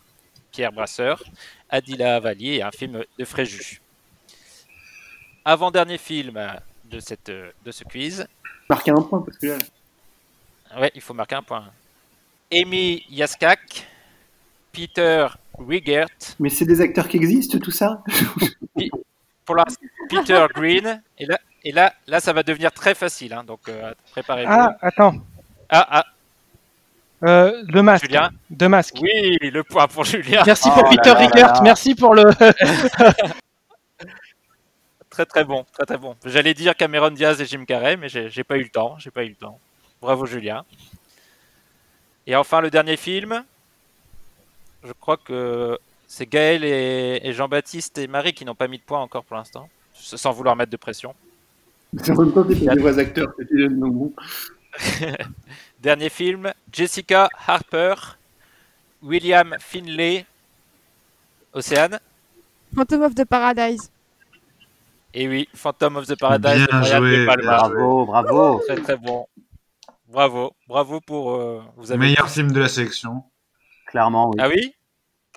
Pierre 0.52 0.70
Brasseur, 0.72 1.22
Adila 1.68 2.20
Valier 2.20 2.54
et 2.56 2.62
un 2.62 2.70
film 2.70 3.02
de 3.18 3.24
Fréjus. 3.24 3.80
Avant-dernier 5.44 5.98
film 5.98 6.38
de, 6.84 7.00
cette, 7.00 7.30
de 7.30 7.70
ce 7.72 7.82
quiz. 7.84 8.26
Marquer 8.70 8.92
un 8.92 9.02
point 9.02 9.20
parce 9.22 9.38
que 9.38 9.46
là. 9.48 9.58
Ouais, 10.80 10.92
il 10.94 11.00
faut 11.00 11.14
marquer 11.14 11.34
un 11.34 11.42
point. 11.42 11.64
Amy 12.52 13.04
Yaskak, 13.10 13.86
Peter 14.72 15.26
Wigert, 15.58 16.06
Mais 16.40 16.48
c'est 16.48 16.64
des 16.64 16.80
acteurs 16.80 17.06
qui 17.08 17.16
existent, 17.18 17.58
tout 17.58 17.70
ça? 17.70 18.02
Pour 19.44 19.56
l'instant, 19.56 19.80
Peter 20.08 20.46
Green. 20.54 21.02
Et 21.18 21.26
là, 21.26 21.38
et 21.64 21.72
là, 21.72 21.92
là, 22.06 22.20
ça 22.20 22.32
va 22.32 22.42
devenir 22.42 22.72
très 22.72 22.94
facile. 22.94 23.32
hein, 23.34 23.44
donc 23.44 23.60
euh, 23.68 23.92
préparez-vous. 24.12 24.50
Ah, 24.52 24.76
attends. 24.80 25.14
Ah, 25.68 25.86
ah, 25.90 26.04
Euh, 27.24 27.62
le 27.68 27.82
masque. 27.82 28.04
Julien 28.06 28.30
De 28.50 28.66
masque. 28.66 28.96
oui, 29.00 29.38
le 29.42 29.62
point 29.62 29.86
pour 29.88 30.04
Julien. 30.04 30.42
Merci 30.46 30.68
Oh 30.72 30.80
pour 30.80 30.88
Peter 30.88 31.12
Rickert. 31.12 31.62
Merci 31.62 31.94
pour 31.94 32.14
le. 32.14 32.24
Très 35.10 35.26
très 35.26 35.44
bon, 35.44 35.66
très 35.74 35.84
très 35.84 35.98
bon. 35.98 36.16
J'allais 36.24 36.54
dire 36.54 36.74
Cameron 36.74 37.10
Diaz 37.10 37.38
et 37.38 37.44
Jim 37.44 37.66
Carrey, 37.66 37.98
mais 37.98 38.08
j'ai 38.08 38.44
pas 38.44 38.56
eu 38.56 38.62
le 38.62 38.70
temps. 38.70 38.96
J'ai 38.98 39.10
pas 39.10 39.22
eu 39.24 39.28
le 39.28 39.34
temps. 39.34 39.60
Bravo 40.00 40.24
Julien. 40.24 40.64
Et 42.26 42.34
enfin 42.34 42.62
le 42.62 42.70
dernier 42.70 42.96
film. 42.96 43.44
Je 44.84 44.92
crois 44.92 45.16
que 45.16 45.78
c'est 46.06 46.26
Gaël 46.26 46.64
et, 46.64 47.20
et 47.22 47.32
Jean-Baptiste 47.32 47.98
et 47.98 48.06
Marie 48.06 48.32
qui 48.34 48.44
n'ont 48.44 48.54
pas 48.54 48.68
mis 48.68 48.78
de 48.78 48.82
points 48.82 49.00
encore 49.00 49.24
pour 49.24 49.36
l'instant, 49.36 49.68
sans 49.94 50.32
vouloir 50.32 50.56
mettre 50.56 50.70
de 50.72 50.76
pression. 50.76 51.14
En 52.08 52.14
même 52.14 52.32
temps, 52.32 52.44
c'est 52.48 52.54
des 52.58 52.80
vrais 52.80 52.98
acteurs 52.98 53.32
bon. 53.70 54.12
Dernier 55.80 56.08
film, 56.08 56.52
Jessica 56.72 57.28
Harper, 57.46 57.94
William 59.02 59.54
Finlay, 59.58 60.24
Océane. 61.52 61.98
Phantom 62.74 63.02
of 63.02 63.14
the 63.14 63.24
Paradise. 63.24 63.90
Et 65.12 65.28
oui, 65.28 65.48
Phantom 65.54 65.96
of 65.96 66.06
the 66.06 66.18
Paradise. 66.18 66.66
Bien 66.66 66.82
joué. 66.82 67.26
Bravo, 67.26 68.06
bravo. 68.06 68.62
Très 68.66 68.76
très 68.76 68.96
bon. 68.96 69.26
Bravo, 70.08 70.52
bravo 70.66 71.00
pour. 71.00 71.34
euh, 71.34 71.62
vous 71.76 71.92
avez 71.92 71.98
Meilleur 71.98 72.28
film 72.30 72.52
de 72.52 72.60
la 72.60 72.68
sélection. 72.68 73.22
Clairement, 73.92 74.30
oui. 74.30 74.36
Ah 74.40 74.48
oui? 74.48 74.74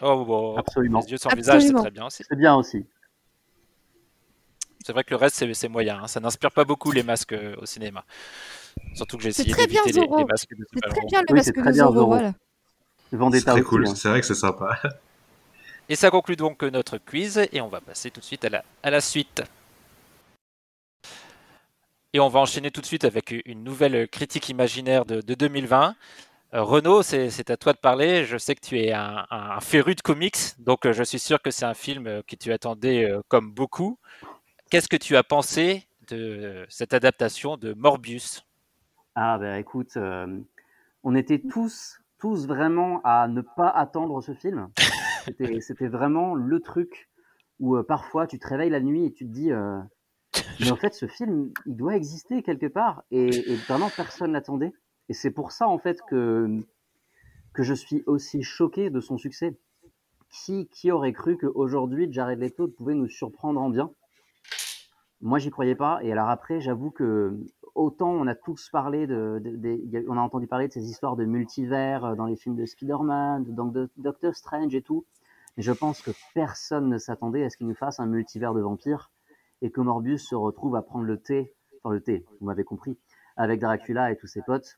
Oh 0.02 0.26
bon. 0.26 0.56
Absolument. 0.58 1.02
Les 1.02 1.12
yeux 1.12 1.18
sans 1.18 1.30
visage, 1.36 1.62
c'est 1.62 1.74
très 1.74 1.92
bien 1.92 2.06
aussi. 2.08 2.24
C'est 2.28 2.36
bien 2.38 2.56
aussi. 2.56 2.86
C'est 4.86 4.94
vrai 4.94 5.04
que 5.04 5.10
le 5.12 5.18
reste, 5.18 5.36
c'est- 5.36 5.54
c'est 5.54 5.68
moyen. 5.68 6.00
hein. 6.04 6.08
Ça 6.08 6.20
n'inspire 6.20 6.52
pas 6.52 6.64
beaucoup 6.64 6.92
les 6.92 7.04
masques 7.04 7.34
euh, 7.34 7.56
au 7.58 7.66
cinéma. 7.66 8.04
Surtout 8.94 9.18
que 9.18 9.24
j'ai 9.24 9.32
C'est 9.34 9.42
essayé 9.44 9.54
très 9.56 9.68
bien 9.68 9.82
d'éviter 9.84 10.00
les, 10.02 10.06
Zorro. 10.08 10.18
les 10.20 10.26
masques 10.26 10.56
de 10.58 10.66
C'est 10.74 10.80
très 10.90 11.06
bien 11.08 11.22
le 11.22 11.34
Oui, 11.34 11.40
c'est 11.44 11.52
masque 11.52 11.54
très 11.54 11.64
de 11.70 11.72
bien, 11.74 11.84
Zorro, 11.86 11.94
Zorro. 11.94 12.08
voilà. 12.08 12.34
C'est 13.32 13.42
très 13.46 13.52
aussi. 13.54 13.64
cool, 13.64 13.88
hein. 13.88 13.96
c'est 13.96 14.10
vrai 14.10 14.22
que 14.22 14.28
c'est 14.28 14.36
sympa. 14.36 14.80
Et 15.90 15.96
ça 15.96 16.10
conclut 16.10 16.36
donc 16.36 16.64
notre 16.64 16.98
quiz 16.98 17.48
et 17.52 17.62
on 17.62 17.68
va 17.68 17.80
passer 17.82 18.10
tout 18.10 18.20
de 18.20 18.26
suite 18.26 18.44
à 18.46 18.50
la, 18.50 18.64
à 18.84 18.90
la 18.90 19.02
suite. 19.02 19.44
Et 22.14 22.20
on 22.20 22.30
va 22.30 22.40
enchaîner 22.40 22.72
tout 22.72 22.82
de 22.82 22.86
suite 22.86 23.04
avec 23.04 23.36
une 23.46 23.64
nouvelle 23.64 24.08
critique 24.08 24.50
imaginaire 24.50 25.06
de, 25.06 25.22
de 25.22 25.34
2020. 25.36 25.96
Euh, 26.56 26.64
Renaud, 26.64 27.02
c'est 27.02 27.50
à 27.50 27.58
toi 27.58 27.74
de 27.74 27.78
parler. 27.78 28.24
Je 28.24 28.38
sais 28.38 28.56
que 28.56 28.66
tu 28.66 28.80
es 28.80 28.94
un, 28.94 29.26
un 29.30 29.60
féru 29.60 29.94
de 29.94 30.00
comics, 30.00 30.58
donc 30.58 30.86
euh, 30.86 30.94
je 30.94 31.04
suis 31.04 31.20
sûr 31.20 31.42
que 31.42 31.52
c'est 31.52 31.66
un 31.66 31.74
film 31.74 32.08
euh, 32.08 32.22
que 32.26 32.38
tu 32.38 32.54
attendais 32.54 33.12
comme 33.28 33.52
beaucoup. 33.52 34.00
Qu'est-ce 34.70 34.88
que 34.88 34.96
tu 34.96 35.18
as 35.18 35.24
pensé 35.24 35.86
de 36.08 36.66
cette 36.70 36.94
adaptation 36.94 37.58
de 37.58 37.74
Morbius? 37.74 38.46
Ah 39.16 39.38
ben 39.38 39.58
écoute, 39.58 39.98
euh, 39.98 40.40
on 41.04 41.14
était 41.14 41.40
tous, 41.40 42.00
tous 42.20 42.48
vraiment 42.48 43.02
à 43.04 43.28
ne 43.28 43.42
pas 43.42 43.70
attendre 43.70 44.22
ce 44.22 44.34
film. 44.34 44.70
C'était 45.26 45.60
c'était 45.60 45.88
vraiment 45.88 46.36
le 46.36 46.62
truc 46.62 47.10
où 47.60 47.82
parfois 47.84 48.28
tu 48.28 48.40
te 48.40 48.48
réveilles 48.48 48.70
la 48.70 48.80
nuit 48.80 49.06
et 49.06 49.12
tu 49.12 49.26
te 49.26 49.32
dis 49.32 49.52
mais 50.62 50.72
en 50.72 50.78
fait 50.78 50.94
ce 50.94 51.08
film 51.08 51.52
il 51.66 51.76
doit 51.76 51.98
exister 51.98 52.44
quelque 52.44 52.68
part 52.68 53.04
et, 53.12 53.28
et 53.28 53.56
vraiment 53.56 53.90
personne 53.90 54.32
l'attendait 54.32 54.74
et 55.10 55.14
c'est 55.14 55.32
pour 55.32 55.52
ça 55.52 55.68
en 55.68 55.78
fait 55.78 56.02
que 56.10 56.66
que 57.54 57.64
je 57.64 57.74
suis 57.74 58.04
aussi 58.06 58.44
choqué 58.44 58.90
de 58.90 59.00
son 59.00 59.18
succès. 59.18 59.58
Qui, 60.30 60.68
qui 60.68 60.92
aurait 60.92 61.14
cru 61.14 61.38
qu'aujourd'hui 61.38 62.12
Jared 62.12 62.40
Leto 62.40 62.68
pouvait 62.68 62.96
nous 62.96 63.08
surprendre 63.08 63.62
en 63.62 63.70
bien? 63.70 63.92
Moi 65.22 65.40
j'y 65.40 65.50
croyais 65.50 65.76
pas 65.76 66.00
et 66.04 66.12
alors 66.12 66.30
après 66.30 66.60
j'avoue 66.60 66.92
que 66.92 67.40
autant 67.74 68.10
on 68.10 68.28
a 68.28 68.36
tous 68.36 68.70
parlé 68.70 69.08
de, 69.08 69.42
on 70.10 70.18
a 70.18 70.22
entendu 70.22 70.48
parler 70.48 70.68
de 70.68 70.74
ces 70.74 70.90
histoires 70.90 71.16
de 71.16 71.24
multivers 71.24 72.18
dans 72.18 72.26
les 72.26 72.36
films 72.36 72.56
de 72.56 72.66
Spider-Man, 72.66 73.46
de 73.46 73.90
Doctor 73.98 74.36
Strange 74.36 74.76
et 74.76 74.82
tout, 74.82 75.06
mais 75.56 75.64
je 75.64 75.72
pense 75.72 76.02
que 76.02 76.12
personne 76.34 76.90
ne 76.90 76.98
s'attendait 76.98 77.46
à 77.46 77.50
ce 77.50 77.56
qu'il 77.56 77.68
nous 77.68 77.76
fasse 77.76 78.02
un 78.02 78.06
multivers 78.06 78.54
de 78.54 78.62
vampires 78.62 79.12
et 79.62 79.72
que 79.72 79.80
Morbius 79.80 80.28
se 80.28 80.36
retrouve 80.36 80.76
à 80.76 80.82
prendre 80.82 81.06
le 81.06 81.18
thé, 81.18 81.54
enfin 81.82 81.94
le 81.94 82.02
thé, 82.02 82.26
vous 82.42 82.48
m'avez 82.48 82.66
compris, 82.66 82.98
avec 83.38 83.62
Dracula 83.62 84.12
et 84.12 84.18
tous 84.18 84.28
ses 84.28 84.42
potes. 84.42 84.76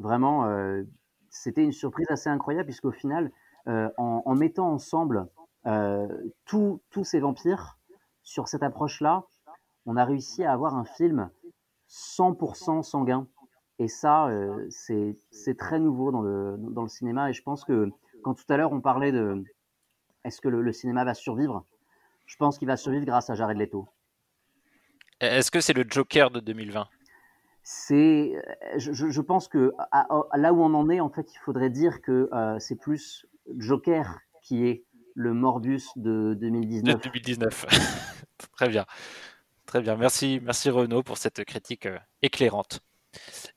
Vraiment, 0.00 0.46
euh, 0.46 0.82
c'était 1.28 1.62
une 1.62 1.72
surprise 1.72 2.06
assez 2.10 2.30
incroyable 2.30 2.64
puisqu'au 2.64 2.90
final, 2.90 3.30
euh, 3.68 3.90
en, 3.98 4.34
mettant 4.34 4.72
ensemble 4.72 5.28
euh, 5.66 6.08
tous 6.46 6.80
ces 7.04 7.20
vampires 7.20 7.78
sur 8.22 8.48
cette 8.48 8.62
approche-là, 8.62 9.24
on 9.84 9.96
a 9.96 10.04
réussi 10.04 10.42
à 10.42 10.52
avoir 10.52 10.74
un 10.74 10.84
film 10.84 11.30
100% 11.88 12.82
sanguin. 12.82 13.28
Et 13.78 13.88
ça, 13.88 14.30
c'est 14.68 15.56
très 15.58 15.78
nouveau 15.78 16.12
dans 16.12 16.20
le, 16.20 16.56
dans 16.58 16.82
le 16.82 16.88
cinéma. 16.88 17.30
Et 17.30 17.32
je 17.32 17.42
pense 17.42 17.64
que 17.64 17.90
quand 18.22 18.34
tout 18.34 18.44
à 18.48 18.56
l'heure 18.56 18.72
on 18.72 18.80
parlait 18.80 19.12
de 19.12 19.42
est-ce 20.24 20.40
que 20.40 20.48
le, 20.48 20.72
cinéma 20.72 21.04
va 21.04 21.14
survivre, 21.14 21.64
je 22.26 22.36
pense 22.36 22.58
qu'il 22.58 22.68
va 22.68 22.76
survivre 22.76 23.04
grâce 23.04 23.30
à 23.30 23.34
Jared 23.34 23.56
Leto. 23.56 23.88
Est-ce 25.20 25.50
que 25.50 25.60
c'est 25.60 25.72
le 25.72 25.84
Joker 25.88 26.30
de 26.30 26.40
2020 26.40 26.88
c'est, 27.72 28.32
je, 28.78 29.20
pense 29.20 29.46
que 29.46 29.72
là 30.34 30.52
où 30.52 30.60
on 30.60 30.74
en 30.74 30.90
est, 30.90 30.98
en 30.98 31.08
fait, 31.08 31.32
il 31.32 31.38
faudrait 31.38 31.70
dire 31.70 32.02
que 32.02 32.28
euh, 32.32 32.58
c'est 32.58 32.74
plus 32.74 33.26
Joker 33.56 34.18
qui 34.42 34.66
est 34.66 34.82
le 35.14 35.34
Morbus 35.34 35.82
de 35.94 36.34
2019. 36.34 36.96
De 36.96 37.00
2019. 37.00 37.66
Très 38.56 38.68
bien. 38.68 38.86
Très 39.66 39.80
bien. 39.80 39.94
Merci, 39.94 40.40
merci 40.42 40.68
Renaud 40.68 41.04
pour 41.04 41.16
cette 41.16 41.44
critique 41.44 41.86
euh, 41.86 41.98
éclairante. 42.22 42.80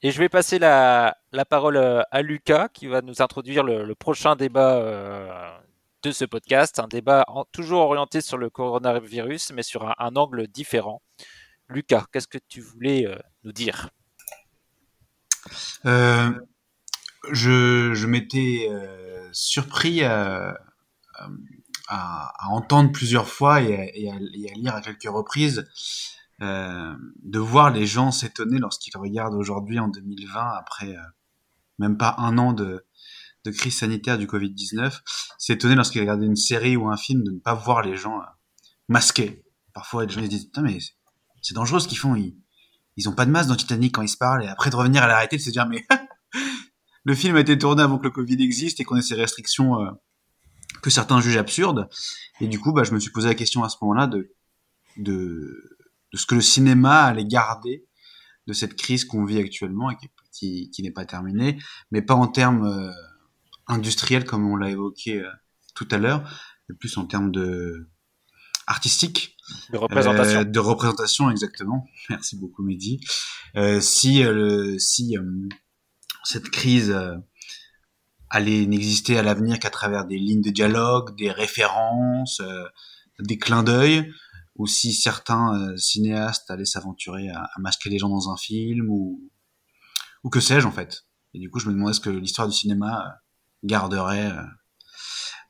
Et 0.04 0.12
je 0.12 0.20
vais 0.20 0.30
passer 0.30 0.60
la, 0.60 1.18
parole 1.50 1.78
euh, 1.78 2.04
à 2.12 2.22
Lucas 2.22 2.70
qui 2.70 2.86
va 2.86 3.02
nous 3.02 3.20
introduire 3.22 3.64
le, 3.64 3.96
prochain 3.96 4.36
débat 4.36 5.60
de 6.04 6.12
ce 6.12 6.26
podcast, 6.26 6.78
un 6.78 6.88
débat 6.88 7.26
toujours 7.52 7.82
orienté 7.82 8.22
sur 8.22 8.38
le 8.38 8.52
coronavirus, 8.52 9.54
mais 9.54 9.64
sur 9.64 9.92
un 10.00 10.16
angle 10.16 10.48
différent. 10.48 11.02
Lucas, 11.70 12.06
qu'est-ce 12.12 12.28
que 12.28 12.38
tu 12.48 12.62
voulais 12.62 13.08
euh, 13.08 13.16
nous 13.44 13.52
dire? 13.52 13.90
Euh, 15.86 16.32
Je, 17.32 18.06
m'étais 18.06 18.68
euh, 18.70 19.30
surpris 19.32 20.04
à, 20.04 20.58
entendre 22.50 22.92
plusieurs 22.92 23.28
fois 23.28 23.62
et 23.62 24.10
à, 24.10 24.18
lire 24.20 24.76
à 24.76 24.82
quelques 24.82 25.04
reprises 25.04 25.66
de 26.40 27.40
voir 27.40 27.70
les 27.70 27.86
gens 27.86 28.12
s'étonner 28.12 28.60
lorsqu'ils 28.60 28.98
regardent 28.98 29.36
aujourd'hui 29.36 29.80
en 29.80 29.88
2020, 29.88 30.42
après 30.58 30.96
même 31.80 31.98
pas 31.98 32.16
un 32.18 32.38
an 32.38 32.54
de, 32.54 32.86
crise 33.46 33.78
sanitaire 33.78 34.18
du 34.18 34.26
Covid-19, 34.26 35.02
s'étonner 35.38 35.76
lorsqu'ils 35.76 36.02
regardaient 36.02 36.26
une 36.26 36.36
série 36.36 36.78
ou 36.78 36.90
un 36.90 36.98
film 36.98 37.24
de 37.24 37.32
ne 37.32 37.40
pas 37.40 37.54
voir 37.54 37.82
les 37.82 37.96
gens 37.96 38.22
masqués. 38.88 39.44
Parfois, 39.74 40.06
les 40.06 40.14
gens 40.14 40.22
se 40.22 40.28
disent, 40.28 40.46
putain, 40.46 40.62
mais 40.62 40.80
c'est 41.42 41.54
dangereux 41.54 41.80
ce 41.80 41.88
qu'ils 41.88 41.98
font. 41.98 42.16
Ils 42.98 43.10
ont 43.10 43.14
pas 43.14 43.26
de 43.26 43.32
masque 43.32 43.50
dans 43.50 43.56
Titanic 43.56 43.94
quand 43.94 44.02
ils 44.02 44.10
se 44.10 44.18
parlent 44.18 44.44
et 44.44 44.48
après 44.48 44.70
de 44.70 44.76
revenir 44.76 45.04
à 45.04 45.08
la 45.08 45.16
réalité 45.16 45.38
de 45.38 45.42
se 45.42 45.50
dire 45.50 45.68
mais 45.68 45.86
le 47.04 47.16
film 47.16 47.36
a 47.36 47.40
été 47.40 47.58
tourné 47.58 47.82
avant 47.84 47.98
que 47.98 48.04
le 48.04 48.12
Covid 48.12 48.42
existe 48.42 48.80
et 48.80 48.84
qu'on 48.84 48.96
ait 48.96 49.02
ces 49.02 49.16
restrictions 49.16 49.82
euh, 49.82 49.92
que 50.82 50.90
certains 50.90 51.22
jugent 51.22 51.38
absurdes. 51.38 51.90
Et 52.42 52.48
du 52.48 52.60
coup, 52.60 52.74
bah, 52.74 52.84
je 52.84 52.94
me 52.94 53.00
suis 53.00 53.12
posé 53.12 53.28
la 53.28 53.36
question 53.36 53.64
à 53.64 53.70
ce 53.70 53.78
moment-là 53.82 54.08
de, 54.08 54.34
de, 54.98 55.78
de 56.12 56.18
ce 56.18 56.26
que 56.26 56.36
le 56.36 56.42
cinéma 56.42 57.04
allait 57.04 57.26
garder 57.26 57.86
de 58.48 58.54
cette 58.54 58.76
crise 58.76 59.06
qu'on 59.06 59.26
vit 59.26 59.40
actuellement 59.40 59.90
et 59.90 59.96
qui, 60.32 60.70
qui, 60.72 60.84
n'est 60.84 60.92
pas 60.92 61.06
terminée, 61.06 61.58
mais 61.92 62.02
pas 62.02 62.16
en 62.16 62.28
termes 62.28 62.66
euh, 62.66 62.92
industriels 63.68 64.26
comme 64.26 64.50
on 64.50 64.56
l'a 64.56 64.70
évoqué 64.70 65.22
euh, 65.22 65.30
tout 65.76 65.88
à 65.92 65.98
l'heure, 65.98 66.30
mais 66.68 66.76
plus 66.76 66.98
en 66.98 67.06
termes 67.06 67.32
de 67.32 67.90
artistique 68.68 69.34
de 69.72 69.78
représentation. 69.78 70.40
Euh, 70.40 70.44
de 70.44 70.60
représentation, 70.60 71.30
exactement. 71.30 71.88
Merci 72.10 72.38
beaucoup, 72.38 72.64
Mehdi. 72.64 73.00
Euh, 73.56 73.82
si 73.82 74.24
euh, 74.24 74.78
si 74.80 75.16
cette 76.24 76.50
crise 76.50 76.96
allait 78.30 78.66
n'exister 78.66 79.18
à 79.18 79.24
l'avenir 79.24 79.60
qu'à 79.60 79.70
travers 79.70 80.06
des 80.06 80.18
lignes 80.18 80.42
de 80.42 80.50
dialogue, 80.50 81.16
des 81.18 81.32
références, 81.32 82.42
des 83.20 83.38
clins 83.38 83.64
d'œil, 83.64 84.12
ou 84.56 84.66
si 84.66 84.94
certains 84.94 85.76
cinéastes 85.78 86.50
allaient 86.50 86.66
s'aventurer 86.66 87.30
à, 87.30 87.50
masquer 87.58 87.90
les 87.90 88.00
gens 88.00 88.10
dans 88.10 88.32
un 88.32 88.38
film, 88.38 88.90
ou, 88.90 89.30
ou 90.24 90.30
que 90.30 90.40
sais-je 90.40 90.66
en 90.66 90.72
fait. 90.72 91.04
Et 91.34 91.40
du 91.40 91.50
coup, 91.50 91.60
je 91.60 91.68
me 91.68 91.74
demandais 91.74 91.94
ce 91.94 92.00
que 92.00 92.10
l'histoire 92.10 92.48
du 92.48 92.56
cinéma 92.56 93.18
garderait 93.64 94.34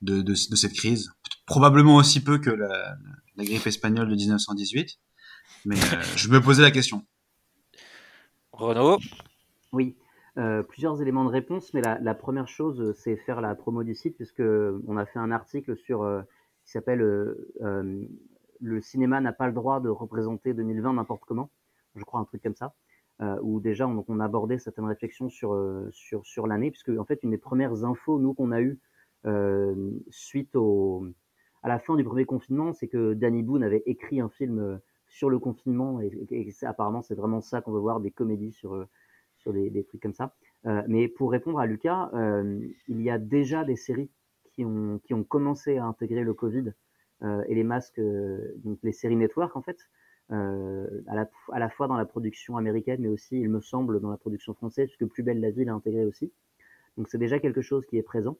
de, 0.01 0.21
de, 0.21 0.31
de 0.31 0.55
cette 0.55 0.73
crise. 0.73 1.11
Probablement 1.45 1.95
aussi 1.95 2.23
peu 2.23 2.37
que 2.37 2.49
la, 2.49 2.95
la 3.35 3.43
grippe 3.43 3.67
espagnole 3.67 4.09
de 4.09 4.15
1918. 4.15 4.99
Mais 5.65 5.75
euh, 5.75 6.01
je 6.15 6.29
me 6.29 6.41
posais 6.41 6.61
la 6.61 6.71
question. 6.71 7.03
Renaud? 8.51 8.97
Oui, 9.71 9.95
euh, 10.37 10.61
plusieurs 10.61 11.01
éléments 11.01 11.25
de 11.25 11.29
réponse, 11.29 11.73
mais 11.73 11.81
la, 11.81 12.13
première 12.13 12.47
chose, 12.47 12.93
c'est 12.97 13.15
faire 13.17 13.41
la 13.41 13.55
promo 13.55 13.83
du 13.83 13.95
site, 13.95 14.15
puisque 14.15 14.43
on 14.87 14.97
a 14.97 15.05
fait 15.05 15.19
un 15.19 15.31
article 15.31 15.75
sur 15.77 16.03
euh, 16.03 16.21
qui 16.65 16.71
s'appelle 16.71 16.99
Le 16.99 18.81
cinéma 18.81 19.19
n'a 19.19 19.33
pas 19.33 19.47
le 19.47 19.53
droit 19.53 19.79
de 19.79 19.89
représenter 19.89 20.53
2020 20.53 20.93
n'importe 20.93 21.23
comment, 21.25 21.49
je 21.95 22.03
crois 22.03 22.19
un 22.19 22.25
truc 22.25 22.41
comme 22.43 22.55
ça, 22.55 22.73
où 23.41 23.59
déjà 23.59 23.85
on, 23.85 24.05
on 24.07 24.19
abordait 24.21 24.59
certaines 24.59 24.85
réflexions 24.85 25.29
sur, 25.29 25.59
sur, 25.91 26.25
sur 26.25 26.47
l'année, 26.47 26.71
puisque 26.71 26.89
en 26.97 27.03
fait 27.03 27.19
une 27.23 27.31
des 27.31 27.37
premières 27.37 27.83
infos, 27.83 28.19
nous, 28.19 28.33
qu'on 28.33 28.51
a 28.51 28.61
eues 28.61 28.79
suite 30.09 30.55
au 30.55 31.05
à 31.63 31.69
la 31.69 31.79
fin 31.79 31.95
du 31.95 32.03
premier 32.03 32.25
confinement, 32.25 32.73
c'est 32.73 32.87
que 32.87 33.13
Danny 33.13 33.41
Boone 33.41 33.63
avait 33.63 33.83
écrit 33.85 34.19
un 34.19 34.29
film 34.29 34.59
euh, 34.59 34.77
sur 35.07 35.29
le 35.29 35.39
confinement 35.39 36.01
et, 36.01 36.11
apparemment 36.63 37.01
c'est 37.01 37.15
vraiment 37.15 37.41
ça 37.41 37.61
qu'on 37.61 37.71
veut 37.71 37.79
voir 37.79 37.99
des 37.99 38.11
comédies 38.11 38.51
sur 38.51 38.73
euh, 38.73 38.85
sur 39.37 39.53
des, 39.53 39.83
trucs 39.83 40.01
comme 40.01 40.13
ça. 40.13 40.35
Euh, 40.65 40.83
mais 40.87 41.07
pour 41.07 41.31
répondre 41.31 41.59
à 41.59 41.65
Lucas, 41.65 42.09
il 42.87 43.01
y 43.01 43.09
a 43.09 43.17
déjà 43.17 43.65
des 43.65 43.75
séries 43.75 44.09
qui 44.53 44.63
ont 44.63 44.99
qui 44.99 45.13
ont 45.13 45.23
commencé 45.23 45.77
à 45.77 45.85
intégrer 45.85 46.23
le 46.23 46.33
Covid 46.33 46.73
et 47.47 47.55
les 47.55 47.63
masques, 47.63 48.01
donc 48.57 48.79
les 48.83 48.91
séries 48.91 49.15
network 49.15 49.55
en 49.55 49.61
fait, 49.61 49.77
à 50.29 51.15
la, 51.15 51.29
à, 51.53 51.59
la, 51.59 51.69
fois 51.69 51.87
dans 51.87 51.95
la 51.95 52.05
production 52.05 52.57
américaine, 52.57 52.99
mais 53.01 53.07
aussi, 53.07 53.39
il 53.39 53.49
me 53.49 53.61
semble, 53.61 54.01
dans 54.01 54.09
la 54.09 54.17
production 54.17 54.53
française, 54.53 54.87
puisque 54.87 55.09
Plus 55.09 55.23
belle 55.23 55.39
la 55.39 55.49
vie 55.51 55.63
l'a 55.63 55.73
intégré 55.73 56.03
aussi. 56.03 56.33
Donc 56.97 57.07
c'est 57.07 57.17
déjà 57.17 57.39
quelque 57.39 57.61
chose 57.61 57.85
qui 57.85 57.97
est 57.97 58.03
présent. 58.03 58.37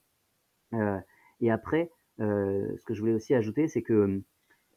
et 1.40 1.52
après, 1.52 1.92
ce 2.20 2.86
que 2.86 2.94
je 2.94 3.00
voulais 3.00 3.14
aussi 3.14 3.34
ajouter, 3.34 3.68
c'est 3.68 3.82
que 3.82 4.22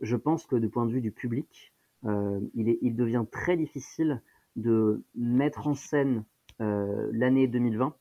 je 0.00 0.16
pense 0.16 0.46
que 0.46 0.56
du 0.56 0.68
point 0.68 0.86
de 0.86 0.92
vue 0.92 1.00
du 1.00 1.12
public, 1.12 1.72
euh, 2.04 2.40
il, 2.54 2.94
devient 2.94 3.24
très 3.30 3.56
difficile 3.56 4.20
de 4.54 5.02
mettre 5.14 5.66
en 5.66 5.74
scène 5.74 6.24
euh, 6.60 7.08
l'année 7.12 7.46
2020 7.48 7.94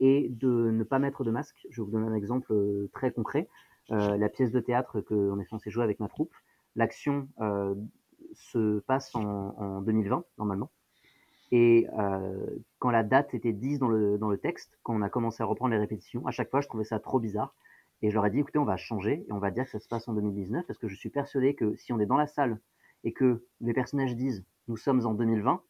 et 0.00 0.30
de 0.30 0.70
ne 0.70 0.82
pas 0.82 0.98
mettre 0.98 1.24
de 1.24 1.30
masque. 1.30 1.66
Je 1.68 1.82
vous 1.82 1.90
donner 1.90 2.06
un 2.06 2.14
exemple 2.14 2.54
très 2.94 3.12
concret. 3.12 3.48
la 3.90 4.28
pièce 4.30 4.50
de 4.50 4.60
théâtre 4.60 5.02
qu'on 5.02 5.38
est 5.38 5.44
censé 5.44 5.70
jouer 5.70 5.84
avec 5.84 6.00
ma 6.00 6.08
troupe, 6.08 6.34
l'action 6.74 7.28
se 8.32 8.78
passe 8.80 9.14
en, 9.14 9.22
en, 9.58 9.82
2020 9.82 10.24
normalement. 10.38 10.70
Et 11.50 11.86
quand 12.78 12.90
la 12.90 13.02
date 13.02 13.34
était 13.34 13.52
10 13.52 13.78
dans 13.78 13.88
le, 13.88 14.16
dans 14.16 14.30
le 14.30 14.38
texte, 14.38 14.78
quand 14.82 14.94
on 14.94 15.02
a 15.02 15.10
commencé 15.10 15.42
à 15.42 15.46
reprendre 15.46 15.72
les 15.72 15.78
répétitions, 15.78 16.26
à 16.26 16.30
chaque 16.30 16.50
fois 16.50 16.62
je 16.62 16.68
trouvais 16.68 16.84
ça 16.84 16.98
trop 16.98 17.20
bizarre. 17.20 17.54
Et 18.02 18.10
je 18.10 18.14
leur 18.14 18.26
ai 18.26 18.30
dit, 18.30 18.40
écoutez, 18.40 18.58
on 18.58 18.64
va 18.64 18.76
changer 18.76 19.24
et 19.28 19.32
on 19.32 19.38
va 19.38 19.50
dire 19.50 19.64
que 19.64 19.70
ça 19.70 19.78
se 19.78 19.88
passe 19.88 20.08
en 20.08 20.14
2019 20.14 20.66
parce 20.66 20.78
que 20.78 20.88
je 20.88 20.96
suis 20.96 21.08
persuadé 21.08 21.54
que 21.54 21.76
si 21.76 21.92
on 21.92 22.00
est 22.00 22.06
dans 22.06 22.16
la 22.16 22.26
salle 22.26 22.58
et 23.04 23.12
que 23.12 23.46
les 23.60 23.72
personnages 23.72 24.16
disent 24.16 24.44
nous 24.68 24.76
sommes 24.76 25.06
en 25.06 25.14
2020, 25.14 25.62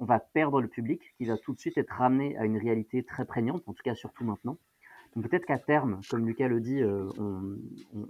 on 0.00 0.04
va 0.04 0.18
perdre 0.18 0.60
le 0.60 0.68
public 0.68 1.14
qui 1.16 1.24
va 1.24 1.36
tout 1.36 1.54
de 1.54 1.58
suite 1.58 1.78
être 1.78 1.92
ramené 1.92 2.36
à 2.36 2.44
une 2.44 2.58
réalité 2.58 3.04
très 3.04 3.24
prégnante, 3.24 3.62
en 3.66 3.72
tout 3.72 3.82
cas 3.84 3.94
surtout 3.94 4.24
maintenant. 4.24 4.58
Donc 5.14 5.28
peut-être 5.28 5.46
qu'à 5.46 5.58
terme, 5.58 6.00
comme 6.10 6.26
Lucas 6.26 6.48
le 6.48 6.60
dit, 6.60 6.82
euh, 6.82 7.08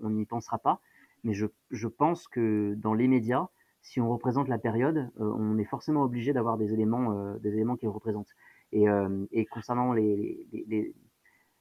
on 0.02 0.10
n'y 0.10 0.24
pensera 0.24 0.58
pas, 0.58 0.80
mais 1.22 1.34
je, 1.34 1.46
je, 1.70 1.88
pense 1.88 2.28
que 2.28 2.74
dans 2.78 2.94
les 2.94 3.08
médias, 3.08 3.48
si 3.82 4.00
on 4.00 4.08
représente 4.08 4.48
la 4.48 4.58
période, 4.58 5.10
euh, 5.20 5.34
on 5.38 5.58
est 5.58 5.64
forcément 5.64 6.02
obligé 6.02 6.32
d'avoir 6.32 6.56
des 6.56 6.72
éléments, 6.72 7.12
euh, 7.12 7.38
des 7.38 7.52
éléments 7.52 7.76
qui 7.76 7.84
le 7.84 7.90
représentent. 7.90 8.34
Et, 8.72 8.86
et 9.30 9.46
concernant 9.46 9.92
les, 9.92 10.48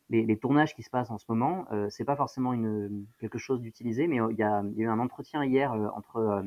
les, 0.10 0.38
tournages 0.38 0.76
qui 0.76 0.84
se 0.84 0.90
passent 0.90 1.10
en 1.10 1.18
ce 1.18 1.26
moment, 1.30 1.66
euh, 1.72 1.88
c'est 1.90 2.04
pas 2.04 2.16
forcément 2.16 2.54
une, 2.54 3.06
quelque 3.20 3.38
chose 3.40 3.62
d'utilisé, 3.62 4.08
mais 4.08 4.18
il 4.18 4.38
y, 4.38 4.44
a, 4.44 4.64
il 4.64 4.78
y, 4.78 4.82
a, 4.82 4.86
eu 4.86 4.90
un 4.90 5.00
entretien 5.00 5.44
hier 5.44 5.72
entre 5.96 6.44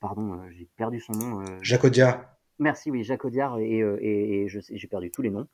pardon, 0.00 0.40
j'ai 0.50 0.68
perdu 0.76 1.00
son 1.00 1.12
nom. 1.12 1.44
Jacques 1.62 1.84
Audiard. 1.84 2.24
Merci, 2.58 2.90
oui, 2.90 3.04
Jacques 3.04 3.24
Audiard 3.24 3.58
et, 3.58 3.78
et, 3.78 4.42
et 4.42 4.48
j'ai 4.48 4.88
perdu 4.88 5.10
tous 5.10 5.22
les 5.22 5.30
noms. 5.30 5.48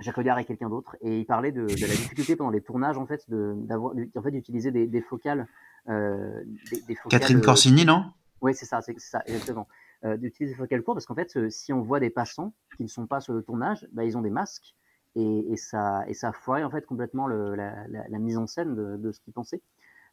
Jacques 0.00 0.18
Audiard 0.18 0.38
et 0.38 0.44
quelqu'un 0.44 0.68
d'autre, 0.68 0.96
et 1.00 1.20
il 1.20 1.24
parlait 1.24 1.52
de, 1.52 1.62
de, 1.62 1.86
la 1.86 1.94
difficulté 1.94 2.34
pendant 2.34 2.50
les 2.50 2.60
tournages 2.60 2.98
en 2.98 3.06
fait 3.06 3.24
d'avoir 3.28 3.94
en 4.16 4.22
fait 4.22 4.30
d'utiliser 4.32 4.72
des, 4.72 4.86
des, 4.86 5.00
focales, 5.00 5.46
euh, 5.88 6.42
des, 6.70 6.80
des, 6.82 6.94
focales. 6.94 7.20
Catherine 7.20 7.40
Corsini, 7.40 7.84
non? 7.84 8.04
Oui, 8.40 8.54
c'est 8.54 8.66
ça, 8.66 8.80
c'est 8.82 8.98
ça, 8.98 9.22
exactement. 9.26 9.68
Euh, 10.04 10.18
d'utiliser 10.18 10.54
des 10.54 10.58
focales 10.58 10.82
courtes 10.82 10.96
parce 10.96 11.06
qu'en 11.06 11.14
fait, 11.14 11.34
euh, 11.36 11.48
si 11.48 11.72
on 11.72 11.80
voit 11.80 11.98
des 11.98 12.10
passants 12.10 12.52
qui 12.76 12.82
ne 12.82 12.88
sont 12.88 13.06
pas 13.06 13.20
sur 13.20 13.32
le 13.32 13.42
tournage, 13.42 13.88
bah, 13.92 14.04
ils 14.04 14.18
ont 14.18 14.20
des 14.20 14.28
masques 14.28 14.74
et, 15.16 15.56
ça 15.56 16.04
et 16.08 16.12
ça 16.12 16.30
foirait 16.32 16.62
en 16.62 16.70
fait 16.70 16.84
complètement 16.84 17.26
la, 17.26 18.18
mise 18.18 18.36
en 18.36 18.46
scène 18.46 18.74
de, 18.74 19.12
ce 19.12 19.20
qu'ils 19.20 19.32
pensaient. 19.32 19.62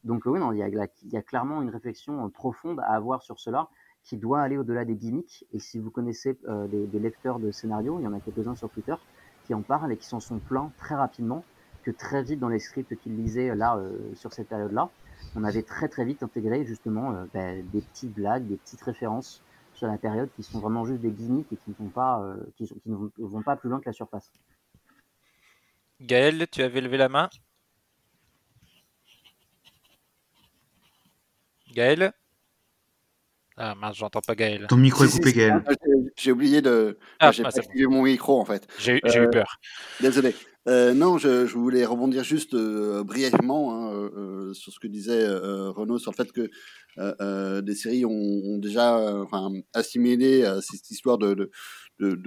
Donc 0.06 0.26
oui, 0.28 0.40
non, 0.40 0.54
il 0.54 0.60
y, 0.60 1.18
a, 1.18 1.22
clairement 1.22 1.62
une 1.62 1.70
réflexion 1.70 2.30
profonde 2.30 2.80
à 2.80 2.94
avoir 2.94 3.22
sur 3.22 3.38
cela 3.40 3.68
qui 4.04 4.16
doit 4.16 4.42
aller 4.42 4.58
au-delà 4.58 4.86
des 4.86 4.96
gimmicks. 4.96 5.46
Et 5.52 5.60
si 5.60 5.78
vous 5.78 5.92
connaissez 5.92 6.40
euh, 6.48 6.68
des, 6.68 7.00
lecteurs 7.00 7.40
de 7.40 7.52
scénarios, 7.52 8.00
il 8.00 8.04
y 8.04 8.08
en 8.08 8.14
a 8.14 8.22
quelques-uns 8.22 8.56
sur 8.56 8.70
Twitter, 8.70 8.96
qui 9.44 9.54
en 9.54 9.62
parlent 9.62 9.92
et 9.92 9.98
qui 9.98 10.08
s'en 10.08 10.22
sont 10.22 10.40
plaints 10.40 10.72
très 10.78 10.96
rapidement, 10.96 11.44
que 11.84 11.92
très 11.92 12.24
vite 12.24 12.40
dans 12.40 12.50
les 12.50 12.60
scripts 12.60 12.96
qu'ils 12.96 13.18
lisaient 13.18 13.56
là, 13.56 13.76
euh, 13.76 13.98
sur 14.16 14.32
cette 14.32 14.48
période-là, 14.48 14.90
on 15.36 15.44
avait 15.44 15.64
très 15.64 15.90
très 15.90 16.06
vite 16.06 16.24
intégré 16.24 16.64
justement 16.64 17.12
euh, 17.12 17.26
ben, 17.34 17.66
des 17.74 17.82
petites 17.82 18.14
blagues, 18.14 18.48
des 18.48 18.58
petites 18.58 18.82
références 18.82 19.44
sur 19.82 19.88
la 19.88 19.98
période 19.98 20.30
qui 20.36 20.44
sont 20.44 20.60
vraiment 20.60 20.86
juste 20.86 21.02
des 21.02 21.10
gimmicks 21.10 21.52
et 21.52 21.56
qui 21.56 21.72
ne 21.72 21.76
vont 21.76 21.90
pas, 21.90 22.22
euh, 22.22 22.36
qui, 22.56 22.72
ne 22.86 23.10
vont 23.18 23.42
pas 23.42 23.56
plus 23.56 23.68
loin 23.68 23.80
que 23.80 23.88
la 23.88 23.94
surface. 23.94 24.32
Gaël, 26.00 26.48
tu 26.52 26.62
avais 26.62 26.82
levé 26.82 26.98
la 26.98 27.10
main 27.10 27.32
Gaël? 31.74 32.14
Ah 33.58 33.74
mince, 33.74 33.98
j'entends 33.98 34.22
pas 34.22 34.36
Gaël. 34.36 34.68
Ton 34.68 34.78
micro 34.78 35.04
est 35.04 35.12
coupé, 35.12 35.34
Gaël. 35.34 35.64
J'ai 36.16 36.32
oublié 36.32 36.62
de. 36.62 37.00
Ah, 37.20 37.32
j'ai 37.32 37.42
pas 37.42 37.50
mon 37.90 38.04
micro 38.04 38.40
en 38.40 38.46
fait. 38.46 38.68
J'ai 38.78 39.02
j'ai 39.04 39.24
eu 39.24 39.30
peur. 39.32 39.60
Désolé. 40.00 40.36
Euh, 40.68 40.94
non, 40.94 41.18
je, 41.18 41.46
voulais 41.58 41.86
rebondir 41.86 42.24
juste 42.24 42.54
euh, 42.54 43.04
brièvement 43.04 43.74
hein, 43.74 43.94
euh, 44.16 44.54
sur 44.54 44.72
ce 44.72 44.80
que 44.80 44.86
disait 44.88 45.28
Renaud 45.28 45.98
sur 45.98 46.12
le 46.12 46.16
fait 46.16 46.32
que 46.32 47.62
des 47.62 47.76
séries 47.76 48.06
ont, 48.06 48.60
déjà 48.60 48.96
enfin, 49.24 49.52
assimilé 49.74 50.46
cette 50.62 50.92
histoire 50.92 51.18
de, 51.18 51.50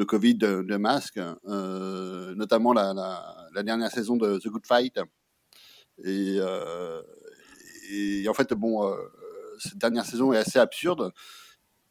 Covid, 0.04 0.34
de, 0.34 0.62
de 0.62 0.76
masque, 0.76 1.20
notamment 1.44 2.72
la, 2.72 3.62
dernière 3.62 3.90
saison 3.90 4.16
de 4.16 4.38
The 4.38 4.48
Good 4.48 4.66
Fight. 4.66 4.98
Et, 6.02 6.40
en 8.28 8.34
fait, 8.34 8.52
bon 8.54 8.92
cette 9.58 9.78
dernière 9.78 10.04
saison 10.04 10.32
est 10.32 10.38
assez 10.38 10.58
absurde. 10.58 11.12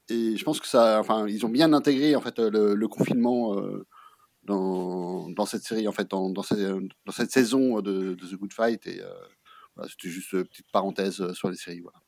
Et 0.10 0.36
je 0.36 0.44
pense 0.44 0.60
que 0.60 0.68
ça, 0.68 1.00
enfin, 1.00 1.26
ils 1.30 1.46
ont 1.46 1.50
bien 1.50 1.72
intégré 1.72 2.16
en 2.16 2.22
fait 2.22 2.38
le, 2.40 2.88
confinement 2.88 3.56
dans, 4.46 5.46
cette 5.46 5.64
série, 5.64 5.88
en 5.88 5.92
fait, 5.92 6.10
dans, 6.10 6.34
cette, 6.44 7.32
saison 7.32 7.82
de, 7.82 8.16
The 8.16 8.36
Good 8.36 8.54
Fight. 8.54 8.88
Euh, 8.88 9.14
c'était 9.88 10.10
juste 10.10 10.34
une 10.34 10.46
petite 10.46 10.72
parenthèse 10.72 11.34
sur 11.34 11.50
les 11.50 11.58
séries. 11.58 11.82
Voilà. 11.82 12.00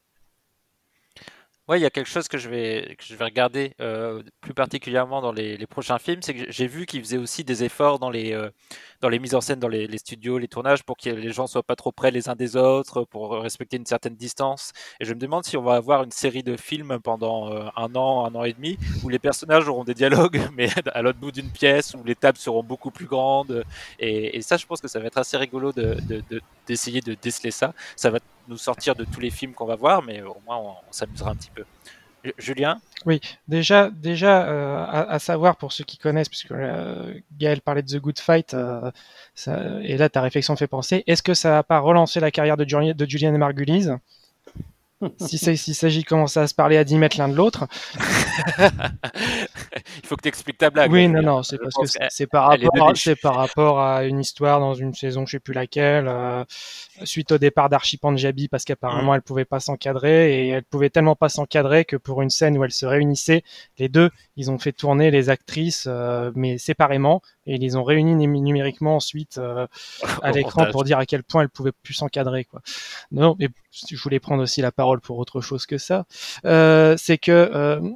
Ouais, 1.68 1.80
il 1.80 1.82
y 1.82 1.86
a 1.86 1.90
quelque 1.90 2.08
chose 2.08 2.28
que 2.28 2.38
je 2.38 2.48
vais, 2.48 2.96
que 2.96 3.04
je 3.04 3.16
vais 3.16 3.26
regarder 3.26 3.74
euh, 3.82 4.22
plus 4.40 4.54
particulièrement 4.54 5.20
dans 5.20 5.32
les, 5.32 5.58
prochains 5.66 5.98
films, 5.98 6.22
c'est 6.22 6.36
que 6.36 6.52
j'ai 6.52 6.68
vu 6.68 6.86
qu'ils 6.86 7.02
faisaient 7.02 7.18
aussi 7.18 7.44
des 7.44 7.64
efforts 7.64 7.98
dans 7.98 8.12
les, 8.12 8.34
euh, 8.34 8.52
dans 9.06 9.10
les 9.10 9.20
mises 9.20 9.36
en 9.36 9.42
scène, 9.42 9.60
dans 9.60 9.68
les, 9.68 9.98
studios, 10.00 10.40
les 10.40 10.48
tournages, 10.48 10.82
pour 10.82 10.98
que 10.98 11.12
les 11.12 11.32
gens 11.32 11.46
soient 11.46 11.62
pas 11.62 11.76
trop 11.76 11.92
près 11.92 12.10
les 12.10 12.28
uns 12.28 12.34
des 12.34 12.56
autres, 12.56 13.04
pour 13.04 13.34
respecter 13.34 13.78
une 13.78 13.86
certaine 13.86 14.16
distance. 14.16 14.72
Et 15.00 15.06
je 15.06 15.14
me 15.14 15.20
demande 15.20 15.46
si 15.46 15.58
on 15.58 15.62
va 15.62 15.76
avoir 15.76 16.02
une 16.02 16.10
série 16.10 16.42
de 16.42 16.58
films 16.58 16.98
pendant 17.04 17.54
euh, 17.54 17.68
un 17.76 17.96
an, 17.96 18.26
un 18.26 18.34
an 18.34 18.44
et 18.46 18.54
demi, 18.54 18.80
où 19.04 19.10
les 19.10 19.20
personnages 19.20 19.70
auront 19.70 19.84
des 19.84 19.94
dialogues, 19.94 20.42
mais 20.58 20.70
à 20.92 21.04
l'autre 21.04 21.20
bout 21.20 21.32
d'une 21.32 21.52
pièce, 21.52 21.94
où 21.94 22.04
les 22.04 22.16
tables 22.16 22.40
seront 22.40 22.64
beaucoup 22.64 22.90
plus 22.90 23.06
grandes. 23.06 23.64
Et, 24.00 24.42
ça, 24.42 24.58
je 24.58 24.66
pense 24.66 24.82
que 24.82 24.88
ça 24.88 25.00
va 25.00 25.06
être 25.06 25.20
assez 25.20 25.38
rigolo 25.38 25.72
d'essayer 25.72 27.02
de, 27.02 27.12
de, 27.12 27.16
de 27.16 27.20
déceler 27.22 27.52
ça. 27.52 27.76
Ça 27.96 28.10
va 28.10 28.18
nous 28.48 28.58
sortir 28.58 28.96
de 28.96 29.06
tous 29.06 29.20
les 29.20 29.30
films 29.30 29.54
qu'on 29.54 29.68
va 29.68 29.76
voir, 29.76 30.02
mais 30.02 30.24
au 30.24 30.38
moins 30.48 30.58
on 30.58 30.92
s'amusera 30.92 31.30
un 31.30 31.36
petit 31.36 31.52
peu. 31.52 31.64
Julien? 32.38 32.80
Oui, 33.06 33.22
déjà, 33.48 33.90
déjà 33.90 34.48
euh, 34.48 34.78
à, 34.78 35.12
à, 35.12 35.20
savoir 35.20 35.58
pour 35.58 35.72
ceux 35.72 35.84
qui 35.84 35.98
connaissent, 35.98 36.30
puisque 36.30 36.52
euh, 36.52 37.14
Gaël 37.38 37.62
parlait 37.62 37.84
de 37.84 37.88
The 37.88 38.02
Good 38.02 38.20
Fight, 38.20 38.54
euh, 38.54 38.92
ça, 39.36 39.62
et 39.82 39.98
là 39.98 40.10
ta 40.10 40.22
réflexion 40.22 40.56
fait 40.56 40.68
penser, 40.68 41.04
est-ce 41.08 41.22
que 41.22 41.34
ça 41.34 41.52
va 41.52 41.64
pas 41.64 41.80
relancer 41.80 42.20
la 42.20 42.32
carrière 42.32 42.58
de, 42.58 42.68
Julien, 42.68 42.94
de 42.94 43.36
et 43.36 43.38
Margulies? 43.38 43.90
Si 45.20 45.38
s'il 45.38 45.58
si 45.58 45.74
s'agit 45.74 46.02
de 46.02 46.08
commencer 46.08 46.40
à 46.40 46.48
se 46.48 46.56
parler 46.56 46.78
à 46.78 46.84
10 46.86 46.98
mètres 46.98 47.18
l'un 47.18 47.28
de 47.28 47.36
l'autre. 47.36 47.68
Il 50.04 50.08
faut 50.08 50.16
que 50.16 50.22
tu 50.22 50.30
expliques 50.30 50.58
ta 50.58 50.70
blague. 50.70 50.92
Oui, 50.92 51.08
non, 51.08 51.22
non, 51.22 51.44
c'est 51.44 51.58
parce 51.58 51.76
que 51.76 52.04
c'est 52.10 52.28
par, 52.28 52.48
rapport, 52.48 52.92
c'est 52.96 53.16
par 53.16 53.36
rapport 53.36 53.80
à 53.80 54.04
une 54.04 54.20
histoire 54.20 54.60
dans 54.60 54.74
une 54.74 54.94
saison, 54.94 55.26
je 55.26 55.32
sais 55.32 55.40
plus 55.40 55.54
laquelle, 55.54 56.08
euh, 56.08 56.44
suite 57.04 57.32
au 57.32 57.38
départ 57.38 57.70
d'Archie 57.70 57.98
Panjabi, 57.98 58.48
parce 58.48 58.66
qu'apparemment 58.66 59.14
mmh. 59.14 59.16
elle 59.16 59.22
pouvait 59.22 59.46
pas 59.46 59.60
s'encadrer 59.60 60.46
et 60.46 60.50
elle 60.50 60.64
pouvait 60.64 60.90
tellement 60.90 61.16
pas 61.16 61.30
s'encadrer 61.30 61.86
que 61.86 61.96
pour 61.96 62.22
une 62.22 62.30
scène 62.30 62.58
où 62.58 62.64
elles 62.64 62.72
se 62.72 62.86
réunissaient, 62.86 63.44
les 63.78 63.90
deux, 63.90 64.10
ils 64.36 64.52
ont 64.52 64.58
fait 64.58 64.72
tourner 64.72 65.12
les 65.12 65.30
actrices, 65.30 65.86
euh, 65.88 66.32
mais 66.36 66.58
séparément, 66.58 67.22
et 67.46 67.56
ils 67.56 67.62
les 67.62 67.76
ont 67.76 67.84
réunis 67.84 68.16
numériquement 68.28 68.96
ensuite 68.96 69.38
euh, 69.38 69.68
à 70.22 70.32
l'écran 70.32 70.66
pour 70.72 70.84
dire 70.84 70.98
à 70.98 71.06
quel 71.06 71.24
point 71.24 71.42
elles 71.42 71.50
pouvaient 71.50 71.72
plus 71.72 71.94
s'encadrer, 71.94 72.46
quoi. 72.46 72.62
Non, 73.12 73.36
mais 73.40 73.50
je 73.72 74.02
voulais 74.02 74.20
prendre 74.20 74.44
aussi 74.44 74.62
la 74.62 74.72
parole 74.72 75.00
pour 75.02 75.18
autre 75.20 75.42
chose 75.42 75.66
que 75.66 75.78
ça. 75.78 76.06
C'est 76.44 77.18
que 77.18 77.96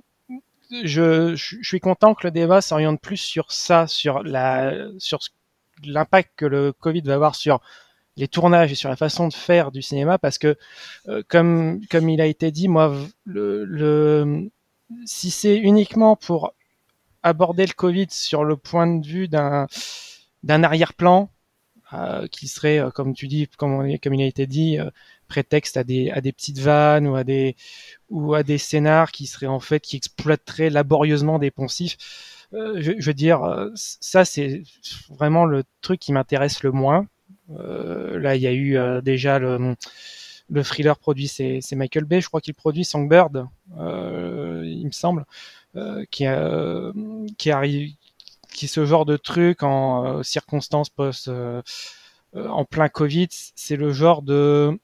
je, 0.83 1.35
je, 1.35 1.57
suis 1.61 1.79
content 1.79 2.13
que 2.13 2.27
le 2.27 2.31
débat 2.31 2.61
s'oriente 2.61 3.01
plus 3.01 3.17
sur 3.17 3.51
ça, 3.51 3.87
sur 3.87 4.23
la, 4.23 4.73
sur 4.97 5.19
l'impact 5.83 6.31
que 6.35 6.45
le 6.45 6.73
Covid 6.73 7.01
va 7.01 7.15
avoir 7.15 7.35
sur 7.35 7.61
les 8.17 8.27
tournages 8.27 8.71
et 8.71 8.75
sur 8.75 8.89
la 8.89 8.95
façon 8.95 9.27
de 9.27 9.33
faire 9.33 9.71
du 9.71 9.81
cinéma, 9.81 10.17
parce 10.17 10.37
que 10.37 10.57
euh, 11.07 11.23
comme 11.27 11.81
comme 11.89 12.09
il 12.09 12.21
a 12.21 12.25
été 12.25 12.51
dit, 12.51 12.67
moi, 12.67 12.93
le, 13.25 13.65
le 13.65 14.49
si 15.05 15.31
c'est 15.31 15.57
uniquement 15.57 16.15
pour 16.15 16.53
aborder 17.23 17.65
le 17.65 17.73
Covid 17.73 18.07
sur 18.09 18.43
le 18.43 18.57
point 18.57 18.87
de 18.87 19.05
vue 19.05 19.27
d'un 19.27 19.67
d'un 20.43 20.63
arrière-plan 20.63 21.29
euh, 21.93 22.27
qui 22.27 22.47
serait, 22.47 22.79
euh, 22.79 22.91
comme 22.91 23.13
tu 23.15 23.27
dis, 23.27 23.47
comme, 23.57 23.97
comme 23.99 24.13
il 24.13 24.21
a 24.21 24.27
été 24.27 24.45
dit, 24.45 24.77
euh, 24.79 24.89
prétexte 25.29 25.77
à 25.77 25.83
des 25.83 26.11
à 26.11 26.21
des 26.21 26.33
petites 26.33 26.59
vannes 26.59 27.07
ou 27.07 27.15
à 27.15 27.23
des 27.23 27.55
ou 28.09 28.33
à 28.33 28.43
des 28.43 28.57
scénars 28.57 29.11
qui 29.11 29.27
seraient 29.27 29.47
en 29.47 29.61
fait 29.61 29.79
qui 29.81 29.95
exploiteraient 29.95 30.69
laborieusement 30.69 31.39
des 31.39 31.51
poncifs. 31.51 31.97
Euh, 32.53 32.81
je, 32.81 33.05
veux 33.05 33.13
dire, 33.13 33.69
ça 33.75 34.25
c'est 34.25 34.63
vraiment 35.09 35.45
le 35.45 35.63
truc 35.81 35.99
qui 35.99 36.11
m'intéresse 36.13 36.63
le 36.63 36.71
moins. 36.71 37.07
là, 37.49 38.35
il 38.35 38.41
y 38.41 38.47
a 38.47 38.53
eu 38.53 38.77
déjà 39.01 39.39
le 39.39 39.75
le 40.51 40.63
thriller 40.63 40.97
produit, 40.97 41.27
c'est 41.27 41.61
Michael 41.73 42.05
Bay, 42.05 42.21
je 42.21 42.27
crois 42.27 42.41
qu'il 42.41 42.55
produit 42.55 42.83
Songbird, 42.83 43.45
il 43.77 44.85
me 44.85 44.91
semble. 44.91 45.25
Euh, 45.75 46.03
qui, 46.09 46.25
qui 47.37 47.51
arrive, 47.51 47.93
qui 48.51 48.67
ce 48.67 48.85
genre 48.87 49.05
de 49.05 49.17
truc 49.17 49.61
en 49.61 50.19
euh, 50.19 50.23
circonstances 50.23 50.89
post, 50.89 51.27
euh, 51.27 51.61
en 52.33 52.65
plein 52.65 52.89
Covid, 52.89 53.27
c'est 53.29 53.75
le 53.75 53.93
genre 53.93 54.23
de 54.23 54.79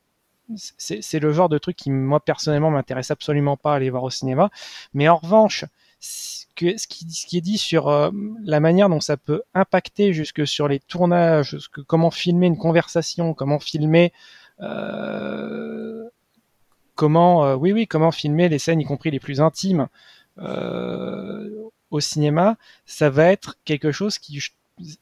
c'est 0.56 1.20
le 1.20 1.34
genre 1.34 1.50
de 1.50 1.58
truc 1.58 1.76
qui 1.76 1.90
moi 1.90 2.20
personnellement 2.20 2.72
m'intéresse 2.72 3.12
absolument 3.12 3.58
pas 3.58 3.74
à 3.74 3.76
aller 3.76 3.90
voir 3.90 4.04
au 4.04 4.10
cinéma. 4.10 4.50
Mais 4.94 5.10
en 5.10 5.18
revanche, 5.18 5.66
ce, 6.00 6.46
qui, 6.56 6.78
ce 6.78 7.26
qui 7.26 7.38
est 7.38 7.42
dit 7.42 7.58
sur 7.58 7.88
euh, 7.88 8.12
la 8.44 8.60
manière 8.60 8.90
dont 8.90 9.00
ça 9.00 9.18
peut 9.18 9.42
impacter 9.54 10.14
jusque 10.14 10.46
sur 10.48 10.68
les 10.68 10.80
tournages, 10.80 11.52
jusque 11.52 11.82
comment 11.84 12.12
filmer 12.12 12.48
une 12.48 12.58
conversation, 12.58 13.34
comment 13.34 13.60
filmer 13.60 14.14
euh, 14.62 16.04
comment 16.96 17.46
euh, 17.46 17.56
oui 17.56 17.74
oui 17.74 17.88
comment 17.88 18.12
filmer 18.12 18.48
les 18.48 18.60
scènes 18.60 18.80
y 18.80 18.86
compris 18.86 19.12
les 19.12 19.20
plus 19.20 19.42
intimes 19.42 19.90
euh, 20.38 21.50
au 21.92 22.00
cinéma, 22.00 22.58
ça 22.86 23.10
va 23.10 23.32
être 23.32 23.58
quelque 23.64 23.92
chose 23.92 24.18
qui, 24.18 24.42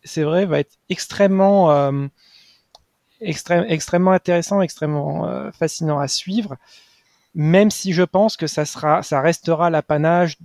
c'est 0.03 0.23
vrai, 0.23 0.45
va 0.45 0.59
être 0.59 0.77
extrêmement, 0.89 1.71
euh, 1.71 2.07
extrême, 3.23 3.65
extrêmement 3.67 4.11
intéressant, 4.11 4.61
extrêmement 4.61 5.27
euh, 5.27 5.51
fascinant 5.51 5.99
à 5.99 6.07
suivre, 6.07 6.57
même 7.35 7.71
si 7.71 7.93
je 7.93 8.03
pense 8.03 8.37
que 8.37 8.47
ça 8.47 8.63
restera 9.21 9.69
l'apanage 9.69 10.37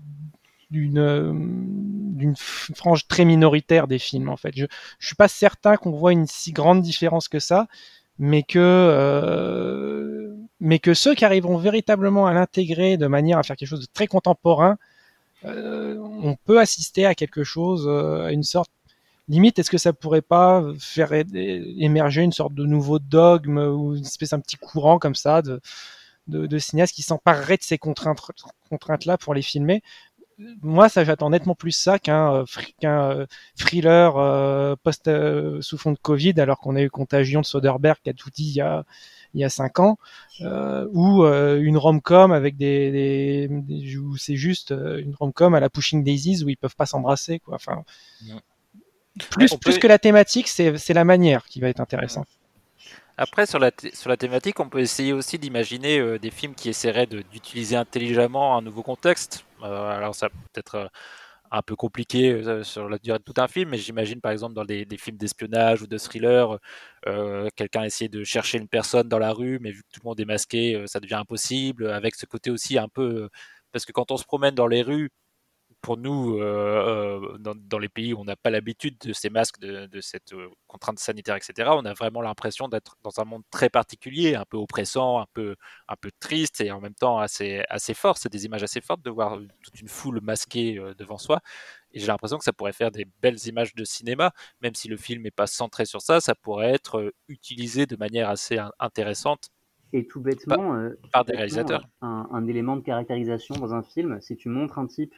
d'une 0.70 2.34
frange 2.74 3.06
très 3.08 3.24
minoritaire 3.24 3.86
des 3.88 3.98
films 3.98 4.28
en 4.28 4.36
fait. 4.36 4.52
Je, 4.54 4.66
je 4.98 5.06
suis 5.06 5.16
pas 5.16 5.28
certain 5.28 5.76
qu'on 5.76 5.92
voit 5.92 6.12
une 6.12 6.26
si 6.26 6.52
grande 6.52 6.82
différence 6.82 7.28
que 7.28 7.38
ça, 7.38 7.66
euh, 8.56 10.34
mais 10.60 10.78
que 10.78 10.94
ceux 10.94 11.14
qui 11.14 11.24
arriveront 11.24 11.56
véritablement 11.56 12.26
à 12.26 12.34
l'intégrer 12.34 12.96
de 12.96 13.06
manière 13.06 13.38
à 13.38 13.42
faire 13.42 13.56
quelque 13.56 13.68
chose 13.68 13.80
de 13.80 13.92
très 13.92 14.06
contemporain, 14.06 14.76
on 15.44 16.36
peut 16.44 16.58
assister 16.58 17.06
à 17.06 17.14
quelque 17.14 17.44
chose, 17.44 17.88
à 17.88 18.32
une 18.32 18.42
sorte 18.42 18.72
limite, 19.28 19.58
est-ce 19.58 19.70
que 19.70 19.78
ça 19.78 19.92
pourrait 19.92 20.22
pas 20.22 20.64
faire 20.78 21.12
émerger 21.12 22.22
une 22.22 22.32
sorte 22.32 22.54
de 22.54 22.64
nouveau 22.64 22.98
dogme 22.98 23.58
ou 23.58 23.94
une 23.96 24.04
espèce 24.04 24.30
d'un 24.30 24.40
petit 24.40 24.56
courant 24.56 24.98
comme 24.98 25.14
ça 25.14 25.42
de, 25.42 25.60
de, 26.26 26.58
cinéastes 26.58 26.94
qui 26.94 27.02
s'empareraient 27.02 27.56
de 27.56 27.62
ces 27.62 27.78
contraintes, 27.78 28.20
contraintes-là 28.68 29.18
pour 29.18 29.34
les 29.34 29.42
filmer? 29.42 29.82
Moi, 30.62 30.88
ça, 30.88 31.02
j'attends 31.02 31.30
nettement 31.30 31.56
plus 31.56 31.72
ça 31.72 31.98
qu'un 31.98 32.44
euh, 32.84 33.26
thriller 33.56 34.16
euh, 34.16 34.76
post 34.80 35.08
euh, 35.08 35.60
sous 35.62 35.76
fond 35.76 35.90
de 35.90 35.98
Covid, 35.98 36.34
alors 36.38 36.60
qu'on 36.60 36.76
a 36.76 36.82
eu 36.82 36.90
Contagion 36.90 37.40
de 37.40 37.46
Soderbergh 37.46 37.98
qui 38.04 38.10
a 38.10 38.12
tout 38.12 38.30
dit 38.30 38.52
il 39.34 39.40
y 39.40 39.44
a 39.44 39.48
cinq 39.48 39.80
ans, 39.80 39.98
ou 40.40 41.24
une 41.24 41.76
rom-com 41.76 42.30
avec 42.30 42.56
des, 42.56 43.48
des, 43.48 43.96
où 43.96 44.16
c'est 44.16 44.36
juste 44.36 44.70
une 44.70 45.14
rom-com 45.14 45.54
à 45.54 45.60
la 45.60 45.70
Pushing 45.70 46.04
Daisies 46.04 46.44
où 46.44 46.48
ils 46.48 46.56
peuvent 46.56 46.76
pas 46.76 46.86
s'embrasser, 46.86 47.40
quoi. 47.40 47.58
Plus, 49.18 49.56
plus 49.56 49.78
que 49.78 49.86
la 49.86 49.98
thématique, 49.98 50.48
c'est 50.48 50.94
la 50.94 51.04
manière 51.04 51.44
qui 51.46 51.60
va 51.60 51.68
être 51.68 51.80
intéressante. 51.80 52.26
Après, 53.20 53.46
sur 53.46 53.58
la, 53.58 53.72
sur 53.94 54.08
la 54.08 54.16
thématique, 54.16 54.60
on 54.60 54.68
peut 54.68 54.78
essayer 54.78 55.12
aussi 55.12 55.40
d'imaginer 55.40 55.98
euh, 55.98 56.20
des 56.20 56.30
films 56.30 56.54
qui 56.54 56.68
essaieraient 56.68 57.08
d'utiliser 57.08 57.74
intelligemment 57.74 58.56
un 58.56 58.62
nouveau 58.62 58.84
contexte. 58.84 59.44
Euh, 59.64 59.90
alors, 59.90 60.14
ça 60.14 60.28
peut 60.28 60.36
être 60.54 60.74
euh, 60.76 60.86
un 61.50 61.62
peu 61.62 61.74
compliqué 61.74 62.62
sur 62.62 62.88
la 62.88 62.98
durée 62.98 63.18
de 63.18 63.24
tout 63.24 63.34
un 63.38 63.48
film, 63.48 63.70
mais 63.70 63.78
j'imagine 63.78 64.20
par 64.20 64.30
exemple 64.32 64.54
dans 64.54 64.66
des, 64.66 64.84
des 64.84 64.98
films 64.98 65.16
d'espionnage 65.16 65.80
ou 65.80 65.86
de 65.86 65.96
thriller, 65.96 66.58
quelqu'un 67.56 67.84
essayer 67.84 68.10
de 68.10 68.22
chercher 68.22 68.58
une 68.58 68.68
personne 68.68 69.08
dans 69.08 69.18
la 69.18 69.32
rue, 69.32 69.58
mais 69.62 69.70
vu 69.70 69.82
que 69.82 69.88
tout 69.94 70.00
le 70.04 70.08
monde 70.10 70.20
est 70.20 70.26
masqué, 70.26 70.84
ça 70.86 71.00
devient 71.00 71.14
impossible. 71.14 71.90
Avec 71.90 72.16
ce 72.16 72.26
côté 72.26 72.50
aussi 72.50 72.76
un 72.76 72.88
peu. 72.88 73.30
Parce 73.72 73.86
que 73.86 73.92
quand 73.92 74.10
on 74.10 74.18
se 74.18 74.24
promène 74.24 74.54
dans 74.54 74.66
les 74.66 74.82
rues, 74.82 75.10
pour 75.80 75.96
nous, 75.96 76.38
euh, 76.38 77.20
euh, 77.22 77.38
dans, 77.38 77.78
les 77.78 77.88
pays 77.88 78.12
où 78.12 78.20
on 78.20 78.24
n'a 78.24 78.36
pas 78.36 78.50
l'habitude 78.50 78.98
de 78.98 79.12
ces 79.12 79.30
masques, 79.30 79.60
de, 79.60 80.00
cette 80.00 80.32
euh, 80.32 80.48
contrainte 80.66 80.98
sanitaire, 80.98 81.36
etc., 81.36 81.70
on 81.72 81.84
a 81.84 81.94
vraiment 81.94 82.20
l'impression 82.20 82.68
d'être 82.68 82.96
dans 83.02 83.20
un 83.20 83.24
monde 83.24 83.42
très 83.50 83.68
particulier, 83.68 84.34
un 84.34 84.44
peu 84.44 84.56
oppressant, 84.56 85.20
un 85.20 85.26
peu, 85.32 85.54
un 85.86 85.96
peu 85.96 86.10
triste 86.18 86.60
et 86.60 86.72
en 86.72 86.80
même 86.80 86.94
temps 86.94 87.18
assez, 87.18 87.62
assez 87.68 87.94
fort. 87.94 88.18
C'est 88.18 88.30
des 88.30 88.44
images 88.44 88.62
assez 88.62 88.80
fortes 88.80 89.02
de 89.02 89.10
voir 89.10 89.38
toute 89.62 89.80
une 89.80 89.88
foule 89.88 90.20
masquée 90.20 90.80
devant 90.98 91.18
soi. 91.18 91.40
Et 91.92 92.00
j'ai 92.00 92.06
l'impression 92.08 92.38
que 92.38 92.44
ça 92.44 92.52
pourrait 92.52 92.72
faire 92.72 92.90
des 92.90 93.06
belles 93.22 93.46
images 93.46 93.74
de 93.74 93.84
cinéma, 93.84 94.32
même 94.60 94.74
si 94.74 94.88
le 94.88 94.96
film 94.96 95.22
n'est 95.22 95.30
pas 95.30 95.46
centré 95.46 95.84
sur 95.86 96.02
ça, 96.02 96.20
ça 96.20 96.34
pourrait 96.34 96.72
être 96.72 97.12
utilisé 97.28 97.86
de 97.86 97.96
manière 97.96 98.28
assez 98.28 98.58
intéressante 98.78 99.50
et 99.94 100.06
tout 100.06 100.20
bêtement, 100.20 100.90
par, 101.14 101.24
des 101.24 101.34
réalisateurs. 101.34 101.82
Un, 102.02 102.28
un, 102.30 102.46
élément 102.46 102.76
de 102.76 102.82
caractérisation 102.82 103.54
dans 103.54 103.72
un 103.72 103.82
film, 103.82 104.20
si 104.20 104.36
tu 104.36 104.50
montres 104.50 104.78
un 104.78 104.86
type 104.86 105.14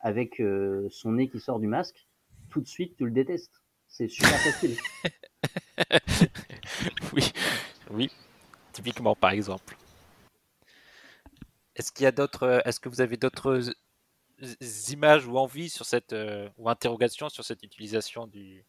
avec 0.00 0.40
euh, 0.40 0.88
son 0.90 1.12
nez 1.12 1.28
qui 1.28 1.40
sort 1.40 1.60
du 1.60 1.66
masque, 1.66 2.06
tout 2.50 2.60
de 2.60 2.66
suite 2.66 2.96
tu 2.96 3.04
le 3.04 3.10
détestes. 3.10 3.62
C'est 3.88 4.08
super 4.08 4.38
facile. 4.38 4.76
oui, 7.12 7.32
oui, 7.90 8.10
typiquement 8.72 9.14
par 9.14 9.30
exemple. 9.30 9.76
Est-ce 11.76 11.92
qu'il 11.92 12.04
y 12.04 12.06
a 12.06 12.12
d'autres, 12.12 12.62
est-ce 12.64 12.80
que 12.80 12.88
vous 12.88 13.00
avez 13.00 13.16
d'autres 13.16 13.72
images 14.90 15.26
ou 15.26 15.38
envies 15.38 15.70
sur 15.70 15.86
cette 15.86 16.12
euh, 16.12 16.48
ou 16.56 16.68
interrogations 16.68 17.28
sur 17.28 17.44
cette 17.44 17.62
utilisation 17.62 18.26
du, 18.26 18.64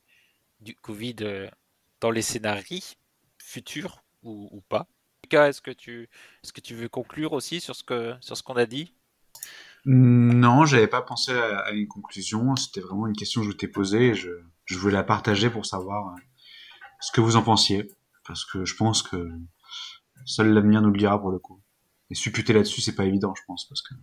du 0.59 0.75
Covid 0.75 1.49
dans 2.01 2.11
les 2.11 2.21
scénarios 2.21 2.95
futurs 3.37 4.03
ou, 4.23 4.49
ou 4.51 4.61
pas? 4.61 4.87
Est-ce 5.31 5.61
que 5.61 5.71
tu 5.71 6.09
est-ce 6.43 6.53
que 6.53 6.61
tu 6.61 6.75
veux 6.75 6.87
conclure 6.87 7.33
aussi 7.33 7.59
sur 7.59 7.75
ce 7.75 7.83
que 7.83 8.15
sur 8.21 8.37
ce 8.37 8.43
qu'on 8.43 8.55
a 8.55 8.65
dit? 8.65 8.93
Non, 9.85 10.65
j'avais 10.65 10.87
pas 10.87 11.01
pensé 11.01 11.31
à, 11.31 11.71
une 11.71 11.87
conclusion. 11.87 12.55
C'était 12.55 12.81
vraiment 12.81 13.07
une 13.07 13.15
question 13.15 13.41
que 13.41 13.47
je 13.47 13.51
t'ai 13.51 13.67
posée 13.67 14.09
et 14.09 14.15
je, 14.15 14.31
je 14.65 14.77
voulais 14.77 14.93
la 14.93 15.03
partager 15.03 15.49
pour 15.49 15.65
savoir 15.65 16.09
euh, 16.09 16.19
ce 16.99 17.11
que 17.11 17.21
vous 17.21 17.35
en 17.35 17.43
pensiez. 17.43 17.91
Parce 18.27 18.45
que 18.45 18.65
je 18.65 18.75
pense 18.75 19.03
que 19.03 19.29
seul 20.25 20.51
l'avenir 20.53 20.81
nous 20.81 20.89
le 20.89 20.97
dira 20.97 21.19
pour 21.19 21.29
le 21.29 21.37
coup. 21.37 21.61
Et 22.09 22.15
supputer 22.15 22.53
là-dessus, 22.53 22.81
c'est 22.81 22.95
pas 22.95 23.05
évident, 23.05 23.33
je 23.35 23.41
pense. 23.47 23.65
parce 23.65 23.81
que 23.81 23.93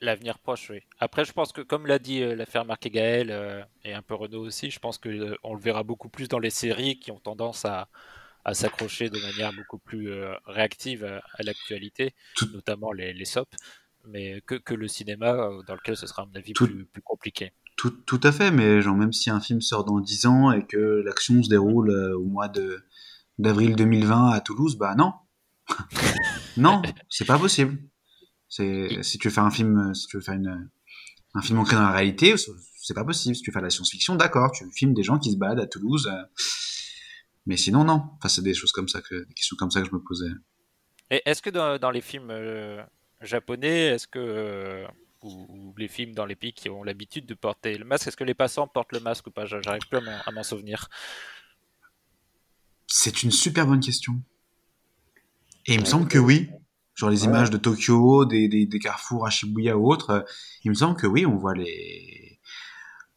L'avenir 0.00 0.38
proche, 0.38 0.70
oui. 0.70 0.80
Après, 0.98 1.24
je 1.24 1.32
pense 1.32 1.52
que, 1.52 1.60
comme 1.60 1.86
l'a 1.86 1.98
dit 1.98 2.22
euh, 2.22 2.34
l'affaire 2.34 2.64
Marc 2.64 2.84
et 2.86 2.90
Gaël, 2.90 3.30
euh, 3.30 3.62
et 3.84 3.94
un 3.94 4.02
peu 4.02 4.14
Renault 4.14 4.44
aussi, 4.44 4.70
je 4.70 4.78
pense 4.78 4.98
qu'on 4.98 5.34
on 5.42 5.54
le 5.54 5.60
verra 5.60 5.82
beaucoup 5.82 6.08
plus 6.08 6.28
dans 6.28 6.38
les 6.38 6.50
séries 6.50 6.98
qui 6.98 7.10
ont 7.10 7.20
tendance 7.20 7.64
à, 7.64 7.88
à 8.44 8.52
s'accrocher 8.52 9.08
de 9.10 9.18
manière 9.18 9.52
beaucoup 9.54 9.78
plus 9.78 10.10
réactive 10.46 11.04
à, 11.04 11.42
l'actualité, 11.42 12.14
notamment 12.52 12.92
les, 12.92 13.12
les 13.12 13.24
SOP 13.24 13.48
mais 14.08 14.40
que, 14.46 14.54
que, 14.54 14.74
le 14.74 14.88
cinéma, 14.88 15.32
euh, 15.32 15.62
dans 15.66 15.74
lequel 15.74 15.96
ce 15.96 16.06
sera, 16.06 16.22
à 16.22 16.26
mon 16.26 16.34
avis, 16.34 16.52
plus, 16.52 16.84
plus, 16.86 17.02
compliqué. 17.02 17.52
Tout, 17.76 17.90
tout, 17.90 18.20
à 18.22 18.32
fait, 18.32 18.50
mais 18.50 18.80
genre, 18.80 18.96
même 18.96 19.12
si 19.12 19.30
un 19.30 19.40
film 19.40 19.60
sort 19.60 19.84
dans 19.84 20.00
10 20.00 20.26
ans 20.26 20.52
et 20.52 20.66
que 20.66 21.02
l'action 21.04 21.42
se 21.42 21.48
déroule 21.48 21.90
euh, 21.90 22.16
au 22.16 22.24
mois 22.24 22.48
de 22.48 22.82
d'avril 23.38 23.76
2020 23.76 24.30
à 24.30 24.40
Toulouse, 24.40 24.76
bah 24.78 24.94
non. 24.96 25.12
non, 26.56 26.80
c'est 27.10 27.26
pas 27.26 27.38
possible. 27.38 27.78
C'est 28.48 29.02
si 29.02 29.18
tu 29.18 29.28
veux 29.28 29.34
faire 29.34 29.44
un 29.44 29.50
film, 29.50 29.94
si 29.94 30.06
tu 30.06 30.16
veux 30.16 30.22
faire 30.22 30.34
une, 30.34 30.70
un 31.34 31.42
film 31.42 31.58
ancré 31.58 31.76
dans 31.76 31.82
la 31.82 31.92
réalité, 31.92 32.34
c'est 32.36 32.94
pas 32.94 33.04
possible. 33.04 33.34
Si 33.34 33.42
tu 33.42 33.52
fais 33.52 33.58
de 33.58 33.64
la 33.64 33.70
science-fiction, 33.70 34.16
d'accord, 34.16 34.52
tu 34.52 34.64
filmes 34.72 34.94
des 34.94 35.02
gens 35.02 35.18
qui 35.18 35.32
se 35.32 35.36
baladent 35.36 35.60
à 35.60 35.66
Toulouse, 35.66 36.08
euh, 36.10 36.22
mais 37.44 37.56
sinon 37.56 37.84
non. 37.84 38.02
Enfin, 38.16 38.28
c'est 38.28 38.42
des 38.42 38.54
choses 38.54 38.72
comme 38.72 38.88
ça 38.88 39.02
que, 39.02 39.26
des 39.26 39.34
questions 39.34 39.56
comme 39.58 39.70
ça 39.70 39.82
que 39.82 39.88
je 39.88 39.94
me 39.94 40.00
posais. 40.00 40.30
Et 41.10 41.22
est-ce 41.26 41.42
que 41.42 41.50
dans, 41.50 41.78
dans, 41.78 41.90
les 41.90 42.00
films 42.00 42.30
japonais, 43.20 43.86
est-ce 43.86 44.06
que 44.06 44.18
euh, 44.18 44.86
ou, 45.22 45.74
les 45.76 45.88
films 45.88 46.14
dans 46.14 46.26
les 46.26 46.36
pays 46.36 46.52
qui 46.52 46.68
ont 46.68 46.82
l'habitude 46.82 47.26
de 47.26 47.34
porter 47.34 47.76
le 47.76 47.84
masque, 47.84 48.08
est-ce 48.08 48.16
que 48.16 48.24
les 48.24 48.34
passants 48.34 48.68
portent 48.68 48.92
le 48.92 49.00
masque 49.00 49.26
ou 49.26 49.30
pas? 49.30 49.46
J'arrive 49.46 49.86
plus 49.88 49.98
à 49.98 50.30
m'en 50.30 50.42
souvenir. 50.42 50.88
C'est 52.86 53.22
une 53.22 53.30
super 53.30 53.66
bonne 53.66 53.80
question. 53.80 54.14
Et 55.66 55.74
il 55.74 55.80
me 55.80 55.84
semble 55.84 56.08
que 56.08 56.18
oui. 56.18 56.50
Genre 56.94 57.10
les 57.10 57.24
images 57.24 57.50
de 57.50 57.58
Tokyo, 57.58 58.24
des, 58.24 58.48
des, 58.48 58.78
carrefours 58.78 59.26
à 59.26 59.30
Shibuya 59.30 59.76
ou 59.76 59.92
autres, 59.92 60.10
euh, 60.10 60.22
il 60.64 60.70
me 60.70 60.74
semble 60.74 60.96
que 60.96 61.06
oui, 61.06 61.26
on 61.26 61.36
voit 61.36 61.54
les, 61.54 62.40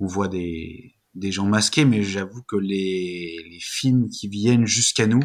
on 0.01 0.05
voit 0.05 0.27
des, 0.27 0.95
des 1.15 1.31
gens 1.31 1.45
masqués, 1.45 1.85
mais 1.85 2.03
j'avoue 2.03 2.43
que 2.43 2.57
les, 2.57 3.37
les 3.49 3.59
films 3.61 4.09
qui 4.09 4.27
viennent 4.27 4.65
jusqu'à 4.65 5.07
nous 5.07 5.21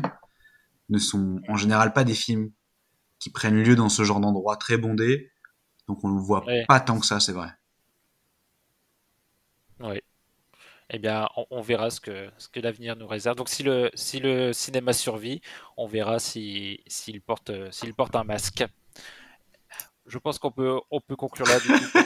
ne 0.88 0.98
sont 0.98 1.40
en 1.48 1.56
général 1.56 1.92
pas 1.92 2.04
des 2.04 2.14
films 2.14 2.52
qui 3.24 3.30
prennent 3.30 3.62
lieu 3.62 3.74
dans 3.74 3.88
ce 3.88 4.04
genre 4.04 4.20
d'endroit 4.20 4.58
très 4.58 4.76
bondé. 4.76 5.32
Donc 5.88 6.04
on 6.04 6.10
ne 6.10 6.20
voit 6.20 6.44
pas 6.68 6.78
tant 6.78 7.00
que 7.00 7.06
ça, 7.06 7.20
c'est 7.20 7.32
vrai. 7.32 7.48
Oui. 9.80 10.02
Eh 10.90 10.98
bien, 10.98 11.26
on, 11.50 11.62
verra 11.62 11.88
ce 11.88 12.02
que, 12.02 12.28
ce 12.36 12.50
que 12.50 12.60
l'avenir 12.60 12.96
nous 12.96 13.06
réserve. 13.06 13.34
Donc 13.34 13.48
si 13.48 13.62
le, 13.62 13.90
si 13.94 14.20
le 14.20 14.52
cinéma 14.52 14.92
survit, 14.92 15.40
on 15.78 15.86
verra 15.86 16.18
s'il 16.18 16.80
si, 16.86 17.18
porte, 17.18 17.50
s'il 17.72 17.94
porte 17.94 18.14
un 18.14 18.24
masque. 18.24 18.62
Je 20.04 20.18
pense 20.18 20.38
qu'on 20.38 20.52
peut, 20.52 20.78
on 20.90 21.00
peut 21.00 21.16
conclure 21.16 21.46
là 21.46 21.58
du 21.60 21.68
coup 21.68 21.98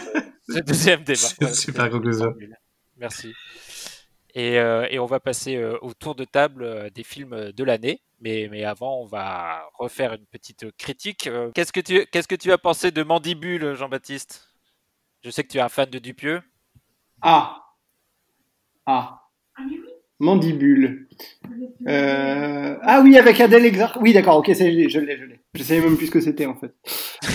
ce 0.48 0.58
deuxième 0.66 1.02
débat. 1.02 1.52
Super 1.52 1.90
conclusion. 1.90 2.32
Merci. 2.97 3.34
Et, 4.39 4.60
euh, 4.60 4.86
et, 4.89 5.01
on 5.01 5.06
va 5.06 5.19
passer 5.19 5.56
euh, 5.56 5.77
au 5.82 5.94
tour 5.94 6.15
de 6.15 6.23
table 6.23 6.62
euh, 6.62 6.90
des 6.90 7.02
films 7.02 7.51
de 7.51 7.65
l'année. 7.65 8.02
Mais, 8.20 8.47
mais 8.52 8.62
avant, 8.62 9.01
on 9.01 9.05
va 9.05 9.69
refaire 9.77 10.12
une 10.12 10.27
petite 10.27 10.70
critique. 10.77 11.28
Qu'est-ce 11.55 11.73
que 11.73 11.81
tu 11.81 12.06
qu'est-ce 12.06 12.28
que 12.28 12.36
tu 12.36 12.52
as 12.52 12.59
pensé 12.59 12.93
de 12.93 13.02
Mandibule, 13.02 13.74
Jean-Baptiste? 13.74 14.48
Je 15.24 15.31
sais 15.31 15.43
que 15.43 15.48
tu 15.48 15.59
es 15.59 15.60
un 15.60 15.69
fan 15.69 15.90
de 15.90 15.98
Dupieux. 15.98 16.40
Ah 17.20 17.65
Ah 18.86 19.23
Mandibule. 20.20 21.09
Euh, 21.89 22.77
ah 22.82 23.01
oui, 23.02 23.19
avec 23.19 23.40
Adèle 23.40 23.66
Exarch. 23.66 23.97
Oui, 24.01 24.12
d'accord, 24.12 24.36
ok, 24.36 24.52
je 24.52 24.65
l'ai, 24.65 24.89
je 24.89 25.01
l'ai. 25.01 25.40
Je 25.55 25.62
savais 25.65 25.81
même 25.81 25.97
plus 25.97 26.06
ce 26.06 26.12
que 26.12 26.20
c'était 26.20 26.47
en 26.47 26.55
fait. 26.55 26.73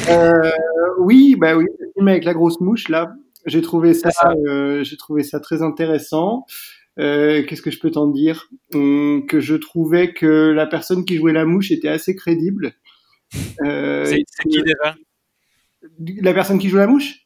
Euh, 0.09 0.51
oui, 0.99 1.35
bah 1.37 1.55
oui, 1.57 1.65
le 1.79 1.91
film 1.93 2.07
avec 2.07 2.23
la 2.23 2.33
grosse 2.33 2.61
mouche 2.61 2.87
là, 2.87 3.13
j'ai 3.45 3.61
trouvé 3.61 3.93
ça, 3.93 4.09
j'ai 4.83 4.97
trouvé 4.97 5.23
ça 5.23 5.41
très 5.41 5.61
intéressant. 5.61 6.45
Euh, 6.99 7.43
qu'est-ce 7.43 7.61
que 7.61 7.71
je 7.71 7.79
peux 7.79 7.91
t'en 7.91 8.07
dire? 8.07 8.49
Hum, 8.73 9.25
Que 9.27 9.39
je 9.39 9.55
trouvais 9.55 10.13
que 10.13 10.51
la 10.51 10.67
personne 10.67 11.05
qui 11.05 11.17
jouait 11.17 11.33
la 11.33 11.45
mouche 11.45 11.71
était 11.71 11.87
assez 11.87 12.15
crédible. 12.15 12.73
Euh, 13.65 14.05
c'est 14.05 14.23
qui 14.49 14.61
déjà? 14.61 14.95
La 16.21 16.33
personne 16.33 16.59
qui 16.59 16.69
joue 16.69 16.77
la 16.77 16.87
mouche? 16.87 17.25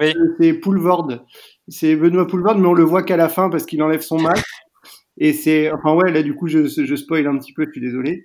Oui. 0.00 0.12
Euh, 0.16 0.36
c'est 0.40 0.52
Poulvord. 0.54 1.26
C'est 1.66 1.96
Benoît 1.96 2.26
Poulvord, 2.26 2.58
mais 2.58 2.68
on 2.68 2.74
le 2.74 2.84
voit 2.84 3.02
qu'à 3.02 3.16
la 3.16 3.28
fin 3.28 3.50
parce 3.50 3.66
qu'il 3.66 3.82
enlève 3.82 4.00
son 4.02 4.20
masque. 4.20 4.46
Et 5.18 5.32
c'est, 5.32 5.70
enfin 5.72 5.94
ouais, 5.94 6.12
là 6.12 6.22
du 6.22 6.34
coup 6.34 6.46
je, 6.46 6.66
je 6.66 6.94
spoil 6.96 7.26
un 7.26 7.36
petit 7.38 7.52
peu, 7.52 7.64
je 7.66 7.72
suis 7.72 7.80
désolé. 7.80 8.24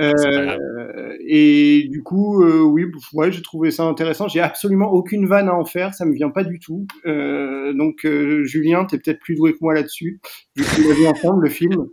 Euh, 0.00 1.16
et 1.20 1.86
du 1.90 2.02
coup, 2.02 2.42
euh, 2.42 2.60
oui, 2.60 2.86
ouais, 3.12 3.30
j'ai 3.30 3.42
trouvé 3.42 3.70
ça 3.70 3.84
intéressant. 3.84 4.26
J'ai 4.28 4.40
absolument 4.40 4.90
aucune 4.90 5.26
vanne 5.26 5.48
à 5.48 5.54
en 5.54 5.64
faire, 5.64 5.92
ça 5.94 6.04
me 6.06 6.14
vient 6.14 6.30
pas 6.30 6.44
du 6.44 6.58
tout. 6.58 6.86
Euh, 7.06 7.72
donc, 7.74 8.04
euh, 8.06 8.44
Julien, 8.44 8.84
t'es 8.86 8.98
peut-être 8.98 9.20
plus 9.20 9.34
doué 9.34 9.52
que 9.52 9.58
moi 9.60 9.74
là-dessus, 9.74 10.20
vu 10.56 10.64
qu'on 10.64 10.88
l'a 10.88 10.94
vu 10.94 11.06
ensemble 11.06 11.44
le 11.44 11.50
film. 11.50 11.88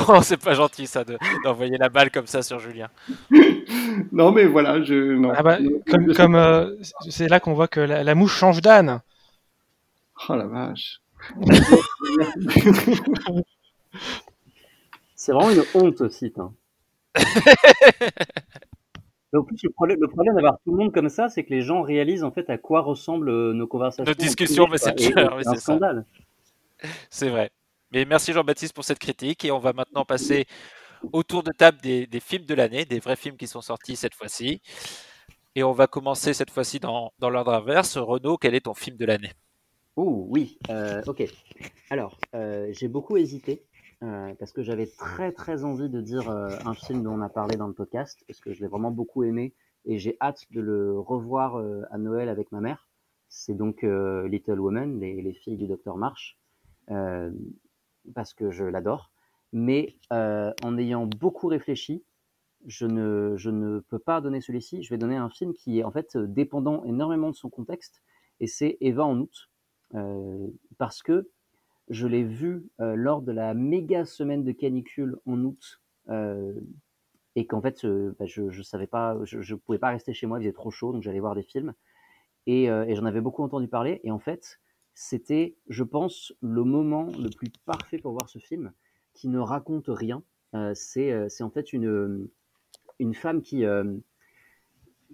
Oh, 0.09 0.21
c'est 0.23 0.43
pas 0.43 0.55
gentil 0.55 0.89
ça 0.89 1.05
de- 1.05 1.17
d'envoyer 1.45 1.79
la 1.79 1.89
balle 1.89 2.11
comme 2.11 2.27
ça 2.27 2.43
sur 2.43 2.59
Julien. 2.59 2.89
non, 4.13 4.33
mais 4.33 4.45
voilà, 4.45 4.83
je. 4.83 5.15
Non. 5.15 5.33
Ah 5.37 5.43
bah, 5.45 5.59
comme, 5.89 6.13
comme, 6.15 6.35
euh, 6.35 6.75
c'est 7.09 7.29
là 7.29 7.39
qu'on 7.39 7.55
voit 7.55 7.69
que 7.69 7.79
la, 7.79 8.03
la 8.03 8.15
mouche 8.17 8.35
change 8.37 8.61
d'âne. 8.61 9.03
Oh 10.29 10.35
la 10.35 10.47
vache. 10.47 11.01
C'est 15.25 15.33
vraiment 15.33 15.53
une 15.53 15.65
honte 15.75 15.97
ce 15.97 16.11
site. 16.11 16.39
hein. 16.39 16.53
Mais 19.33 19.39
en 19.39 19.43
plus, 19.43 19.57
le 19.63 19.71
problème, 19.71 19.99
le 19.99 20.07
problème 20.07 20.35
d'avoir 20.35 20.59
tout 20.63 20.71
le 20.71 20.77
monde 20.77 20.93
comme 20.93 21.09
ça, 21.09 21.31
c'est 21.31 21.45
que 21.45 21.51
les 21.51 21.63
gens 21.63 21.81
réalisent 21.81 22.25
en 22.25 22.31
fait 22.31 22.51
à 22.51 22.59
quoi 22.59 22.83
ressemblent 22.83 23.31
euh, 23.31 23.55
nos 23.55 23.67
conversations. 23.67 24.05
Nos 24.05 24.13
discussions 24.13 24.69
oui, 24.71 24.77
c'est 24.77 24.91
un 24.91 25.55
scandale. 25.55 26.05
C'est 27.09 27.31
vrai. 27.31 27.53
Mais 27.91 28.05
merci 28.05 28.35
Jean-Baptiste 28.35 28.75
pour 28.75 28.85
cette 28.85 28.99
critique 28.99 29.47
et 29.47 29.51
on 29.51 29.59
va 29.61 29.73
maintenant 29.73 30.05
passer 30.05 30.45
au 31.15 31.23
tour 31.23 31.43
de 31.43 31.53
table 31.53 31.79
des, 31.81 32.07
des 32.07 32.21
films 32.21 32.45
de 32.45 32.55
l'année, 32.55 32.85
des 32.85 32.99
vrais 33.01 33.17
films 33.17 33.39
qui 33.39 33.47
sont 33.47 33.63
sortis 33.63 33.97
cette 33.97 34.15
fois-ci. 34.15 34.61
Et 35.55 35.63
on 35.65 35.73
va 35.73 35.87
commencer 35.87 36.35
cette 36.35 36.51
fois-ci 36.51 36.81
dans, 36.81 37.15
dans 37.19 37.31
l'ordre 37.31 37.55
inverse. 37.55 37.97
Renaud, 37.97 38.37
quel 38.37 38.55
est 38.55 38.67
ton 38.67 38.75
film 38.75 38.99
de 38.99 39.07
l'année? 39.07 39.33
Oh 39.97 40.27
oui, 40.29 40.59
euh, 40.69 41.01
ok. 41.07 41.25
Alors, 41.89 42.19
euh, 42.35 42.69
j'ai 42.73 42.89
beaucoup 42.89 43.17
hésité 43.17 43.63
euh, 44.05 44.35
parce 44.39 44.53
que 44.53 44.63
j'avais 44.63 44.87
très 44.87 45.33
très 45.33 45.65
envie 45.65 45.89
de 45.89 46.01
dire 46.03 46.29
euh, 46.29 46.51
un 46.67 46.75
film 46.75 47.03
dont 47.03 47.13
on 47.13 47.23
a 47.23 47.31
parlé 47.31 47.57
dans 47.57 47.69
le 47.69 47.73
podcast 47.73 48.23
parce 48.27 48.39
que 48.39 48.53
je 48.53 48.61
l'ai 48.61 48.67
vraiment 48.67 48.91
beaucoup 48.91 49.25
aimé 49.25 49.55
et 49.87 49.99
j'ai 49.99 50.19
hâte 50.21 50.45
de 50.51 50.61
le 50.61 50.99
revoir 50.99 51.57
euh, 51.57 51.83
à 51.91 51.97
Noël 51.97 52.29
avec 52.29 52.53
ma 52.53 52.61
mère. 52.61 52.89
C'est 53.29 53.55
donc 53.55 53.83
Little 53.83 54.61
Women, 54.61 55.01
les, 55.01 55.21
les 55.21 55.33
filles 55.33 55.57
du 55.57 55.67
docteur 55.67 55.97
March, 55.97 56.39
euh, 56.91 57.33
parce 58.15 58.33
que 58.33 58.51
je 58.53 58.65
l'adore. 58.65 59.11
Mais 59.53 59.97
en 60.11 60.79
ayant 60.79 61.07
beaucoup 61.07 61.49
réfléchi, 61.49 62.05
je 62.67 62.87
ne, 62.87 63.35
je 63.37 63.51
ne 63.51 63.81
peux 63.81 63.99
pas 63.99 64.21
donner 64.21 64.41
celui-ci. 64.41 64.85
Je 64.85 64.91
vais 64.91 64.99
donner 64.99 65.17
un 65.17 65.31
film 65.31 65.53
qui 65.53 65.81
est 65.81 65.85
en 65.85 65.91
fait 65.91 66.17
dépendant 66.17 66.85
énormément 66.85 67.31
de 67.31 67.35
son 67.35 67.51
contexte 67.51 68.03
et 68.39 68.47
c'est 68.47 68.77
Eva 68.81 69.05
en 69.05 69.19
août. 69.19 69.51
Parce 70.79 71.03
que 71.03 71.29
je 71.89 72.07
l'ai 72.07 72.25
vu 72.25 72.69
euh, 72.81 72.95
lors 72.95 73.23
de 73.23 73.33
la 73.33 73.55
méga 73.55 74.05
semaine 74.05 74.45
de 74.45 74.53
canicule 74.53 75.17
en 75.27 75.43
août 75.45 75.83
euh, 76.09 76.55
et 77.37 77.47
qu'en 77.47 77.61
fait 77.61 77.85
bah, 77.87 78.27
je 78.27 78.51
je 78.51 78.63
savais 78.63 78.87
pas 78.87 79.19
je, 79.25 79.55
pouvais 79.55 79.79
pas 79.79 79.91
rester 79.91 80.15
chez 80.15 80.27
moi 80.27 80.39
il 80.39 80.43
faisait 80.43 80.53
trop 80.53 80.71
chaud 80.71 80.93
donc 80.93 81.03
j'allais 81.03 81.21
voir 81.21 81.35
des 81.35 81.43
films. 81.43 81.75
Et, 82.47 82.71
euh, 82.71 82.85
et 82.85 82.95
j'en 82.95 83.07
avais 83.07 83.23
beaucoup 83.23 83.43
entendu 83.43 83.69
parler 83.69 84.01
et 84.05 84.11
en 84.11 84.19
fait 84.19 84.61
c'était 84.95 85.57
je 85.69 85.83
pense 85.83 86.33
le 86.41 86.63
moment 86.63 87.11
le 87.19 87.31
plus 87.31 87.51
parfait 87.65 87.99
pour 87.99 88.13
voir 88.13 88.29
ce 88.29 88.39
film 88.39 88.73
qui 89.13 89.29
ne 89.29 89.39
raconte 89.39 89.87
rien. 89.89 90.23
C'est 90.75 91.43
en 91.43 91.51
fait 91.51 91.73
une 91.73 92.29
une 93.01 93.15
femme 93.15 93.43
qui 93.43 93.65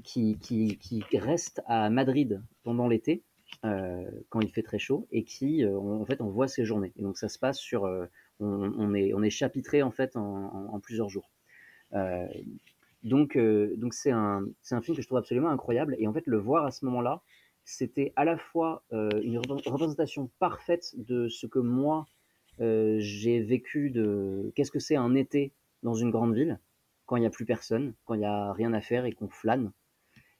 qui, 0.02 0.38
qui, 0.38 1.18
reste 1.18 1.62
à 1.66 1.90
Madrid 1.90 2.42
pendant 2.62 2.88
l'été 2.88 3.22
quand 3.62 4.40
il 4.40 4.50
fait 4.50 4.62
très 4.62 4.78
chaud 4.78 5.06
et 5.10 5.24
qui 5.24 5.64
euh, 5.64 5.78
en 5.78 6.04
fait 6.04 6.20
on 6.20 6.28
voit 6.28 6.48
ses 6.48 6.64
journées. 6.64 6.92
Et 6.96 7.02
donc 7.02 7.18
ça 7.18 7.28
se 7.28 7.38
passe 7.38 7.58
sur 7.58 7.84
euh, 7.84 8.06
on, 8.40 8.94
est 8.94 9.30
chapitré 9.30 9.82
en 9.82 9.90
fait 9.90 10.16
en, 10.16 10.80
plusieurs 10.80 11.08
jours. 11.08 11.30
Euh, 11.92 12.26
donc 13.02 13.36
euh, 13.36 13.76
c'est 13.90 14.10
un 14.10 14.44
film 14.62 14.96
que 14.96 15.02
je 15.02 15.06
trouve 15.06 15.18
absolument 15.18 15.50
incroyable. 15.50 15.96
Et 15.98 16.06
en 16.06 16.12
fait 16.12 16.26
le 16.26 16.38
voir 16.38 16.64
à 16.64 16.70
ce 16.70 16.84
moment-là 16.86 17.22
c'était 17.64 18.12
à 18.16 18.24
la 18.24 18.36
fois 18.36 18.82
euh, 18.92 19.10
une 19.22 19.38
repré- 19.38 19.68
représentation 19.68 20.30
parfaite 20.38 20.94
de 20.96 21.28
ce 21.28 21.46
que 21.46 21.58
moi 21.58 22.06
euh, 22.60 22.96
j'ai 22.98 23.40
vécu 23.40 23.90
de 23.90 24.52
qu'est-ce 24.54 24.70
que 24.70 24.80
c'est 24.80 24.96
un 24.96 25.14
été 25.14 25.52
dans 25.82 25.94
une 25.94 26.10
grande 26.10 26.34
ville 26.34 26.58
quand 27.06 27.16
il 27.16 27.20
n'y 27.20 27.26
a 27.26 27.30
plus 27.30 27.44
personne 27.44 27.94
quand 28.04 28.14
il 28.14 28.20
n'y 28.20 28.26
a 28.26 28.52
rien 28.52 28.72
à 28.72 28.80
faire 28.80 29.04
et 29.04 29.12
qu'on 29.12 29.28
flâne 29.28 29.72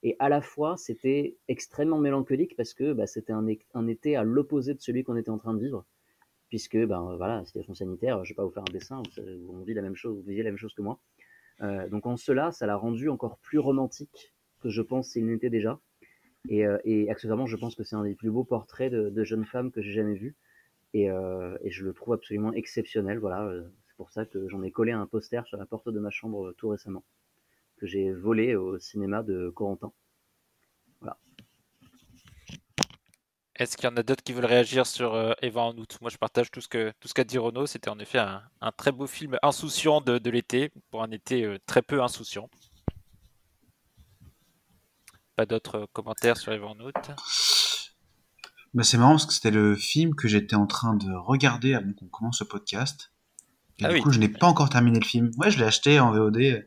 et 0.02 0.16
à 0.18 0.28
la 0.28 0.40
fois, 0.40 0.76
c'était 0.76 1.36
extrêmement 1.48 1.98
mélancolique 1.98 2.56
parce 2.56 2.74
que 2.74 2.92
bah, 2.92 3.06
c'était 3.06 3.32
un, 3.32 3.46
été 3.88 4.16
à 4.16 4.22
l'opposé 4.24 4.74
de 4.74 4.80
celui 4.80 5.04
qu'on 5.04 5.16
était 5.16 5.30
en 5.30 5.38
train 5.38 5.54
de 5.54 5.60
vivre. 5.60 5.84
Puisque, 6.48 6.76
ben 6.76 7.14
voilà, 7.16 7.44
situation 7.44 7.74
sanitaire, 7.74 8.24
je 8.24 8.32
vais 8.32 8.36
pas 8.36 8.44
vous 8.44 8.50
faire 8.50 8.64
un 8.68 8.72
dessin, 8.72 9.02
vous 9.16 9.52
on 9.52 9.62
vit 9.62 9.74
la 9.74 9.82
même 9.82 9.94
chose, 9.94 10.16
vous 10.16 10.28
vivez 10.28 10.42
la 10.42 10.50
même 10.50 10.58
chose 10.58 10.74
que 10.74 10.82
moi. 10.82 10.98
Euh, 11.62 11.88
donc 11.88 12.06
en 12.06 12.16
cela, 12.16 12.50
ça 12.50 12.66
l'a 12.66 12.76
rendu 12.76 13.08
encore 13.08 13.38
plus 13.38 13.58
romantique 13.58 14.34
que 14.60 14.68
je 14.68 14.82
pense 14.82 15.10
s'il 15.10 15.26
n'était 15.26 15.50
déjà. 15.50 15.78
Et, 16.48 16.66
euh, 16.66 16.78
et 16.84 17.10
accessoirement, 17.10 17.46
je 17.46 17.56
pense 17.56 17.76
que 17.76 17.84
c'est 17.84 17.96
un 17.96 18.02
des 18.02 18.14
plus 18.14 18.30
beaux 18.30 18.44
portraits 18.44 18.90
de, 18.90 19.10
de 19.10 19.24
jeunes 19.24 19.44
femmes 19.44 19.70
que 19.70 19.82
j'ai 19.82 19.92
jamais 19.92 20.14
vu. 20.14 20.36
Et, 20.94 21.10
euh, 21.10 21.56
et 21.62 21.70
je 21.70 21.84
le 21.84 21.92
trouve 21.92 22.14
absolument 22.14 22.52
exceptionnel. 22.52 23.18
Voilà, 23.18 23.44
euh, 23.44 23.62
c'est 23.86 23.96
pour 23.96 24.10
ça 24.10 24.26
que 24.26 24.48
j'en 24.48 24.62
ai 24.62 24.70
collé 24.70 24.92
un 24.92 25.06
poster 25.06 25.46
sur 25.46 25.56
la 25.56 25.66
porte 25.66 25.88
de 25.88 26.00
ma 26.00 26.10
chambre 26.10 26.48
euh, 26.48 26.54
tout 26.56 26.68
récemment, 26.68 27.04
que 27.80 27.86
j'ai 27.86 28.12
volé 28.12 28.54
au 28.56 28.78
cinéma 28.78 29.22
de 29.22 29.50
Corentin. 29.54 29.92
Voilà. 31.00 31.16
Est-ce 33.56 33.76
qu'il 33.76 33.88
y 33.88 33.92
en 33.92 33.96
a 33.96 34.02
d'autres 34.02 34.22
qui 34.22 34.32
veulent 34.32 34.44
réagir 34.44 34.86
sur 34.86 35.14
euh, 35.14 35.32
Eva 35.42 35.62
en 35.62 35.76
août? 35.76 35.96
Moi, 36.00 36.10
je 36.10 36.16
partage 36.18 36.50
tout 36.50 36.60
ce 36.60 36.68
que 36.68 36.92
tout 37.00 37.08
ce 37.08 37.14
qu'a 37.14 37.24
dit 37.24 37.38
Renaud. 37.38 37.66
C'était 37.66 37.90
en 37.90 37.98
effet 37.98 38.18
un, 38.18 38.42
un 38.60 38.72
très 38.72 38.92
beau 38.92 39.06
film 39.06 39.38
insouciant 39.42 40.00
de, 40.00 40.18
de 40.18 40.30
l'été, 40.30 40.70
pour 40.90 41.02
un 41.02 41.10
été 41.10 41.44
euh, 41.44 41.58
très 41.66 41.82
peu 41.82 42.02
insouciant. 42.02 42.48
Pas 45.36 45.46
d'autres 45.46 45.78
euh, 45.80 45.86
commentaires 45.92 46.36
sur 46.36 46.52
Eva 46.52 46.66
en 46.66 46.78
août? 46.80 46.94
Bah, 48.72 48.82
c'est 48.82 48.98
marrant 48.98 49.12
parce 49.12 49.26
que 49.26 49.32
c'était 49.32 49.50
le 49.50 49.74
film 49.74 50.14
que 50.14 50.28
j'étais 50.28 50.56
en 50.56 50.66
train 50.66 50.94
de 50.94 51.12
regarder 51.12 51.74
avant 51.74 51.92
qu'on 51.92 52.08
commence 52.08 52.40
le 52.40 52.46
podcast. 52.46 53.12
Et 53.78 53.84
Ah 53.84 53.88
du 53.88 53.94
oui. 53.94 54.00
coup, 54.02 54.10
je 54.12 54.20
n'ai 54.20 54.28
pas 54.28 54.46
encore 54.46 54.68
terminé 54.68 55.00
le 55.00 55.04
film. 55.04 55.30
Ouais, 55.38 55.50
je 55.50 55.58
l'ai 55.58 55.64
acheté 55.64 55.98
en 55.98 56.12
VOD 56.12 56.36
euh, 56.36 56.62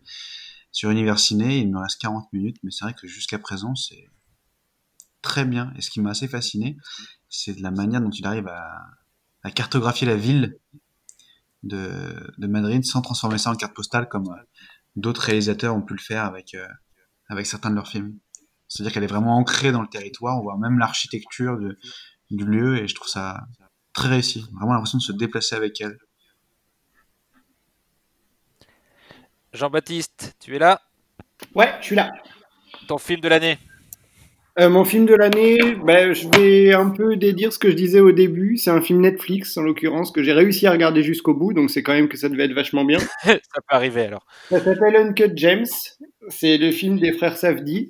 sur 0.74 0.90
Univers 0.90 1.20
Ciné. 1.20 1.60
Il 1.60 1.72
me 1.72 1.80
reste 1.80 2.02
40 2.02 2.34
minutes, 2.34 2.58
mais 2.64 2.72
c'est 2.72 2.84
vrai 2.84 2.94
que 2.94 3.08
jusqu'à 3.08 3.40
présent, 3.40 3.76
c'est 3.76 4.10
très 5.22 5.46
bien. 5.46 5.72
Et 5.78 5.82
ce 5.82 5.90
qui 5.90 6.02
m'a 6.02 6.10
assez 6.10 6.28
fasciné, 6.28 6.76
c'est 7.30 7.58
la 7.62 7.72
manière 7.72 8.02
dont 8.02 8.10
il 8.10 8.26
arrive 8.28 8.48
à, 8.50 9.52
cartographier 9.56 10.08
la 10.08 10.16
ville 10.16 10.58
de, 11.64 12.34
Madrid 12.40 12.84
sans 12.84 13.02
transformer 13.02 13.38
ça 13.38 13.52
en 13.52 13.56
carte 13.56 13.74
postale 13.74 14.10
comme 14.10 14.28
euh, 14.30 14.44
d'autres 14.96 15.22
réalisateurs 15.22 15.76
ont 15.76 15.82
pu 15.82 15.94
le 15.94 16.00
faire 16.00 16.26
avec, 16.26 16.54
euh, 16.56 16.68
avec 17.30 17.46
certains 17.46 17.70
de 17.70 17.76
leurs 17.76 17.88
films. 17.88 18.18
C'est-à-dire 18.68 18.94
qu'elle 18.94 19.04
est 19.04 19.08
vraiment 19.08 19.38
ancrée 19.38 19.72
dans 19.72 19.82
le 19.82 19.88
territoire, 19.88 20.38
on 20.40 20.44
voit 20.44 20.58
même 20.58 20.80
l'architecture 20.80 21.58
du 22.32 22.46
lieu 22.46 22.78
et 22.82 22.88
je 22.88 22.96
trouve 22.96 23.08
ça 23.08 23.46
très 23.94 24.10
réussi. 24.10 24.46
Vraiment 24.54 24.74
l'impression 24.74 24.98
de 24.98 25.04
se 25.04 25.12
déplacer 25.12 25.56
avec 25.56 25.80
elle. 25.82 25.98
Jean-Baptiste, 29.54 30.36
tu 30.44 30.56
es 30.56 30.60
là? 30.60 30.82
Ouais, 31.54 31.70
je 31.80 31.86
suis 31.86 31.96
là. 31.96 32.12
Ton 32.88 32.98
film 32.98 33.20
de 33.20 33.28
l'année? 33.28 33.60
Euh, 34.60 34.68
mon 34.70 34.84
film 34.84 35.06
de 35.06 35.14
l'année, 35.14 35.60
ben, 35.84 36.14
je 36.14 36.28
vais 36.36 36.74
un 36.74 36.90
peu 36.90 37.18
dédire 37.18 37.54
ce 37.54 37.60
que 37.60 37.70
je 37.70 37.76
disais 37.76 38.00
au 38.00 38.12
début. 38.12 38.58
C'est 38.58 38.72
un 38.72 38.82
film 38.82 39.02
Netflix, 39.02 39.56
en 39.58 39.62
l'occurrence, 39.62 40.12
que 40.12 40.24
j'ai 40.24 40.34
réussi 40.34 40.66
à 40.66 40.72
regarder 40.72 41.04
jusqu'au 41.04 41.36
bout, 41.36 41.54
donc 41.54 41.70
c'est 41.70 41.84
quand 41.84 41.94
même 41.94 42.08
que 42.08 42.18
ça 42.18 42.30
devait 42.30 42.46
être 42.46 42.54
vachement 42.54 42.84
bien. 42.84 42.98
Ça 43.24 43.34
peut 43.34 43.76
arriver 43.76 44.02
alors. 44.06 44.26
Ça 44.50 44.60
s'appelle 44.60 44.96
Uncut 44.96 45.32
James. 45.36 45.66
C'est 46.30 46.58
le 46.58 46.72
film 46.72 47.00
des 47.00 47.14
frères 47.14 47.38
Safdie. 47.38 47.90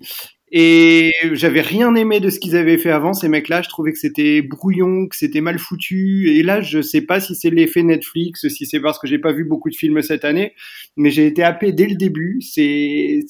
Et 0.55 1.13
j'avais 1.31 1.61
rien 1.61 1.95
aimé 1.95 2.19
de 2.19 2.29
ce 2.29 2.39
qu'ils 2.39 2.55
avaient 2.55 2.77
fait 2.77 2.91
avant, 2.91 3.13
ces 3.13 3.27
mecs-là. 3.27 3.63
Je 3.63 3.69
trouvais 3.69 3.91
que 3.91 3.97
c'était 3.97 4.43
brouillon, 4.43 5.07
que 5.07 5.15
c'était 5.15 5.41
mal 5.41 5.57
foutu. 5.57 6.29
Et 6.29 6.43
là, 6.43 6.61
je 6.61 6.79
sais 6.79 7.01
pas 7.01 7.19
si 7.19 7.33
c'est 7.33 7.49
l'effet 7.49 7.81
Netflix, 7.81 8.47
si 8.47 8.67
c'est 8.67 8.79
parce 8.79 8.99
que 8.99 9.07
j'ai 9.07 9.17
pas 9.17 9.31
vu 9.31 9.45
beaucoup 9.45 9.71
de 9.71 9.75
films 9.75 10.03
cette 10.03 10.23
année, 10.23 10.53
mais 10.95 11.09
j'ai 11.09 11.25
été 11.25 11.41
happé 11.41 11.71
dès 11.71 11.87
le 11.87 11.95
début. 11.95 12.39
C'est, 12.41 13.25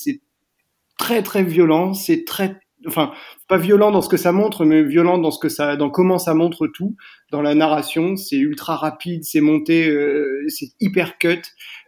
très 0.97 1.23
très 1.23 1.43
violent. 1.43 1.93
C'est 1.93 2.25
très, 2.25 2.57
enfin, 2.87 3.13
pas 3.47 3.57
violent 3.57 3.91
dans 3.91 4.01
ce 4.01 4.09
que 4.09 4.17
ça 4.17 4.33
montre, 4.33 4.65
mais 4.65 4.83
violent 4.83 5.17
dans 5.17 5.31
ce 5.31 5.39
que 5.39 5.47
ça, 5.47 5.77
dans 5.77 5.89
comment 5.89 6.19
ça 6.19 6.33
montre 6.33 6.67
tout. 6.67 6.97
Dans 7.31 7.41
la 7.41 7.55
narration, 7.55 8.17
c'est 8.17 8.35
ultra 8.35 8.75
rapide, 8.75 9.23
c'est 9.23 9.39
monté, 9.39 9.87
euh, 9.87 10.43
c'est 10.49 10.73
hyper 10.81 11.17
cut. 11.19 11.41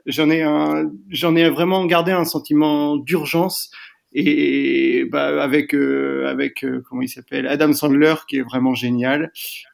J'en 0.05 0.29
ai 0.29 0.43
un, 0.43 0.89
j'en 1.09 1.35
ai 1.35 1.49
vraiment 1.49 1.85
gardé 1.85 2.13
un 2.13 2.23
sentiment 2.23 2.95
d'urgence 2.95 3.69
et 4.17 5.05
bah, 5.05 5.43
avec 5.43 5.75
euh, 5.75 6.25
avec 6.27 6.63
euh, 6.63 6.81
comment 6.87 7.01
il 7.01 7.09
s'appelle 7.09 7.47
Adam 7.47 7.73
Sandler 7.73 8.15
qui 8.27 8.37
est 8.37 8.41
vraiment 8.41 8.73
génial. 8.73 9.31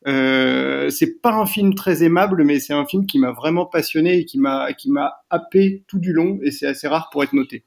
Euh, 0.07 0.89
c'est 0.89 1.22
pas 1.22 1.34
un 1.34 1.45
film 1.45 1.76
très 1.76 2.03
aimable, 2.03 2.43
mais 2.43 2.59
c'est 2.59 2.73
un 2.73 2.85
film 2.85 3.05
qui 3.05 3.19
m'a 3.19 3.31
vraiment 3.31 3.65
passionné 3.65 4.18
et 4.18 4.26
qui 4.26 4.39
m'a 4.39 4.73
qui 4.73 4.89
m'a 4.89 5.22
happé 5.30 5.84
tout 5.88 5.99
du 5.99 6.11
long 6.11 6.39
et 6.41 6.51
c'est 6.51 6.68
assez 6.68 6.88
rare 6.88 7.09
pour 7.11 7.23
être 7.23 7.34
noté. 7.34 7.63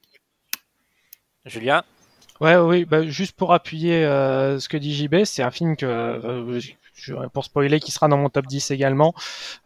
Julien? 1.47 1.85
Ouais, 2.41 2.57
oui, 2.57 2.85
bah, 2.85 3.07
juste 3.07 3.37
pour 3.37 3.53
appuyer 3.53 4.05
euh, 4.05 4.59
ce 4.59 4.69
que 4.69 4.77
dit 4.77 4.93
JB, 4.95 5.25
c'est 5.25 5.43
un 5.43 5.53
film 5.53 5.77
que, 5.77 5.87
euh, 5.87 7.29
pour 7.33 7.45
spoiler, 7.45 7.79
qui 7.81 7.93
sera 7.93 8.09
dans 8.09 8.17
mon 8.17 8.29
top 8.29 8.47
10 8.47 8.71
également 8.73 9.15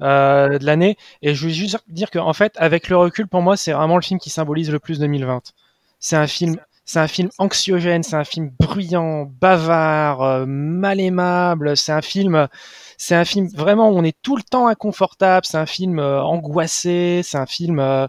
euh, 0.02 0.58
de 0.58 0.64
l'année. 0.66 0.96
Et 1.22 1.34
je 1.34 1.46
veux 1.46 1.52
juste 1.52 1.78
dire 1.88 2.10
qu'en 2.10 2.32
fait, 2.34 2.52
avec 2.56 2.88
le 2.88 2.96
recul, 2.96 3.26
pour 3.26 3.42
moi, 3.42 3.56
c'est 3.56 3.72
vraiment 3.72 3.96
le 3.96 4.02
film 4.02 4.20
qui 4.20 4.30
symbolise 4.30 4.70
le 4.70 4.78
plus 4.78 4.98
2020. 4.98 5.54
C'est 5.98 6.16
un 6.16 6.26
film, 6.26 6.56
c'est 6.88 7.00
un 7.00 7.06
film 7.06 7.28
anxiogène, 7.36 8.02
c'est 8.02 8.16
un 8.16 8.24
film 8.24 8.50
bruyant, 8.58 9.30
bavard, 9.42 10.22
euh, 10.22 10.46
mal 10.46 11.00
aimable. 11.00 11.76
C'est 11.76 11.92
un 11.92 12.00
film, 12.00 12.48
c'est 12.96 13.14
un 13.14 13.26
film 13.26 13.46
vraiment 13.54 13.90
où 13.90 13.98
on 13.98 14.04
est 14.04 14.16
tout 14.22 14.36
le 14.36 14.42
temps 14.42 14.68
inconfortable. 14.68 15.44
C'est 15.44 15.58
un 15.58 15.66
film 15.66 15.98
euh, 15.98 16.22
angoissé. 16.22 17.20
C'est 17.22 17.36
un 17.36 17.44
film. 17.44 17.78
Euh, 17.78 18.06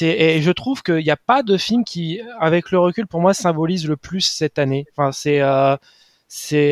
et 0.00 0.40
je 0.40 0.50
trouve 0.50 0.82
qu'il 0.82 1.04
n'y 1.04 1.10
a 1.10 1.18
pas 1.18 1.42
de 1.42 1.58
film 1.58 1.84
qui, 1.84 2.22
avec 2.40 2.70
le 2.70 2.78
recul, 2.78 3.06
pour 3.06 3.20
moi, 3.20 3.34
symbolise 3.34 3.86
le 3.86 3.98
plus 3.98 4.22
cette 4.22 4.58
année. 4.58 4.86
Enfin, 4.96 5.12
c'est 5.12 5.42
c'est 6.26 6.70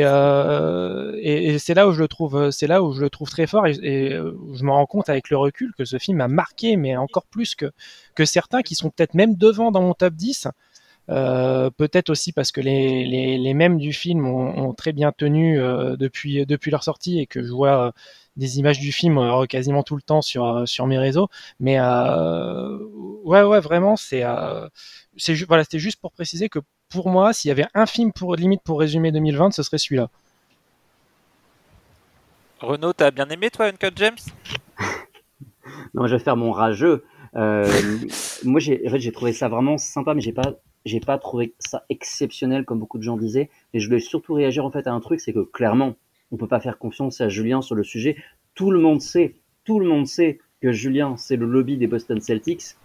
et, 1.20 1.58
c'est 1.58 1.74
là 1.74 1.88
où 1.88 1.92
je 1.92 2.00
le 2.00 2.08
trouve 2.08 2.50
c'est 2.50 2.66
là 2.66 2.82
où 2.82 2.92
je 2.94 3.02
le 3.02 3.10
trouve 3.10 3.28
très 3.28 3.46
fort 3.46 3.66
et, 3.66 3.72
et, 3.82 4.10
je 4.54 4.64
me 4.64 4.70
rends 4.70 4.86
compte 4.86 5.10
avec 5.10 5.28
le 5.28 5.36
recul 5.36 5.72
que 5.76 5.84
ce 5.84 5.98
film 5.98 6.16
m'a 6.16 6.26
marqué 6.26 6.76
mais 6.76 6.96
encore 6.96 7.26
plus 7.26 7.54
que 7.54 7.70
que 8.16 8.24
certains 8.24 8.62
qui 8.62 8.74
sont 8.74 8.90
peut-être 8.90 9.14
même 9.14 9.36
devant 9.36 9.70
dans 9.70 9.82
mon 9.82 9.92
top 9.94 10.14
10 10.14 10.48
euh, 11.10 11.70
peut-être 11.70 12.10
aussi 12.10 12.32
parce 12.32 12.52
que 12.52 12.60
les, 12.60 13.04
les, 13.04 13.38
les 13.38 13.54
mêmes 13.54 13.78
du 13.78 13.92
film 13.92 14.26
ont, 14.26 14.68
ont 14.68 14.72
très 14.74 14.92
bien 14.92 15.12
tenu 15.12 15.60
euh, 15.60 15.96
depuis, 15.96 16.46
depuis 16.46 16.70
leur 16.70 16.84
sortie 16.84 17.18
et 17.20 17.26
que 17.26 17.42
je 17.42 17.50
vois 17.52 17.88
euh, 17.88 17.90
des 18.36 18.58
images 18.58 18.78
du 18.78 18.92
film 18.92 19.18
euh, 19.18 19.46
quasiment 19.46 19.82
tout 19.82 19.96
le 19.96 20.02
temps 20.02 20.22
sur, 20.22 20.66
sur 20.66 20.86
mes 20.86 20.98
réseaux. 20.98 21.28
Mais 21.60 21.80
ouais, 21.80 23.42
ouais, 23.42 23.60
vraiment, 23.60 23.96
c'est 23.96 24.22
c'est 25.16 25.34
voilà, 25.44 25.64
c'était 25.64 25.78
juste 25.78 26.00
pour 26.00 26.12
préciser 26.12 26.48
que 26.48 26.60
pour 26.88 27.08
moi, 27.08 27.32
s'il 27.32 27.48
y 27.48 27.52
avait 27.52 27.66
un 27.74 27.86
film 27.86 28.12
pour 28.12 28.36
limite 28.36 28.62
pour 28.62 28.78
résumer 28.78 29.12
2020, 29.12 29.52
ce 29.52 29.62
serait 29.62 29.78
celui-là. 29.78 30.08
Renaud, 32.60 32.92
t'as 32.92 33.10
bien 33.10 33.28
aimé 33.28 33.50
toi 33.50 33.66
Uncut 33.66 33.90
James 33.96 34.16
Non, 35.94 36.06
je 36.06 36.14
vais 36.16 36.22
faire 36.22 36.36
mon 36.36 36.52
rageux. 36.52 37.04
Euh, 37.34 37.66
moi, 38.44 38.60
j'ai 38.60 38.86
en 38.86 38.90
fait, 38.90 39.00
j'ai 39.00 39.12
trouvé 39.12 39.32
ça 39.32 39.48
vraiment 39.48 39.78
sympa, 39.78 40.14
mais 40.14 40.20
j'ai 40.20 40.32
pas 40.32 40.54
j'ai 40.84 41.00
pas 41.00 41.18
trouvé 41.18 41.54
ça 41.58 41.84
exceptionnel 41.88 42.64
comme 42.64 42.78
beaucoup 42.78 42.98
de 42.98 43.02
gens 43.02 43.16
disaient. 43.16 43.50
Et 43.74 43.80
je 43.80 43.86
voulais 43.86 44.00
surtout 44.00 44.34
réagir 44.34 44.64
en 44.64 44.70
fait 44.70 44.86
à 44.86 44.92
un 44.92 45.00
truc, 45.00 45.20
c'est 45.20 45.32
que 45.32 45.40
clairement, 45.40 45.96
on 46.30 46.36
peut 46.36 46.48
pas 46.48 46.60
faire 46.60 46.78
confiance 46.78 47.20
à 47.20 47.28
Julien 47.28 47.62
sur 47.62 47.74
le 47.74 47.84
sujet. 47.84 48.16
Tout 48.54 48.70
le 48.70 48.80
monde 48.80 49.00
sait, 49.00 49.34
tout 49.64 49.78
le 49.78 49.86
monde 49.86 50.06
sait 50.06 50.38
que 50.60 50.72
Julien, 50.72 51.16
c'est 51.16 51.36
le 51.36 51.46
lobby 51.46 51.76
des 51.76 51.86
Boston 51.86 52.20
Celtics 52.20 52.76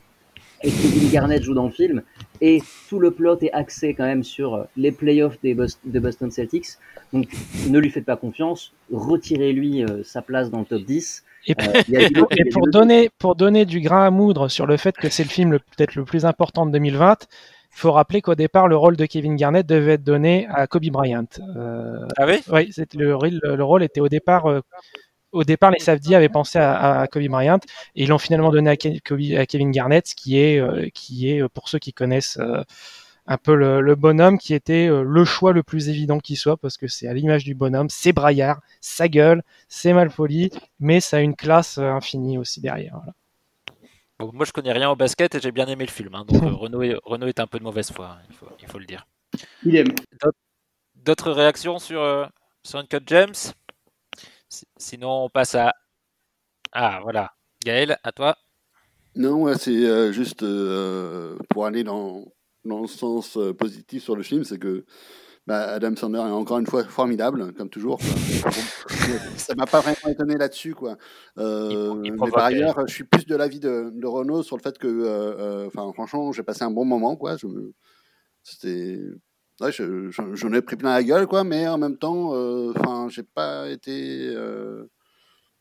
et 0.64 0.72
que 0.72 0.76
Kevin 0.76 1.10
Garnett 1.10 1.44
joue 1.44 1.54
dans 1.54 1.66
le 1.66 1.72
film. 1.72 2.02
Et 2.42 2.62
tout 2.90 3.00
le 3.00 3.12
plot 3.12 3.40
est 3.42 3.52
axé 3.52 3.94
quand 3.94 4.06
même 4.06 4.24
sur 4.24 4.66
les 4.76 4.92
playoffs 4.92 5.40
des, 5.42 5.56
des 5.86 6.00
Boston 6.00 6.32
Celtics. 6.32 6.68
Donc 7.14 7.28
ne 7.70 7.80
lui 7.80 7.90
faites 7.90 8.06
pas 8.06 8.18
confiance, 8.18 8.74
retirez-lui 8.92 9.84
euh, 9.84 10.04
sa 10.04 10.22
place 10.22 10.50
dans 10.50 10.60
le 10.60 10.66
top 10.66 10.84
10. 10.84 11.24
Et, 11.48 11.56
euh, 11.62 11.82
et 12.38 12.50
pour, 12.50 12.68
donner, 12.68 13.10
pour 13.20 13.36
donner 13.36 13.66
du 13.66 13.80
grain 13.80 14.06
à 14.06 14.12
moudre 14.12 14.50
sur 14.50 14.66
le 14.66 14.78
fait 14.78 14.98
que 14.98 15.10
c'est 15.10 15.24
le 15.24 15.30
film 15.30 15.60
peut-être 15.60 15.96
le 15.96 16.04
plus 16.04 16.26
important 16.26 16.66
de 16.66 16.72
2020, 16.72 17.28
il 17.72 17.80
faut 17.80 17.92
rappeler 17.92 18.22
qu'au 18.22 18.36
départ, 18.36 18.68
le 18.68 18.76
rôle 18.76 18.96
de 18.96 19.06
Kevin 19.06 19.36
Garnett 19.36 19.66
devait 19.66 19.94
être 19.94 20.04
donné 20.04 20.48
à 20.50 20.68
Kobe 20.68 20.88
Bryant. 20.88 21.28
Euh, 21.40 22.08
ah 22.18 22.26
oui? 22.26 22.42
Oui, 22.52 22.72
le, 22.96 23.56
le, 23.56 23.64
rôle 23.64 23.84
était 23.84 24.02
au 24.02 24.10
départ. 24.10 24.48
Euh, 24.48 24.62
au 25.32 25.44
départ, 25.44 25.72
les 25.72 25.80
Safdie 25.80 26.16
avaient 26.16 26.30
pensé 26.30 26.58
à, 26.58 27.02
à, 27.02 27.08
Kobe 27.08 27.28
Bryant 27.28 27.60
et 27.96 28.04
ils 28.04 28.10
l'ont 28.10 28.18
finalement 28.18 28.50
donné 28.50 28.72
à, 28.72 28.76
Kevin 28.78 29.72
Garnett, 29.72 30.06
qui 30.16 30.40
est, 30.40 30.60
euh, 30.60 30.90
qui 30.94 31.30
est 31.30 31.48
pour 31.50 31.70
ceux 31.70 31.80
qui 31.80 31.94
connaissent 31.94 32.40
un 33.28 33.38
peu 33.38 33.54
le, 33.54 33.82
le, 33.82 33.96
bonhomme, 33.96 34.38
qui 34.40 34.54
était 34.54 34.88
le 34.88 35.26
choix 35.26 35.52
le 35.54 35.62
plus 35.62 35.90
évident 35.90 36.20
qui 36.20 36.36
soit, 36.36 36.58
parce 36.58 36.78
que 36.78 36.88
c'est 36.88 37.08
à 37.08 37.14
l'image 37.14 37.44
du 37.44 37.54
bonhomme, 37.54 37.90
c'est 37.90 38.14
braillard, 38.14 38.62
sa 38.82 39.08
gueule, 39.10 39.44
c'est 39.68 39.94
mal 39.94 40.10
poli, 40.10 40.50
mais 40.80 41.02
ça 41.02 41.18
a 41.18 41.20
une 41.20 41.36
classe 41.36 41.78
infinie 41.78 42.38
aussi 42.38 42.62
derrière. 42.62 42.94
Voilà 42.96 43.14
moi, 44.20 44.46
je 44.46 44.52
connais 44.52 44.72
rien 44.72 44.90
au 44.90 44.96
basket 44.96 45.36
et 45.36 45.40
j'ai 45.40 45.52
bien 45.52 45.68
aimé 45.68 45.86
le 45.86 45.92
film. 45.92 46.16
Hein, 46.16 46.26
donc, 46.28 46.42
euh, 46.44 46.54
Renault, 46.54 46.82
est, 46.84 46.96
Renault, 47.04 47.28
est, 47.28 47.40
un 47.40 47.48
peu 47.48 47.60
de 47.60 47.64
mauvaise 47.64 47.92
foi, 47.92 48.18
hein, 48.18 48.24
il, 48.30 48.36
faut, 48.36 48.48
il, 48.62 48.68
faut, 48.68 48.80
le 48.80 48.86
dire. 48.86 49.06
Il 49.64 49.76
aime. 49.76 49.94
D'autres 50.96 51.32
réactions 51.32 51.80
sur, 51.80 52.02
euh, 52.02 52.26
sur 52.64 52.80
Uncut 52.80 53.04
James? 53.06 53.36
Sinon, 54.78 55.26
on 55.26 55.30
passe 55.30 55.56
à. 55.56 55.74
Ah, 56.72 57.00
voilà. 57.04 57.34
Gaël, 57.64 57.98
à 58.04 58.12
toi. 58.12 58.38
Non, 59.18 59.52
c'est 59.58 59.72
euh, 59.72 60.12
juste 60.12 60.44
euh, 60.44 61.38
pour 61.50 61.66
aller 61.66 61.84
dans, 61.84 62.24
dans 62.66 62.82
le 62.82 62.88
sens 62.88 63.36
euh, 63.38 63.52
positif 63.52 64.04
sur 64.04 64.16
le 64.16 64.22
film, 64.22 64.44
c'est 64.44 64.60
que 64.60 64.86
bah, 65.48 65.76
Adam 65.76 65.96
Sandler 65.96 66.20
est 66.20 66.24
encore 66.24 66.60
une 66.60 66.68
fois 66.68 66.84
formidable, 66.84 67.54
comme 67.54 67.70
toujours. 67.70 68.00
ça 69.38 69.56
m'a 69.56 69.66
pas 69.66 69.80
vraiment 69.80 70.10
étonné 70.10 70.36
là-dessus, 70.36 70.76
quoi. 70.76 70.98
Euh, 71.38 71.96
il, 72.04 72.08
il 72.08 72.12
mais 72.12 72.30
par 72.30 72.44
ailleurs, 72.44 72.86
je 72.86 72.94
suis 72.94 73.06
plus 73.06 73.26
de 73.26 73.34
l'avis 73.34 73.62
de, 73.62 73.90
de 73.96 74.08
Renault 74.08 74.44
sur 74.44 74.58
le 74.58 74.62
fait 74.62 74.78
que, 74.78 74.88
euh, 74.88 75.06
euh, 75.40 75.68
enfin, 75.68 75.90
franchement, 75.94 76.34
j'ai 76.34 76.44
passé 76.44 76.64
un 76.64 76.72
bon 76.72 76.84
moment, 76.84 77.16
quoi. 77.16 77.38
C'était, 78.44 79.00
ouais, 79.62 79.72
j'en 79.72 80.52
ai 80.54 80.62
pris 80.62 80.76
plein 80.76 80.94
la 80.94 81.04
gueule, 81.04 81.28
quoi, 81.28 81.46
mais 81.46 81.66
en 81.66 81.78
même 81.78 81.98
temps, 81.98 82.34
enfin, 82.76 83.08
j'ai 83.08 83.24
pas 83.24 83.70
été 83.70 84.36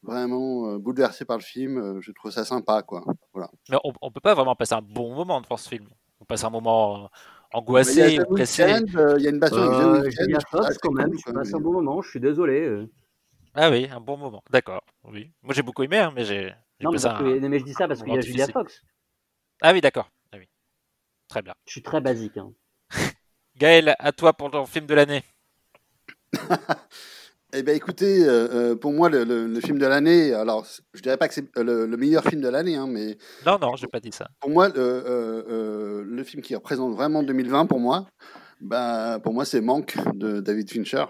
vraiment 0.03 0.79
bouleversé 0.79 1.25
par 1.25 1.39
le 1.39 1.45
film. 1.45 2.01
je 2.01 2.11
trouve 2.11 2.33
ça 2.33 2.45
sympa, 2.45 2.83
quoi. 2.83 3.05
Voilà. 3.33 3.51
Mais 3.71 3.77
on, 3.85 3.93
on 4.03 4.11
peut 4.11 4.21
pas 4.21 4.35
vraiment 4.35 4.57
passer 4.57 4.75
un 4.75 4.83
bon 4.83 5.15
moment 5.15 5.41
devant 5.41 5.57
ce 5.57 5.69
film. 5.69 5.87
On 6.21 6.25
passe 6.25 6.43
un 6.43 6.51
moment 6.51 7.09
angoissé, 7.53 8.19
pressé. 8.31 8.63
Il 8.63 9.23
y 9.23 9.27
a 9.27 9.31
une 9.31 9.39
baston 9.39 9.59
euh, 9.59 10.01
avec 10.01 10.49
Fox 10.51 10.79
quand 10.79 10.93
même. 10.93 11.13
Je 11.15 11.33
passe 11.33 11.55
un 11.55 11.61
bon 11.61 11.73
moment. 11.73 12.03
Je 12.03 12.11
suis 12.11 12.21
désolé. 12.21 12.61
Euh. 12.61 12.91
Ah 13.55 13.71
oui, 13.71 13.89
un 13.91 14.01
bon 14.01 14.17
moment. 14.17 14.43
D'accord. 14.51 14.83
Oui. 15.05 15.33
Moi 15.43 15.55
j'ai 15.55 15.63
beaucoup 15.63 15.83
aimé, 15.83 15.99
hein, 15.99 16.13
mais 16.15 16.25
j'ai. 16.25 16.53
Non, 16.81 16.91
mais, 16.91 16.99
que... 16.99 17.47
mais, 17.47 17.59
je 17.59 17.65
dis 17.65 17.73
ça 17.73 17.89
parce 17.89 18.03
qu'il 18.03 18.13
y 18.13 18.19
a 18.19 18.21
Julia 18.21 18.47
Fox. 18.49 18.83
Ah 19.63 19.73
oui, 19.73 19.81
d'accord. 19.81 20.11
Ah 20.33 20.37
oui. 20.39 20.49
Très 21.29 21.43
bien. 21.43 21.55
Je 21.67 21.73
suis 21.73 21.83
très 21.83 22.01
basique. 22.01 22.37
Hein. 22.37 22.53
Gaël, 23.57 23.97
à 23.99 24.13
toi 24.13 24.35
pour 24.35 24.51
ton 24.51 24.67
film 24.67 24.87
de 24.87 24.95
l'année. 24.95 25.25
Eh 27.53 27.63
bien, 27.63 27.75
écoutez, 27.75 28.25
euh, 28.25 28.49
euh, 28.73 28.77
pour 28.77 28.93
moi, 28.93 29.09
le, 29.09 29.23
le, 29.23 29.47
le 29.47 29.61
film 29.61 29.79
de 29.79 29.87
l'année, 29.87 30.33
alors, 30.33 30.67
je 30.95 31.01
dirais 31.01 31.17
pas 31.17 31.29
que 31.29 31.35
c'est 31.35 31.47
le, 31.57 31.87
le, 31.87 31.97
meilleur 31.97 32.25
film 32.25 32.41
de 32.41 32.49
l'année, 32.49 32.75
hein, 32.75 32.89
mais. 32.89 33.17
Non, 33.47 33.57
non, 33.61 33.77
j'ai 33.77 33.87
pas 33.87 34.01
dit 34.01 34.11
ça. 34.11 34.27
Pour 34.41 34.51
moi, 34.51 34.69
euh, 34.77 36.03
le 36.05 36.25
film 36.25 36.43
qui 36.43 36.57
représente 36.57 36.95
vraiment 36.95 37.23
2020, 37.23 37.67
pour 37.67 37.79
moi, 37.79 38.09
bah, 38.61 39.21
pour 39.23 39.33
moi, 39.33 39.45
c'est 39.45 39.61
Manque 39.61 39.97
de 40.15 40.41
David 40.41 40.71
Fincher. 40.71 41.05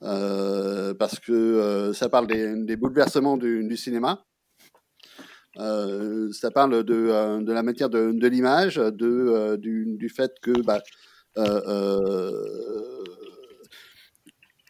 parce 0.00 1.18
que 1.20 1.92
ça 1.94 2.10
parle 2.10 2.26
des, 2.26 2.54
des 2.62 2.76
bouleversements 2.76 3.38
du, 3.38 3.66
du 3.66 3.76
cinéma. 3.78 4.22
ça 5.56 6.50
parle 6.52 6.84
de, 6.84 7.40
de 7.42 7.52
la 7.52 7.62
matière 7.62 7.88
de, 7.88 8.12
de 8.12 8.26
l'image, 8.28 8.76
de, 8.76 9.56
du, 9.56 9.96
du, 9.96 10.08
fait 10.10 10.32
que. 10.42 10.52
Bah, 10.60 10.82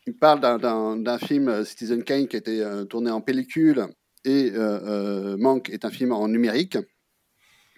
il 0.06 0.16
parle 0.16 0.40
d'un 0.40 1.18
film 1.18 1.48
euh, 1.48 1.64
Citizen 1.64 2.02
Kane 2.04 2.28
qui 2.28 2.36
a 2.36 2.38
été 2.38 2.62
euh, 2.62 2.84
tourné 2.84 3.10
en 3.10 3.20
pellicule 3.20 3.86
et 4.24 4.52
euh, 4.54 5.36
Manque 5.36 5.70
est 5.70 5.84
un 5.84 5.90
film 5.90 6.12
en 6.12 6.28
numérique. 6.28 6.78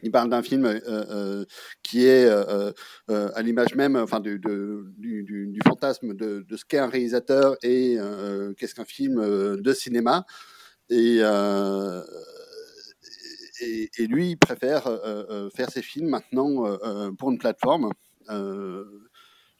Il 0.03 0.11
parle 0.11 0.29
d'un 0.29 0.43
film 0.43 0.67
euh, 0.67 1.45
qui 1.83 2.05
est 2.05 2.27
euh, 2.27 2.71
euh, 3.11 3.31
à 3.35 3.43
l'image 3.43 3.75
même, 3.75 3.97
enfin, 3.97 4.21
du, 4.21 4.39
de, 4.39 4.85
du, 4.99 5.59
fantasme 5.67 6.15
de, 6.15 6.45
ce 6.55 6.65
qu'est 6.65 6.79
un 6.79 6.89
réalisateur 6.89 7.57
et 7.63 7.97
qu'est-ce 8.59 8.75
qu'un 8.75 8.85
film 8.85 9.17
de 9.57 9.73
cinéma. 9.73 10.27
Et, 10.91 11.21
lui, 13.99 14.31
il 14.31 14.37
préfère 14.37 14.85
faire 15.55 15.71
ses 15.71 15.83
films 15.83 16.09
maintenant 16.09 16.77
pour 17.19 17.31
une 17.31 17.39
plateforme 17.39 17.91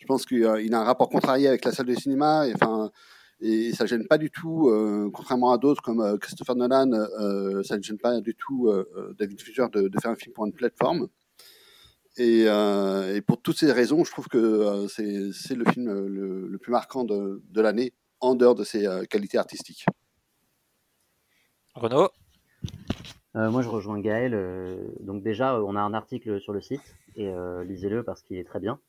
je 0.07 0.13
pense 0.13 0.25
qu'il 0.25 0.45
a 0.45 0.81
un 0.81 0.85
rapport 0.85 1.09
contrarié 1.09 1.49
avec 1.49 1.65
la 1.65 1.73
salle 1.73 1.87
de 1.87 1.95
cinéma. 1.97 2.47
Et, 2.47 2.55
enfin, 2.55 2.93
et 3.41 3.73
ça 3.73 3.85
ne 3.85 3.89
gêne 3.89 4.07
pas 4.07 4.19
du 4.19 4.31
tout, 4.31 4.69
euh, 4.69 5.11
contrairement 5.13 5.51
à 5.51 5.59
d'autres 5.59 5.83
comme 5.83 6.01
euh, 6.01 6.17
Christopher 6.17 6.55
Nolan, 6.55 6.93
euh, 6.93 7.65
ça 7.65 7.77
ne 7.77 7.83
gêne 7.83 7.99
pas 7.99 8.21
du 8.21 8.37
tout 8.37 8.69
euh, 8.69 9.15
David 9.19 9.41
Fincher 9.41 9.67
de, 9.73 9.89
de, 9.89 10.01
faire 10.01 10.13
un 10.13 10.17
film 10.17 10.33
pour 10.33 10.47
une 10.47 10.53
plateforme. 10.53 11.09
Et, 12.19 12.45
et 12.45 13.21
pour 13.21 13.43
toutes 13.43 13.59
ces 13.59 13.71
raisons, 13.73 14.03
je 14.05 14.11
trouve 14.11 14.29
que 14.29 14.87
c'est 14.89 15.55
le 15.55 15.65
film 15.71 15.93
le, 15.93 16.47
le, 16.49 16.59
plus 16.59 16.71
marquant 16.71 17.05
de, 17.05 17.43
de 17.51 17.61
l'année, 17.61 17.93
en 18.21 18.35
dehors 18.35 18.55
de 18.55 18.65
ses 18.65 18.89
qualités 19.11 19.37
artistiques. 19.37 19.85
Renaud? 21.75 22.09
Moi, 23.35 23.61
je 23.61 23.69
rejoins 23.69 24.01
Gaël. 24.01 24.33
donc 25.01 25.23
déjà, 25.23 25.61
on 25.61 25.77
a 25.77 25.81
un 25.83 25.93
article 25.93 26.41
sur 26.41 26.55
le 26.55 26.63
site, 26.63 26.97
et 27.17 27.31
lisez-le 27.67 28.03
parce 28.03 28.23
qu'il 28.23 28.39
est 28.39 28.45
très 28.45 28.61
bien. 28.61 28.81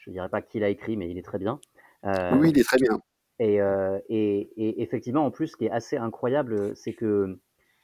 Je 0.00 0.10
ne 0.10 0.14
dirais 0.14 0.28
pas 0.28 0.42
qui 0.42 0.58
l'a 0.58 0.68
écrit, 0.68 0.96
mais 0.96 1.10
il 1.10 1.18
est 1.18 1.22
très 1.22 1.38
bien. 1.38 1.60
Euh, 2.04 2.36
oui, 2.38 2.50
il 2.50 2.58
est 2.58 2.64
très 2.64 2.78
bien. 2.78 3.00
Et, 3.38 3.60
euh, 3.60 3.98
et, 4.08 4.50
et, 4.56 4.82
effectivement, 4.82 5.24
en 5.26 5.30
plus, 5.30 5.48
ce 5.48 5.56
qui 5.56 5.66
est 5.66 5.70
assez 5.70 5.96
incroyable, 5.96 6.74
c'est 6.76 6.94
que 6.94 7.38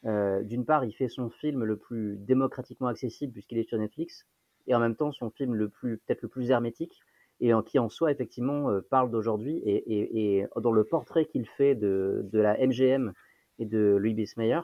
euh, 0.04 0.42
d'une 0.42 0.64
part, 0.64 0.84
il 0.84 0.92
fait 0.92 1.08
son 1.08 1.30
film 1.30 1.64
le 1.64 1.76
plus 1.76 2.16
démocratiquement 2.18 2.88
accessible 2.88 3.32
puisqu'il 3.32 3.58
est 3.58 3.68
sur 3.68 3.78
Netflix, 3.78 4.26
et 4.66 4.74
en 4.74 4.80
même 4.80 4.96
temps 4.96 5.12
son 5.12 5.30
film 5.30 5.54
le 5.54 5.68
plus 5.68 5.98
peut-être 5.98 6.22
le 6.22 6.28
plus 6.28 6.50
hermétique, 6.50 7.00
et 7.40 7.54
en, 7.54 7.62
qui 7.62 7.78
en 7.78 7.88
soi 7.88 8.10
effectivement 8.10 8.70
euh, 8.70 8.80
parle 8.80 9.10
d'aujourd'hui, 9.10 9.58
et, 9.64 10.38
et, 10.38 10.46
dans 10.60 10.72
le 10.72 10.84
portrait 10.84 11.26
qu'il 11.26 11.46
fait 11.46 11.74
de, 11.74 12.22
de, 12.32 12.40
la 12.40 12.56
MGM 12.58 13.12
et 13.58 13.66
de 13.66 13.96
Louis 13.98 14.14
Bismayer, 14.14 14.60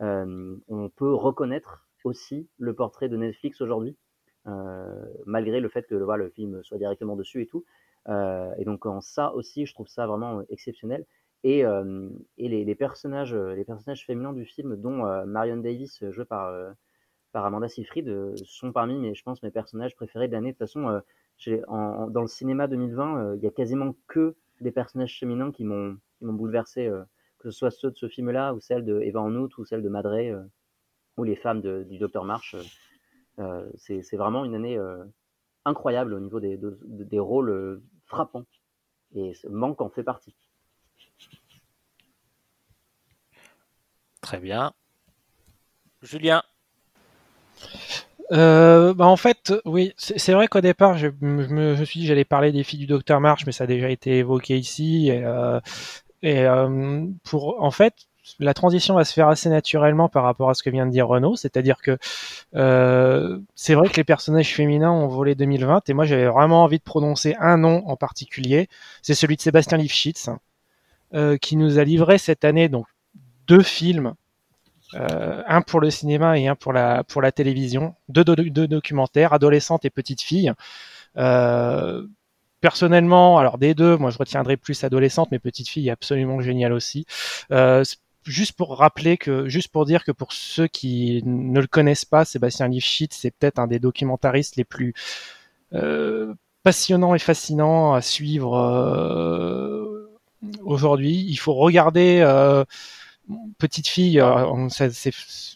euh, 0.00 0.56
on 0.68 0.88
peut 0.88 1.14
reconnaître 1.14 1.86
aussi 2.04 2.48
le 2.58 2.74
portrait 2.74 3.08
de 3.08 3.16
Netflix 3.16 3.60
aujourd'hui 3.60 3.96
malgré 5.26 5.60
le 5.60 5.68
fait 5.68 5.86
que 5.86 5.94
voilà, 5.94 6.24
le 6.24 6.30
film 6.30 6.62
soit 6.62 6.78
directement 6.78 7.16
dessus 7.16 7.42
et 7.42 7.46
tout. 7.46 7.64
et 8.08 8.64
donc 8.64 8.86
en 8.86 9.00
ça 9.00 9.32
aussi, 9.34 9.66
je 9.66 9.74
trouve 9.74 9.88
ça 9.88 10.06
vraiment 10.06 10.42
exceptionnel. 10.48 11.06
Et, 11.44 11.60
et 12.38 12.48
les, 12.48 12.64
les, 12.64 12.74
personnages, 12.74 13.34
les 13.34 13.64
personnages 13.64 14.06
féminins 14.06 14.32
du 14.32 14.44
film, 14.44 14.76
dont 14.76 15.04
Marion 15.26 15.56
Davis, 15.56 16.04
jouée 16.10 16.24
par, 16.24 16.52
par 17.32 17.44
Amanda 17.44 17.68
Seyfried, 17.68 18.36
sont 18.44 18.72
parmi 18.72 18.98
mes, 18.98 19.14
je 19.14 19.22
pense, 19.22 19.42
mes 19.42 19.50
personnages 19.50 19.96
préférés 19.96 20.28
de 20.28 20.32
l'année. 20.32 20.52
De 20.52 20.52
toute 20.52 20.66
façon, 20.66 21.02
en, 21.68 22.06
dans 22.08 22.22
le 22.22 22.28
cinéma 22.28 22.68
2020, 22.68 23.36
il 23.36 23.42
y 23.42 23.46
a 23.46 23.50
quasiment 23.50 23.94
que 24.06 24.34
des 24.60 24.70
personnages 24.70 25.18
féminins 25.18 25.50
qui 25.50 25.64
m'ont 25.64 25.98
bouleversé, 26.20 26.90
que 27.38 27.50
ce 27.50 27.58
soit 27.58 27.70
ceux 27.70 27.90
de 27.90 27.96
ce 27.96 28.08
film-là, 28.08 28.54
ou 28.54 28.60
celles 28.60 28.84
de 28.84 29.00
Eva 29.00 29.20
en 29.20 29.34
août, 29.34 29.56
ou 29.58 29.64
celles 29.64 29.82
de 29.82 29.88
Madré, 29.88 30.32
ou 31.16 31.24
les 31.24 31.36
femmes 31.36 31.60
de, 31.60 31.82
du 31.82 31.98
Docteur 31.98 32.24
March. 32.24 32.56
C'est 33.76 34.16
vraiment 34.16 34.44
une 34.44 34.54
année 34.54 34.78
incroyable 35.64 36.14
au 36.14 36.20
niveau 36.20 36.40
des, 36.40 36.58
des 36.84 37.18
rôles 37.18 37.82
frappants. 38.06 38.46
Et 39.14 39.32
Manque 39.48 39.80
en 39.80 39.90
fait 39.90 40.02
partie. 40.02 40.34
Très 44.20 44.38
bien. 44.38 44.72
Julien 46.00 46.42
euh, 48.30 48.94
bah 48.94 49.06
en 49.06 49.16
fait, 49.16 49.52
oui, 49.66 49.92
c'est 49.98 50.32
vrai 50.32 50.48
qu'au 50.48 50.62
départ, 50.62 50.96
je, 50.96 51.08
me, 51.20 51.84
suis 51.84 52.00
dit 52.00 52.06
que 52.06 52.08
j'allais 52.08 52.24
parler 52.24 52.50
des 52.50 52.62
filles 52.62 52.78
du 52.78 52.86
Docteur 52.86 53.20
March, 53.20 53.44
mais 53.44 53.52
ça 53.52 53.64
a 53.64 53.66
déjà 53.66 53.90
été 53.90 54.18
évoqué 54.18 54.56
ici. 54.56 55.08
Et, 55.08 55.22
euh, 55.22 55.60
et 56.22 56.46
euh, 56.46 57.04
pour, 57.24 57.62
en 57.62 57.70
fait, 57.70 57.94
la 58.38 58.54
transition 58.54 58.94
va 58.94 59.04
se 59.04 59.12
faire 59.12 59.28
assez 59.28 59.48
naturellement 59.48 60.08
par 60.08 60.22
rapport 60.24 60.50
à 60.50 60.54
ce 60.54 60.62
que 60.62 60.70
vient 60.70 60.86
de 60.86 60.90
dire 60.90 61.08
Renaud, 61.08 61.36
c'est-à-dire 61.36 61.78
que 61.82 61.98
euh, 62.54 63.38
c'est 63.54 63.74
vrai 63.74 63.88
que 63.88 63.96
les 63.96 64.04
personnages 64.04 64.54
féminins 64.54 64.92
ont 64.92 65.08
volé 65.08 65.34
2020, 65.34 65.88
et 65.88 65.94
moi 65.94 66.04
j'avais 66.04 66.26
vraiment 66.26 66.62
envie 66.62 66.78
de 66.78 66.84
prononcer 66.84 67.34
un 67.40 67.58
nom 67.58 67.82
en 67.86 67.96
particulier, 67.96 68.68
c'est 69.02 69.14
celui 69.14 69.36
de 69.36 69.42
Sébastien 69.42 69.78
Lifshitz, 69.78 70.30
euh, 71.14 71.36
qui 71.36 71.56
nous 71.56 71.78
a 71.78 71.84
livré 71.84 72.18
cette 72.18 72.44
année 72.44 72.68
donc 72.68 72.86
deux 73.46 73.62
films 73.62 74.14
euh, 74.94 75.42
un 75.46 75.62
pour 75.62 75.80
le 75.80 75.90
cinéma 75.90 76.38
et 76.38 76.48
un 76.48 76.54
pour 76.54 76.72
la, 76.72 77.04
pour 77.04 77.22
la 77.22 77.32
télévision, 77.32 77.94
deux, 78.08 78.24
deux, 78.24 78.68
documentaires, 78.68 79.32
adolescente 79.32 79.84
et 79.84 79.90
petite 79.90 80.20
fille. 80.20 80.52
Euh, 81.16 82.06
personnellement, 82.60 83.38
alors 83.38 83.58
des 83.58 83.74
deux, 83.74 83.96
moi 83.96 84.10
je 84.10 84.18
retiendrai 84.18 84.56
plus 84.56 84.84
adolescente, 84.84 85.30
mais 85.32 85.38
petite 85.38 85.68
fille 85.68 85.90
absolument 85.90 86.40
génial 86.40 86.72
aussi. 86.72 87.06
Juste 88.24 88.52
pour 88.52 88.76
rappeler 88.76 89.16
que, 89.16 89.48
juste 89.48 89.68
pour 89.68 89.84
dire 89.84 90.04
que 90.04 90.12
pour 90.12 90.32
ceux 90.32 90.66
qui 90.66 91.22
ne 91.24 91.60
le 91.60 91.66
connaissent 91.66 92.04
pas, 92.04 92.24
Sébastien 92.24 92.68
Lifshitz, 92.68 93.16
c'est 93.16 93.30
peut-être 93.30 93.58
un 93.58 93.66
des 93.66 93.78
documentaristes 93.78 94.56
les 94.56 94.64
plus 94.64 94.94
euh, 95.72 96.34
passionnants 96.62 97.14
et 97.14 97.18
fascinants 97.18 97.94
à 97.94 98.02
suivre 98.02 98.56
euh, 98.56 100.10
aujourd'hui. 100.62 101.24
Il 101.28 101.36
faut 101.36 101.54
regarder 101.54 102.20
euh, 102.24 102.64
petite 103.58 103.88
fille, 103.88 104.20
euh, 104.20 104.68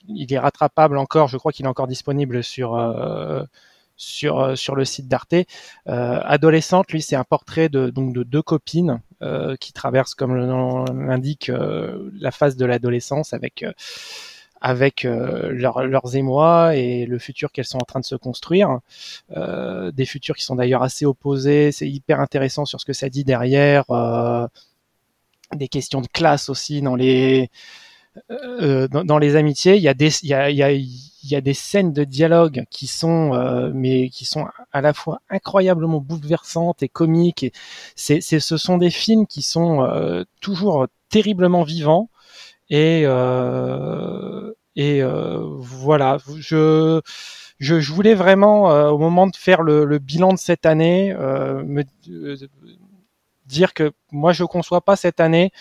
il 0.09 0.33
est 0.33 0.39
rattrapable 0.39 0.99
encore. 0.99 1.29
Je 1.29 1.37
crois 1.37 1.53
qu'il 1.53 1.67
est 1.67 1.69
encore 1.69 1.87
disponible 1.87 2.43
sur 2.43 2.75
euh, 2.75 3.43
sur 3.97 4.41
euh, 4.41 4.57
sur 4.57 4.75
le 4.75 4.85
site 4.85 5.09
d'Arte. 5.09 5.35
adolescente, 5.87 6.93
lui, 6.93 7.03
c'est 7.03 7.17
un 7.17 7.25
portrait 7.25 7.69
de 7.69 7.91
donc 7.91 8.13
de 8.13 8.23
deux 8.23 8.43
copines 8.43 9.01
qui 9.61 9.73
traversent, 9.73 10.15
comme 10.15 10.35
le 10.35 10.47
nom 10.47 10.85
l'indique, 10.85 11.51
la 11.51 12.31
phase 12.31 12.57
de 12.57 12.67
l'adolescence 12.67 13.33
avec 13.33 13.65
avec 14.61 15.03
leurs 15.05 16.17
émois 16.17 16.75
et 16.77 17.07
le 17.07 17.19
futur 17.19 17.53
qu'elles 17.53 17.67
sont 17.67 17.79
en 17.79 17.85
train 17.85 18.01
de 18.01 18.05
se 18.05 18.17
construire. 18.17 18.81
des 19.31 20.07
futurs 20.07 20.37
qui 20.37 20.45
sont 20.45 20.57
d'ailleurs 20.57 20.83
assez 20.83 21.07
opposés. 21.07 21.73
C'est 21.73 21.89
hyper 21.89 22.21
intéressant 22.21 22.65
sur 22.65 22.81
ce 22.81 22.87
que 22.87 22.93
ça 22.93 23.09
dit 23.09 23.25
derrière 23.25 23.85
des 25.55 25.69
questions 25.69 26.01
de 26.01 26.09
classe 26.09 26.49
aussi 26.49 26.83
dans 26.83 26.97
les 26.97 27.51
euh, 28.31 28.89
dans, 28.89 29.05
dans, 29.05 29.19
les 29.19 29.37
amitiés. 29.37 29.77
Il 29.77 29.83
y 29.83 29.89
a 29.89 29.95
des 29.95 30.11
il 30.23 30.29
y 30.29 30.63
a, 30.63 30.71
il 31.27 31.33
y 31.33 31.37
a 31.37 31.41
des 31.41 31.55
scènes 31.55 31.93
de 31.93 32.05
dialogue 32.05 32.65
qui 32.71 32.87
sont 32.87 33.35
euh, 33.35 33.71
mais 33.75 34.09
qui 34.11 34.25
sont 34.25 34.47
à 34.73 34.81
la 34.81 34.95
fois 34.95 35.21
incroyablement 35.29 36.01
bouleversantes 36.01 36.83
et 36.83 36.89
comiques. 36.89 37.43
Et 37.43 37.53
c'est, 37.97 38.21
ce 38.21 38.57
sont 38.57 38.79
des 38.79 38.91
films 38.91 39.27
qui 39.27 39.43
sont 39.43 39.83
euh, 39.83 40.25
toujours 40.41 40.87
terriblement 41.09 41.65
vivants 41.65 42.11
et 42.71 43.03
euh, 43.07 44.53
voilà. 44.77 46.19
Je 46.39 47.01
je, 47.59 47.81
je, 47.81 47.93
voulais 47.93 48.15
vraiment, 48.15 48.65
au 48.91 48.99
moment 48.99 49.27
de 49.27 49.35
faire 49.35 49.63
le, 49.63 49.87
le 49.87 49.99
bilan 49.99 50.35
de 50.35 50.39
cette 50.39 50.67
année, 50.67 51.15
me, 51.15 51.85
dire 53.47 53.75
que 53.75 53.93
moi 54.13 54.33
je 54.33 54.45
conçois 54.45 54.81
pas 54.81 54.97
cette 54.97 55.21
année 55.21 55.53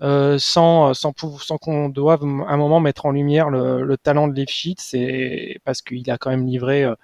euh, 0.00 0.38
sans 0.38 0.94
sans, 0.94 1.12
sans 1.38 1.58
qu'on 1.58 1.88
doive 1.88 2.22
un 2.22 2.56
moment 2.56 2.80
mettre 2.80 3.06
en 3.06 3.10
lumière 3.10 3.50
le, 3.50 3.82
le 3.82 3.96
talent 3.96 4.28
de 4.28 4.34
Lifshitz 4.34 4.80
c'est 4.80 5.60
parce 5.64 5.82
qu'il 5.82 6.08
a 6.10 6.18
quand 6.18 6.30
même 6.30 6.46
livré 6.46 6.84
euh, 6.84 6.94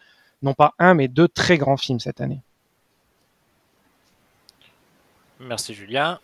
non 0.43 0.55
pas 0.55 0.75
un 0.79 0.95
mais 0.95 1.09
deux 1.09 1.29
très 1.29 1.59
grands 1.59 1.77
films 1.77 2.01
cette 2.01 2.21
année. 2.21 2.41
Merci 5.41 5.75
Julien. 5.75 6.19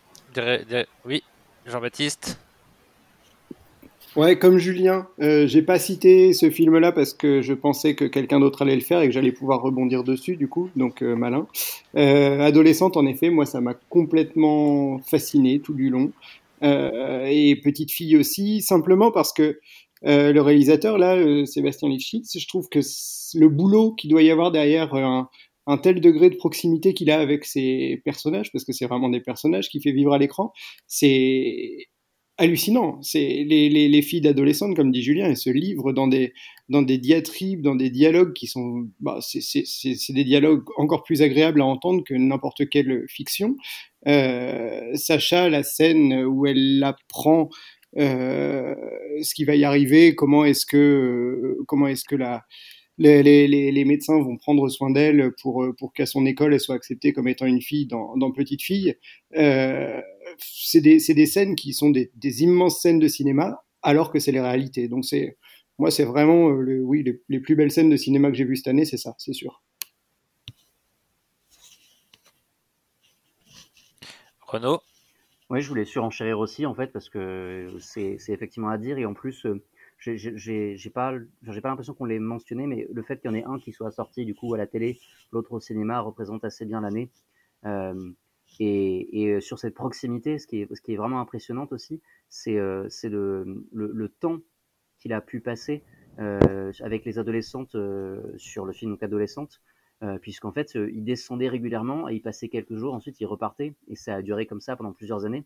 Oui, 1.05 1.23
Jean-Baptiste. 1.65 2.37
Ouais, 4.15 4.39
comme 4.39 4.57
Julien, 4.57 5.09
euh, 5.21 5.45
j'ai 5.45 5.61
pas 5.61 5.77
cité 5.77 6.31
ce 6.31 6.49
film-là 6.49 6.93
parce 6.93 7.13
que 7.13 7.41
je 7.41 7.53
pensais 7.53 7.95
que 7.95 8.05
quelqu'un 8.05 8.39
d'autre 8.39 8.61
allait 8.61 8.75
le 8.75 8.81
faire 8.81 9.01
et 9.01 9.07
que 9.07 9.13
j'allais 9.13 9.33
pouvoir 9.33 9.61
rebondir 9.61 10.05
dessus, 10.05 10.37
du 10.37 10.47
coup, 10.47 10.69
donc 10.77 11.01
euh, 11.01 11.17
malin. 11.17 11.47
Euh, 11.97 12.39
adolescente, 12.39 12.95
en 12.95 13.05
effet, 13.07 13.29
moi, 13.29 13.45
ça 13.45 13.59
m'a 13.59 13.73
complètement 13.73 14.99
fasciné 14.99 15.59
tout 15.59 15.73
du 15.73 15.89
long. 15.89 16.13
Euh, 16.63 17.25
et 17.25 17.57
petite 17.57 17.91
fille 17.91 18.15
aussi, 18.15 18.61
simplement 18.61 19.11
parce 19.11 19.33
que 19.33 19.59
euh, 20.05 20.31
le 20.31 20.41
réalisateur, 20.41 20.97
là, 20.97 21.17
euh, 21.17 21.45
Sébastien 21.45 21.89
Lifshitz, 21.89 22.39
je 22.39 22.47
trouve 22.47 22.69
que 22.69 22.79
le 23.37 23.49
boulot 23.49 23.91
qu'il 23.95 24.11
doit 24.11 24.23
y 24.23 24.31
avoir 24.31 24.51
derrière 24.51 24.93
un, 24.93 25.29
un 25.67 25.77
tel 25.77 25.99
degré 25.99 26.29
de 26.29 26.35
proximité 26.37 26.93
qu'il 26.93 27.11
a 27.11 27.19
avec 27.19 27.43
ses 27.43 28.01
personnages, 28.05 28.49
parce 28.53 28.63
que 28.63 28.71
c'est 28.71 28.85
vraiment 28.85 29.09
des 29.09 29.19
personnages 29.19 29.67
qui 29.67 29.81
fait 29.81 29.91
vivre 29.91 30.13
à 30.13 30.17
l'écran, 30.17 30.53
c'est 30.87 31.87
hallucinant. 32.37 33.01
C'est 33.01 33.45
les, 33.47 33.69
les, 33.69 33.87
les, 33.87 34.01
filles 34.01 34.21
d'adolescentes, 34.21 34.75
comme 34.75 34.91
dit 34.91 35.01
Julien, 35.01 35.27
elles 35.27 35.37
se 35.37 35.49
livrent 35.49 35.93
dans 35.93 36.07
des, 36.07 36.33
dans 36.69 36.81
des 36.81 36.97
diatribes, 36.97 37.61
dans 37.61 37.75
des 37.75 37.89
dialogues 37.89 38.33
qui 38.33 38.47
sont, 38.47 38.87
bah, 38.99 39.19
c'est 39.21 40.13
des 40.13 40.23
dialogues 40.23 40.63
encore 40.77 41.03
plus 41.03 41.21
agréables 41.21 41.61
à 41.61 41.65
entendre 41.65 42.03
que 42.03 42.13
n'importe 42.13 42.69
quelle 42.69 43.05
fiction. 43.07 43.55
Euh, 44.07 44.95
Sacha, 44.95 45.49
la 45.49 45.63
scène 45.63 46.25
où 46.25 46.45
elle 46.45 46.83
apprend 46.83 47.49
euh, 47.97 48.75
ce 49.21 49.33
qui 49.33 49.45
va 49.45 49.55
y 49.55 49.63
arriver, 49.63 50.15
comment 50.15 50.43
est-ce 50.45 50.65
que, 50.65 50.77
euh, 50.77 51.63
comment 51.67 51.87
est-ce 51.87 52.03
que 52.03 52.15
la, 52.15 52.43
les, 52.97 53.23
les, 53.23 53.71
les, 53.71 53.85
médecins 53.85 54.21
vont 54.21 54.37
prendre 54.37 54.69
soin 54.69 54.89
d'elle 54.89 55.33
pour, 55.41 55.65
pour 55.77 55.93
qu'à 55.93 56.05
son 56.05 56.25
école, 56.25 56.53
elle 56.53 56.59
soit 56.59 56.75
acceptée 56.75 57.13
comme 57.13 57.27
étant 57.27 57.45
une 57.45 57.61
fille 57.61 57.87
dans, 57.87 58.15
dans 58.17 58.31
Petite 58.31 58.61
Fille. 58.61 58.95
Euh, 59.35 60.01
c'est 60.37 60.81
des, 60.81 60.97
des, 60.97 61.25
scènes 61.25 61.55
qui 61.55 61.73
sont 61.73 61.89
des, 61.89 62.11
des, 62.15 62.43
immenses 62.43 62.81
scènes 62.81 62.99
de 62.99 63.07
cinéma, 63.07 63.63
alors 63.81 64.11
que 64.11 64.19
c'est 64.19 64.31
les 64.31 64.41
réalités. 64.41 64.87
Donc 64.87 65.05
c'est, 65.05 65.37
moi, 65.77 65.91
c'est 65.91 66.05
vraiment, 66.05 66.49
euh, 66.49 66.61
le, 66.61 66.81
oui, 66.83 67.03
les, 67.03 67.21
les, 67.27 67.39
plus 67.39 67.55
belles 67.55 67.71
scènes 67.71 67.89
de 67.89 67.97
cinéma 67.97 68.29
que 68.29 68.37
j'ai 68.37 68.45
vues 68.45 68.55
cette 68.55 68.67
année, 68.67 68.85
c'est 68.85 68.97
ça, 68.97 69.15
c'est 69.17 69.33
sûr. 69.33 69.61
Renaud? 74.47 74.79
Oui, 75.49 75.61
je 75.61 75.69
voulais 75.69 75.85
surenchérir 75.85 76.39
aussi, 76.39 76.65
en 76.65 76.73
fait, 76.73 76.87
parce 76.87 77.09
que 77.09 77.75
c'est 77.79 78.17
effectivement 78.29 78.69
à 78.69 78.77
dire, 78.77 78.97
et 78.97 79.05
en 79.05 79.13
plus, 79.13 79.45
euh, 79.45 79.61
j'ai 80.05 80.89
pas, 80.93 81.13
j'ai 81.43 81.61
pas 81.61 81.69
l'impression 81.69 81.93
qu'on 81.93 82.05
l'ait 82.05 82.19
mentionné, 82.19 82.67
mais 82.67 82.87
le 82.91 83.01
fait 83.03 83.19
qu'il 83.19 83.29
y 83.29 83.33
en 83.33 83.35
ait 83.35 83.43
un 83.43 83.59
qui 83.59 83.71
soit 83.71 83.91
sorti 83.91 84.25
du 84.25 84.35
coup 84.35 84.53
à 84.53 84.57
la 84.57 84.67
télé, 84.67 84.99
l'autre 85.31 85.53
au 85.53 85.59
cinéma, 85.59 85.99
représente 85.99 86.43
assez 86.45 86.65
bien 86.65 86.81
l'année. 86.81 87.09
Euh, 87.65 88.11
et, 88.59 89.23
et, 89.23 89.41
sur 89.41 89.59
cette 89.59 89.73
proximité, 89.73 90.37
ce 90.37 90.47
qui 90.47 90.61
est, 90.61 90.75
ce 90.75 90.81
qui 90.81 90.93
est 90.93 90.97
vraiment 90.97 91.19
impressionnant 91.19 91.67
aussi, 91.71 92.01
c'est 92.29 92.57
euh, 92.57 92.87
le, 93.03 93.65
le, 93.73 94.09
temps 94.09 94.39
qu'il 94.97 95.13
a 95.13 95.21
pu 95.21 95.41
passer 95.41 95.83
euh, 96.19 96.71
avec 96.79 97.05
les 97.05 97.19
adolescentes 97.19 97.75
euh, 97.75 98.21
sur 98.37 98.65
le 98.65 98.71
film 98.71 98.91
donc 98.91 99.03
adolescente, 99.03 99.61
euh, 100.03 100.17
puisqu'en 100.19 100.51
fait, 100.51 100.75
il 100.75 101.03
descendait 101.03 101.49
régulièrement 101.49 102.07
et 102.07 102.15
il 102.15 102.21
passait 102.21 102.47
quelques 102.47 102.75
jours, 102.75 102.93
ensuite 102.93 103.19
il 103.19 103.25
repartait, 103.25 103.75
et 103.87 103.95
ça 103.95 104.15
a 104.15 104.21
duré 104.21 104.45
comme 104.45 104.61
ça 104.61 104.75
pendant 104.75 104.93
plusieurs 104.93 105.25
années. 105.25 105.45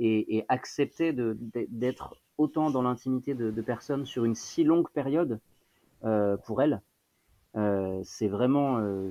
Et, 0.00 0.36
et 0.36 0.44
accepter 0.48 1.12
d'être 1.12 2.22
autant 2.38 2.70
dans 2.70 2.82
l'intimité 2.82 3.34
de, 3.34 3.50
personnes 3.62 4.06
sur 4.06 4.24
une 4.24 4.34
si 4.34 4.64
longue 4.64 4.88
période 4.88 5.40
euh, 6.04 6.36
pour 6.36 6.62
elle, 6.62 6.80
euh, 7.56 8.00
c'est 8.04 8.28
vraiment 8.28 8.78
euh, 8.78 9.10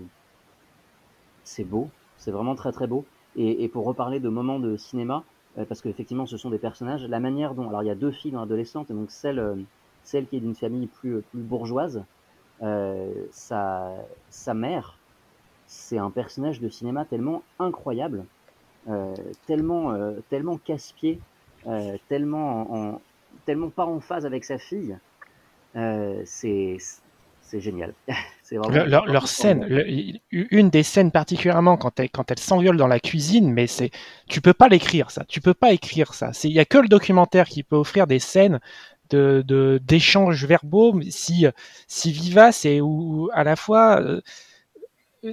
c'est 1.44 1.66
beau, 1.66 1.90
c'est 2.18 2.32
vraiment 2.32 2.56
très 2.56 2.72
très 2.72 2.88
beau. 2.88 3.06
Et, 3.36 3.68
pour 3.68 3.86
reparler 3.86 4.20
de 4.20 4.30
moments 4.30 4.60
de 4.60 4.78
cinéma, 4.78 5.24
parce 5.70 5.82
qu'effectivement 5.82 6.26
ce 6.26 6.38
sont 6.38 6.50
des 6.50 6.58
personnages, 6.58 7.06
la 7.06 7.20
manière 7.20 7.54
dont 7.54 7.70
alors 7.70 7.84
il 7.84 7.86
y 7.86 7.92
a 7.92 7.96
deux 7.96 8.10
filles 8.10 8.32
dans 8.32 8.40
l'adolescente, 8.40 8.92
donc 8.92 9.12
celle 9.12 9.64
celle 10.02 10.26
qui 10.26 10.38
est 10.38 10.40
d'une 10.40 10.56
famille 10.56 10.88
plus 10.88 11.22
plus 11.22 11.42
bourgeoise, 11.42 12.04
sa, 13.30 13.94
sa 14.32 14.54
mère, 14.56 14.98
c'est 15.68 16.00
un 16.00 16.10
personnage 16.10 16.60
de 16.60 16.70
cinéma 16.70 17.06
tellement 17.06 17.44
incroyable, 17.60 18.26
tellement, 19.46 19.92
euh, 19.92 20.14
tellement 20.30 20.58
casse-pied, 20.58 21.20
tellement, 22.08 22.74
en, 22.74 23.02
tellement 23.46 23.70
pas 23.70 23.86
en 23.86 24.00
phase 24.00 24.26
avec 24.26 24.44
sa 24.46 24.58
fille. 24.58 24.98
Euh, 25.76 26.22
c'est 26.26 26.78
génial. 27.54 27.94
Leur, 28.70 29.06
leur- 29.06 29.28
scène, 29.28 29.66
le- 29.68 29.86
une 30.32 30.70
des 30.70 30.84
scènes 30.84 31.12
particulièrement 31.12 31.76
quand 31.76 32.00
elle, 32.00 32.10
quand 32.10 32.32
elle 32.32 32.40
s'enviole 32.40 32.78
dans 32.78 32.88
la 32.88 33.00
cuisine, 33.02 33.52
mais 33.52 33.68
c'est, 33.68 33.92
tu 34.30 34.40
peux 34.40 34.54
pas 34.54 34.70
l'écrire 34.70 35.12
ça, 35.12 35.26
tu 35.28 35.42
peux 35.42 35.54
pas 35.54 35.74
écrire 35.74 36.14
ça. 36.14 36.32
Il 36.46 36.52
y 36.54 36.60
a 36.60 36.66
que 36.66 36.78
le 36.78 36.88
documentaire 36.88 37.48
qui 37.48 37.64
peut 37.64 37.76
offrir 37.76 38.08
des 38.08 38.20
scènes 38.20 38.60
de, 39.10 39.44
de 39.46 39.82
d'échanges 39.86 40.46
verbaux 40.46 41.00
si, 41.10 41.46
si 41.88 42.12
vivaces 42.14 42.64
et 42.66 42.80
où 42.82 43.30
à 43.34 43.44
la 43.44 43.56
fois 43.58 44.02
euh, 44.02 44.22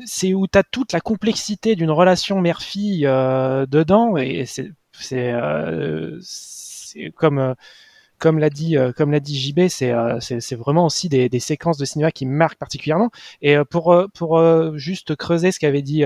c'est 0.07 0.35
où 0.35 0.47
tu 0.47 0.59
as 0.59 0.63
toute 0.63 0.93
la 0.93 1.01
complexité 1.01 1.77
d'une 1.77 1.91
relation 1.91 2.41
mère-fille 2.41 3.07
euh, 3.07 3.67
dedans 3.67 4.17
et 4.17 4.45
c'est 4.47 4.71
c'est 4.93 5.33
euh, 5.33 6.21
comme 7.17 7.55
comme 8.19 8.39
l'a 8.39 8.51
dit 8.51 8.77
euh, 8.77 8.93
comme 8.93 9.11
l'a 9.11 9.20
dit 9.20 9.39
JB 9.39 9.69
c'est 9.69 9.93
euh, 9.93 10.19
c'est 10.20 10.55
vraiment 10.55 10.86
aussi 10.86 11.09
des, 11.09 11.28
des 11.28 11.41
séquences 11.41 11.78
de 11.78 11.85
cinéma 11.85 12.11
qui 12.11 12.27
marquent 12.27 12.59
particulièrement 12.59 13.11
et 13.43 13.57
euh, 13.57 13.65
pour 13.65 13.97
pour 14.15 14.41
juste 14.77 15.16
creuser 15.16 15.53
ce 15.53 15.59
qu'avait 15.59 15.82
dit 15.82 16.05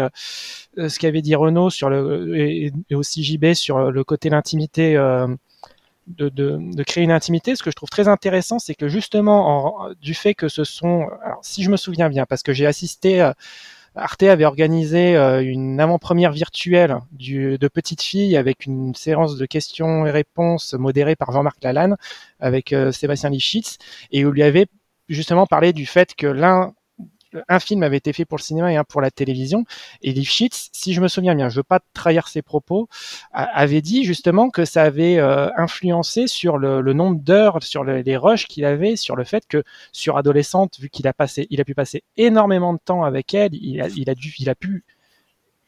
ce 0.76 0.98
qu'avait 0.98 1.22
dit 1.22 1.34
Renaud 1.34 1.70
sur 1.70 1.90
le 1.90 2.36
et, 2.38 2.72
et 2.90 2.94
aussi 2.94 3.22
JB 3.22 3.54
sur 3.54 3.90
le 3.90 4.04
côté 4.04 4.30
l'intimité 4.30 4.94
de, 4.94 6.30
de, 6.30 6.58
de 6.58 6.82
créer 6.84 7.04
une 7.04 7.10
intimité. 7.10 7.54
Ce 7.54 7.62
que 7.62 7.70
je 7.70 7.76
trouve 7.76 7.90
très 7.90 8.08
intéressant, 8.08 8.58
c'est 8.58 8.74
que 8.74 8.88
justement, 8.88 9.82
en, 9.82 9.92
du 10.00 10.14
fait 10.14 10.34
que 10.34 10.48
ce 10.48 10.64
sont, 10.64 11.06
alors 11.22 11.40
si 11.42 11.62
je 11.62 11.70
me 11.70 11.76
souviens 11.76 12.08
bien, 12.08 12.24
parce 12.24 12.42
que 12.42 12.54
j'ai 12.54 12.64
assisté, 12.66 13.30
Arte 13.98 14.22
avait 14.22 14.44
organisé 14.44 15.16
euh, 15.16 15.42
une 15.42 15.80
avant-première 15.80 16.32
virtuelle 16.32 16.98
de 17.12 17.68
Petite 17.68 18.02
Fille 18.02 18.36
avec 18.36 18.66
une 18.66 18.94
séance 18.94 19.36
de 19.36 19.46
questions 19.46 20.06
et 20.06 20.10
réponses 20.10 20.74
modérée 20.74 21.16
par 21.16 21.32
Jean-Marc 21.32 21.62
Lalanne 21.62 21.96
avec 22.40 22.72
euh, 22.72 22.92
Sébastien 22.92 23.30
Lifshitz. 23.30 23.78
Et 24.12 24.24
où 24.24 24.30
lui 24.30 24.42
avait 24.42 24.66
justement 25.08 25.46
parlé 25.46 25.72
du 25.72 25.86
fait 25.86 26.14
que 26.14 26.26
l'un 26.26 26.74
un 27.48 27.60
film 27.60 27.82
avait 27.82 27.96
été 27.98 28.12
fait 28.12 28.24
pour 28.24 28.38
le 28.38 28.42
cinéma 28.42 28.72
et 28.72 28.76
un 28.76 28.84
pour 28.84 29.00
la 29.00 29.10
télévision. 29.10 29.64
Et 30.02 30.12
Lifshitz, 30.12 30.70
si 30.72 30.94
je 30.94 31.00
me 31.00 31.08
souviens 31.08 31.34
bien, 31.34 31.48
je 31.48 31.56
veux 31.56 31.62
pas 31.62 31.80
trahir 31.92 32.28
ses 32.28 32.42
propos, 32.42 32.88
avait 33.32 33.82
dit 33.82 34.04
justement 34.04 34.50
que 34.50 34.64
ça 34.64 34.82
avait 34.82 35.18
euh, 35.18 35.50
influencé 35.56 36.26
sur 36.26 36.58
le, 36.58 36.80
nombre 36.92 37.20
d'heures, 37.20 37.62
sur 37.62 37.84
le- 37.84 38.00
les 38.00 38.16
rushs 38.16 38.46
qu'il 38.46 38.64
avait, 38.64 38.96
sur 38.96 39.16
le 39.16 39.24
fait 39.24 39.46
que 39.46 39.62
sur 39.92 40.16
adolescente, 40.16 40.78
vu 40.80 40.88
qu'il 40.88 41.06
a 41.06 41.12
passé, 41.12 41.46
il 41.50 41.60
a 41.60 41.64
pu 41.64 41.74
passer 41.74 42.02
énormément 42.16 42.72
de 42.72 42.80
temps 42.84 43.04
avec 43.04 43.34
elle, 43.34 43.54
il 43.54 43.80
a, 43.80 43.88
il 43.88 44.08
a 44.10 44.14
dû, 44.14 44.34
il 44.38 44.48
a 44.48 44.54
pu 44.54 44.84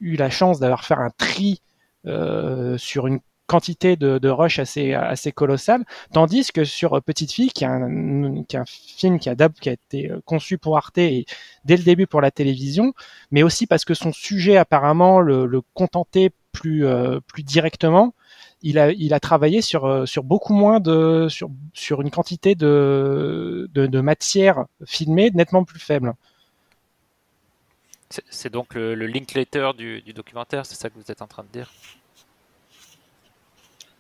eu 0.01 0.17
la 0.17 0.31
chance 0.31 0.61
d'avoir 0.61 0.85
fait 0.85 0.95
un 0.95 1.11
tri 1.11 1.61
euh, 2.07 2.79
sur 2.79 3.07
une 3.07 3.21
quantité 3.51 3.97
de, 3.97 4.29
rush 4.29 4.61
assez, 4.61 5.33
colossale, 5.35 5.85
tandis 6.13 6.53
que 6.53 6.63
sur 6.63 6.95
euh, 6.95 7.01
Petite 7.01 7.33
Fille, 7.33 7.51
qui 7.51 7.65
est 7.65 7.67
un, 7.67 8.65
film 8.65 9.19
qui 9.19 9.29
a, 9.29 9.35
été 9.65 10.09
euh, 10.09 10.21
conçu 10.25 10.57
pour 10.57 10.77
Arte 10.77 10.99
et 10.99 11.27
dès 11.65 11.77
le 11.77 11.83
début 11.83 12.07
pour 12.07 12.21
la 12.21 12.31
télévision, 12.31 12.95
mais 13.33 13.43
aussi 13.43 13.67
parce 13.67 13.85
que 13.85 13.95
son 13.95 14.13
sujet 14.13 14.57
apparemment 14.57 15.19
le, 15.19 15.63
contentait 15.75 16.31
plus, 16.53 16.87
euh, 16.87 17.19
plus 17.27 17.43
directement, 17.43 18.15
il 18.63 18.79
a, 18.79 18.93
il 18.93 19.15
a 19.15 19.19
travaillé 19.19 19.63
sur, 19.63 20.07
beaucoup 20.23 20.55
moins 20.55 20.79
de, 20.79 21.27
sur, 21.29 22.03
une 22.03 22.11
quantité 22.11 22.55
de, 22.55 23.69
matière 24.01 24.67
filmée 24.87 25.33
nettement 25.35 25.65
plus 25.65 25.81
faible. 25.81 26.15
C'est- 28.11 28.49
donc 28.49 28.75
le, 28.75 28.95
le 28.95 29.07
Linklater 29.07 29.75
du, 29.77 30.03
du 30.03 30.13
documentaire, 30.13 30.67
c'est 30.67 30.77
ça 30.77 30.89
que 30.89 30.95
vous 30.95 31.11
êtes 31.11 31.23
en 31.23 31.27
train 31.27 31.43
de 31.43 31.49
dire? 31.49 31.73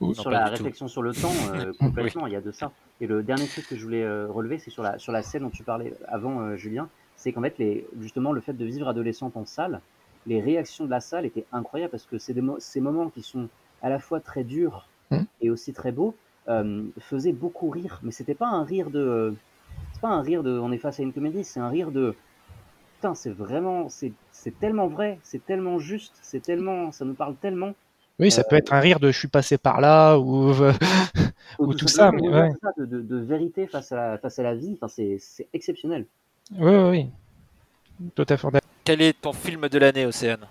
Non, 0.09 0.15
sur 0.15 0.31
la 0.31 0.45
tout. 0.47 0.51
réflexion 0.53 0.89
sur 0.89 1.03
le 1.03 1.13
temps, 1.13 1.33
euh, 1.55 1.73
complètement, 1.79 2.27
il 2.27 2.33
y 2.33 2.37
a 2.37 2.41
de 2.41 2.53
ça. 2.53 2.73
Et 3.01 3.07
le 3.07 3.23
dernier 3.23 3.47
truc 3.47 3.67
que 3.69 3.77
je 3.77 3.83
voulais 3.85 4.03
euh, 4.03 4.27
relever, 4.29 4.59
c'est 4.59 4.71
sur 4.71 4.83
la, 4.83 4.99
sur 4.99 5.13
la 5.13 5.23
scène 5.23 5.43
dont 5.43 5.51
tu 5.51 5.63
parlais 5.65 5.95
avant, 6.09 6.41
euh, 6.41 6.57
Julien, 6.57 6.89
c'est 7.17 7.33
qu'en 7.33 7.43
fait, 7.43 7.59
les, 7.59 7.87
justement, 8.01 8.33
le 8.33 8.41
fait 8.41 8.55
de 8.55 8.65
vivre 8.65 8.89
adolescente 8.89 9.37
en 9.37 9.45
salle, 9.45 9.81
les 10.27 10.41
réactions 10.41 10.85
de 10.85 10.91
la 10.91 11.01
salle 11.01 11.27
étaient 11.27 11.45
incroyables 11.53 11.91
parce 11.91 12.07
que 12.07 12.41
mo- 12.41 12.57
ces 12.61 12.81
moments 12.81 13.09
qui 13.11 13.23
sont 13.23 13.49
à 13.83 13.89
la 13.91 13.99
fois 13.99 14.21
très 14.21 14.45
durs 14.45 14.87
Mm. 15.11 15.23
et 15.41 15.51
aussi 15.51 15.73
très 15.73 15.91
beaux, 15.91 16.15
euh, 16.49 16.85
faisaient 17.01 17.33
beaucoup 17.33 17.69
rire. 17.69 17.99
Mais 18.05 18.13
c'était 18.13 18.35
pas 18.37 18.47
un 18.47 18.63
rire 18.65 18.91
de. 18.91 19.35
C'est 19.93 20.01
pas 20.01 20.09
un 20.11 20.23
rire 20.23 20.43
de. 20.45 20.57
On 20.57 20.71
est 20.71 20.79
face 20.79 21.01
à 21.01 21.03
une 21.03 21.13
comédie, 21.13 21.43
c'est 21.43 21.59
un 21.59 21.69
rire 21.69 21.91
de. 21.91 22.15
Putain, 22.97 23.15
c'est 23.17 23.31
vraiment. 23.31 23.89
C'est 23.89 24.13
c'est 24.31 24.57
tellement 24.59 24.87
vrai, 24.87 25.19
c'est 25.25 25.45
tellement 25.45 25.79
juste, 25.81 26.15
c'est 26.23 26.41
tellement. 26.41 26.93
Ça 26.93 27.05
nous 27.05 27.15
parle 27.15 27.35
tellement. 27.35 27.73
Oui, 28.21 28.31
ça 28.31 28.45
peut 28.45 28.57
être 28.57 28.73
un 28.73 28.81
rire 28.81 29.01
de 29.01 29.11
je 29.11 29.19
suis 29.19 29.29
passé 29.29 29.59
par 29.59 29.81
là 29.81 30.17
ou, 30.19 30.51
euh, 30.51 30.73
ou 31.59 31.75
tout 31.75 31.89
ça. 31.89 32.13
Mais 32.13 32.29
ouais. 32.29 32.51
de, 32.79 32.85
de- 32.87 33.01
de 33.03 33.17
vérité 33.17 33.67
face 33.67 33.93
à 33.93 33.97
la, 33.97 34.19
face 34.19 34.39
à 34.39 34.43
la 34.43 34.55
vie, 34.55 34.79
enfin, 34.81 34.89
c'est 34.89 35.49
exceptionnel. 35.53 36.07
Oui, 36.59 36.71
oui, 36.75 36.89
oui. 38.01 38.09
Tout 38.15 38.27
à 38.29 38.37
fait. 38.37 38.47
d'accord. 38.51 38.61
Quel 38.85 39.03
est 39.03 39.21
ton 39.21 39.33
film 39.33 39.69
de 39.69 39.79
l'année, 39.79 40.07
Océane? 40.07 40.47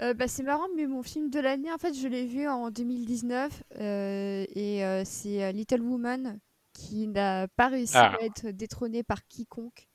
Euh, 0.00 0.14
bah, 0.14 0.28
c'est 0.28 0.42
marrant, 0.44 0.66
mais 0.76 0.86
mon 0.86 1.02
film 1.02 1.28
de 1.30 1.40
l'année, 1.40 1.72
en 1.72 1.78
fait, 1.78 1.92
je 1.94 2.06
l'ai 2.06 2.26
vu 2.26 2.46
en 2.48 2.70
2019 2.70 3.62
euh, 3.80 4.44
et 4.54 4.84
euh, 4.84 5.02
c'est 5.04 5.42
euh, 5.42 5.52
Little 5.52 5.82
Woman 5.82 6.38
qui 6.72 7.08
n'a 7.08 7.48
pas 7.48 7.66
réussi 7.68 7.96
Ah. 7.96 8.14
à 8.20 8.24
être 8.24 8.48
détrôné 8.50 9.02
par 9.02 9.26
quiconque. 9.26 9.88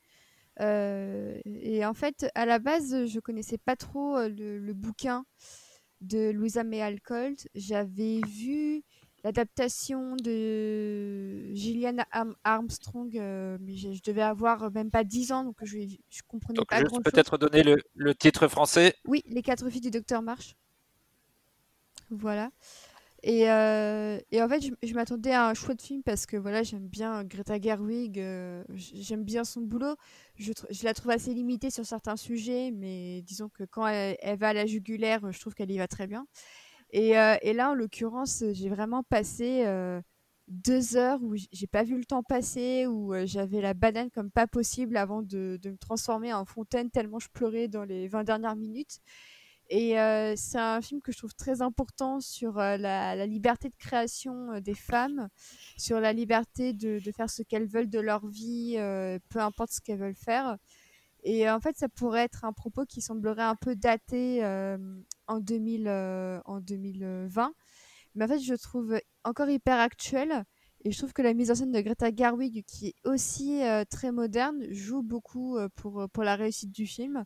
Euh, 0.60 1.38
et 1.46 1.84
en 1.86 1.94
fait, 1.94 2.26
à 2.34 2.44
la 2.46 2.58
base, 2.58 3.06
je 3.06 3.18
connaissais 3.20 3.58
pas 3.58 3.76
trop 3.76 4.16
euh, 4.18 4.28
le, 4.28 4.58
le 4.58 4.72
bouquin 4.74 5.24
de 6.04 6.30
Louisa 6.30 6.64
May 6.64 6.80
Alcott. 6.82 7.46
J'avais 7.54 8.20
vu 8.28 8.82
l'adaptation 9.24 10.16
de 10.16 11.52
Gillian 11.54 11.96
Arm- 12.10 12.36
Armstrong, 12.44 13.16
euh, 13.16 13.56
mais 13.60 13.74
je, 13.76 13.92
je 13.92 14.02
devais 14.02 14.22
avoir 14.22 14.70
même 14.70 14.90
pas 14.90 15.02
10 15.04 15.32
ans, 15.32 15.44
donc 15.44 15.56
je, 15.62 15.78
je 16.10 16.20
comprenais 16.28 16.58
Donc 16.58 16.68
pas 16.68 16.82
grand-chose. 16.82 17.04
peut-être 17.04 17.38
donner 17.38 17.62
le, 17.62 17.78
le 17.94 18.14
titre 18.14 18.48
français. 18.48 18.94
Oui, 19.06 19.22
Les 19.26 19.42
quatre 19.42 19.68
filles 19.70 19.80
du 19.80 19.90
docteur 19.90 20.20
March. 20.20 20.56
Voilà. 22.10 22.50
Et, 23.26 23.50
euh, 23.50 24.18
et 24.32 24.42
en 24.42 24.48
fait, 24.50 24.60
je, 24.82 24.94
m'attendais 24.94 25.32
à 25.32 25.48
un 25.48 25.54
chouette 25.54 25.80
film 25.80 26.02
parce 26.02 26.26
que 26.26 26.36
voilà, 26.36 26.62
j'aime 26.62 26.86
bien 26.86 27.24
Greta 27.24 27.58
Gerwig, 27.58 28.20
euh, 28.20 28.62
j'aime 28.74 29.24
bien 29.24 29.44
son 29.44 29.62
boulot. 29.62 29.96
Je, 30.36 30.52
la 30.82 30.92
trouve 30.92 31.10
assez 31.10 31.32
limitée 31.32 31.70
sur 31.70 31.86
certains 31.86 32.16
sujets, 32.16 32.70
mais 32.70 33.22
disons 33.22 33.48
que 33.48 33.64
quand 33.64 33.86
elle, 33.86 34.38
va 34.38 34.48
à 34.48 34.52
la 34.52 34.66
jugulaire, 34.66 35.32
je 35.32 35.40
trouve 35.40 35.54
qu'elle 35.54 35.70
y 35.70 35.78
va 35.78 35.88
très 35.88 36.06
bien. 36.06 36.26
Et, 36.90 37.18
euh, 37.18 37.36
là, 37.54 37.70
en 37.70 37.74
l'occurrence, 37.74 38.44
j'ai 38.52 38.68
vraiment 38.68 39.02
passé 39.02 39.64
deux 40.48 40.98
heures 40.98 41.22
où 41.22 41.34
j'ai 41.34 41.66
pas 41.66 41.82
vu 41.82 41.96
le 41.96 42.04
temps 42.04 42.22
passer, 42.22 42.86
où 42.86 43.14
j'avais 43.24 43.62
la 43.62 43.72
banane 43.72 44.10
comme 44.10 44.30
pas 44.30 44.46
possible 44.46 44.98
avant 44.98 45.22
de, 45.22 45.58
de 45.62 45.70
me 45.70 45.78
transformer 45.78 46.34
en 46.34 46.44
fontaine 46.44 46.90
tellement 46.90 47.20
je 47.20 47.28
pleurais 47.32 47.68
dans 47.68 47.84
les 47.84 48.06
20 48.06 48.24
dernières 48.24 48.56
minutes. 48.56 49.00
Et 49.70 49.98
euh, 49.98 50.34
c'est 50.36 50.58
un 50.58 50.82
film 50.82 51.00
que 51.00 51.10
je 51.10 51.18
trouve 51.18 51.34
très 51.34 51.62
important 51.62 52.20
sur 52.20 52.58
euh, 52.58 52.76
la, 52.76 53.26
liberté 53.26 53.70
de 53.70 53.76
création 53.76 54.52
euh, 54.52 54.60
des 54.60 54.74
femmes, 54.74 55.28
sur 55.78 56.00
la 56.00 56.12
liberté 56.12 56.74
de, 56.74 57.00
faire 57.16 57.30
ce 57.30 57.42
qu'elles 57.42 57.66
veulent 57.66 57.88
de 57.88 58.00
leur 58.00 58.26
vie, 58.26 58.76
peu 59.30 59.38
importe 59.38 59.72
ce 59.72 59.80
qu'elles 59.80 59.98
veulent 59.98 60.14
faire. 60.14 60.58
Et 61.22 61.48
en 61.48 61.60
fait, 61.60 61.76
ça 61.78 61.88
pourrait 61.88 62.24
être 62.24 62.44
un 62.44 62.52
propos 62.52 62.84
qui 62.84 63.00
semblerait 63.00 63.44
un 63.44 63.56
peu 63.56 63.74
daté 63.74 64.44
en, 65.26 65.40
2000, 65.40 65.88
euh, 65.88 66.40
en 66.44 66.60
2020. 66.60 67.54
Mais 68.14 68.24
en 68.24 68.28
fait, 68.28 68.40
je 68.40 68.54
trouve 68.54 69.00
encore 69.24 69.48
hyper 69.48 69.78
actuel. 69.78 70.44
Et 70.86 70.92
je 70.92 70.98
trouve 70.98 71.14
que 71.14 71.22
la 71.22 71.32
mise 71.32 71.50
en 71.50 71.54
scène 71.54 71.72
de 71.72 71.80
Greta 71.80 72.14
Gerwig, 72.14 72.62
qui 72.66 72.88
est 72.88 73.08
aussi 73.08 73.62
très 73.88 74.12
moderne, 74.12 74.62
joue 74.70 75.02
beaucoup 75.02 75.56
pour 75.76 76.22
la 76.22 76.36
réussite 76.36 76.72
du 76.72 76.86
film. 76.86 77.24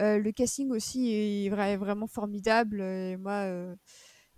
Euh, 0.00 0.18
le 0.18 0.32
casting 0.32 0.70
aussi 0.70 1.12
est 1.12 1.50
vra- 1.50 1.76
vraiment 1.76 2.06
formidable. 2.06 2.80
Et 2.80 3.16
moi, 3.16 3.44
euh, 3.44 3.74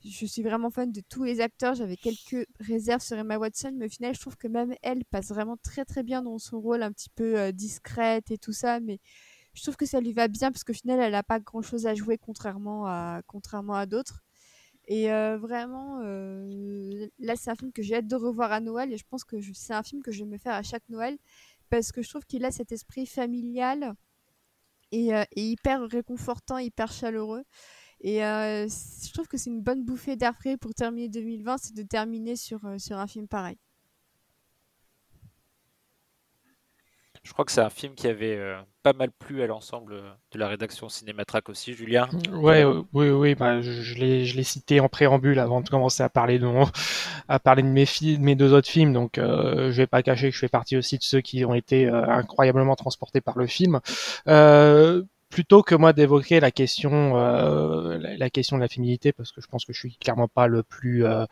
je 0.05 0.27
suis 0.27 0.43
vraiment 0.43 0.71
fan 0.71 0.91
de 0.91 1.01
tous 1.09 1.25
les 1.25 1.41
acteurs. 1.41 1.75
J'avais 1.75 1.97
quelques 1.97 2.47
réserves 2.61 3.03
sur 3.03 3.17
Emma 3.17 3.39
Watson, 3.39 3.73
mais 3.77 3.87
au 3.87 3.89
final, 3.89 4.15
je 4.15 4.21
trouve 4.21 4.37
que 4.37 4.49
même 4.49 4.75
elle 4.83 5.05
passe 5.05 5.29
vraiment 5.29 5.57
très 5.57 5.85
très 5.85 6.03
bien 6.03 6.23
dans 6.23 6.39
son 6.39 6.61
rôle 6.61 6.83
un 6.83 6.93
petit 6.93 7.11
peu 7.11 7.39
euh, 7.39 7.53
discrète 7.53 8.31
et 8.31 8.39
tout 8.39 8.53
ça. 8.53 8.81
Mais 8.81 8.99
je 9.55 9.63
trouve 9.63 9.77
que 9.77 9.87
ça 9.87 10.01
lui 10.01 10.13
va 10.13 10.29
bien 10.29 10.51
parce 10.51 10.65
qu'au 10.65 10.73
final, 10.73 10.99
elle 11.01 11.13
n'a 11.13 11.23
pas 11.23 11.41
grand 11.41 11.63
chose 11.63 11.87
à 11.87 11.95
jouer 11.95 12.19
contrairement 12.19 12.87
à, 12.87 13.87
d'autres. 13.87 14.23
Et 14.89 15.13
euh, 15.13 15.39
vraiment, 15.39 16.01
euh, 16.03 17.07
là, 17.21 17.37
c'est 17.37 17.51
un 17.51 17.55
film 17.55 17.73
que 17.73 17.83
j'ai 17.83 17.97
hâte 17.97 18.09
de 18.09 18.17
revoir 18.17 18.51
à 18.53 18.61
Noël 18.61 18.93
et 18.93 18.97
je 18.97 19.05
pense 19.09 19.25
que 19.25 19.37
c'est 19.55 19.75
un 19.75 19.83
film 19.85 20.03
que 20.03 20.11
je 20.11 20.25
vais 20.25 20.31
me 20.31 20.39
faire 20.39 20.55
à 20.55 20.63
chaque 20.63 20.89
Noël 20.89 21.19
parce 21.71 21.93
que 21.93 22.03
je 22.03 22.09
trouve 22.11 22.25
qu'il 22.27 22.45
a 22.45 22.51
cet 22.51 22.73
esprit 22.73 23.07
familial 23.07 23.95
et, 24.93 25.15
euh, 25.15 25.25
et 25.33 25.43
hyper 25.51 25.83
réconfortant, 25.83 26.59
hyper 26.59 26.93
chaleureux. 26.93 27.45
Et 28.01 28.25
euh, 28.25 28.69
je 28.69 29.13
trouve 29.13 29.29
que 29.29 29.39
c'est 29.39 29.51
une 29.51 29.63
bonne 29.63 29.85
bouffée 29.85 30.17
d'air 30.17 30.35
frais 30.35 30.57
pour 30.57 30.75
terminer 30.75 31.09
2020, 31.09 31.59
c'est 31.59 31.75
de 31.75 31.83
terminer 31.83 32.37
sur, 32.37 32.65
euh, 32.67 32.79
sur 32.79 32.99
un 32.99 33.07
film 33.07 33.29
pareil. 33.29 33.59
Je 37.23 37.33
crois 37.33 37.45
que 37.45 37.53
c'est 37.53 37.61
un 37.61 37.71
film 37.71 37.95
qui 37.95 38.09
avait 38.09 38.37
euh, 38.37 38.61
pas 38.83 38.93
mal 38.93 39.11
plu 39.13 39.43
à 39.43 39.47
l'ensemble 39.47 40.03
de 40.33 40.39
la 40.39 40.49
rédaction 40.49 40.89
Cinématrack 40.89 41.49
aussi, 41.49 41.73
Julien. 41.73 42.09
Ouais, 42.33 42.65
euh, 42.65 42.83
oui, 42.93 43.11
oui, 43.11 43.35
bah, 43.35 43.61
je, 43.61 43.71
je 43.71 43.95
l'ai, 43.99 44.43
cité 44.43 44.81
en 44.81 44.89
préambule 44.89 45.39
avant 45.39 45.61
de 45.61 45.69
commencer 45.69 46.03
à 46.03 46.09
parler 46.09 46.39
de 46.41 46.47
mon, 46.47 46.67
à 47.29 47.39
parler 47.39 47.63
de 47.63 47.69
mes 47.69 47.87
films, 47.87 48.21
de 48.21 48.25
mes 48.25 48.35
deux 48.35 48.53
autres 48.53 48.69
films. 48.69 48.93
Donc, 48.93 49.19
euh, 49.19 49.71
je 49.71 49.77
vais 49.77 49.87
pas 49.87 50.03
cacher 50.03 50.31
que 50.31 50.35
je 50.35 50.41
fais 50.41 50.49
partie 50.49 50.77
aussi 50.77 50.99
de 50.99 51.03
ceux 51.03 51.21
qui 51.21 51.45
ont 51.45 51.55
été 51.55 51.87
euh, 51.87 52.05
incroyablement 52.09 52.75
transportés 52.75 53.21
par 53.21 53.39
le 53.39 53.47
film. 53.47 53.81
Euh, 54.27 55.03
plutôt 55.33 55.63
que 55.63 55.75
moi 55.75 55.95
d'évoquer 55.95 56.41
la 56.41 56.51
question 56.51 57.17
euh, 57.17 57.99
la, 57.99 58.31
question 58.31 58.57
de 58.57 58.61
la 58.61 58.69
féminité 58.69 59.13
parce 59.13 59.33
que 59.33 59.41
je 59.41 59.47
pense 59.47 59.65
que 59.65 59.73
je 59.73 59.79
suis 59.79 59.97
clairement 59.97 60.29
pas 60.29 60.47
le 60.47 60.63
plus 60.63 61.07
euh, 61.07 61.25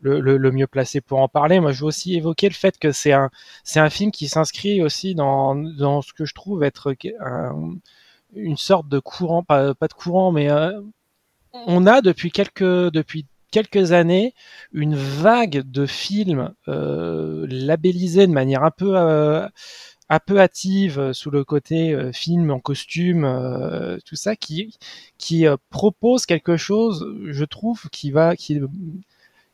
le, 0.00 0.50
mieux 0.52 0.68
placé 0.68 1.00
pour 1.00 1.18
en 1.18 1.28
parler 1.28 1.58
moi 1.58 1.72
je 1.72 1.80
veux 1.80 1.86
aussi 1.86 2.14
évoquer 2.14 2.48
le 2.48 2.54
fait 2.54 2.78
que 2.78 2.92
c'est 2.92 3.12
un 3.12 3.30
c'est 3.64 3.80
un 3.80 3.90
film 3.90 4.12
qui 4.12 4.28
s'inscrit 4.28 4.80
aussi 4.80 5.16
dans 5.16 5.56
dans 5.56 6.02
ce 6.02 6.12
que 6.12 6.24
je 6.24 6.34
trouve 6.34 6.62
être 6.62 6.94
un, 7.20 7.74
une 8.34 8.56
sorte 8.56 8.88
de 8.88 9.00
courant 9.00 9.42
pas, 9.42 9.74
pas 9.74 9.88
de 9.88 9.94
courant 9.94 10.30
mais 10.30 10.48
euh, 10.48 10.80
on 11.52 11.84
a 11.86 12.00
depuis 12.00 12.30
quelques 12.30 12.92
depuis 12.92 13.26
quelques 13.50 13.92
années 13.92 14.34
une 14.72 14.96
vague 14.96 15.62
de 15.70 15.84
films 15.86 16.54
euh, 16.68 17.46
labellisés 17.48 18.26
de 18.28 18.32
manière 18.32 18.64
un 18.64 18.70
peu 18.70 18.96
euh, 18.96 19.48
un 20.12 20.18
peu 20.20 20.40
hâtive 20.40 20.98
euh, 20.98 21.12
sous 21.14 21.30
le 21.30 21.42
côté 21.42 21.94
euh, 21.94 22.12
film 22.12 22.50
en 22.50 22.60
costume, 22.60 23.24
euh, 23.24 23.96
tout 24.04 24.16
ça, 24.16 24.36
qui 24.36 24.76
qui 25.18 25.46
propose 25.70 26.26
quelque 26.26 26.56
chose, 26.58 27.06
je 27.26 27.44
trouve, 27.44 27.88
qui 27.90 28.10
va 28.10 28.36
qui 28.36 28.60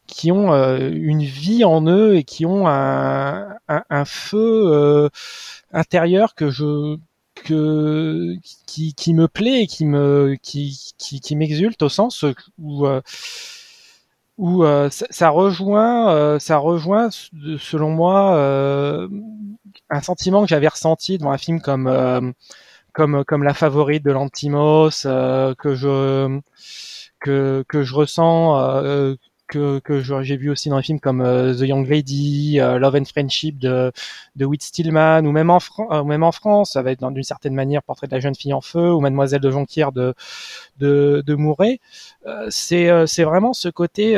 qui 0.07 0.33
ont 0.33 0.53
une 0.55 1.23
vie 1.23 1.65
en 1.65 1.87
eux 1.87 2.17
et 2.17 2.25
qui 2.25 2.47
ont 2.47 2.67
un, 2.67 3.57
un, 3.69 3.85
un 3.91 4.05
feu 4.07 5.11
intérieur 5.73 6.35
que 6.35 6.51
je 6.51 6.97
que 7.35 8.37
qui, 8.67 8.95
qui 8.95 9.15
me 9.15 9.29
plaît 9.29 9.63
et 9.63 9.67
qui 9.67 9.85
me 9.87 10.37
qui 10.43 10.95
qui, 10.99 11.21
qui 11.21 11.37
m'exulte 11.37 11.83
au 11.83 11.89
sens 11.91 12.25
où 12.59 12.87
où 14.39 14.65
ça, 14.91 15.29
rejoint, 15.29 16.39
ça 16.39 16.57
rejoint, 16.59 17.11
selon 17.59 17.91
moi, 17.91 19.09
un 19.91 20.01
sentiment 20.01 20.43
que 20.43 20.49
j'avais 20.49 20.69
ressenti 20.69 21.19
dans 21.19 21.31
un 21.31 21.39
film 21.39 21.61
comme 21.61 22.35
comme 22.93 23.25
comme 23.25 23.43
La 23.43 23.55
Favorite 23.55 24.05
de 24.05 24.13
Lantimos, 24.13 25.03
que 25.03 25.75
je 25.75 26.41
que 27.21 27.65
que 27.69 27.83
je 27.83 27.95
ressens 27.95 29.17
que, 29.49 29.81
que 29.81 30.01
j'ai 30.23 30.37
vu 30.37 30.51
aussi 30.51 30.69
dans 30.69 30.77
des 30.77 30.83
films 30.83 31.01
comme 31.01 31.21
euh, 31.21 31.55
The 31.55 31.63
Young 31.63 31.89
Lady, 31.89 32.61
euh, 32.61 32.79
Love 32.79 32.97
and 32.97 33.05
Friendship 33.07 33.59
de, 33.59 33.91
de 34.37 34.49
Stillman, 34.61 35.25
ou 35.25 35.33
même 35.33 35.51
en, 35.51 35.59
euh, 35.91 36.05
même 36.05 36.23
en 36.23 36.33
France, 36.33 36.73
ça 36.73 36.83
va 36.83 36.93
être 36.93 37.11
d'une 37.11 37.23
certaine 37.23 37.55
manière 37.55 37.83
Portrait 37.83 38.07
de 38.07 38.15
la 38.15 38.21
jeune 38.21 38.35
fille 38.35 38.53
en 38.53 38.61
feu, 38.61 38.93
ou 38.93 39.01
Mademoiselle 39.01 39.41
de 39.41 39.51
Jonquière 39.51 39.93
de, 39.93 40.15
de, 40.79 41.23
de 41.27 41.35
Mouret. 41.35 41.81
c'est 42.51 42.91
c'est 43.07 43.25
vraiment 43.25 43.53
ce 43.53 43.69
côté 43.69 44.17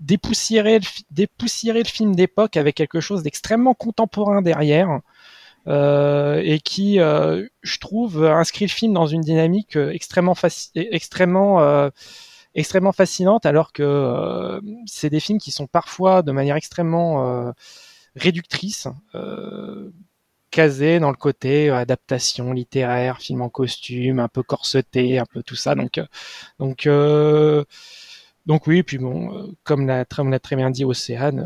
dépoussiérer, 0.00 0.78
le, 0.78 0.86
dépoussiérer 1.10 1.82
le 1.82 1.88
film 1.88 2.14
d'époque 2.14 2.56
avec 2.56 2.74
quelque 2.74 3.00
chose 3.00 3.22
d'extrêmement 3.22 3.74
contemporain 3.74 4.42
derrière. 4.42 5.00
Euh, 5.66 6.42
et 6.44 6.60
qui, 6.60 7.00
euh, 7.00 7.46
je 7.62 7.78
trouve, 7.78 8.22
inscrit 8.22 8.66
le 8.66 8.70
film 8.70 8.92
dans 8.92 9.06
une 9.06 9.22
dynamique 9.22 9.76
extrêmement, 9.76 10.36
extrêmement 10.74 11.62
euh, 11.62 11.88
extrêmement 12.54 12.92
fascinante 12.92 13.46
alors 13.46 13.72
que 13.72 13.82
euh, 13.82 14.60
c'est 14.86 15.10
des 15.10 15.20
films 15.20 15.38
qui 15.38 15.50
sont 15.50 15.66
parfois 15.66 16.22
de 16.22 16.32
manière 16.32 16.56
extrêmement 16.56 17.26
euh, 17.26 17.52
réductrice 18.14 18.88
euh, 19.14 19.90
casés 20.50 21.00
dans 21.00 21.10
le 21.10 21.16
côté 21.16 21.68
euh, 21.68 21.76
adaptation 21.76 22.52
littéraire, 22.52 23.18
film 23.20 23.42
en 23.42 23.48
costume, 23.48 24.20
un 24.20 24.28
peu 24.28 24.42
corseté, 24.42 25.18
un 25.18 25.26
peu 25.26 25.42
tout 25.42 25.56
ça. 25.56 25.74
Donc, 25.74 25.98
euh, 25.98 26.06
donc, 26.60 26.86
euh, 26.86 27.64
donc 28.46 28.66
oui. 28.66 28.82
Puis 28.82 28.98
bon, 28.98 29.54
comme 29.64 29.86
l'a 29.86 30.04
très, 30.04 30.24
l'a 30.24 30.38
très 30.38 30.56
bien 30.56 30.70
dit 30.70 30.84
Océane, 30.84 31.44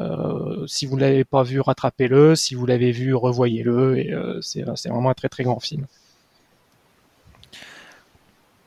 si 0.67 0.87
vous 0.87 0.97
l'avez 0.97 1.25
pas 1.25 1.43
vu, 1.43 1.61
rattrapez-le. 1.61 2.37
Si 2.37 2.55
vous 2.55 2.67
l'avez 2.67 2.93
vu, 2.93 3.15
revoyez-le. 3.15 3.99
Et 3.99 4.15
c'est, 4.43 4.65
c'est 4.77 4.89
vraiment 4.89 5.11
un 5.11 5.15
très 5.15 5.29
très 5.29 5.45
grand 5.45 5.61
film. 5.61 5.87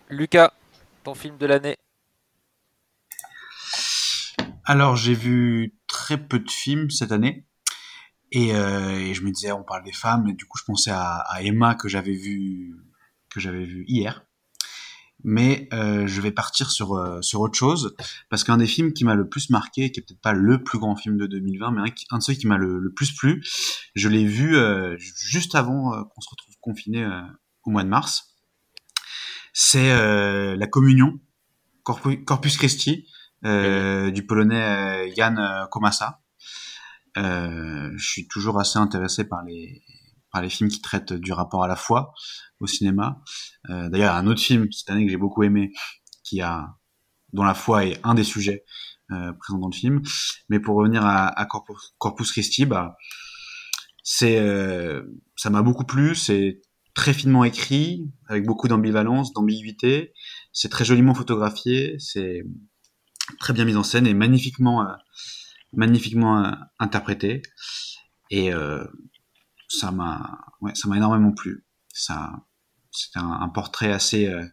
Lucas, 0.09 0.51
ton 1.03 1.13
film 1.13 1.37
de 1.37 1.45
l'année 1.45 1.77
alors 4.65 4.95
j'ai 4.95 5.13
vu 5.13 5.73
très 5.87 6.17
peu 6.17 6.39
de 6.39 6.49
films 6.49 6.89
cette 6.89 7.11
année 7.11 7.45
et, 8.31 8.55
euh, 8.55 8.99
et, 8.99 9.13
je 9.13 9.23
me 9.23 9.31
disais 9.31 9.51
on 9.51 9.63
parle 9.63 9.83
des 9.83 9.91
femmes 9.91 10.27
et 10.29 10.33
du 10.33 10.45
coup 10.45 10.57
je 10.57 10.63
pensais 10.63 10.91
à, 10.91 11.17
à 11.27 11.41
Emma 11.41 11.75
que 11.75 11.89
j'avais 11.89 12.13
vu 12.13 12.77
que 13.29 13.39
j'avais 13.39 13.65
vu 13.65 13.83
hier. 13.87 14.25
Mais 15.23 15.67
euh, 15.73 16.07
je 16.07 16.21
vais 16.21 16.31
partir 16.31 16.71
sur 16.71 16.95
euh, 16.95 17.21
sur 17.21 17.41
autre 17.41 17.57
chose 17.57 17.95
parce 18.29 18.43
qu'un 18.43 18.57
des 18.57 18.67
films 18.67 18.93
qui 18.93 19.05
m'a 19.05 19.15
le 19.15 19.27
plus 19.27 19.49
marqué, 19.49 19.91
qui 19.91 19.99
est 19.99 20.03
peut-être 20.03 20.21
pas 20.21 20.33
le 20.33 20.63
plus 20.63 20.79
grand 20.79 20.95
film 20.95 21.17
de 21.17 21.27
2020, 21.27 21.71
mais 21.71 21.81
un, 21.81 21.93
un 22.11 22.17
de 22.17 22.23
ceux 22.23 22.33
qui 22.33 22.47
m'a 22.47 22.57
le, 22.57 22.79
le, 22.79 22.93
plus 22.93 23.11
plu, 23.13 23.43
je 23.95 24.09
l'ai 24.09 24.25
vu 24.25 24.55
euh, 24.55 24.95
juste 24.97 25.55
avant 25.55 25.93
euh, 25.93 26.03
qu'on 26.03 26.21
se 26.21 26.29
retrouve 26.29 26.55
confiné 26.61 27.03
euh, 27.03 27.21
au 27.63 27.71
mois 27.71 27.83
de 27.83 27.89
mars. 27.89 28.35
C'est 29.53 29.89
La 30.55 30.67
Communion, 30.67 31.19
Corpus, 31.83 32.19
Corpus 32.25 32.55
Christi, 32.55 33.05
euh, 33.43 34.11
du 34.11 34.25
polonais 34.25 35.07
euh, 35.07 35.13
Jan 35.17 35.35
euh, 35.37 35.65
Komasa. 35.65 36.21
je 37.15 37.97
suis 37.97 38.27
toujours 38.27 38.59
assez 38.59 38.77
intéressé 38.77 39.23
par 39.23 39.43
les 39.43 39.81
par 40.31 40.41
les 40.41 40.49
films 40.49 40.69
qui 40.69 40.81
traitent 40.81 41.13
du 41.13 41.33
rapport 41.33 41.63
à 41.63 41.67
la 41.67 41.75
foi 41.75 42.13
au 42.59 42.67
cinéma. 42.67 43.21
Euh, 43.69 43.89
D'ailleurs, 43.89 44.15
un 44.15 44.27
autre 44.27 44.41
film 44.41 44.71
cette 44.71 44.89
année 44.89 45.05
que 45.05 45.11
j'ai 45.11 45.17
beaucoup 45.17 45.43
aimé, 45.43 45.71
qui 46.23 46.41
a 46.41 46.75
dont 47.33 47.43
la 47.43 47.53
foi 47.53 47.85
est 47.85 47.99
un 48.03 48.13
des 48.13 48.23
sujets 48.23 48.65
euh, 49.11 49.33
présents 49.33 49.59
dans 49.59 49.69
le 49.69 49.75
film. 49.75 50.01
Mais 50.49 50.59
pour 50.59 50.75
revenir 50.75 51.05
à, 51.05 51.47
Corpus, 51.97 52.31
Christi, 52.31 52.65
bah, 52.65 52.97
c'est 54.03 54.39
euh, 54.39 55.03
ça 55.35 55.49
m'a 55.49 55.61
beaucoup 55.61 55.85
plu. 55.85 56.15
C'est 56.15 56.61
très 56.93 57.13
finement 57.13 57.43
écrit, 57.43 58.09
avec 58.27 58.45
beaucoup 58.45 58.67
d'ambivalence, 58.67 59.33
d'ambiguïté. 59.33 60.13
C'est 60.51 60.69
très 60.69 60.85
joliment 60.85 61.13
photographié. 61.13 61.95
C'est 61.99 62.43
très 63.39 63.53
bien 63.53 63.63
mise 63.63 63.77
en 63.77 63.83
scène 63.83 64.07
et 64.07 64.13
magnifiquement, 64.13 64.85
magnifiquement 65.73 66.53
interprété. 66.79 67.41
Et 68.29 68.51
ça 69.71 69.91
m'a, 69.91 70.45
ouais, 70.61 70.73
ça 70.75 70.87
m'a 70.87 70.97
énormément 70.97 71.31
plu. 71.31 71.65
Ça, 71.93 72.45
c'est 72.91 73.17
un, 73.17 73.49
portrait 73.49 73.91
assez, 73.91 74.27
euh, 74.27 74.45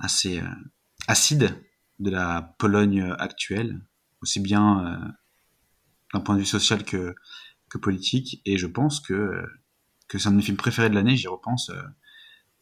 assez 0.00 0.40
euh, 0.40 0.48
acide 1.08 1.62
de 1.98 2.10
la 2.10 2.54
Pologne 2.58 3.14
actuelle, 3.18 3.80
aussi 4.22 4.40
bien 4.40 5.14
d'un 6.12 6.20
point 6.20 6.34
de 6.34 6.40
vue 6.40 6.46
social 6.46 6.84
que, 6.84 7.14
que 7.70 7.78
politique. 7.78 8.42
Et 8.44 8.58
je 8.58 8.66
pense 8.66 9.00
que 9.00 9.42
que 10.08 10.18
c'est 10.18 10.28
un 10.28 10.32
de 10.32 10.36
mes 10.36 10.42
films 10.42 10.56
préférés 10.56 10.90
de 10.90 10.94
l'année. 10.94 11.16
J'y 11.16 11.26
repense 11.26 11.72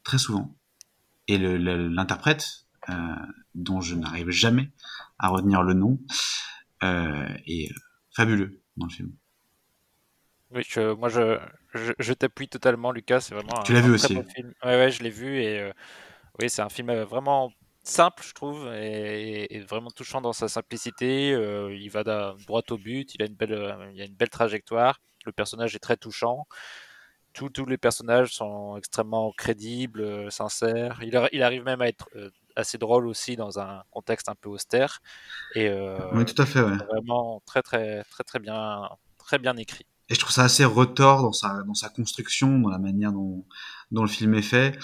très 0.02 0.18
souvent. 0.18 0.56
Et 1.26 1.38
l'interprète, 1.38 2.66
euh, 2.90 2.94
dont 3.54 3.80
je 3.80 3.94
n'arrive 3.94 4.30
jamais 4.30 4.70
à 5.18 5.28
retenir 5.28 5.62
le 5.62 5.72
nom, 5.72 5.98
euh, 6.82 7.26
est 7.46 7.72
fabuleux 8.14 8.62
dans 8.76 8.86
le 8.86 8.92
film. 8.92 9.12
Oui, 10.54 10.62
je, 10.68 10.94
moi 10.94 11.08
je, 11.08 11.38
je, 11.74 11.92
je 11.98 12.12
t'appuie 12.12 12.48
totalement, 12.48 12.92
Lucas. 12.92 13.20
C'est 13.20 13.34
vraiment 13.34 13.62
tu 13.64 13.72
l'as 13.72 13.80
vu 13.80 13.92
aussi. 13.92 14.14
Bon 14.14 14.24
film. 14.24 14.54
Ouais, 14.62 14.76
ouais, 14.76 14.90
je 14.90 15.02
l'ai 15.02 15.10
vu 15.10 15.42
et 15.42 15.60
euh, 15.60 15.72
oui, 16.40 16.48
c'est 16.48 16.62
un 16.62 16.68
film 16.68 16.92
vraiment 17.02 17.52
simple, 17.82 18.22
je 18.26 18.32
trouve, 18.32 18.72
et, 18.72 19.54
et, 19.54 19.60
vraiment 19.60 19.90
touchant 19.90 20.20
dans 20.20 20.32
sa 20.32 20.48
simplicité. 20.48 21.32
Euh, 21.32 21.74
il 21.74 21.90
va 21.90 22.04
droit 22.46 22.62
au 22.70 22.78
but. 22.78 23.14
Il 23.14 23.22
a 23.22 23.26
une 23.26 23.34
belle, 23.34 23.76
il 23.94 24.00
a 24.00 24.04
une 24.04 24.14
belle 24.14 24.30
trajectoire. 24.30 25.00
Le 25.26 25.32
personnage 25.32 25.74
est 25.74 25.80
très 25.80 25.96
touchant. 25.96 26.46
Tous, 27.32 27.50
tous 27.50 27.66
les 27.66 27.78
personnages 27.78 28.32
sont 28.32 28.76
extrêmement 28.76 29.32
crédibles, 29.32 30.30
sincères. 30.30 31.00
Il, 31.02 31.20
il 31.32 31.42
arrive 31.42 31.64
même 31.64 31.82
à 31.82 31.88
être 31.88 32.08
assez 32.56 32.78
drôle 32.78 33.06
aussi 33.06 33.36
dans 33.36 33.58
un 33.58 33.82
contexte 33.90 34.28
un 34.28 34.34
peu 34.34 34.48
austère. 34.48 35.00
Et 35.54 35.68
euh, 35.68 35.98
oui, 36.12 36.24
tout 36.24 36.40
à 36.40 36.46
fait. 36.46 36.60
Ouais. 36.60 36.76
Vraiment 36.90 37.42
très 37.46 37.62
très 37.62 38.04
très 38.04 38.24
très 38.24 38.38
bien 38.38 38.88
très 39.18 39.38
bien 39.38 39.56
écrit. 39.56 39.86
Et 40.10 40.14
je 40.14 40.20
trouve 40.20 40.32
ça 40.32 40.44
assez 40.44 40.64
retors 40.64 41.22
dans 41.22 41.32
sa 41.32 41.62
dans 41.62 41.74
sa 41.74 41.88
construction, 41.88 42.58
dans 42.58 42.70
la 42.70 42.78
manière 42.78 43.12
dont 43.12 43.44
dont 43.90 44.02
le 44.02 44.08
film 44.08 44.34
est 44.34 44.42
fait, 44.42 44.78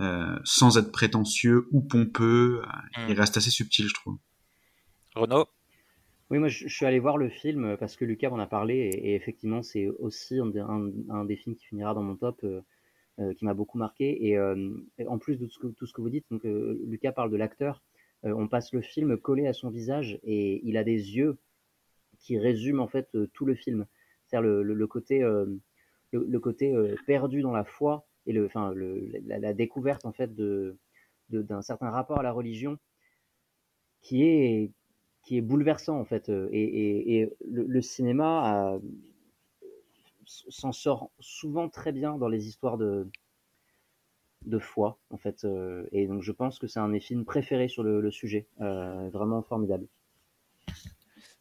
euh, 0.00 0.38
sans 0.44 0.78
être 0.78 0.92
prétentieux 0.92 1.68
ou 1.72 1.80
pompeux. 1.80 2.62
Mm. 2.96 3.10
Il 3.10 3.20
reste 3.20 3.36
assez 3.36 3.50
subtil, 3.50 3.88
je 3.88 3.94
trouve. 3.94 4.18
Renaud? 5.14 5.46
Oui, 6.28 6.38
moi 6.38 6.48
je, 6.48 6.66
je, 6.66 6.74
suis 6.74 6.84
allé 6.84 6.98
voir 6.98 7.16
le 7.16 7.28
film 7.28 7.76
parce 7.78 7.96
que 7.96 8.04
Lucas 8.04 8.30
m'en 8.30 8.40
a 8.40 8.46
parlé 8.46 8.74
et, 8.74 9.10
et 9.10 9.14
effectivement 9.14 9.62
c'est 9.62 9.86
aussi 10.00 10.40
un, 10.40 10.50
un, 10.56 10.90
un, 11.08 11.24
des 11.24 11.36
films 11.36 11.54
qui 11.54 11.66
finira 11.66 11.94
dans 11.94 12.02
mon 12.02 12.16
top. 12.16 12.40
Euh, 12.42 12.60
euh, 13.18 13.32
qui 13.32 13.46
m'a 13.46 13.54
beaucoup 13.54 13.78
marqué. 13.78 14.26
Et, 14.26 14.36
euh, 14.36 14.76
et, 14.98 15.06
en 15.06 15.18
plus 15.18 15.38
de 15.38 15.46
tout 15.46 15.52
ce 15.52 15.58
que, 15.58 15.66
tout 15.68 15.86
ce 15.86 15.94
que 15.94 16.02
vous 16.02 16.10
dites, 16.10 16.26
donc, 16.30 16.44
euh, 16.44 16.78
Lucas 16.86 17.12
parle 17.12 17.30
de 17.30 17.36
l'acteur. 17.38 17.82
on 18.22 18.46
passe 18.46 18.72
le 18.74 18.82
film 18.82 19.16
collé 19.16 19.46
à 19.46 19.54
son 19.54 19.70
visage 19.70 20.18
et 20.22 20.60
il 20.68 20.76
a 20.76 20.84
des 20.84 21.16
yeux 21.16 21.38
qui 22.18 22.38
résument 22.38 22.82
en 22.82 22.88
fait 22.88 23.08
tout 23.32 23.46
le 23.46 23.54
film. 23.54 23.86
C'est-à-dire 24.26 24.48
le, 24.48 24.62
le, 24.62 24.86
côté, 24.86 25.22
euh, 25.22 25.46
le, 26.12 26.38
côté 26.40 26.74
euh, 26.74 26.96
perdu 27.06 27.42
dans 27.42 27.52
la 27.52 27.64
foi 27.64 28.06
et 28.26 28.32
le, 28.32 28.46
enfin, 28.46 28.72
la, 28.74 29.38
la 29.38 29.54
découverte 29.54 30.04
en 30.04 30.12
fait 30.12 30.34
de 30.34 30.76
d'un 31.28 31.60
certain 31.60 31.90
rapport 31.90 32.20
à 32.20 32.22
la 32.22 32.30
religion 32.30 32.78
qui 34.00 34.22
est 34.22 34.70
qui 35.22 35.36
est 35.36 35.40
bouleversant 35.40 35.98
en 35.98 36.04
fait 36.04 36.28
euh, 36.28 36.48
et, 36.52 37.18
et, 37.18 37.36
le, 37.50 37.80
cinéma 37.82 38.78
s'en 40.24 40.70
sort 40.70 41.10
souvent 41.18 41.68
très 41.68 41.90
bien 41.90 42.16
dans 42.16 42.28
les 42.28 42.46
histoires 42.46 42.78
de 42.78 43.08
de 44.44 44.58
foi 44.60 44.98
en 45.10 45.16
fait 45.16 45.44
euh, 45.44 45.86
et 45.90 46.06
donc 46.06 46.22
je 46.22 46.30
pense 46.30 46.58
que 46.60 46.68
c'est 46.68 46.78
un 46.78 46.86
de 46.86 46.92
mes 46.92 47.00
films 47.00 47.24
préférés 47.24 47.68
sur 47.68 47.82
le, 47.82 48.10
sujet 48.12 48.46
euh, 48.60 49.08
vraiment 49.10 49.42
formidable 49.42 49.88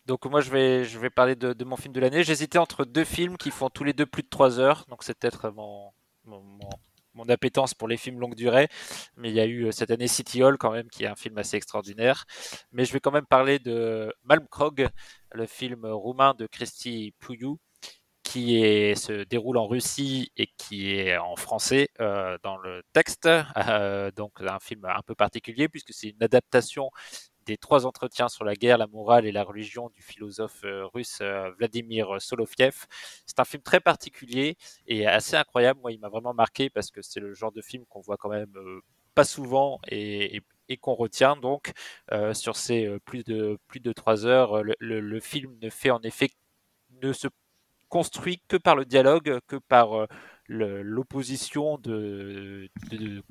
Donc 0.06 0.26
moi 0.26 0.42
je 0.42 0.52
vais, 0.52 0.86
je 0.86 1.00
vais 1.00 1.10
parler 1.10 1.36
de, 1.36 1.64
mon 1.64 1.76
film 1.78 1.94
de 1.94 2.00
l'année. 2.00 2.24
J'hésitais 2.24 2.58
entre 2.60 2.86
deux 2.86 3.04
films 3.06 3.38
qui 3.38 3.52
font 3.52 3.70
tous 3.70 3.84
les 3.84 3.94
deux 3.94 4.06
plus 4.06 4.24
de 4.24 4.30
3 4.30 4.60
heures, 4.60 4.86
donc 4.90 5.04
c'est 5.04 5.18
peut-être 5.18 5.50
mon, 5.50 5.92
mon, 6.26 6.42
mon- 6.42 6.70
mon 7.16 7.30
appétence 7.30 7.74
pour 7.74 7.88
les 7.88 7.98
films 7.98 8.20
longue 8.20 8.36
durée. 8.36 8.68
Mais 9.18 9.30
il 9.30 9.36
y 9.36 9.40
a 9.40 9.46
eu 9.46 9.66
euh, 9.68 9.72
cette 9.72 9.90
année 9.92 10.08
City 10.08 10.44
Hall 10.44 10.58
quand 10.58 10.72
même, 10.72 10.90
qui 10.90 11.06
est 11.06 11.08
un 11.08 11.16
film 11.16 11.38
assez 11.38 11.56
extraordinaire. 11.58 12.26
Mais 12.72 12.86
je 12.86 12.92
vais 12.94 13.00
quand 13.00 13.12
même 13.12 13.26
parler 13.26 13.58
de 13.60 14.14
Malmkrog, 14.24 14.88
le 15.32 15.46
film 15.48 15.86
roumain 15.86 16.34
de 16.36 16.46
Cristi 16.48 17.14
Puiu, 17.20 17.56
qui 18.24 18.94
se 18.98 19.24
déroule 19.24 19.58
en 19.58 19.68
Russie 19.68 20.32
et 20.38 20.48
qui 20.58 20.92
est 20.92 21.18
en 21.18 21.36
français 21.36 21.90
euh, 22.02 22.38
dans 22.44 22.58
le 22.58 22.84
texte. 22.94 23.30
Euh, 23.58 24.12
donc 24.12 24.34
un 24.42 24.60
film 24.60 24.86
un 24.86 25.02
peu 25.06 25.16
particulier 25.16 25.70
puisque 25.70 25.94
c'est 25.94 26.10
une 26.10 26.24
adaptation 26.24 26.90
des 27.46 27.58
trois 27.58 27.86
entretiens 27.86 28.30
sur 28.30 28.44
la 28.44 28.56
guerre, 28.56 28.78
la 28.78 28.88
morale 28.88 29.26
et 29.26 29.32
la 29.32 29.44
religion 29.44 29.90
du 29.90 30.02
philosophe 30.02 30.64
euh, 30.64 30.86
russe 30.88 31.20
euh, 31.22 31.52
Vladimir 31.58 32.22
Soloviev. 32.22 32.86
C'est 33.26 33.40
un 33.40 33.46
film 33.46 33.64
très 33.64 33.80
particulier 33.80 34.58
et 34.88 35.08
assez 35.08 35.36
incroyable. 35.36 35.80
Moi, 35.82 35.92
il 35.92 36.00
m'a 36.00 36.10
vraiment 36.10 36.34
marqué 36.34 36.70
parce 36.70 36.92
que 36.92 37.02
c'est 37.02 37.20
le 37.20 37.34
genre 37.34 37.52
de 37.52 37.62
film 37.62 37.86
qu'on 37.90 38.02
voit 38.02 38.18
quand 38.18 38.30
même 38.30 38.54
euh, 38.56 38.82
pas 39.14 39.26
souvent 39.26 39.80
et, 39.90 40.42
qu'on 40.82 40.96
retient 40.96 41.38
donc 41.38 41.72
sur 42.34 42.56
ces 42.56 42.98
plus 43.06 43.24
de 43.24 43.58
plus 43.68 43.80
de 43.80 43.94
trois 43.94 44.26
heures. 44.26 44.64
Le, 44.80 45.20
film 45.20 45.58
ne 45.62 47.14
se 47.14 47.28
construit 47.88 48.42
que 48.48 48.58
par 48.58 48.76
le 48.76 48.84
dialogue, 48.84 49.40
que 49.48 49.56
par 49.56 50.08
l'opposition 50.48 51.78
de, 51.78 52.70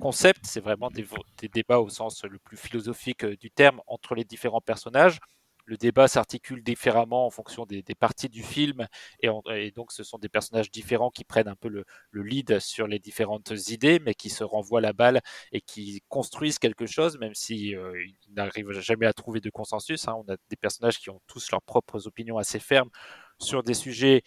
concepts. 0.01 0.45
C'est 0.45 0.61
vraiment 0.61 0.91
des, 0.91 1.07
débats 1.49 1.81
au 1.81 1.89
sens 1.89 2.24
le 2.24 2.39
plus 2.39 2.57
philosophique 2.57 3.24
euh, 3.24 3.36
du 3.36 3.51
terme 3.51 3.81
entre 3.86 4.15
les 4.15 4.24
différents 4.24 4.61
personnages. 4.61 5.20
Le 5.66 5.78
débat 5.78 6.09
s'articule 6.09 6.62
différemment 6.62 7.27
en 7.27 7.31
fonction 7.31 7.65
des, 7.65 7.82
parties 7.99 8.28
du 8.28 8.43
film 8.43 8.86
et, 9.20 9.31
donc 9.70 9.93
ce 9.93 10.03
sont 10.05 10.19
des 10.19 10.28
personnages 10.28 10.70
différents 10.70 11.09
qui 11.09 11.24
prennent 11.24 11.49
un 11.49 11.57
peu 11.57 11.69
le, 11.69 11.86
le 12.11 12.23
lead 12.23 12.59
sur 12.61 12.86
les 12.86 12.99
différentes 12.99 13.51
idées, 13.69 13.99
mais 13.99 14.12
qui 14.12 14.28
se 14.28 14.45
renvoient 14.45 14.82
la 14.82 14.93
balle 14.93 15.23
et 15.53 15.62
qui 15.62 16.03
construisent 16.09 16.59
quelque 16.59 16.85
chose, 16.85 17.19
même 17.19 17.35
si 17.35 17.74
euh, 17.74 17.99
ils 18.05 18.35
n'arrivent 18.35 18.78
jamais 18.81 19.07
à 19.07 19.15
trouver 19.15 19.41
de 19.41 19.49
consensus. 19.49 20.07
hein. 20.07 20.16
On 20.27 20.31
a 20.31 20.36
des 20.51 20.57
personnages 20.57 20.99
qui 20.99 21.09
ont 21.09 21.23
tous 21.27 21.51
leurs 21.51 21.62
propres 21.62 22.07
opinions 22.07 22.36
assez 22.36 22.59
fermes 22.59 22.91
sur 23.39 23.62
des 23.62 23.74
sujets 23.74 24.23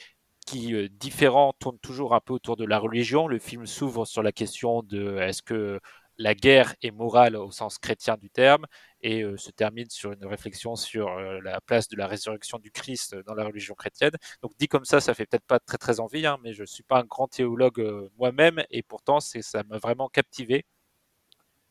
qui, 0.48 0.74
euh, 0.74 0.90
différents, 0.90 1.54
tournent 1.60 1.80
toujours 1.80 2.16
un 2.16 2.22
peu 2.22 2.34
autour 2.34 2.58
de 2.58 2.66
la 2.66 2.80
religion. 2.80 3.28
Le 3.28 3.40
film 3.40 3.68
s'ouvre 3.68 4.06
sur 4.06 4.24
la 4.24 4.32
question 4.32 4.82
de 4.84 5.18
est-ce 5.20 5.44
que 5.44 5.80
la 6.18 6.34
guerre 6.36 6.76
est 6.82 6.92
morale 6.92 7.36
au 7.36 7.52
sens 7.52 7.78
chrétien 7.78 8.18
du 8.18 8.30
terme? 8.30 8.66
Et 9.02 9.22
euh, 9.24 9.38
se 9.38 9.52
termine 9.52 9.90
sur 9.90 10.12
une 10.14 10.26
réflexion 10.26 10.76
sur 10.76 11.10
euh, 11.10 11.40
la 11.44 11.62
place 11.62 11.88
de 11.90 11.98
la 11.98 12.08
résurrection 12.08 12.58
du 12.60 12.72
Christ 12.72 13.16
dans 13.28 13.36
la 13.36 13.46
religion 13.46 13.76
chrétienne. 13.76 14.14
Donc 14.42 14.54
dit 14.60 14.68
comme 14.68 14.86
ça, 14.86 15.02
ça 15.02 15.14
fait 15.14 15.26
peut-être 15.28 15.46
pas 15.46 15.60
très 15.60 15.78
très 15.78 16.00
envie, 16.00 16.26
hein, 16.26 16.38
mais 16.44 16.54
je 16.54 16.64
suis 16.64 16.84
pas 16.84 17.00
un 17.02 17.06
grand 17.06 17.28
théologue 17.28 17.80
euh, 17.80 18.10
moi-même 18.18 18.64
et 18.72 18.82
pourtant 18.84 19.20
c'est 19.20 19.42
ça 19.44 19.64
m'a 19.70 19.78
vraiment 19.78 20.10
captivé 20.10 20.66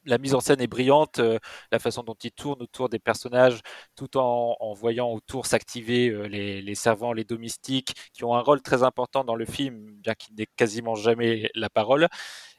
la 0.07 0.19
mise 0.19 0.35
en 0.35 0.41
scène 0.41 0.61
est 0.61 0.67
brillante, 0.67 1.19
euh, 1.19 1.39
la 1.73 1.79
façon 1.79 2.03
dont 2.03 2.17
il 2.23 2.33
tourne 2.33 2.63
autour 2.63 2.89
des 2.89 2.99
personnages, 2.99 3.61
tout 3.97 4.17
en, 4.17 4.57
en 4.61 4.73
voyant 4.73 5.13
autour 5.13 5.47
s'activer 5.47 6.09
euh, 6.09 6.27
les, 6.29 6.75
servants, 6.75 7.13
les 7.13 7.25
domestiques, 7.25 7.95
qui 8.13 8.25
ont 8.25 8.35
un 8.35 8.41
rôle 8.41 8.63
très 8.63 8.83
important 8.83 9.25
dans 9.25 9.35
le 9.35 9.45
film, 9.45 9.97
bien 9.99 10.15
qu'il 10.15 10.35
n'ait 10.37 10.47
quasiment 10.57 10.95
jamais 10.95 11.51
la 11.55 11.69
parole. 11.71 12.09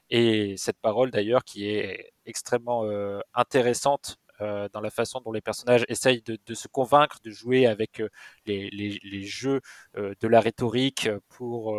Et 0.09 0.55
cette 0.57 0.79
parole 0.79 1.11
d'ailleurs 1.11 1.43
qui 1.43 1.67
est 1.67 2.11
extrêmement 2.25 2.85
euh, 2.85 3.19
intéressante 3.33 4.17
dans 4.39 4.81
la 4.81 4.91
façon 4.91 5.19
dont 5.25 5.31
les 5.31 5.41
personnages 5.41 5.83
essayent 5.87 6.21
de, 6.21 6.53
se 6.53 6.67
convaincre, 6.67 7.17
de 7.23 7.31
jouer 7.31 7.65
avec 7.65 8.03
les, 8.45 8.69
les, 8.69 9.23
jeux 9.25 9.61
de 9.95 10.27
la 10.27 10.41
rhétorique 10.41 11.09
pour 11.27 11.75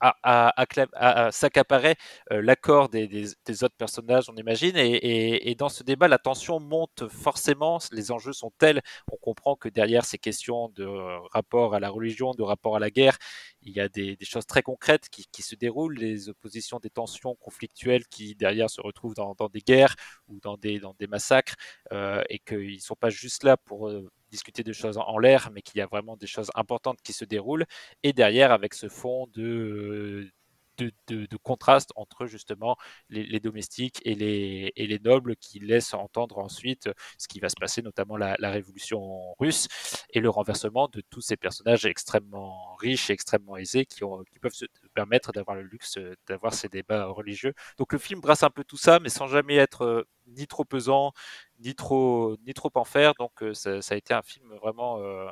à, 0.00 1.30
s'accaparer 1.32 1.96
euh, 2.32 2.42
l'accord 2.42 2.88
des, 2.88 3.34
autres 3.62 3.76
personnages, 3.76 4.28
on 4.28 4.36
imagine. 4.36 4.76
Et, 4.76 5.54
dans 5.56 5.68
ce 5.68 5.82
débat, 5.82 6.08
la 6.08 6.18
tension 6.18 6.60
monte 6.60 7.08
forcément. 7.08 7.78
Les 7.92 8.10
enjeux 8.12 8.32
sont 8.32 8.52
tels. 8.58 8.80
On 9.12 9.16
comprend 9.16 9.56
que 9.56 9.68
derrière 9.68 10.04
ces 10.04 10.18
questions 10.18 10.68
de 10.70 10.86
rapport 11.32 11.74
à 11.74 11.80
la 11.80 11.90
religion, 11.90 12.32
de 12.32 12.42
rapport 12.42 12.76
à 12.76 12.80
la 12.80 12.90
guerre, 12.90 13.18
il 13.62 13.72
y 13.72 13.80
a 13.80 13.88
des, 13.88 14.16
choses 14.22 14.46
très 14.46 14.62
concrètes 14.62 15.08
qui, 15.10 15.42
se 15.42 15.54
déroulent, 15.54 15.96
les 15.96 16.28
oppositions, 16.28 16.78
des 16.78 16.90
tensions 16.90 17.34
conflictuelles 17.36 18.06
qui 18.08 18.34
derrière 18.34 18.70
se 18.70 18.80
retrouvent 18.80 19.14
dans, 19.14 19.34
des 19.52 19.60
guerres 19.60 19.94
ou 20.28 20.40
dans 20.40 20.56
des, 20.56 20.78
dans 20.80 20.94
des 20.98 21.06
massacres, 21.06 21.54
euh, 21.92 22.22
et 22.28 22.38
qu'ils 22.38 22.74
ne 22.74 22.80
sont 22.80 22.96
pas 22.96 23.10
juste 23.10 23.44
là 23.44 23.56
pour 23.56 23.88
euh, 23.88 24.10
discuter 24.30 24.62
de 24.62 24.72
choses 24.72 24.98
en, 24.98 25.18
l'air, 25.18 25.50
mais 25.52 25.62
qu'il 25.62 25.78
y 25.78 25.82
a 25.82 25.86
vraiment 25.86 26.16
des 26.16 26.26
choses 26.26 26.50
importantes 26.54 27.00
qui 27.02 27.12
se 27.12 27.24
déroulent. 27.24 27.66
Et 28.02 28.12
derrière, 28.12 28.52
avec 28.52 28.74
ce 28.74 28.88
fond 28.88 29.26
de, 29.34 30.30
de, 30.78 31.36
contraste 31.42 31.92
entre 31.96 32.26
justement 32.26 32.76
les, 33.08 33.40
domestiques 33.40 34.00
et 34.04 34.14
les, 34.14 34.98
nobles 35.04 35.36
qui 35.36 35.60
laissent 35.60 35.94
entendre 35.94 36.38
ensuite 36.38 36.90
ce 37.18 37.28
qui 37.28 37.40
va 37.40 37.48
se 37.48 37.56
passer, 37.58 37.82
notamment 37.82 38.16
la, 38.16 38.36
révolution 38.50 39.34
russe 39.38 39.68
et 40.10 40.20
le 40.20 40.30
renversement 40.30 40.88
de 40.88 41.02
tous 41.10 41.20
ces 41.20 41.36
personnages 41.36 41.84
extrêmement 41.84 42.74
riches 42.76 43.10
et 43.10 43.12
extrêmement 43.12 43.56
aisés 43.56 43.86
qui, 43.86 44.00
peuvent 44.40 44.52
se 44.52 44.66
permettre 44.94 45.32
d'avoir 45.32 45.56
le 45.56 45.62
luxe 45.62 45.98
d'avoir 46.26 46.54
ces 46.54 46.68
débats 46.68 47.06
religieux. 47.06 47.54
Donc 47.76 47.92
le 47.92 47.98
film 47.98 48.20
brasse 48.20 48.42
un 48.42 48.50
peu 48.50 48.64
tout 48.64 48.76
ça, 48.76 49.00
mais 49.00 49.08
sans 49.08 49.26
jamais 49.26 49.56
être 49.56 49.82
euh, 49.82 50.08
ni 50.36 50.46
trop 50.46 50.64
pesant, 50.64 51.12
ni 51.60 51.74
trop, 51.74 52.36
ni 52.46 52.54
trop 52.54 52.70
en 52.74 52.84
faire. 52.84 53.14
Donc 53.18 53.42
euh, 53.42 53.54
ça, 53.54 53.80
a 53.90 53.96
été 53.96 54.14
un 54.14 54.22
film 54.22 54.54
vraiment 54.56 54.98
euh, 55.00 55.28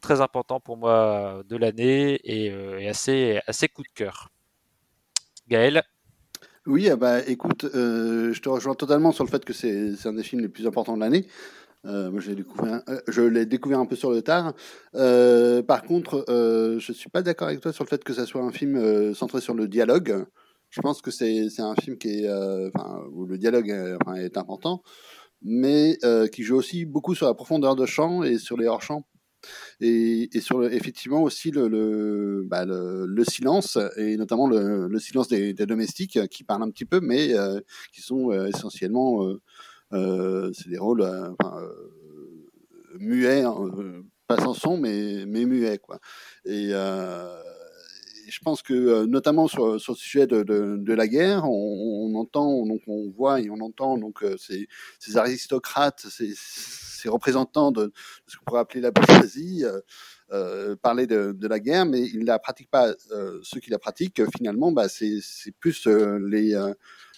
très 0.00 0.20
important 0.20 0.60
pour 0.60 0.76
moi 0.76 1.42
de 1.48 1.56
l'année 1.56 2.20
et, 2.24 2.50
euh, 2.50 2.80
et 2.80 2.88
assez, 2.88 3.40
assez 3.46 3.68
coup 3.68 3.82
de 3.82 3.88
cœur. 3.94 4.30
Gaël 5.48 5.82
Oui, 6.66 6.88
ah 6.88 6.96
bah, 6.96 7.26
écoute, 7.26 7.64
euh, 7.74 8.32
je 8.32 8.40
te 8.40 8.48
rejoins 8.48 8.74
totalement 8.74 9.12
sur 9.12 9.24
le 9.24 9.30
fait 9.30 9.44
que 9.44 9.52
c'est 9.52 10.06
un 10.06 10.12
des 10.12 10.22
films 10.22 10.42
les 10.42 10.48
plus 10.48 10.66
importants 10.66 10.94
de 10.94 11.00
l'année. 11.00 11.26
Euh, 11.84 12.10
moi, 12.10 12.20
je 12.20 12.30
l'ai 12.30 12.36
découvert, 12.36 12.80
euh, 12.88 13.00
je 13.08 13.22
l'ai 13.22 13.44
découvert 13.44 13.80
un 13.80 13.86
peu 13.86 13.96
sur 13.96 14.10
le 14.10 14.22
tard. 14.22 14.54
Euh, 14.94 15.62
par 15.62 15.82
contre, 15.82 16.24
je 16.28 16.92
suis 16.92 17.10
pas 17.10 17.22
d'accord 17.22 17.48
avec 17.48 17.60
toi 17.60 17.72
sur 17.72 17.84
le 17.84 17.88
fait 17.88 18.04
que 18.04 18.12
ça 18.12 18.26
soit 18.26 18.42
un 18.42 18.52
film 18.52 19.14
centré 19.14 19.40
sur 19.40 19.54
le 19.54 19.68
dialogue. 19.68 20.24
Je 20.70 20.80
pense 20.80 21.02
que 21.02 21.10
c'est 21.10 21.48
un 21.58 21.74
film 21.74 21.98
qui 21.98 22.24
est, 22.24 22.30
où 23.12 23.26
le 23.26 23.36
dialogue 23.36 23.68
est, 23.68 24.24
est 24.24 24.36
important, 24.38 24.82
mais 25.42 25.98
qui 26.32 26.42
joue 26.44 26.56
aussi 26.56 26.84
beaucoup 26.84 27.14
sur 27.14 27.26
la 27.26 27.34
profondeur 27.34 27.76
de 27.76 27.86
champ 27.86 28.22
et 28.22 28.38
sur 28.38 28.56
les 28.56 28.66
hors-champs. 28.66 29.04
Et, 29.80 30.28
sur 30.40 30.64
effectivement 30.64 31.22
aussi 31.22 31.50
bah, 31.52 32.64
le, 32.64 33.06
le 33.06 33.24
silence, 33.24 33.78
et 33.96 34.16
notamment 34.16 34.46
le, 34.46 34.88
le 34.88 34.98
silence 34.98 35.28
des, 35.28 35.54
domestiques 35.54 36.28
qui 36.28 36.44
parlent 36.44 36.62
un 36.62 36.70
petit 36.70 36.84
peu, 36.84 37.00
mais 37.00 37.34
euh, 37.34 37.60
qui 37.92 38.02
sont 38.02 38.30
euh, 38.30 38.46
essentiellement, 38.46 39.26
euh, 39.92 40.50
c'est 40.52 40.68
des 40.68 40.78
rôles 40.78 41.06
muets, 42.98 43.42
hein, 43.42 43.54
pas 44.26 44.36
sans 44.38 44.54
son, 44.54 44.76
mais, 44.76 45.24
mais 45.26 45.44
muets. 45.44 45.78
Quoi. 45.78 45.98
Je 48.32 48.40
pense 48.40 48.62
que 48.62 48.72
euh, 48.72 49.06
notamment 49.06 49.46
sur, 49.46 49.78
sur 49.78 49.92
le 49.92 49.98
sujet 49.98 50.26
de, 50.26 50.42
de, 50.42 50.94
la 50.94 51.06
guerre, 51.06 51.44
on, 51.44 52.14
entend, 52.14 52.64
donc 52.66 52.80
on 52.86 53.10
voit 53.10 53.40
et 53.40 53.50
on 53.50 53.60
entend 53.60 53.98
donc 53.98 54.22
euh, 54.22 54.36
ces, 54.38 54.68
ces 54.98 55.18
aristocrates, 55.18 56.00
ces, 56.08 56.32
ces 56.34 57.10
représentants 57.10 57.72
de, 57.72 57.92
ce 58.26 58.38
qu'on 58.38 58.44
pourrait 58.46 58.60
appeler 58.60 58.80
la 58.80 58.90
bourgeoisie, 58.90 59.64
euh, 60.32 60.76
parler 60.76 61.06
de, 61.06 61.32
de 61.32 61.46
la 61.46 61.60
guerre, 61.60 61.84
mais 61.84 62.00
ils 62.00 62.24
la 62.24 62.38
pratiquent 62.38 62.70
pas. 62.70 62.94
Ceux 63.42 63.60
qui 63.60 63.70
la 63.70 63.78
pratiquent, 63.78 64.22
finalement, 64.34 64.72
bah, 64.72 64.88
c'est 64.88 65.20
plus 65.60 65.86
les, 65.86 66.58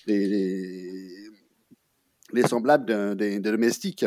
les, 0.07 0.27
les, 0.27 1.11
les 2.32 2.43
semblables 2.43 2.86
de- 2.86 3.15
des, 3.15 3.39
domestiques. 3.39 4.05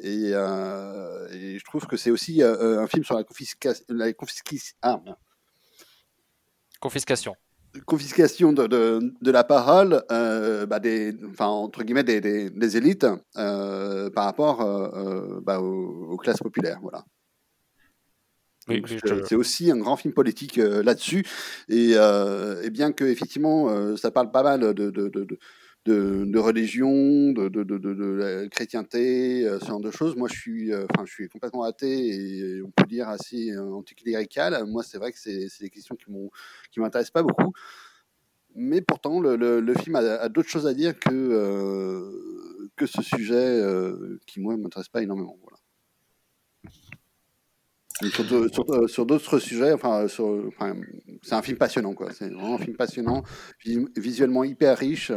Et, 0.00 0.32
je 0.32 1.64
trouve 1.64 1.86
que 1.86 1.96
c'est 1.96 2.10
aussi 2.10 2.42
un 2.42 2.86
film 2.88 3.04
sur 3.04 3.14
la 3.16 3.24
confiscation. 3.24 3.84
La 3.88 4.12
confisquis- 4.12 4.74
ah. 4.82 5.00
Confiscation. 6.80 7.34
confiscation 7.86 8.52
de, 8.52 8.66
de, 8.66 9.12
de 9.20 9.30
la 9.30 9.44
parole 9.44 10.02
euh, 10.10 10.66
bah, 10.66 10.80
des, 10.80 11.14
enfin, 11.30 11.46
entre 11.46 11.84
guillemets, 11.84 12.04
des, 12.04 12.20
des, 12.20 12.50
des 12.50 12.76
élites 12.76 13.06
euh, 13.36 14.10
par 14.10 14.24
rapport 14.24 14.60
euh, 14.62 15.40
bah, 15.42 15.60
aux, 15.60 16.08
aux 16.10 16.16
classes 16.16 16.38
populaires. 16.38 16.78
Voilà. 16.82 17.04
Oui, 18.68 18.82
c'est- 19.26 19.34
aussi 19.34 19.70
un 19.70 19.78
grand 19.78 19.96
film 19.96 20.14
politique 20.14 20.58
euh, 20.58 20.82
là-dessus. 20.82 21.24
Et, 21.68 21.92
euh, 21.94 22.62
et 22.62 22.70
bien 22.70 22.92
que 22.92 23.04
effectivement, 23.04 23.68
euh, 23.68 23.96
ça 23.96 24.10
parle 24.10 24.30
pas 24.30 24.42
mal 24.42 24.60
de, 24.74 24.90
de, 24.90 25.08
de, 25.86 26.38
religion, 26.38 27.32
de, 27.32 28.14
la 28.14 28.48
chrétienté, 28.48 29.46
euh, 29.46 29.58
ce 29.60 29.66
genre 29.66 29.80
de 29.80 29.90
choses. 29.90 30.16
Moi, 30.16 30.28
je 30.30 30.38
suis, 30.38 30.72
euh, 30.72 30.86
enfin, 30.90 31.04
je 31.06 31.12
suis 31.12 31.28
complètement 31.28 31.62
athée 31.64 32.08
et 32.08 32.62
on 32.62 32.70
peut 32.70 32.86
dire 32.86 33.08
assez 33.08 33.52
euh, 33.52 33.72
anticlérical. 33.72 34.64
Moi, 34.66 34.82
c'est 34.82 34.98
vrai 34.98 35.12
que 35.12 35.18
c'est 35.18 35.48
des 35.60 35.70
questions 35.70 35.96
qui 35.96 36.04
qui 36.70 36.80
m'intéressent 36.80 37.12
pas 37.12 37.22
beaucoup. 37.22 37.52
Mais 38.54 38.80
pourtant, 38.82 39.20
le, 39.20 39.74
film 39.74 39.96
a, 39.96 40.28
d'autres 40.28 40.48
choses 40.48 40.66
à 40.66 40.74
dire 40.74 40.98
que, 40.98 42.10
ce 42.84 43.02
sujet 43.02 43.62
qui, 44.26 44.40
moi, 44.40 44.56
ne 44.56 44.62
m'intéresse 44.62 44.88
pas 44.88 45.02
énormément. 45.02 45.38
Voilà. 45.42 45.59
Donc, 48.02 48.12
Sur, 48.12 48.24
de- 48.24 48.48
sur, 48.48 48.64
euh, 48.70 48.86
sur 48.88 49.04
d'autres 49.06 49.38
sujets, 49.38 49.72
enfin, 49.72 50.08
sur- 50.08 50.44
enfin, 50.48 50.74
c'est 51.22 51.34
un 51.34 51.42
film 51.42 51.58
passionnant, 51.58 51.92
quoi. 51.92 52.10
C'est 52.12 52.30
vraiment 52.30 52.54
un 52.54 52.58
film 52.58 52.74
passionnant, 52.76 53.22
vi- 53.64 53.86
visuellement 53.96 54.42
hyper 54.42 54.78
riche. 54.78 55.12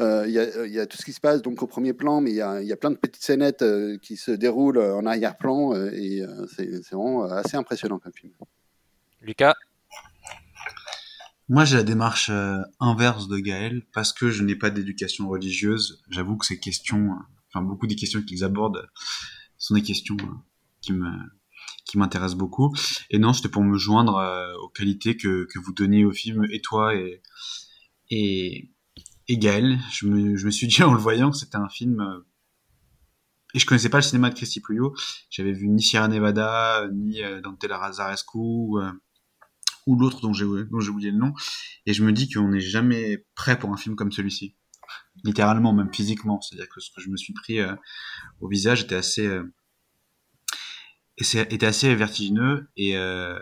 Euh, 0.00 0.24
Il 0.26 0.32
y, 0.32 0.38
a, 0.38 0.64
il 0.66 0.72
y 0.72 0.80
a 0.80 0.86
tout 0.86 0.96
ce 0.96 1.04
qui 1.04 1.12
se 1.12 1.20
passe 1.20 1.42
donc 1.42 1.62
au 1.62 1.66
premier 1.66 1.92
plan, 1.92 2.20
mais 2.22 2.30
il 2.30 2.36
y 2.36 2.40
a, 2.40 2.62
il 2.62 2.66
y 2.66 2.72
a 2.72 2.76
plein 2.76 2.90
de 2.90 2.96
petites 2.96 3.22
scénettes 3.22 3.60
euh, 3.62 3.98
qui 3.98 4.16
se 4.16 4.30
déroulent 4.30 4.78
en 4.78 5.04
arrière-plan, 5.04 5.74
euh, 5.74 5.90
et 5.92 6.22
euh, 6.22 6.46
c'est 6.56 6.82
c'est 6.82 6.94
vraiment 6.94 7.24
assez 7.24 7.56
impressionnant 7.56 7.98
comme 7.98 8.12
film. 8.14 8.32
Lucas? 9.20 9.54
Moi, 11.48 11.64
j'ai 11.66 11.76
la 11.76 11.82
démarche 11.82 12.30
euh, 12.30 12.62
inverse 12.80 13.28
de 13.28 13.38
Gaël 13.38 13.82
parce 13.92 14.12
que 14.12 14.30
je 14.30 14.42
n'ai 14.42 14.56
pas 14.56 14.70
d'éducation 14.70 15.28
religieuse. 15.28 16.02
J'avoue 16.08 16.36
que 16.38 16.46
ces 16.46 16.58
questions, 16.58 17.10
euh, 17.10 17.22
enfin 17.52 17.62
beaucoup 17.62 17.86
des 17.86 17.96
questions 17.96 18.22
qu'ils 18.22 18.42
abordent 18.42 18.78
euh, 18.78 18.86
sont 19.58 19.74
des 19.74 19.82
questions 19.82 20.16
euh, 20.22 20.32
qui 20.80 20.92
me 20.94 21.10
qui 21.84 21.98
m'intéressent 21.98 22.38
beaucoup. 22.38 22.74
Et 23.10 23.18
non, 23.18 23.32
c'était 23.32 23.48
pour 23.48 23.62
me 23.62 23.76
joindre 23.76 24.16
euh, 24.16 24.54
aux 24.62 24.68
qualités 24.68 25.16
que, 25.16 25.46
que 25.52 25.58
vous 25.58 25.72
donniez 25.72 26.04
au 26.04 26.12
film 26.12 26.46
et 26.50 26.60
toi 26.60 26.94
et 26.94 27.22
et, 28.10 28.68
Gaël. 29.30 29.78
Je 29.90 30.06
me, 30.06 30.36
je 30.36 30.44
me 30.44 30.50
suis 30.50 30.66
dit 30.66 30.82
en 30.82 30.92
le 30.92 30.98
voyant 30.98 31.30
que 31.30 31.36
c'était 31.36 31.56
un 31.56 31.68
film 31.68 32.00
euh, 32.00 32.20
et 33.54 33.58
je 33.58 33.66
connaissais 33.66 33.88
pas 33.88 33.98
le 33.98 34.02
cinéma 34.02 34.30
de 34.30 34.34
Christy 34.34 34.60
Puyo. 34.60 34.94
J'avais 35.30 35.52
vu 35.52 35.68
ni 35.68 35.82
Sierra 35.82 36.08
Nevada, 36.08 36.88
ni 36.92 37.22
euh, 37.22 37.40
Dante 37.40 37.64
Lazarescu, 37.64 38.38
ou, 38.38 38.80
ou 39.86 39.98
l'autre 39.98 40.20
dont 40.20 40.32
j'ai 40.32 40.44
oublié 40.44 41.10
le 41.10 41.18
nom. 41.18 41.34
Et 41.84 41.92
je 41.92 42.02
me 42.02 42.12
dis 42.12 42.30
qu'on 42.30 42.48
n'est 42.48 42.60
jamais 42.60 43.26
prêt 43.34 43.58
pour 43.58 43.70
un 43.70 43.76
film 43.76 43.94
comme 43.94 44.12
celui-ci. 44.12 44.54
Littéralement, 45.24 45.74
même 45.74 45.92
physiquement. 45.92 46.40
C'est-à-dire 46.40 46.68
que 46.68 46.80
ce 46.80 46.90
que 46.94 47.02
je 47.02 47.10
me 47.10 47.16
suis 47.16 47.34
pris 47.34 47.58
au 48.40 48.48
visage 48.48 48.82
était 48.82 48.94
assez, 48.94 49.28
et 51.22 51.24
c'est- 51.24 51.52
était 51.52 51.66
assez 51.66 51.94
vertigineux 51.94 52.68
et 52.76 52.96
euh, 52.96 53.38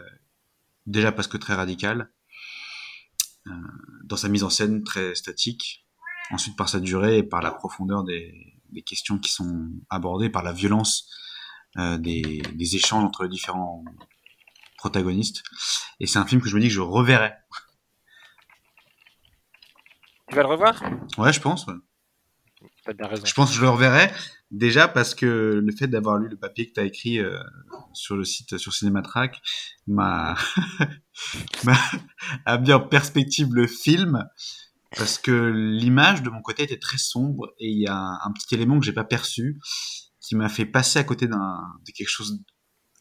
déjà 0.85 1.13
parce 1.13 1.29
que 1.29 1.39
très 1.39 1.55
radical 1.55 2.13
euh, 3.47 3.53
dans 4.05 4.17
sa 4.19 4.29
mise 4.29 4.45
en 4.45 4.51
scène 4.51 4.85
très 4.85 5.15
statique. 5.15 5.87
Ensuite 6.31 6.57
par 6.59 6.69
sa 6.69 6.79
durée 6.79 7.17
et 7.17 7.23
par 7.23 7.41
la 7.41 7.51
profondeur 7.53 8.05
des, 8.05 8.55
des 8.69 8.83
questions 8.83 9.19
qui 9.19 9.33
sont 9.33 9.71
abordées, 9.89 10.29
par 10.29 10.43
la 10.43 10.53
violence 10.53 11.09
euh, 11.79 11.97
des, 11.97 12.43
des 12.53 12.77
échanges 12.77 13.03
entre 13.03 13.23
les 13.23 13.31
différents 13.31 13.83
protagonistes. 14.77 15.43
Et 16.01 16.07
c'est 16.07 16.19
un 16.19 16.27
film 16.27 16.43
que 16.43 16.51
je 16.51 16.57
me 16.57 16.61
dis 16.61 16.69
que 16.69 16.75
je 16.75 16.81
reverrai. 16.81 17.33
Tu 20.29 20.35
vas 20.37 20.43
le 20.43 20.49
revoir? 20.49 20.83
Ouais, 21.17 21.33
je 21.33 21.41
pense. 21.41 21.67
ouais. 21.67 21.75
T'as 22.85 22.93
bien 22.93 23.07
raison. 23.07 23.25
Je 23.25 23.33
pense 23.33 23.49
que 23.51 23.57
je 23.57 23.63
le 23.63 23.71
reverrai 23.71 24.13
déjà 24.51 24.89
parce 24.89 25.15
que 25.15 25.61
le 25.65 25.73
fait 25.73 25.87
d'avoir 25.87 26.19
lu 26.19 26.29
le 26.29 26.37
papier 26.37 26.69
que 26.69 26.73
tu 26.75 26.81
as 26.81 26.85
écrit 26.85 27.19
euh, 27.19 27.39
sur 27.93 28.17
le 28.17 28.25
site 28.25 28.59
sur 28.59 28.73
Cinématrack 28.73 29.41
m'a 29.87 30.37
a 32.47 32.59
mis 32.59 32.73
en 32.73 32.81
perspective 32.81 33.49
le 33.53 33.67
film 33.67 34.25
parce 34.97 35.19
que 35.19 35.31
l'image 35.31 36.23
de 36.23 36.31
mon 36.31 36.43
côté 36.43 36.65
était 36.65 36.79
très 36.79 36.99
sombre 36.99 37.55
et 37.59 37.69
il 37.69 37.81
y 37.81 37.87
a 37.87 37.97
un, 37.97 38.33
petit 38.33 38.55
élément 38.55 38.79
que 38.81 38.85
j'ai 38.85 38.93
pas 38.93 39.05
perçu 39.05 39.61
qui 40.21 40.35
m'a 40.35 40.49
fait 40.49 40.67
passer 40.67 40.99
à 40.99 41.05
côté 41.05 41.29
d'un 41.29 41.61
de 41.87 41.93
quelque 41.93 42.09
chose 42.09 42.43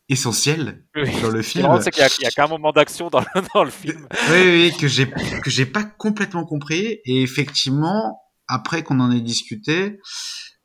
essentiel 0.07 0.85
Oui. 0.95 1.21
dans 1.21 1.29
le 1.29 1.41
film. 1.41 1.67
c'est 1.81 1.91
qu'il 1.91 2.01
y 2.01 2.25
a- 2.25 2.27
a 2.27 2.31
qu'un 2.31 2.47
moment 2.47 2.71
d'action 2.71 3.09
dans, 3.09 3.23
dans 3.53 3.63
le 3.63 3.71
film. 3.71 4.07
Oui, 4.29 4.41
oui, 4.41 4.73
que 4.79 4.87
j'ai 4.87 5.09
que 5.09 5.49
j'ai 5.49 5.65
pas 5.65 5.83
complètement 5.83 6.45
compris 6.45 6.99
et 7.05 7.21
effectivement 7.21 8.19
après 8.47 8.83
qu'on 8.83 8.99
en 8.99 9.11
ait 9.11 9.21
discuté, 9.21 9.99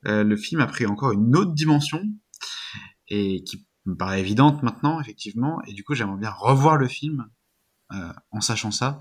le 0.04 0.36
film 0.36 0.60
a 0.60 0.66
pris 0.66 0.86
encore 0.86 1.12
une 1.12 1.36
autre 1.36 1.52
dimension 1.52 2.02
et 3.08 3.42
qui 3.44 3.66
me 3.86 3.96
paraît 3.96 4.20
évidente 4.20 4.62
maintenant 4.62 5.00
effectivement 5.00 5.60
et 5.66 5.72
du 5.72 5.84
coup 5.84 5.94
j'aimerais 5.94 6.18
bien 6.18 6.30
revoir 6.30 6.76
le 6.76 6.88
film 6.88 7.28
euh, 7.92 8.12
en 8.30 8.40
sachant 8.40 8.70
ça 8.70 9.00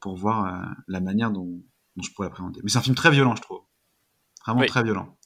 pour 0.00 0.16
voir 0.16 0.46
euh, 0.46 0.66
la 0.86 1.00
manière 1.00 1.30
dont, 1.30 1.62
dont 1.96 2.02
je 2.02 2.10
pourrais 2.12 2.28
l'appréhender. 2.28 2.60
Mais 2.62 2.70
c'est 2.70 2.78
un 2.78 2.82
film 2.82 2.94
très 2.94 3.10
violent 3.10 3.34
je 3.36 3.42
trouve, 3.42 3.60
vraiment 4.46 4.60
Oui. 4.60 4.66
très 4.66 4.82
violent. 4.82 5.18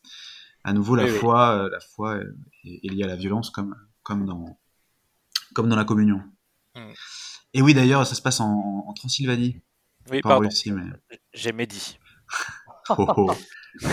À 0.64 0.72
nouveau 0.72 0.94
la 0.96 1.04
Oui, 1.04 1.10
oui. 1.10 1.18
foi, 1.18 1.50
euh, 1.50 1.70
la 1.70 1.80
foi 1.80 2.14
euh, 2.14 2.36
est, 2.64 2.80
est 2.82 2.90
liée 2.90 3.04
à 3.04 3.06
la 3.06 3.16
violence 3.16 3.50
comme 3.50 3.74
comme 4.02 4.24
dans 4.24 4.58
comme 5.54 5.68
dans 5.68 5.76
la 5.76 5.84
communion. 5.84 6.22
Mm. 6.74 6.92
Et 7.52 7.62
oui, 7.62 7.72
d'ailleurs, 7.72 8.04
ça 8.06 8.14
se 8.16 8.22
passe 8.22 8.40
en, 8.40 8.84
en 8.86 8.92
Transylvanie. 8.94 9.60
Oui, 10.10 10.20
Pas 10.20 10.30
pardon. 10.30 10.48
Mais... 10.66 11.18
J'ai 11.32 11.52
médit. 11.52 11.98
Oh, 12.90 13.06
oh. 13.16 13.34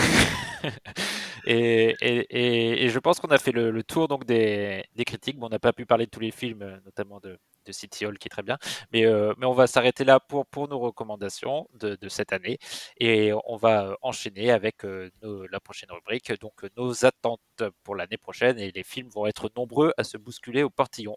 et, 1.46 2.88
je 2.88 2.98
pense 2.98 3.20
qu'on 3.20 3.28
a 3.28 3.38
fait 3.38 3.52
le, 3.52 3.82
tour 3.82 4.08
donc 4.08 4.24
des, 4.24 4.84
critiques. 5.06 5.38
Bon, 5.38 5.46
on 5.46 5.50
n'a 5.50 5.58
pas 5.58 5.72
pu 5.72 5.86
parler 5.86 6.06
de 6.06 6.10
tous 6.10 6.20
les 6.20 6.30
films, 6.30 6.62
euh, 6.62 6.78
notamment 6.84 7.20
de, 7.20 7.38
City 7.70 8.06
Hall 8.06 8.18
qui 8.18 8.26
est 8.26 8.30
très 8.30 8.42
bien. 8.42 8.58
Mais, 8.92 9.06
euh, 9.06 9.34
on 9.40 9.52
va 9.52 9.66
s'arrêter 9.66 10.04
là 10.04 10.20
pour, 10.20 10.46
nos 10.68 10.78
recommandations 10.78 11.68
de, 11.74 11.96
cette 12.08 12.32
année. 12.32 12.58
Et 12.98 13.32
on 13.46 13.56
va 13.56 13.86
euh, 13.86 13.94
enchaîner 14.02 14.50
avec 14.50 14.82
la 14.84 15.60
prochaine 15.60 15.90
rubrique, 15.92 16.32
donc 16.40 16.64
nos 16.76 17.04
attentes 17.04 17.40
pour 17.84 17.94
l'année 17.96 18.18
prochaine. 18.18 18.58
Et 18.58 18.72
les 18.72 18.84
films 18.84 19.08
vont 19.08 19.26
être 19.26 19.50
nombreux 19.56 19.92
à 19.96 20.04
se 20.04 20.16
bousculer 20.18 20.62
au 20.62 20.70
portillon. 20.70 21.16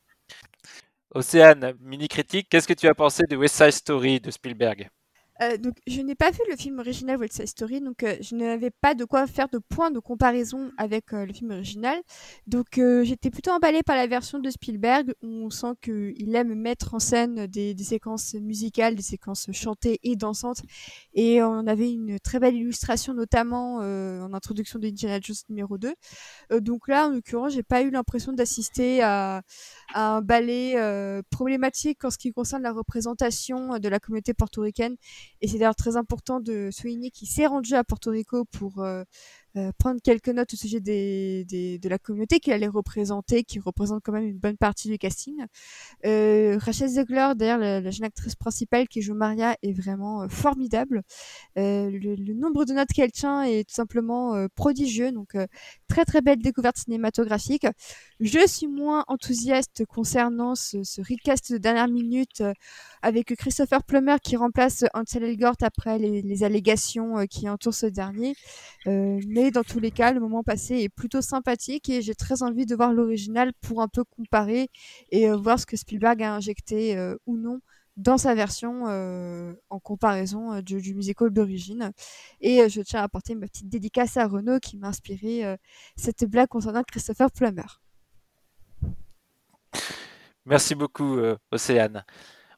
Océane, 1.11 1.73
mini 1.79 2.07
critique, 2.07 2.49
qu'est-ce 2.49 2.67
que 2.67 2.73
tu 2.73 2.87
as 2.87 2.95
pensé 2.95 3.23
de 3.29 3.35
West 3.37 3.55
Side 3.55 3.71
Story 3.71 4.19
de 4.19 4.31
Spielberg? 4.31 4.89
Euh, 5.41 5.57
donc, 5.57 5.73
je 5.85 6.01
n'ai 6.01 6.15
pas 6.15 6.31
vu 6.31 6.39
le 6.49 6.55
film 6.55 6.79
original 6.79 7.17
West 7.17 7.33
Side 7.33 7.47
Story, 7.47 7.81
donc 7.81 8.03
euh, 8.03 8.15
je 8.21 8.35
n'avais 8.35 8.71
pas 8.71 8.95
de 8.95 9.03
quoi 9.03 9.27
faire 9.27 9.49
de 9.49 9.57
point 9.57 9.91
de 9.91 9.99
comparaison 9.99 10.71
avec 10.77 11.13
euh, 11.13 11.25
le 11.25 11.33
film 11.33 11.51
original. 11.51 11.99
Donc, 12.47 12.77
euh, 12.77 13.03
j'étais 13.03 13.29
plutôt 13.29 13.51
emballée 13.51 13.83
par 13.83 13.97
la 13.97 14.07
version 14.07 14.39
de 14.39 14.49
Spielberg, 14.49 15.13
où 15.21 15.27
on 15.27 15.49
sent 15.49 15.73
qu'il 15.81 16.35
aime 16.35 16.53
mettre 16.55 16.93
en 16.93 16.99
scène 16.99 17.47
des, 17.47 17.75
séquences 17.83 18.33
musicales, 18.35 18.95
des 18.95 19.03
séquences 19.03 19.47
chantées 19.51 19.99
et 20.03 20.15
dansantes. 20.15 20.61
Et 21.13 21.43
on 21.43 21.67
avait 21.67 21.91
une 21.91 22.19
très 22.19 22.39
belle 22.39 22.55
illustration, 22.55 23.13
notamment 23.13 23.75
en 23.75 24.33
introduction 24.33 24.79
de 24.79 24.87
Indiana 24.87 25.19
Jones 25.21 25.35
numéro 25.49 25.77
2. 25.77 25.93
Euh, 26.51 26.59
donc 26.59 26.87
là, 26.87 27.07
en 27.07 27.09
l'occurrence, 27.11 27.53
j'ai 27.53 27.63
pas 27.63 27.81
eu 27.81 27.89
l'impression 27.89 28.33
d'assister 28.33 29.01
à, 29.01 29.41
à 29.93 30.15
un 30.15 30.21
ballet 30.21 30.75
problématique 31.29 32.03
en 32.05 32.09
ce 32.09 32.17
qui 32.17 32.31
concerne 32.31 32.63
la 32.63 32.71
représentation 32.71 33.79
de 33.79 33.89
la 33.89 33.99
communauté 33.99 34.33
portoricaine. 34.33 34.95
Et 35.41 35.47
c'est 35.47 35.57
d'ailleurs 35.57 35.75
très 35.75 35.97
important 35.97 36.39
de 36.39 36.69
souligner 36.71 37.11
qu'il 37.11 37.27
s'est 37.27 37.45
rendu 37.45 37.73
à 37.73 37.83
Porto 37.83 38.11
Rico 38.11 38.45
pour 38.45 38.85
euh, 39.57 39.71
prendre 39.77 40.01
quelques 40.01 40.29
notes 40.29 40.53
au 40.53 40.57
sujet 40.57 40.79
des, 40.79 41.45
des- 41.45 41.79
de 41.79 41.89
la 41.89 41.97
communauté 41.97 42.39
qu'il 42.39 42.53
allait 42.53 42.67
représenter, 42.67 43.43
qui 43.43 43.59
représente 43.59 44.01
quand 44.03 44.11
même 44.11 44.25
une 44.25 44.37
bonne 44.37 44.57
partie 44.57 44.89
du 44.89 44.97
casting. 44.97 45.35
Euh, 46.05 46.57
Rachel 46.59 46.89
Zegler, 46.89 47.33
d'ailleurs 47.35 47.57
la, 47.57 47.89
jeune 47.91 48.05
actrice 48.05 48.35
principale 48.35 48.87
qui 48.87 49.01
joue 49.01 49.13
Maria, 49.15 49.55
est 49.63 49.71
vraiment 49.73 50.23
euh, 50.23 50.27
formidable. 50.27 51.01
Euh, 51.57 51.89
le, 51.89 52.15
le 52.15 52.33
nombre 52.33 52.65
de 52.65 52.73
notes 52.73 52.89
qu'elle 52.93 53.11
tient 53.11 53.43
est 53.43 53.67
tout 53.67 53.75
simplement 53.75 54.35
euh, 54.35 54.47
prodigieux, 54.55 55.11
donc 55.11 55.35
très 55.87 56.05
très 56.05 56.21
belle 56.21 56.41
découverte 56.41 56.77
cinématographique. 56.77 57.67
Je 58.19 58.45
suis 58.47 58.67
moins 58.67 59.03
enthousiaste 59.07 59.85
concernant 59.85 60.55
ce, 60.55 60.83
ce 60.83 61.01
recast 61.01 61.51
de 61.51 61.57
dernière 61.57 61.87
minute 61.87 62.43
avec 63.01 63.35
Christopher 63.35 63.83
Plummer 63.83 64.15
qui 64.21 64.35
remplace 64.35 64.83
Ansel 64.93 65.23
Elgort 65.23 65.55
après 65.61 65.99
les, 65.99 66.21
les 66.21 66.43
allégations 66.43 67.25
qui 67.29 67.47
entourent 67.49 67.73
ce 67.73 67.85
dernier. 67.85 68.35
Euh, 68.87 69.19
dans 69.51 69.63
tous 69.63 69.79
les 69.79 69.91
cas, 69.91 70.11
le 70.11 70.19
moment 70.19 70.43
passé 70.43 70.75
est 70.75 70.89
plutôt 70.89 71.21
sympathique 71.21 71.89
et 71.89 72.01
j'ai 72.01 72.15
très 72.15 72.43
envie 72.43 72.65
de 72.65 72.75
voir 72.75 72.93
l'original 72.93 73.51
pour 73.61 73.81
un 73.81 73.87
peu 73.87 74.03
comparer 74.03 74.69
et 75.11 75.29
euh, 75.29 75.35
voir 75.35 75.59
ce 75.59 75.65
que 75.65 75.77
Spielberg 75.77 76.21
a 76.23 76.33
injecté 76.33 76.97
euh, 76.97 77.15
ou 77.25 77.37
non 77.37 77.59
dans 77.97 78.17
sa 78.17 78.35
version 78.35 78.87
euh, 78.87 79.53
en 79.69 79.79
comparaison 79.79 80.61
du, 80.61 80.93
musical 80.93 81.29
d'origine. 81.29 81.91
Et 82.41 82.67
je 82.69 82.81
tiens 82.81 82.99
à 82.99 83.03
apporter 83.03 83.35
ma 83.35 83.47
petite 83.47 83.69
dédicace 83.69 84.17
à 84.17 84.27
Renaud 84.27 84.59
qui 84.59 84.77
m'a 84.77 84.89
inspiré 84.89 85.55
cette 85.95 86.25
blague 86.25 86.49
concernant 86.49 86.83
Christopher 86.83 87.31
Plummer. 87.31 87.79
Merci 90.45 90.75
beaucoup, 90.75 91.17
Océane. 91.51 92.03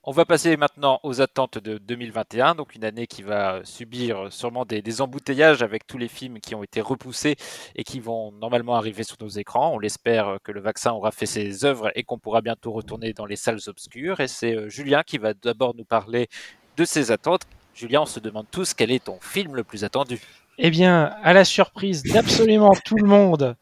On 0.10 0.14
va 0.14 0.24
passer 0.24 0.56
maintenant 0.56 1.02
aux 1.04 1.20
attentes 1.20 1.58
de 1.58 1.80
2021, 1.80 2.56
donc 2.56 2.76
une 2.76 2.86
année 2.86 3.08
qui 3.08 3.24
va 3.24 3.60
subir 3.66 4.32
sûrement 4.32 4.64
des, 4.64 5.02
embouteillages 5.02 5.62
avec 5.64 5.86
tous 5.86 5.98
les 5.98 6.08
films 6.08 6.40
qui 6.40 6.56
ont 6.56 6.64
été 6.64 6.80
repoussés 6.80 7.36
et 7.76 7.84
qui 7.84 8.00
vont 8.00 8.32
normalement 8.32 8.76
arriver 8.76 9.04
sur 9.04 9.18
nos 9.20 9.28
écrans. 9.28 9.74
On 9.74 9.80
l'espère 9.80 10.38
que 10.46 10.54
le 10.54 10.62
vaccin 10.62 10.94
aura 10.94 11.12
fait 11.12 11.26
ses 11.26 11.66
œuvres 11.66 11.92
et 11.94 12.04
qu'on 12.04 12.20
pourra 12.20 12.40
bientôt 12.40 12.72
retourner 12.72 13.12
dans 13.12 13.26
les 13.26 13.36
salles 13.36 13.60
obscures. 13.68 14.22
Et 14.22 14.30
c'est 14.30 14.70
Julien 14.70 15.04
qui 15.04 15.18
va 15.18 15.34
d'abord 15.34 15.76
nous 15.76 15.84
parler 15.84 16.30
de 16.78 16.86
ses 16.86 17.12
attentes. 17.12 17.42
Julien, 17.76 18.04
on 18.04 18.06
se 18.06 18.22
demande 18.22 18.46
tous 18.50 18.74
quel 18.74 18.92
est 18.92 19.04
ton 19.04 19.20
film 19.20 19.58
le 19.58 19.66
plus 19.66 19.84
attendu. 19.84 20.22
Eh 20.58 20.70
bien, 20.70 21.18
à 21.22 21.34
la 21.34 21.44
surprise 21.44 22.04
d'absolument 22.04 22.72
tout 22.86 22.96
le 22.96 23.10
monde, 23.10 23.58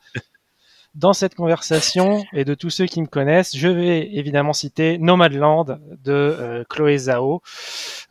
dans 0.96 1.14
cette 1.14 1.36
conversation 1.36 2.24
et 2.34 2.46
de 2.46 2.54
tous 2.54 2.70
ceux 2.70 2.86
qui 2.86 3.02
me 3.02 3.08
connaissent, 3.08 3.56
je 3.56 3.68
vais 3.68 4.16
évidemment 4.16 4.54
citer 4.54 4.98
Nomadland 4.98 5.80
de 6.04 6.12
euh, 6.14 6.64
Chloé 6.70 6.98
Zhao. 6.98 7.42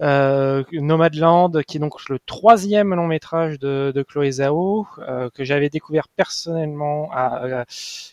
Euh, 0.00 0.64
Nomadland, 0.72 1.62
qui 1.66 1.78
est 1.78 1.80
donc 1.80 2.08
le 2.08 2.18
troisième 2.18 2.94
long 2.94 3.06
métrage 3.06 3.58
de, 3.58 4.04
Chloé 4.06 4.32
Zhao, 4.32 4.86
euh, 4.98 5.30
que 5.30 5.44
j'avais 5.44 5.70
découvert 5.70 6.08
personnellement 6.08 7.10
à, 7.12 7.64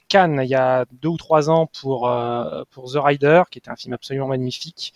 Cannes 0.08 0.42
il 0.44 0.50
y 0.50 0.56
a 0.56 0.86
deux 1.02 1.10
ou 1.10 1.18
trois 1.18 1.50
ans 1.50 1.68
pour 1.82 2.10
euh, 2.10 2.64
pour 2.72 2.92
The 2.92 2.98
Rider, 2.98 3.44
qui 3.50 3.60
était 3.60 3.72
un 3.72 3.76
film 3.76 3.94
absolument 3.94 4.28
magnifique. 4.28 4.94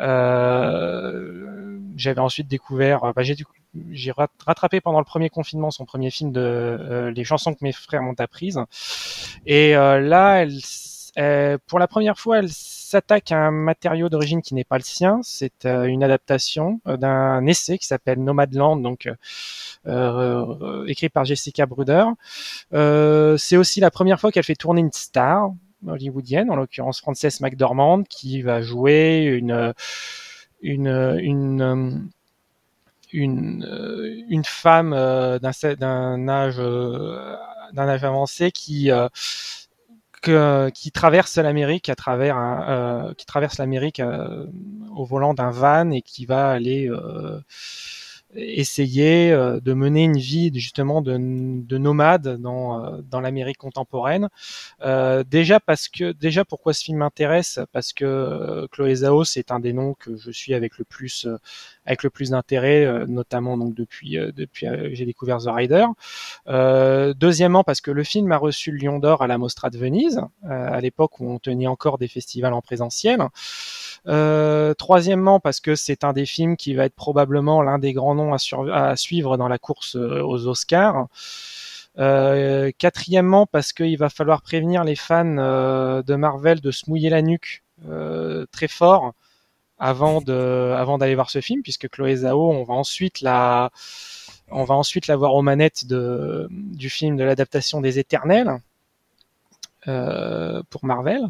Euh, 0.00 1.78
j'avais 1.96 2.20
ensuite 2.20 2.48
découvert, 2.48 3.12
bah, 3.14 3.22
j'ai 3.22 3.34
j'ai 3.90 4.12
rattrapé 4.46 4.80
pendant 4.80 4.98
le 4.98 5.04
premier 5.04 5.28
confinement 5.28 5.70
son 5.70 5.84
premier 5.84 6.10
film 6.10 6.32
de 6.32 6.40
euh, 6.40 7.10
Les 7.10 7.24
chansons 7.24 7.54
que 7.54 7.62
mes 7.62 7.72
frères 7.72 8.02
m'ont 8.02 8.14
apprises. 8.18 8.60
Et 9.46 9.76
euh, 9.76 10.00
là, 10.00 10.44
elle, 11.16 11.58
pour 11.66 11.78
la 11.78 11.88
première 11.88 12.18
fois, 12.18 12.38
elle 12.38 12.48
s'attaque 12.48 13.32
à 13.32 13.38
un 13.38 13.50
matériau 13.50 14.08
d'origine 14.08 14.40
qui 14.40 14.54
n'est 14.54 14.64
pas 14.64 14.78
le 14.78 14.84
sien. 14.84 15.20
C'est 15.22 15.66
euh, 15.66 15.84
une 15.84 16.02
adaptation 16.02 16.80
d'un 16.86 17.44
essai 17.46 17.78
qui 17.78 17.86
s'appelle 17.86 18.22
Nomadland, 18.22 18.82
donc 18.82 19.08
écrit 20.86 21.08
par 21.08 21.24
Jessica 21.24 21.66
Bruder. 21.66 22.04
C'est 22.72 23.56
aussi 23.56 23.80
la 23.80 23.90
première 23.90 24.20
fois 24.20 24.32
qu'elle 24.32 24.44
fait 24.44 24.56
tourner 24.56 24.80
une 24.80 24.92
star 24.92 25.50
hollywoodienne, 25.86 26.50
en 26.50 26.56
l'occurrence 26.56 27.00
Frances 27.00 27.40
McDormand, 27.40 28.02
qui 28.02 28.42
va 28.42 28.60
jouer 28.62 29.24
une 29.38 29.72
une, 30.60 30.88
une 30.88 32.10
une, 33.12 33.64
euh, 33.64 34.22
une 34.28 34.44
femme 34.44 34.92
euh, 34.92 35.38
d'un 35.38 36.28
âge 36.28 36.56
euh, 36.58 37.36
d'un 37.72 37.88
âge 37.88 38.04
avancé 38.04 38.50
qui 38.50 38.90
que, 40.22 40.70
qui 40.70 40.90
traverse 40.90 41.36
l'Amérique 41.36 41.88
à 41.88 41.94
travers 41.94 42.36
un, 42.36 43.12
qui 43.16 43.26
traverse 43.26 43.58
l'Amérique 43.58 44.00
au 44.96 45.04
volant 45.04 45.34
d'un 45.34 45.50
van 45.50 45.90
et 45.90 46.02
qui 46.02 46.24
va 46.26 46.50
aller 46.50 46.90
essayer 48.34 49.32
euh, 49.32 49.58
de 49.60 49.72
mener 49.72 50.04
une 50.04 50.18
vie 50.18 50.50
justement 50.54 51.00
de, 51.00 51.16
de 51.16 51.78
nomade 51.78 52.40
dans, 52.40 52.84
euh, 52.84 53.00
dans 53.02 53.20
l'Amérique 53.20 53.58
contemporaine. 53.58 54.28
Euh, 54.82 55.24
déjà 55.24 55.60
parce 55.60 55.88
que 55.88 56.12
déjà 56.12 56.44
pourquoi 56.44 56.74
ce 56.74 56.84
film 56.84 56.98
m'intéresse 56.98 57.58
parce 57.72 57.92
que 57.92 58.66
Chloé 58.70 58.96
Zhao 58.96 59.24
c'est 59.24 59.50
un 59.50 59.60
des 59.60 59.72
noms 59.72 59.94
que 59.94 60.16
je 60.16 60.30
suis 60.30 60.54
avec 60.54 60.78
le 60.78 60.84
plus 60.84 61.26
avec 61.86 62.02
le 62.02 62.10
plus 62.10 62.30
d'intérêt, 62.30 63.06
notamment 63.06 63.56
donc 63.56 63.74
depuis 63.74 64.18
depuis 64.34 64.66
j'ai 64.92 65.06
découvert 65.06 65.38
The 65.38 65.48
Rider. 65.48 65.86
deuxièmement 66.46 67.64
parce 67.64 67.80
que 67.80 67.90
le 67.90 68.04
film 68.04 68.30
a 68.32 68.36
reçu 68.36 68.70
le 68.70 68.78
Lion 68.78 68.98
d'Or 68.98 69.22
à 69.22 69.26
la 69.26 69.38
Mostra 69.38 69.70
de 69.70 69.78
Venise 69.78 70.20
à 70.42 70.80
l'époque 70.80 71.20
où 71.20 71.30
on 71.30 71.38
tenait 71.38 71.66
encore 71.66 71.98
des 71.98 72.08
festivals 72.08 72.52
en 72.52 72.62
présentiel. 72.62 73.20
Euh, 74.06 74.74
troisièmement, 74.74 75.40
parce 75.40 75.60
que 75.60 75.74
c'est 75.74 76.04
un 76.04 76.12
des 76.12 76.26
films 76.26 76.56
qui 76.56 76.74
va 76.74 76.84
être 76.84 76.94
probablement 76.94 77.62
l'un 77.62 77.78
des 77.78 77.92
grands 77.92 78.14
noms 78.14 78.32
à, 78.32 78.96
suivre 78.96 79.36
dans 79.36 79.48
la 79.48 79.58
course 79.58 79.96
euh, 79.96 80.22
aux 80.22 80.46
Oscars. 80.46 81.08
Euh, 81.98 82.70
quatrièmement, 82.78 83.46
parce 83.46 83.72
qu'il 83.72 83.98
va 83.98 84.08
falloir 84.08 84.42
prévenir 84.42 84.84
les 84.84 84.94
fans 84.94 85.24
de 85.24 86.14
Marvel 86.14 86.60
de 86.60 86.70
se 86.70 86.88
mouiller 86.88 87.10
la 87.10 87.22
nuque 87.22 87.64
très 88.52 88.68
fort 88.68 89.14
avant 89.78 90.20
d'aller 90.20 91.14
voir 91.14 91.30
ce 91.30 91.40
film, 91.40 91.62
puisque 91.62 91.88
Chloé 91.88 92.16
Zhao, 92.16 92.52
on 92.52 92.62
va 92.62 92.74
ensuite 92.74 93.20
la, 93.20 93.70
voir 94.48 95.34
aux 95.34 95.42
manettes 95.42 95.86
du 95.88 96.90
film 96.90 97.16
de 97.16 97.24
l'adaptation 97.24 97.80
des 97.80 97.98
Éternels 97.98 98.60
pour 99.84 100.84
Marvel. 100.84 101.22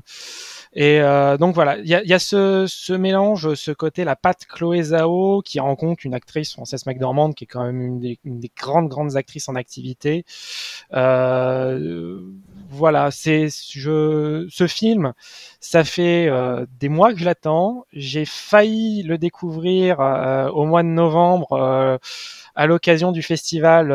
Et 0.74 1.00
euh, 1.00 1.36
donc 1.36 1.54
voilà, 1.54 1.78
il 1.78 1.86
y 1.86 1.94
a, 1.94 2.18
ce, 2.18 2.92
mélange, 2.92 3.54
ce 3.54 3.70
côté, 3.70 4.04
la 4.04 4.16
patte 4.16 4.46
Chloé 4.46 4.82
Zhao 4.82 5.42
qui 5.42 5.60
rencontre 5.60 6.04
une 6.04 6.14
actrice 6.14 6.52
Frances 6.52 6.86
McDormand 6.86 7.32
qui 7.32 7.44
est 7.44 7.46
quand 7.46 7.64
même 7.64 7.80
une 7.80 8.00
des, 8.00 8.18
une 8.24 8.38
des 8.38 8.50
grandes 8.56 8.88
grandes 8.88 9.16
actrices 9.16 9.48
en 9.48 9.54
activité. 9.54 10.24
Euh, 10.92 12.20
voilà, 12.70 13.10
c'est 13.10 13.48
je 13.72 14.46
ce 14.50 14.66
film, 14.66 15.14
ça 15.60 15.84
fait 15.84 16.28
euh, 16.28 16.66
des 16.78 16.90
mois 16.90 17.12
que 17.14 17.18
je 17.18 17.24
l'attends. 17.24 17.86
J'ai 17.92 18.26
failli 18.26 19.02
le 19.04 19.16
découvrir 19.16 20.00
euh, 20.00 20.50
au 20.50 20.66
mois 20.66 20.82
de 20.82 20.88
novembre 20.88 21.52
euh, 21.52 21.96
à 22.54 22.66
l'occasion 22.66 23.10
du 23.12 23.22
festival 23.22 23.88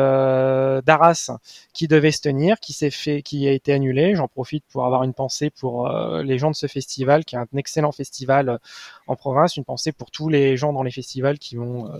d'Arras 0.84 1.30
qui 1.72 1.86
devait 1.86 2.10
se 2.10 2.22
tenir, 2.22 2.58
qui 2.60 2.72
s'est 2.72 2.90
fait, 2.90 3.22
qui 3.22 3.46
a 3.46 3.52
été 3.52 3.72
annulé. 3.72 4.16
J'en 4.16 4.26
profite 4.28 4.64
pour 4.72 4.86
avoir 4.86 5.04
une 5.04 5.14
pensée 5.14 5.50
pour 5.50 5.88
les 6.24 6.38
gens 6.38 6.50
de 6.50 6.56
ce 6.56 6.66
festival, 6.66 7.24
qui 7.24 7.36
est 7.36 7.38
un 7.38 7.46
excellent 7.56 7.92
festival 7.92 8.58
en 9.06 9.16
province, 9.16 9.56
une 9.56 9.64
pensée 9.64 9.92
pour 9.92 10.10
tous 10.10 10.28
les 10.28 10.56
gens 10.56 10.72
dans 10.72 10.82
les 10.82 10.90
festivals 10.90 11.38
qui 11.38 11.58
ont 11.58 11.90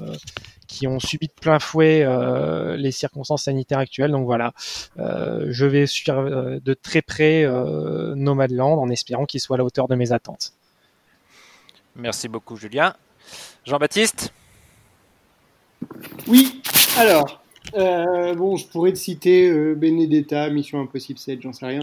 qui 0.67 0.87
ont 0.87 0.99
subi 0.99 1.27
de 1.27 1.33
plein 1.33 1.59
fouet 1.59 2.07
les 2.77 2.91
circonstances 2.91 3.45
sanitaires 3.45 3.79
actuelles. 3.79 4.11
Donc 4.11 4.25
voilà, 4.25 4.53
je 4.97 5.67
vais 5.67 5.87
suivre 5.87 6.59
de 6.63 6.75
très 6.75 7.03
près 7.03 7.47
Nomadland 8.17 8.81
en 8.81 8.89
espérant 8.89 9.27
qu'il 9.27 9.41
soit 9.41 9.57
à 9.57 9.59
la 9.59 9.65
hauteur 9.65 9.89
de 9.89 9.95
mes 9.95 10.13
attentes. 10.13 10.55
Merci 11.97 12.29
beaucoup, 12.29 12.57
Julien. 12.57 12.95
Jean-Baptiste? 13.65 14.33
Oui, 16.27 16.61
alors, 16.99 17.43
euh, 17.75 18.35
bon, 18.35 18.57
je 18.57 18.67
pourrais 18.67 18.93
te 18.93 18.99
citer 18.99 19.49
euh, 19.49 19.75
Benedetta, 19.75 20.51
Mission 20.51 20.81
Impossible 20.81 21.19
7, 21.19 21.41
j'en 21.43 21.53
sais 21.53 21.67
rien. 21.67 21.83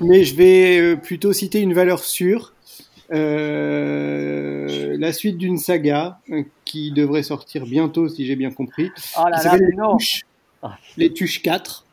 Mais 0.00 0.24
je 0.24 0.34
vais 0.34 0.78
euh, 0.78 0.96
plutôt 0.96 1.32
citer 1.32 1.60
une 1.60 1.72
valeur 1.72 2.00
sûre. 2.00 2.52
La 4.98 5.12
suite 5.12 5.38
d'une 5.38 5.58
saga 5.58 6.18
qui 6.64 6.92
devrait 6.92 7.22
sortir 7.22 7.64
bientôt, 7.64 8.08
si 8.08 8.26
j'ai 8.26 8.36
bien 8.36 8.50
compris. 8.50 8.90
Oh 9.18 9.28
là 9.30 9.42
là, 9.42 9.56
les, 9.56 9.74
tuches, 9.98 10.22
les 10.96 11.12
Tuches 11.12 11.42
4. 11.42 11.84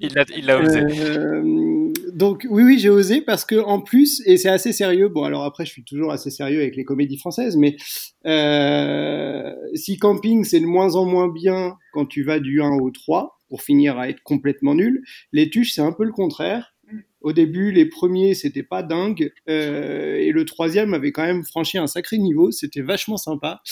il 0.00 0.46
l'a 0.46 0.60
osé. 0.60 0.80
Euh, 0.80 1.92
donc 2.12 2.46
oui, 2.50 2.64
oui, 2.64 2.78
j'ai 2.78 2.90
osé 2.90 3.20
parce 3.20 3.44
que 3.44 3.56
en 3.56 3.80
plus, 3.80 4.22
et 4.26 4.36
c'est 4.36 4.48
assez 4.48 4.72
sérieux. 4.72 5.08
Bon, 5.08 5.24
alors 5.24 5.44
après, 5.44 5.64
je 5.64 5.70
suis 5.70 5.84
toujours 5.84 6.10
assez 6.12 6.30
sérieux 6.30 6.60
avec 6.60 6.76
les 6.76 6.84
comédies 6.84 7.18
françaises, 7.18 7.56
mais 7.56 7.76
euh, 8.26 9.52
si 9.74 9.98
Camping 9.98 10.44
c'est 10.44 10.60
de 10.60 10.66
moins 10.66 10.96
en 10.96 11.04
moins 11.04 11.28
bien 11.28 11.76
quand 11.92 12.06
tu 12.06 12.24
vas 12.24 12.40
du 12.40 12.60
1 12.60 12.70
au 12.80 12.90
3 12.90 13.38
pour 13.48 13.62
finir 13.62 13.98
à 13.98 14.08
être 14.08 14.22
complètement 14.22 14.74
nul, 14.74 15.02
les 15.32 15.48
Tuches 15.48 15.74
c'est 15.74 15.82
un 15.82 15.92
peu 15.92 16.04
le 16.04 16.12
contraire. 16.12 16.71
Au 17.20 17.32
début, 17.32 17.70
les 17.70 17.86
premiers, 17.86 18.34
c'était 18.34 18.62
pas 18.62 18.82
dingue, 18.82 19.32
euh, 19.48 20.16
et 20.16 20.32
le 20.32 20.44
troisième 20.44 20.92
avait 20.94 21.12
quand 21.12 21.24
même 21.24 21.44
franchi 21.44 21.78
un 21.78 21.86
sacré 21.86 22.18
niveau. 22.18 22.50
C'était 22.50 22.82
vachement 22.82 23.16
sympa. 23.16 23.62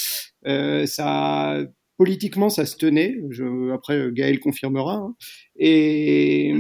Euh, 0.47 0.87
ça 0.87 1.59
politiquement, 2.01 2.49
ça 2.49 2.65
se 2.65 2.79
tenait. 2.79 3.19
Je, 3.29 3.75
après, 3.75 4.11
Gaël 4.13 4.41
confirmera. 4.41 4.95
Hein. 4.95 5.15
Et 5.59 6.55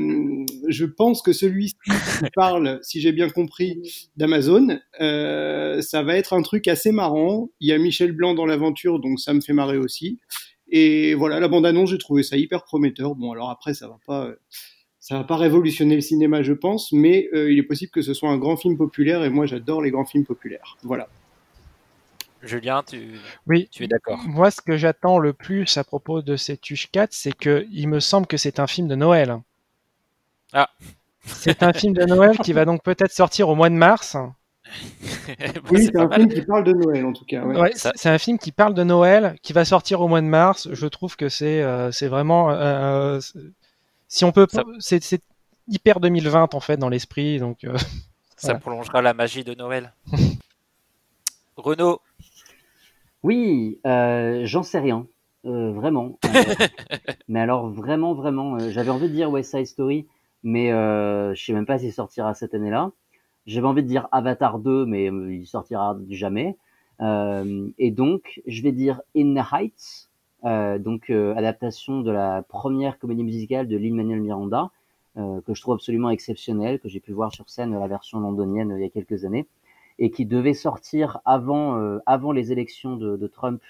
je 0.68 0.84
pense 0.84 1.22
que 1.22 1.32
celui 1.32 1.68
qui 1.68 1.92
parle, 2.34 2.78
si 2.82 3.00
j'ai 3.00 3.12
bien 3.12 3.30
compris, 3.30 3.80
d'Amazon, 4.18 4.78
euh, 5.00 5.80
ça 5.80 6.02
va 6.02 6.16
être 6.16 6.34
un 6.34 6.42
truc 6.42 6.68
assez 6.68 6.92
marrant. 6.92 7.48
Il 7.58 7.68
y 7.68 7.72
a 7.72 7.78
Michel 7.78 8.12
Blanc 8.12 8.34
dans 8.34 8.44
l'aventure, 8.44 9.00
donc 9.00 9.18
ça 9.18 9.32
me 9.32 9.40
fait 9.40 9.54
marrer 9.54 9.78
aussi. 9.78 10.20
Et 10.68 11.14
voilà, 11.14 11.40
la 11.40 11.48
bande-annonce, 11.48 11.88
j'ai 11.88 11.96
trouvé 11.96 12.22
ça 12.22 12.36
hyper 12.36 12.62
prometteur. 12.64 13.14
Bon, 13.14 13.32
alors 13.32 13.48
après, 13.48 13.72
ça 13.72 13.88
va 13.88 13.96
pas, 14.06 14.30
ça 15.00 15.16
va 15.16 15.24
pas 15.24 15.36
révolutionner 15.36 15.94
le 15.94 16.02
cinéma, 16.02 16.42
je 16.42 16.52
pense, 16.52 16.92
mais 16.92 17.28
euh, 17.32 17.50
il 17.50 17.58
est 17.58 17.62
possible 17.64 17.90
que 17.90 18.02
ce 18.02 18.12
soit 18.12 18.28
un 18.28 18.36
grand 18.36 18.58
film 18.58 18.76
populaire. 18.76 19.24
Et 19.24 19.30
moi, 19.30 19.46
j'adore 19.46 19.80
les 19.80 19.90
grands 19.90 20.04
films 20.04 20.26
populaires. 20.26 20.76
Voilà. 20.82 21.08
Julien, 22.42 22.82
tu, 22.86 23.18
oui. 23.46 23.68
tu 23.70 23.84
es 23.84 23.86
d'accord? 23.86 24.18
Moi, 24.26 24.50
ce 24.50 24.60
que 24.60 24.76
j'attends 24.76 25.18
le 25.18 25.32
plus 25.32 25.76
à 25.78 25.84
propos 25.84 26.22
de 26.22 26.36
cette 26.36 26.60
Tuche 26.60 26.90
4, 26.90 27.12
c'est 27.12 27.32
que 27.32 27.66
il 27.72 27.88
me 27.88 27.98
semble 28.00 28.26
que 28.26 28.36
c'est 28.36 28.60
un 28.60 28.66
film 28.66 28.88
de 28.88 28.94
Noël. 28.94 29.38
Ah. 30.52 30.68
C'est 31.24 31.62
un 31.62 31.72
film 31.72 31.94
de 31.94 32.04
Noël 32.04 32.38
qui 32.38 32.52
va 32.52 32.64
donc 32.64 32.82
peut-être 32.82 33.12
sortir 33.12 33.48
au 33.48 33.54
mois 33.54 33.68
de 33.70 33.74
mars. 33.74 34.16
oui, 35.70 35.86
c'est 35.86 35.96
un 35.96 36.10
film 36.10 36.28
qui 36.28 36.42
parle 36.42 36.64
de 36.64 36.72
Noël 36.72 37.04
en 37.04 37.12
tout 37.12 37.24
cas. 37.24 37.42
Ouais. 37.42 37.58
Ouais, 37.58 37.72
c'est 37.74 38.08
un 38.08 38.18
film 38.18 38.38
qui 38.38 38.52
parle 38.52 38.74
de 38.74 38.84
Noël, 38.84 39.36
qui 39.42 39.52
va 39.52 39.64
sortir 39.64 40.00
au 40.00 40.08
mois 40.08 40.20
de 40.20 40.26
mars. 40.26 40.68
Je 40.72 40.86
trouve 40.86 41.16
que 41.16 41.28
c'est 41.28 41.62
euh, 41.62 41.90
c'est 41.90 42.08
vraiment 42.08 42.50
euh, 42.50 43.18
si 44.10 44.24
on 44.24 44.32
peut, 44.32 44.46
c'est 44.80 45.22
hyper 45.68 46.00
2020 46.00 46.52
en 46.54 46.60
fait 46.60 46.76
dans 46.76 46.88
l'esprit, 46.88 47.38
donc. 47.38 47.64
Euh, 47.64 47.78
ça 48.36 48.48
voilà. 48.48 48.58
prolongera 48.58 49.02
la 49.02 49.14
magie 49.14 49.44
de 49.44 49.54
Noël. 49.54 49.94
Renaud 51.56 52.00
Oui, 53.22 53.78
euh, 53.86 54.42
j'en 54.44 54.62
sais 54.62 54.80
rien. 54.80 55.06
Euh, 55.46 55.72
vraiment. 55.72 56.18
Euh, 56.30 56.54
mais 57.28 57.40
alors, 57.40 57.70
vraiment, 57.70 58.14
vraiment. 58.14 58.56
euh, 58.56 58.70
J'avais 58.70 58.90
envie 58.90 59.08
de 59.08 59.14
dire 59.14 59.30
West 59.30 59.52
Side 59.52 59.66
Story, 59.66 60.06
mais 60.42 60.72
euh, 60.72 61.32
je 61.34 61.44
sais 61.44 61.52
même 61.52 61.66
pas 61.66 61.78
s'il 61.78 61.92
sortira 61.92 62.34
cette 62.34 62.54
année-là. 62.54 62.90
J'avais 63.46 63.66
envie 63.66 63.82
de 63.82 63.88
dire 63.88 64.08
Avatar 64.12 64.58
2, 64.58 64.86
mais 64.86 65.08
euh, 65.10 65.32
il 65.32 65.46
sortira 65.46 65.96
jamais. 66.08 66.56
Euh, 67.00 67.68
et 67.78 67.90
donc, 67.90 68.42
je 68.46 68.62
vais 68.62 68.72
dire 68.72 69.00
In 69.16 69.34
the 69.34 69.52
Heights, 69.52 69.76
euh, 69.76 70.09
donc 70.42 71.10
euh, 71.10 71.34
adaptation 71.34 72.00
de 72.00 72.10
la 72.10 72.42
première 72.42 72.98
comédie 72.98 73.24
musicale 73.24 73.68
de 73.68 73.76
Lin-Manuel 73.76 74.20
Miranda, 74.20 74.70
euh, 75.16 75.40
que 75.42 75.54
je 75.54 75.60
trouve 75.60 75.74
absolument 75.74 76.10
exceptionnelle, 76.10 76.78
que 76.80 76.88
j'ai 76.88 77.00
pu 77.00 77.12
voir 77.12 77.32
sur 77.32 77.48
scène 77.48 77.78
la 77.78 77.88
version 77.88 78.20
londonienne 78.20 78.72
euh, 78.72 78.78
il 78.78 78.82
y 78.82 78.86
a 78.86 78.90
quelques 78.90 79.24
années, 79.24 79.46
et 79.98 80.10
qui 80.10 80.24
devait 80.24 80.54
sortir 80.54 81.20
avant, 81.24 81.78
euh, 81.78 81.98
avant 82.06 82.32
les 82.32 82.52
élections 82.52 82.96
de, 82.96 83.16
de 83.16 83.26
Trump. 83.26 83.62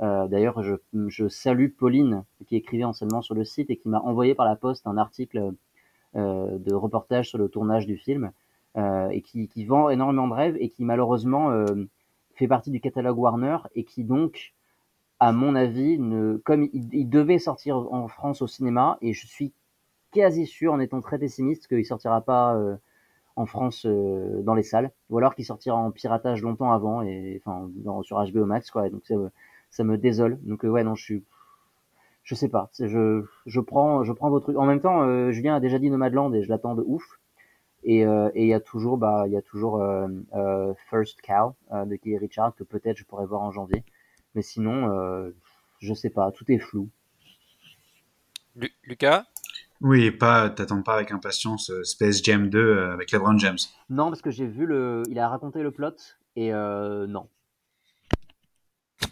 Euh, 0.00 0.26
D'ailleurs, 0.28 0.62
je, 0.62 0.74
je 1.08 1.28
salue 1.28 1.68
Pauline, 1.68 2.24
qui 2.46 2.56
écrivait 2.56 2.84
anciennement 2.84 3.22
sur 3.22 3.34
le 3.34 3.44
site 3.44 3.70
et 3.70 3.76
qui 3.76 3.88
m'a 3.88 4.00
envoyé 4.00 4.34
par 4.34 4.46
la 4.46 4.56
poste 4.56 4.86
un 4.86 4.96
article 4.96 5.52
euh, 6.16 6.58
de 6.58 6.74
reportage 6.74 7.28
sur 7.28 7.38
le 7.38 7.48
tournage 7.48 7.86
du 7.86 7.96
film, 7.96 8.30
euh, 8.76 9.08
et 9.08 9.20
qui, 9.20 9.48
qui 9.48 9.64
vend 9.64 9.88
énormément 9.90 10.28
de 10.28 10.34
rêves, 10.34 10.56
et 10.60 10.68
qui 10.68 10.84
malheureusement 10.84 11.50
euh, 11.50 11.64
fait 12.34 12.48
partie 12.48 12.70
du 12.70 12.80
catalogue 12.80 13.18
Warner, 13.18 13.58
et 13.74 13.84
qui 13.84 14.04
donc, 14.04 14.53
à 15.24 15.32
mon 15.32 15.54
avis, 15.54 15.98
ne, 15.98 16.36
comme 16.44 16.68
il, 16.74 17.08
devait 17.08 17.38
sortir 17.38 17.78
en 17.90 18.08
France 18.08 18.42
au 18.42 18.46
cinéma, 18.46 18.98
et 19.00 19.14
je 19.14 19.26
suis 19.26 19.54
quasi 20.12 20.46
sûr, 20.46 20.74
en 20.74 20.80
étant 20.80 21.00
très 21.00 21.18
pessimiste, 21.18 21.66
qu'il 21.66 21.86
sortira 21.86 22.20
pas 22.20 22.54
euh, 22.56 22.76
en 23.36 23.46
France 23.46 23.86
euh, 23.86 24.42
dans 24.42 24.54
les 24.54 24.62
salles, 24.62 24.92
ou 25.10 25.18
alors 25.18 25.34
qu'il 25.34 25.46
sortira 25.46 25.76
en 25.76 25.90
piratage 25.92 26.42
longtemps 26.42 26.72
avant, 26.72 27.02
et 27.02 27.40
enfin 27.44 27.70
sur 28.02 28.18
HBO 28.22 28.44
Max, 28.44 28.70
quoi. 28.70 28.90
Donc 28.90 29.02
ça, 29.70 29.84
me- 29.84 29.98
désole. 29.98 30.38
Donc 30.42 30.64
euh, 30.66 30.68
ouais, 30.68 30.84
non, 30.84 30.94
je 30.94 31.04
suis, 31.04 31.24
je 32.22 32.34
sais 32.34 32.48
pas. 32.50 32.70
Je, 32.78 33.60
prends, 33.60 34.04
je 34.04 34.12
prends 34.12 34.30
votre 34.30 34.44
truc. 34.44 34.58
En 34.58 34.66
même 34.66 34.80
temps, 34.80 35.30
Julien 35.30 35.56
a 35.56 35.60
déjà 35.60 35.78
dit 35.78 35.90
Nomadland 35.90 36.34
et 36.34 36.42
je 36.42 36.48
l'attends 36.50 36.74
de 36.74 36.82
ouf. 36.86 37.04
Et 37.84 38.00
il 38.00 38.46
y 38.46 38.54
a 38.54 38.60
toujours, 38.60 38.98
bah, 38.98 39.26
y 39.28 39.36
a 39.36 39.42
toujours 39.42 39.82
First 40.90 41.22
Cow 41.22 41.54
de 41.72 41.96
Kelly 41.96 42.18
Richard 42.18 42.54
que 42.56 42.64
peut-être 42.64 42.96
je 42.98 43.04
pourrais 43.04 43.26
voir 43.26 43.42
en 43.42 43.52
janvier. 43.52 43.84
Mais 44.34 44.42
sinon, 44.42 44.90
euh, 44.90 45.30
je 45.80 45.94
sais 45.94 46.10
pas, 46.10 46.30
tout 46.32 46.44
est 46.50 46.58
flou. 46.58 46.88
Lu- 48.56 48.72
Lucas? 48.84 49.24
Oui, 49.80 50.04
et 50.04 50.12
pas, 50.12 50.48
t'attends 50.50 50.82
pas 50.82 50.94
avec 50.94 51.10
impatience 51.12 51.70
euh, 51.70 51.84
Space 51.84 52.22
Jam 52.22 52.48
2 52.48 52.58
euh, 52.58 52.92
avec 52.92 53.10
LeBron 53.12 53.38
James. 53.38 53.58
Non, 53.90 54.08
parce 54.08 54.22
que 54.22 54.30
j'ai 54.30 54.46
vu 54.46 54.66
le, 54.66 55.02
il 55.08 55.18
a 55.18 55.28
raconté 55.28 55.62
le 55.62 55.70
plot 55.70 55.94
et 56.36 56.54
euh, 56.54 57.06
non. 57.06 57.28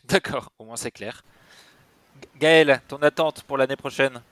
D'accord, 0.08 0.52
au 0.58 0.64
moins 0.64 0.76
c'est 0.76 0.90
clair. 0.90 1.22
Gaël, 2.38 2.80
ton 2.88 2.98
attente 2.98 3.42
pour 3.44 3.58
l'année 3.58 3.76
prochaine? 3.76 4.22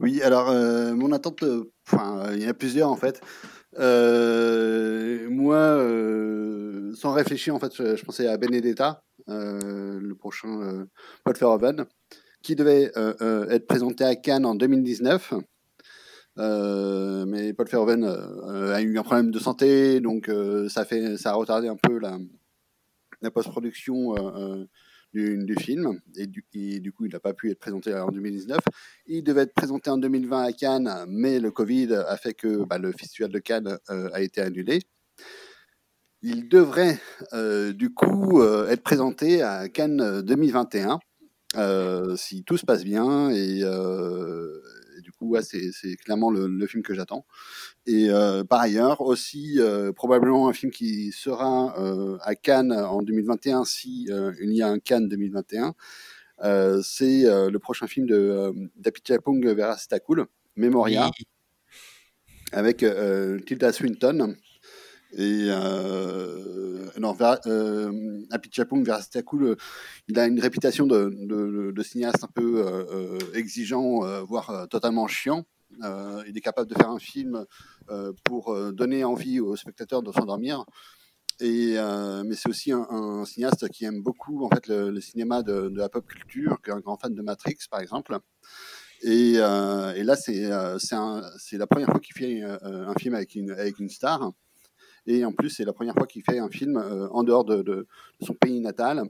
Oui, 0.00 0.22
alors 0.22 0.48
euh, 0.48 0.94
mon 0.94 1.12
attente, 1.12 1.44
enfin, 1.86 2.18
euh, 2.26 2.36
il 2.36 2.42
y 2.42 2.46
en 2.46 2.50
a 2.50 2.54
plusieurs 2.54 2.90
en 2.90 2.96
fait. 2.96 3.20
Euh, 3.78 5.28
moi, 5.30 5.56
euh, 5.56 6.94
sans 6.94 7.12
réfléchir, 7.12 7.54
en 7.54 7.58
fait, 7.58 7.74
je, 7.74 7.96
je 7.96 8.04
pensais 8.04 8.26
à 8.26 8.36
Benedetta, 8.36 8.88
euh, 8.90 9.07
le 9.28 10.14
prochain 10.14 10.60
euh, 10.62 10.84
Paul 11.24 11.36
Verhoeven, 11.36 11.86
qui 12.42 12.56
devait 12.56 12.90
euh, 12.96 13.14
euh, 13.20 13.48
être 13.48 13.66
présenté 13.66 14.04
à 14.04 14.16
Cannes 14.16 14.46
en 14.46 14.54
2019. 14.54 15.34
Euh, 16.38 17.26
mais 17.26 17.52
Paul 17.52 17.66
Verhoeven 17.66 18.04
euh, 18.04 18.74
a 18.74 18.80
eu 18.80 18.98
un 18.98 19.02
problème 19.02 19.30
de 19.30 19.38
santé, 19.38 20.00
donc 20.00 20.28
euh, 20.28 20.68
ça, 20.68 20.84
fait, 20.84 21.16
ça 21.16 21.30
a 21.30 21.34
retardé 21.34 21.66
un 21.66 21.76
peu 21.76 21.98
la, 21.98 22.18
post-production 23.32 24.14
euh, 24.16 24.64
euh, 25.16 25.44
du, 25.44 25.56
film, 25.56 26.00
et 26.16 26.26
du, 26.28 26.42
coup, 26.92 27.06
il 27.06 27.12
n'a 27.12 27.18
pas 27.18 27.34
pu 27.34 27.50
être 27.50 27.58
présenté 27.58 27.92
en 27.92 28.10
2019. 28.10 28.58
Il 29.06 29.24
devait 29.24 29.42
être 29.42 29.54
présenté 29.54 29.90
en 29.90 29.98
2020 29.98 30.42
à 30.42 30.52
Cannes, 30.52 31.04
mais 31.08 31.40
le 31.40 31.50
Covid 31.50 31.94
a 31.94 32.16
fait 32.16 32.34
que 32.34 32.64
bah, 32.64 32.78
le 32.78 32.92
festival 32.92 33.32
de 33.32 33.38
Cannes 33.40 33.78
euh, 33.90 34.08
a 34.12 34.20
été 34.20 34.40
annulé. 34.40 34.80
Il 36.22 36.48
devrait 36.48 36.98
euh, 37.32 37.72
du 37.72 37.94
coup 37.94 38.40
euh, 38.40 38.68
être 38.68 38.82
présenté 38.82 39.40
à 39.42 39.68
Cannes 39.68 40.20
2021, 40.22 40.98
euh, 41.56 42.16
si 42.16 42.42
tout 42.42 42.56
se 42.56 42.66
passe 42.66 42.82
bien, 42.82 43.30
et, 43.30 43.60
et 43.60 45.00
du 45.00 45.12
coup, 45.12 45.28
ouais, 45.28 45.42
c'est 45.42 45.96
clairement 45.96 46.30
le, 46.30 46.48
le 46.48 46.66
film 46.66 46.82
que 46.82 46.92
j'attends. 46.92 47.24
Et 47.86 48.08
par 48.48 48.60
ailleurs, 48.60 49.00
aussi 49.00 49.60
probablement 49.94 50.48
un 50.48 50.52
film 50.52 50.72
qui 50.72 51.12
sera 51.12 51.74
à 52.22 52.34
Cannes 52.34 52.72
en 52.72 53.00
2021 53.02 53.64
si 53.64 54.08
il 54.40 54.52
y 54.52 54.62
a 54.62 54.68
un 54.68 54.78
Cannes 54.80 55.08
2021. 55.08 55.74
Euh, 56.44 56.80
c'est 56.82 57.22
le 57.24 57.58
prochain 57.58 57.86
film 57.86 58.06
de 58.06 58.52
d'Apichatpong 58.76 59.46
Verastakul, 59.46 60.26
Memoria, 60.56 61.10
avec 62.50 62.84
Tilda 63.46 63.72
Swinton. 63.72 64.36
Et 65.12 65.46
euh, 65.48 66.86
non, 66.98 67.16
euh, 67.46 68.22
Apichatpong 68.30 68.84
Verastakul, 68.84 69.56
il 70.08 70.18
a 70.18 70.26
une 70.26 70.40
réputation 70.40 70.86
de, 70.86 71.82
cinéaste 71.82 72.24
un 72.24 72.28
peu 72.28 72.66
euh, 72.66 72.84
euh, 72.92 73.18
exigeant, 73.34 74.04
euh, 74.04 74.20
voire 74.22 74.66
totalement 74.68 75.06
chiant. 75.06 75.44
Il 76.26 76.32
est 76.36 76.40
capable 76.40 76.68
de 76.68 76.74
faire 76.74 76.90
un 76.90 76.98
film 76.98 77.44
pour 78.24 78.56
donner 78.72 79.04
envie 79.04 79.38
aux 79.38 79.54
spectateurs 79.54 80.02
de 80.02 80.10
s'endormir. 80.12 80.64
Mais 81.40 82.34
c'est 82.34 82.48
aussi 82.48 82.72
un, 82.72 83.24
cinéaste 83.24 83.68
qui 83.68 83.84
aime 83.84 84.02
beaucoup 84.02 84.44
en 84.44 84.48
fait 84.48 84.66
le, 84.66 85.00
cinéma 85.00 85.42
de, 85.42 85.70
la 85.74 85.88
pop 85.88 86.06
culture, 86.06 86.58
qui 86.62 86.70
est 86.70 86.72
un 86.72 86.80
grand 86.80 86.96
fan 86.96 87.14
de 87.14 87.22
Matrix 87.22 87.58
par 87.70 87.80
exemple. 87.80 88.18
Et, 89.02 89.34
là, 89.34 90.16
c'est 90.16 90.48
la 90.48 91.66
première 91.66 91.90
fois 91.90 92.00
qu'il 92.00 92.16
fait 92.16 92.42
un 92.42 92.94
film 92.94 93.14
avec 93.14 93.36
une 93.78 93.88
star. 93.88 94.32
Et 95.10 95.24
en 95.24 95.32
plus, 95.32 95.48
c'est 95.48 95.64
la 95.64 95.72
première 95.72 95.94
fois 95.94 96.06
qu'il 96.06 96.22
fait 96.22 96.38
un 96.38 96.50
film 96.50 96.76
euh, 96.76 97.08
en 97.08 97.22
dehors 97.24 97.44
de, 97.44 97.62
de- 97.62 97.86
de 98.20 98.26
son 98.26 98.34
pays 98.34 98.60
natal. 98.60 99.02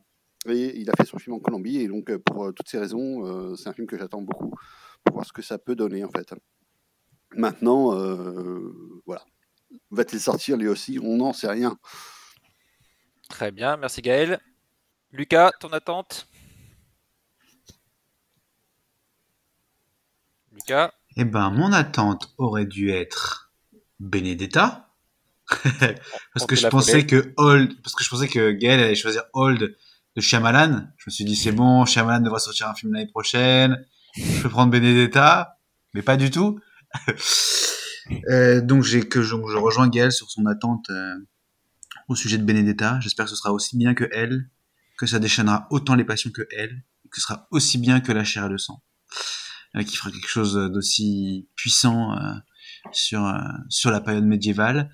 Et 0.47 0.79
il 0.79 0.89
a 0.89 0.93
fait 0.97 1.05
son 1.05 1.19
film 1.19 1.35
en 1.35 1.41
Colombie. 1.41 1.79
Et 1.79 1.89
donc, 1.89 2.09
euh, 2.09 2.20
pour 2.20 2.47
euh, 2.47 2.53
toutes 2.53 2.69
ces 2.69 2.79
raisons, 2.79 3.27
euh, 3.27 3.57
c'est 3.57 3.69
un 3.69 3.73
film 3.73 3.89
que 3.89 3.99
j'attends 3.99 4.23
beaucoup 4.23 4.55
pour 5.03 5.15
voir 5.15 5.27
ce 5.27 5.33
que 5.33 5.43
ça 5.43 5.59
peut 5.59 5.75
donner 5.75 6.05
en 6.05 6.11
fait. 6.11 6.33
Maintenant, 7.33 7.95
euh, 7.99 9.01
voilà. 9.07 9.25
Va-t-il 9.91 10.20
sortir 10.20 10.57
lui 10.57 10.69
aussi? 10.69 10.99
On 11.03 11.16
n'en 11.16 11.33
sait 11.33 11.49
rien. 11.49 11.77
Très 13.29 13.51
bien, 13.51 13.77
merci 13.77 14.01
Gaël. 14.01 14.41
Lucas, 15.11 15.51
ton 15.61 15.69
attente? 15.70 16.29
Lucas? 20.53 20.93
Eh 21.16 21.25
ben, 21.25 21.51
mon 21.51 21.73
attente 21.73 22.35
aurait 22.39 22.66
dû 22.66 22.91
être 22.91 23.53
Benedetta. 23.99 24.88
parce 26.35 26.47
que 26.47 26.57
je 26.57 26.66
pensais 26.69 27.07
que 27.07 27.33
Old, 27.37 27.81
parce 27.83 27.95
que 27.95 28.05
je 28.05 28.11
pensais 28.11 28.29
que 28.29 28.53
Gaël 28.53 28.81
allait 28.81 28.95
choisir 28.95 29.23
Old 29.33 29.77
de 30.16 30.20
Shyamalan. 30.20 30.89
Je 30.99 31.05
me 31.07 31.11
suis 31.11 31.25
dit, 31.25 31.37
c'est 31.37 31.53
bon, 31.53 31.85
Shyamalan 31.87 32.20
devrait 32.20 32.41
sortir 32.41 32.69
un 32.69 32.75
film 32.75 32.93
l'année 32.93 33.11
prochaine. 33.11 33.85
Je 34.16 34.43
peux 34.43 34.49
prendre 34.49 34.70
Benedetta. 34.70 35.59
Mais 35.95 36.03
pas 36.03 36.16
du 36.16 36.31
tout. 36.31 36.59
Euh, 38.31 38.62
donc, 38.62 38.85
j'ai 38.85 39.07
que 39.07 39.20
je, 39.20 39.35
je 39.37 39.57
rejoins 39.59 39.87
Gaël 39.87 40.11
sur 40.12 40.31
son 40.31 40.47
attente 40.47 40.89
euh, 40.89 41.15
au 42.09 42.16
sujet 42.16 42.39
de 42.39 42.43
Benedetta. 42.43 42.99
J'espère 43.01 43.27
que 43.27 43.31
ce 43.31 43.37
sera 43.37 43.53
aussi 43.53 43.77
bien 43.77 43.93
que 43.93 44.09
elle, 44.11 44.49
que 44.97 45.05
ça 45.05 45.19
déchaînera 45.19 45.66
autant 45.69 45.95
les 45.95 46.05
passions 46.05 46.31
que 46.31 46.49
elle, 46.57 46.87
que 47.11 47.20
ce 47.20 47.27
sera 47.27 47.47
aussi 47.51 47.77
bien 47.77 48.01
que 48.01 48.11
la 48.11 48.25
chair 48.25 48.47
et 48.47 48.49
le 48.49 48.57
sang 48.57 48.83
euh, 49.77 49.83
qui 49.83 49.95
fera 49.97 50.11
quelque 50.11 50.27
chose 50.27 50.55
d'aussi 50.73 51.51
puissant 51.55 52.16
sur 52.93 53.31
sur 53.69 53.91
la 53.91 54.01
période 54.01 54.25
médiévale. 54.25 54.91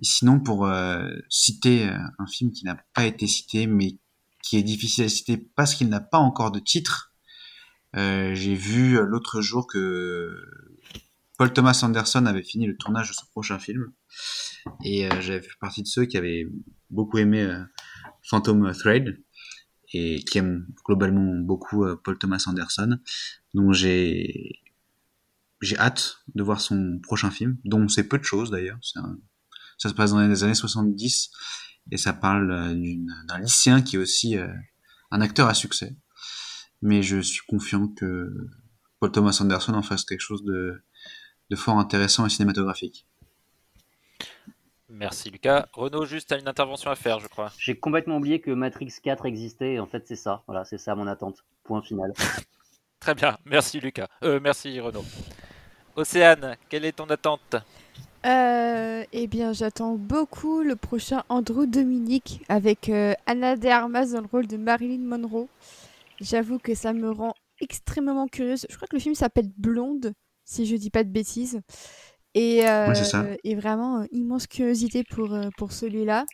Sinon, 0.00 0.40
pour 0.40 0.66
euh, 0.66 1.08
citer 1.28 1.88
euh, 1.88 1.96
un 2.18 2.26
film 2.26 2.50
qui 2.50 2.64
n'a 2.64 2.76
pas 2.94 3.04
été 3.04 3.26
cité, 3.26 3.66
mais 3.66 3.98
qui 4.42 4.56
est 4.56 4.62
difficile 4.62 5.04
à 5.04 5.08
citer 5.08 5.36
parce 5.36 5.74
qu'il 5.74 5.88
n'a 5.88 6.00
pas 6.00 6.18
encore 6.18 6.50
de 6.50 6.58
titre, 6.58 7.12
euh, 7.96 8.34
j'ai 8.34 8.54
vu 8.54 8.98
l'autre 9.04 9.40
jour 9.40 9.66
que 9.66 10.34
Paul 11.38 11.52
Thomas 11.52 11.78
Anderson 11.82 12.26
avait 12.26 12.42
fini 12.42 12.66
le 12.66 12.76
tournage 12.76 13.08
de 13.08 13.14
son 13.14 13.26
prochain 13.26 13.58
film, 13.58 13.92
et 14.84 15.08
j'avais 15.20 15.42
fait 15.42 15.58
partie 15.60 15.82
de 15.82 15.88
ceux 15.88 16.06
qui 16.06 16.16
avaient 16.16 16.46
beaucoup 16.90 17.18
aimé 17.18 17.46
Phantom 18.22 18.72
Thread 18.72 19.22
et 19.92 20.24
qui 20.24 20.38
aiment 20.38 20.66
globalement 20.84 21.34
beaucoup 21.40 21.84
Paul 22.02 22.18
Thomas 22.18 22.44
Anderson. 22.46 22.98
Donc 23.54 23.72
j'ai 23.72 24.62
j'ai 25.62 25.78
hâte 25.78 26.18
de 26.34 26.42
voir 26.42 26.60
son 26.60 26.98
prochain 27.02 27.30
film, 27.30 27.56
dont 27.64 27.80
on 27.80 27.88
sait 27.88 28.08
peu 28.08 28.18
de 28.18 28.24
choses 28.24 28.50
d'ailleurs. 28.50 28.78
C'est 28.82 28.98
Ça 29.78 29.88
se 29.88 29.94
passe 29.94 30.10
dans 30.12 30.20
les 30.26 30.44
années 30.44 30.54
70 30.54 31.30
et 31.90 31.96
ça 31.96 32.12
parle 32.12 32.50
euh, 32.52 32.74
d'une- 32.74 33.12
d'un 33.28 33.38
lycéen 33.38 33.82
qui 33.82 33.96
est 33.96 33.98
aussi 33.98 34.36
euh, 34.36 34.48
un 35.10 35.20
acteur 35.20 35.48
à 35.48 35.54
succès. 35.54 35.96
Mais 36.80 37.02
je 37.02 37.20
suis 37.20 37.42
confiant 37.46 37.88
que 37.88 38.32
Paul 39.00 39.10
Thomas 39.12 39.36
Anderson 39.40 39.74
en 39.74 39.82
fasse 39.82 40.04
quelque 40.04 40.20
chose 40.20 40.44
de, 40.44 40.82
de 41.50 41.56
fort 41.56 41.78
intéressant 41.78 42.26
et 42.26 42.30
cinématographique. 42.30 43.06
Merci 44.88 45.30
Lucas. 45.30 45.68
Renaud, 45.72 46.04
juste 46.04 46.32
à 46.32 46.38
une 46.38 46.48
intervention 46.48 46.90
à 46.90 46.94
faire, 46.96 47.18
je 47.18 47.26
crois. 47.26 47.50
J'ai 47.58 47.78
complètement 47.78 48.16
oublié 48.18 48.40
que 48.40 48.50
Matrix 48.50 48.92
4 49.02 49.24
existait 49.26 49.74
et 49.74 49.80
en 49.80 49.86
fait 49.86 50.06
c'est 50.06 50.16
ça. 50.16 50.42
Voilà, 50.46 50.64
c'est 50.64 50.78
ça 50.78 50.94
mon 50.94 51.06
attente. 51.06 51.38
Point 51.64 51.82
final. 51.82 52.12
Très 53.00 53.14
bien, 53.14 53.38
merci 53.46 53.80
Lucas. 53.80 54.06
Euh, 54.22 54.38
merci 54.40 54.78
Renaud. 54.80 55.04
Océane, 55.96 56.56
quelle 56.68 56.84
est 56.84 56.92
ton 56.92 57.06
attente? 57.06 57.56
Euh, 58.24 59.04
eh 59.12 59.26
bien, 59.26 59.52
j'attends 59.52 59.96
beaucoup 59.96 60.62
le 60.62 60.76
prochain 60.76 61.24
Andrew 61.28 61.66
Dominique 61.66 62.42
avec 62.48 62.88
euh, 62.88 63.14
Anna 63.26 63.56
de 63.56 63.66
Armas 63.66 64.06
dans 64.12 64.20
le 64.20 64.28
rôle 64.30 64.46
de 64.46 64.56
Marilyn 64.56 65.02
Monroe. 65.02 65.48
J'avoue 66.20 66.58
que 66.58 66.74
ça 66.74 66.92
me 66.92 67.10
rend 67.10 67.34
extrêmement 67.60 68.28
curieuse. 68.28 68.66
Je 68.70 68.76
crois 68.76 68.86
que 68.86 68.94
le 68.96 69.00
film 69.00 69.16
s'appelle 69.16 69.50
Blonde, 69.56 70.12
si 70.44 70.66
je 70.66 70.76
dis 70.76 70.90
pas 70.90 71.02
de 71.02 71.10
bêtises. 71.10 71.60
Et, 72.34 72.66
euh, 72.66 72.94
et 73.44 73.54
vraiment, 73.56 74.06
immense 74.12 74.46
curiosité 74.46 75.02
pour, 75.04 75.36
pour 75.58 75.72
celui-là. 75.72 76.24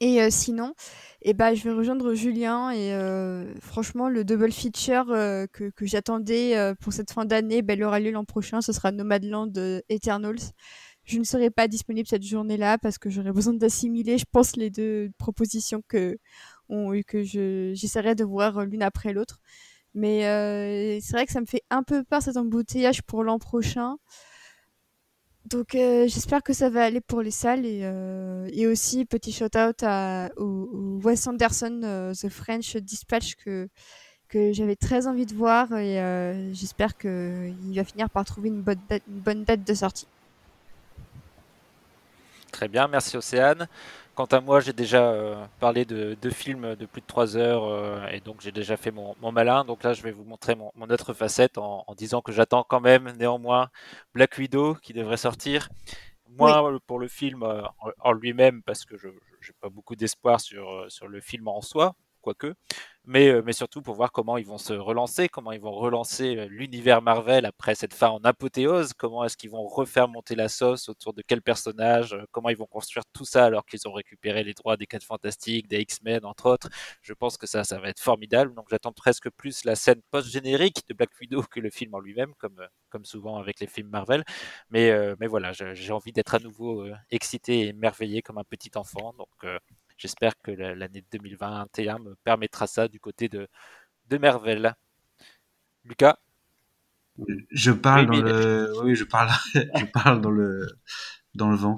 Et 0.00 0.20
euh, 0.20 0.28
sinon, 0.30 0.74
eh 1.22 1.32
ben, 1.32 1.54
je 1.54 1.64
vais 1.64 1.72
rejoindre 1.72 2.12
Julien 2.12 2.70
et 2.70 2.92
euh, 2.92 3.54
franchement, 3.60 4.08
le 4.10 4.24
double 4.24 4.52
feature 4.52 5.10
euh, 5.10 5.46
que, 5.50 5.70
que 5.70 5.86
j'attendais 5.86 6.56
euh, 6.56 6.74
pour 6.74 6.92
cette 6.92 7.10
fin 7.12 7.24
d'année, 7.24 7.62
ben, 7.62 7.78
il 7.78 7.82
aura 7.84 7.98
lieu 7.98 8.10
l'an 8.10 8.24
prochain. 8.24 8.60
Ce 8.60 8.72
sera 8.72 8.92
Nomadland 8.92 9.56
euh, 9.56 9.80
Eternals. 9.88 10.52
Je 11.04 11.18
ne 11.18 11.24
serai 11.24 11.50
pas 11.50 11.66
disponible 11.68 12.06
cette 12.08 12.24
journée-là 12.24 12.78
parce 12.78 12.98
que 12.98 13.08
j'aurai 13.10 13.32
besoin 13.32 13.54
d'assimiler, 13.54 14.18
je 14.18 14.24
pense, 14.30 14.56
les 14.56 14.70
deux 14.70 15.10
propositions 15.18 15.82
que, 15.88 16.18
que 17.06 17.22
je, 17.22 17.72
j'essaierai 17.74 18.14
de 18.14 18.24
voir 18.24 18.64
l'une 18.66 18.82
après 18.82 19.12
l'autre. 19.12 19.38
Mais 19.94 20.26
euh, 20.26 20.98
c'est 21.00 21.12
vrai 21.12 21.26
que 21.26 21.32
ça 21.32 21.40
me 21.40 21.46
fait 21.46 21.62
un 21.70 21.82
peu 21.82 22.04
peur 22.04 22.22
cet 22.22 22.36
embouteillage 22.36 23.02
pour 23.02 23.24
l'an 23.24 23.38
prochain. 23.38 23.96
Donc 25.46 25.76
euh, 25.76 26.08
j'espère 26.08 26.42
que 26.42 26.52
ça 26.52 26.68
va 26.70 26.84
aller 26.84 27.00
pour 27.00 27.22
les 27.22 27.30
salles 27.30 27.64
et, 27.64 27.82
euh, 27.84 28.72
aussi 28.72 29.04
petit 29.04 29.30
shout 29.32 29.56
out 29.56 29.80
à, 29.82 30.28
au, 30.36 30.98
Wes 31.04 31.24
Anderson 31.28 31.82
euh, 31.84 32.12
The 32.14 32.28
French 32.28 32.76
Dispatch 32.76 33.36
que, 33.36 33.68
que 34.28 34.52
j'avais 34.52 34.74
très 34.74 35.06
envie 35.06 35.24
de 35.24 35.34
voir 35.34 35.72
et 35.76 36.50
j'espère 36.52 36.96
qu'il 36.96 37.74
va 37.76 37.84
finir 37.84 38.10
par 38.10 38.24
trouver 38.24 38.48
une 38.48 38.62
bonne 38.62 39.44
date 39.44 39.64
de 39.64 39.74
sortie. 39.74 40.08
Très 42.50 42.66
bien, 42.66 42.88
merci 42.88 43.16
Océane. 43.16 43.68
Quant 44.16 44.24
à 44.24 44.40
moi, 44.40 44.60
j'ai 44.60 44.72
déjà 44.72 45.10
euh, 45.12 45.46
parlé 45.60 45.84
de 45.84 46.16
deux 46.22 46.30
films 46.30 46.74
de 46.74 46.86
plus 46.86 47.02
de 47.02 47.06
3 47.06 47.36
heures 47.36 47.64
euh, 47.64 48.06
et 48.08 48.20
donc 48.20 48.40
j'ai 48.40 48.50
déjà 48.50 48.78
fait 48.78 48.90
mon, 48.90 49.14
mon 49.20 49.30
malin. 49.30 49.62
Donc 49.66 49.82
là, 49.84 49.92
je 49.92 50.02
vais 50.02 50.10
vous 50.10 50.24
montrer 50.24 50.54
mon, 50.54 50.72
mon 50.74 50.88
autre 50.88 51.12
facette 51.12 51.58
en, 51.58 51.84
en 51.86 51.94
disant 51.94 52.22
que 52.22 52.32
j'attends 52.32 52.64
quand 52.64 52.80
même 52.80 53.12
néanmoins 53.18 53.68
Black 54.14 54.38
Widow 54.38 54.74
qui 54.76 54.94
devrait 54.94 55.18
sortir. 55.18 55.68
Moins 56.30 56.64
euh, 56.72 56.78
pour 56.86 56.98
le 56.98 57.08
film 57.08 57.42
en, 57.42 57.68
en 58.00 58.12
lui-même 58.12 58.62
parce 58.62 58.86
que 58.86 58.96
je 58.96 59.08
n'ai 59.08 59.54
pas 59.60 59.68
beaucoup 59.68 59.96
d'espoir 59.96 60.40
sur, 60.40 60.86
sur 60.88 61.08
le 61.08 61.20
film 61.20 61.48
en 61.48 61.60
soi, 61.60 61.94
quoique, 62.26 62.54
mais, 63.04 63.28
euh, 63.28 63.42
mais 63.44 63.52
surtout 63.52 63.82
pour 63.82 63.94
voir 63.94 64.10
comment 64.10 64.36
ils 64.36 64.46
vont 64.46 64.58
se 64.58 64.72
relancer, 64.72 65.28
comment 65.28 65.52
ils 65.52 65.60
vont 65.60 65.70
relancer 65.72 66.36
euh, 66.36 66.46
l'univers 66.50 67.02
Marvel 67.02 67.46
après 67.46 67.76
cette 67.76 67.94
fin 67.94 68.08
en 68.08 68.18
apothéose, 68.24 68.94
comment 68.94 69.24
est-ce 69.24 69.36
qu'ils 69.36 69.50
vont 69.50 69.64
refaire 69.64 70.08
monter 70.08 70.34
la 70.34 70.48
sauce 70.48 70.88
autour 70.88 71.14
de 71.14 71.22
quel 71.24 71.40
personnage, 71.40 72.14
euh, 72.14 72.24
comment 72.32 72.48
ils 72.48 72.56
vont 72.56 72.66
construire 72.66 73.04
tout 73.12 73.24
ça 73.24 73.44
alors 73.44 73.64
qu'ils 73.64 73.86
ont 73.86 73.92
récupéré 73.92 74.42
les 74.42 74.54
droits 74.54 74.76
des 74.76 74.86
4 74.86 75.04
Fantastiques, 75.04 75.68
des 75.68 75.80
X-Men 75.82 76.24
entre 76.24 76.50
autres. 76.50 76.68
Je 77.00 77.12
pense 77.12 77.36
que 77.36 77.46
ça, 77.46 77.62
ça 77.62 77.78
va 77.78 77.90
être 77.90 78.00
formidable, 78.00 78.52
donc 78.54 78.66
j'attends 78.70 78.92
presque 78.92 79.30
plus 79.30 79.64
la 79.64 79.76
scène 79.76 80.02
post-générique 80.10 80.82
de 80.88 80.94
Black 80.94 81.10
Widow 81.20 81.42
que 81.44 81.60
le 81.60 81.70
film 81.70 81.94
en 81.94 82.00
lui-même, 82.00 82.34
comme, 82.38 82.60
comme 82.90 83.04
souvent 83.04 83.36
avec 83.38 83.60
les 83.60 83.68
films 83.68 83.88
Marvel. 83.88 84.24
Mais, 84.70 84.92
mais 85.20 85.28
voilà, 85.28 85.52
j'ai 85.52 85.92
envie 85.92 86.12
d'être 86.12 86.34
à 86.34 86.38
nouveau 86.40 86.86
excité 87.10 87.60
et 87.60 87.68
émerveillé 87.68 88.22
comme 88.22 88.38
un 88.38 88.44
petit 88.44 88.70
enfant, 88.76 89.14
donc 89.16 89.28
j'espère 89.96 90.32
que 90.42 90.50
la- 90.50 90.74
l'année 90.74 91.04
2021 91.12 91.98
me 91.98 92.14
permettra 92.24 92.66
ça 92.66 92.88
du 92.88 93.00
côté 93.00 93.28
de, 93.28 93.48
de 94.08 94.18
Marvel. 94.18 94.74
Lucas? 95.84 96.18
Je 97.50 97.72
parle 97.72 98.10
Oui, 98.10 98.18
dans 98.18 98.22
le, 98.22 98.72
oui, 98.82 98.94
je 98.94 99.04
parle, 99.04 99.30
je 99.54 99.84
parle 99.86 100.20
dans 100.20 100.30
le, 100.30 100.66
dans 101.34 101.50
le 101.50 101.56
vent. 101.56 101.74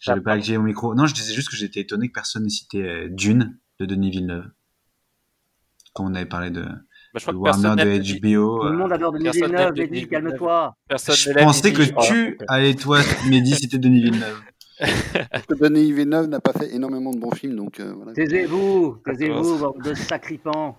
J'avais 0.00 0.20
pas 0.20 0.32
activé 0.34 0.58
mon 0.58 0.64
micro. 0.64 0.94
Non, 0.94 1.06
je 1.06 1.14
disais 1.14 1.34
juste 1.34 1.48
que 1.48 1.56
j'étais 1.56 1.80
étonné 1.80 2.08
que 2.08 2.12
personne 2.12 2.44
n'ait 2.44 2.50
cité 2.50 2.82
euh, 2.82 3.08
Dune 3.10 3.58
de 3.80 3.86
Denis 3.86 4.10
Villeneuve. 4.10 4.48
Quand 5.92 6.04
on 6.04 6.14
avait 6.14 6.26
parlé 6.26 6.50
de, 6.50 6.62
Bah, 6.62 6.76
je 7.16 7.20
crois 7.20 7.32
de 7.32 7.38
que 7.38 7.42
personne 7.42 7.78
Warner, 7.78 7.98
de 7.98 8.20
HBO. 8.20 8.58
Tout 8.58 8.64
le 8.66 8.70
euh, 8.70 8.76
monde 8.76 8.92
adore 8.92 9.12
Denis 9.12 9.24
Personne 9.24 9.46
Villeneuve, 9.48 9.74
Denis 9.74 10.08
calme-toi. 10.08 10.76
Je 10.90 11.32
pensais 11.32 11.72
que 11.72 11.82
tu 12.06 12.38
allais, 12.48 12.74
toi, 12.74 13.00
Mehdi, 13.28 13.56
citer 13.56 13.78
Denis 13.78 14.02
Villeneuve. 14.02 14.40
Denis 15.60 15.92
Villeneuve 15.92 16.26
n'a 16.26 16.40
pas 16.40 16.52
fait 16.52 16.74
énormément 16.74 17.12
de 17.12 17.18
bons 17.18 17.30
films, 17.34 17.56
donc 17.56 17.80
euh, 17.80 17.92
voilà. 17.96 18.12
Taisez-vous, 18.12 18.98
taisez-vous, 19.04 19.58
bande 19.58 19.82
de 19.82 19.94
sacripants. 19.94 20.76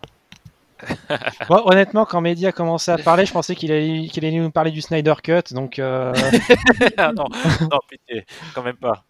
Moi, 1.50 1.68
honnêtement, 1.68 2.06
quand 2.06 2.22
Mehdi 2.22 2.46
a 2.46 2.52
commencé 2.52 2.92
à 2.92 2.98
parler, 2.98 3.26
je 3.26 3.34
pensais 3.34 3.56
qu'il 3.56 3.72
allait, 3.72 4.08
qu'il 4.08 4.24
allait 4.26 4.38
nous 4.38 4.52
parler 4.52 4.70
du 4.72 4.82
Snyder 4.82 5.16
Cut. 5.24 5.52
Donc, 5.54 5.80
euh, 5.80 6.14
Ah 6.98 7.12
non, 7.14 7.26
non, 7.62 7.80
pitié, 7.90 8.26
quand 8.54 8.62
même 8.62 8.78
pas. 8.78 9.04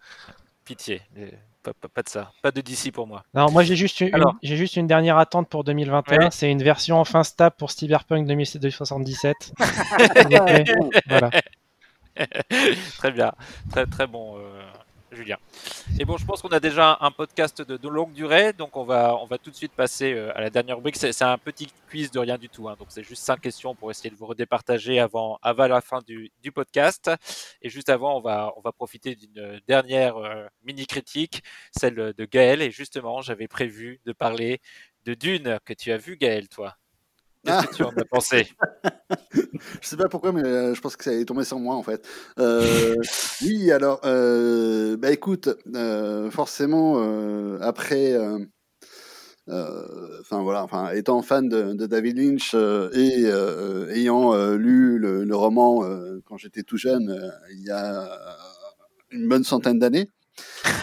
Pitié, 0.64 1.02
euh, 1.18 1.30
pas, 1.62 1.72
pas- 1.74 1.88
pas 1.88 2.02
de 2.02 2.08
ça, 2.08 2.32
pas 2.42 2.50
de 2.50 2.60
DC 2.62 2.90
pour 2.92 3.06
moi. 3.06 3.24
non, 3.34 3.50
moi 3.50 3.62
j'ai 3.62 3.76
juste 3.76 4.00
une, 4.00 4.14
Alors. 4.14 4.36
j'ai 4.42 4.56
juste 4.56 4.76
une 4.76 4.86
dernière 4.86 5.18
attente 5.18 5.48
pour 5.48 5.64
2021. 5.64 6.18
Ouais. 6.18 6.28
C'est 6.30 6.50
une 6.50 6.62
version 6.62 6.98
enfin 6.98 7.22
stable 7.24 7.56
pour 7.58 7.70
Cyberpunk 7.70 8.26
2077. 8.26 9.36
S'il 9.60 10.22
vous 10.22 10.44
plaît. 10.44 10.64
voilà. 11.08 11.30
très 12.98 13.12
bien, 13.12 13.32
très 13.70 13.86
très 13.86 14.06
bon, 14.06 14.36
euh, 14.38 14.57
Julien. 15.18 15.36
Et 15.98 16.04
bon, 16.04 16.16
je 16.16 16.24
pense 16.24 16.42
qu'on 16.42 16.48
a 16.48 16.60
déjà 16.60 16.96
un 17.00 17.10
podcast 17.10 17.60
de, 17.60 17.88
longue 17.88 18.12
durée, 18.12 18.52
donc 18.52 18.76
on 18.76 18.84
va 18.84 19.16
on 19.20 19.26
va 19.26 19.36
tout 19.36 19.50
de 19.50 19.56
suite 19.56 19.72
passer 19.72 20.12
euh, 20.12 20.36
à 20.36 20.40
la 20.40 20.48
dernière 20.48 20.76
rubrique. 20.76 20.96
C'est 20.96 21.12
c'est 21.12 21.24
un 21.24 21.38
petit 21.38 21.68
quiz 21.90 22.12
de 22.12 22.20
rien 22.20 22.38
du 22.38 22.48
tout, 22.48 22.68
hein, 22.68 22.76
donc 22.78 22.88
c'est 22.90 23.02
juste 23.02 23.24
cinq 23.24 23.40
questions 23.40 23.74
pour 23.74 23.90
essayer 23.90 24.10
de 24.10 24.14
vous 24.14 24.26
redépartager 24.26 25.00
avant 25.00 25.38
avant 25.42 25.66
la 25.66 25.80
fin 25.80 26.00
du, 26.06 26.30
du 26.40 26.52
podcast. 26.52 27.10
Et 27.62 27.68
juste 27.68 27.88
avant, 27.88 28.16
on 28.16 28.20
va 28.20 28.52
on 28.56 28.60
va 28.60 28.70
profiter 28.70 29.16
d'une 29.16 29.60
dernière 29.66 30.16
euh, 30.18 30.46
mini 30.62 30.86
critique, 30.86 31.42
celle 31.76 31.96
de 31.96 32.24
Gaël. 32.24 32.62
Et 32.62 32.70
justement, 32.70 33.20
j'avais 33.20 33.48
prévu 33.48 34.00
de 34.06 34.12
parler 34.12 34.60
de 35.04 35.14
Dune 35.14 35.58
que 35.64 35.74
tu 35.74 35.90
as 35.90 35.96
vu, 35.96 36.16
Gaël, 36.16 36.48
toi? 36.48 36.76
Qu'est-ce 37.48 38.44
sais 39.82 39.96
pas 39.96 40.08
pourquoi, 40.08 40.32
mais 40.32 40.44
euh, 40.44 40.74
je 40.74 40.80
pense 40.80 40.96
que 40.96 41.04
ça 41.04 41.12
est 41.12 41.24
tombé 41.24 41.44
sur 41.44 41.58
moi 41.58 41.76
en 41.76 41.82
fait. 41.82 42.06
Euh, 42.38 42.94
oui, 43.42 43.70
alors, 43.72 44.00
euh, 44.04 44.96
bah 44.96 45.10
écoute, 45.10 45.48
forcément, 46.30 46.98
après, 47.60 48.16
enfin 49.48 50.42
voilà, 50.42 50.62
enfin 50.62 50.90
étant 50.90 51.22
fan 51.22 51.48
de, 51.48 51.86
David 51.86 52.18
Lynch 52.18 52.54
et 52.54 53.24
ayant 53.94 54.54
lu 54.54 54.98
le, 54.98 55.36
roman 55.36 55.82
quand 56.24 56.36
j'étais 56.36 56.62
tout 56.62 56.76
jeune, 56.76 57.32
il 57.50 57.64
y 57.64 57.70
a 57.70 58.08
une 59.10 59.28
bonne 59.28 59.44
centaine 59.44 59.78
d'années. 59.78 60.10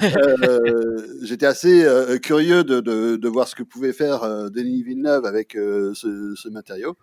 Euh, 0.03 1.19
j'étais 1.23 1.45
assez 1.45 1.83
euh, 1.85 2.17
curieux 2.17 2.63
de, 2.63 3.27
voir 3.27 3.47
ce 3.47 3.55
que 3.55 3.63
pouvait 3.63 3.93
faire 3.93 4.23
euh, 4.23 4.49
Denis 4.49 4.83
Villeneuve 4.83 5.25
avec 5.25 5.53
ce, 5.53 6.49
matériau 6.49 6.97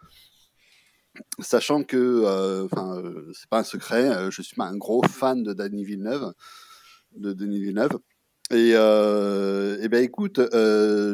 sachant 1.40 1.82
que, 1.82 1.96
euh, 1.96 2.66
euh, 2.76 3.32
c'est 3.34 3.48
pas 3.48 3.60
un 3.60 3.64
secret, 3.64 4.30
je 4.30 4.42
suis 4.42 4.56
pas 4.56 4.64
un 4.64 4.76
gros 4.76 5.02
fan 5.02 5.42
de 5.42 5.52
Denis 5.52 5.84
Villeneuve, 5.84 6.32
de 7.16 7.32
Denis 7.32 7.60
Villeneuve. 7.60 7.98
Et, 8.50 8.70
et 8.70 9.88
ben 9.88 10.02
écoute, 10.02 10.40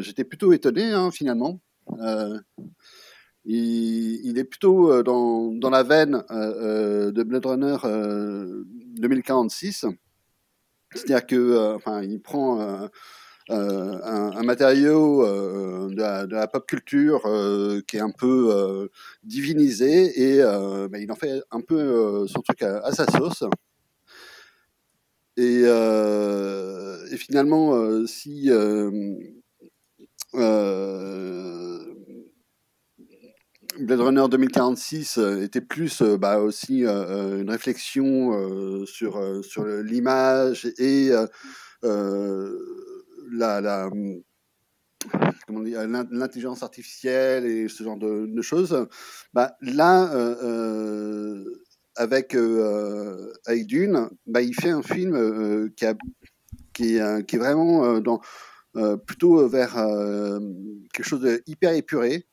j'étais 0.01 0.25
plutôt 0.25 0.53
étonné 0.53 0.93
hein, 0.93 1.11
finalement. 1.11 1.61
Il, 3.45 4.39
est 4.39 4.45
plutôt 4.45 5.03
dans, 5.03 5.53
dans 5.53 5.71
la 5.71 5.83
veine 5.83 6.23
de 6.31 7.23
Blade 7.23 7.47
Runner 7.47 7.77
euh, 7.85 8.65
2046. 8.99 9.87
C'est-à-dire 10.95 11.27
que, 11.27 11.37
euh, 11.37 11.75
enfin, 11.75 12.03
il 12.03 12.21
prend 12.21 12.61
euh, 12.61 12.87
euh, 13.51 14.01
un, 14.03 14.43
matériau 14.43 15.25
de, 15.89 16.33
la, 16.33 16.47
pop 16.49 16.67
culture 16.67 17.23
qui 17.87 17.97
est 17.97 18.01
un 18.01 18.11
peu 18.11 18.89
divinisé 19.23 20.37
et 20.37 20.43
ben, 20.89 20.99
il 20.99 21.11
en 21.11 21.17
fait 21.17 21.43
un 21.51 21.61
peu 21.61 22.27
son 22.27 22.41
truc 22.43 22.63
à, 22.63 22.93
sa 22.93 23.07
sauce. 23.07 23.45
Et, 25.37 25.63
et 25.63 27.17
finalement, 27.17 28.07
si 28.07 28.51
Blade 33.79 34.01
Runner 34.01 34.25
2046 34.29 35.19
euh, 35.19 35.43
était 35.43 35.61
plus 35.61 36.03
euh, 36.03 36.17
bah, 36.17 36.41
aussi 36.41 36.85
euh, 36.85 37.41
une 37.41 37.51
réflexion 37.51 38.85
sur, 38.87 39.45
sur 39.45 39.65
l'image 39.65 40.67
et 40.79 41.11
la, 43.31 43.61
l'intelligence 46.11 46.63
artificielle 46.63 47.47
et 47.47 47.69
ce 47.69 47.85
genre 47.85 47.99
de, 47.99 48.43
choses. 48.43 48.87
Bah, 49.33 49.57
là, 49.61 50.11
avec, 51.97 52.35
euh, 52.35 53.33
bah, 54.27 54.43
il 54.43 54.55
fait 54.55 54.71
un 54.71 54.83
film 54.83 55.71
qui 55.75 56.97
est, 56.97 57.37
vraiment 57.37 58.01
plutôt 59.07 59.49
vers 59.49 59.75
quelque 60.93 61.07
chose 61.07 61.21
de 61.21 61.43
hyper 61.47 61.73
épuré, 61.73 62.27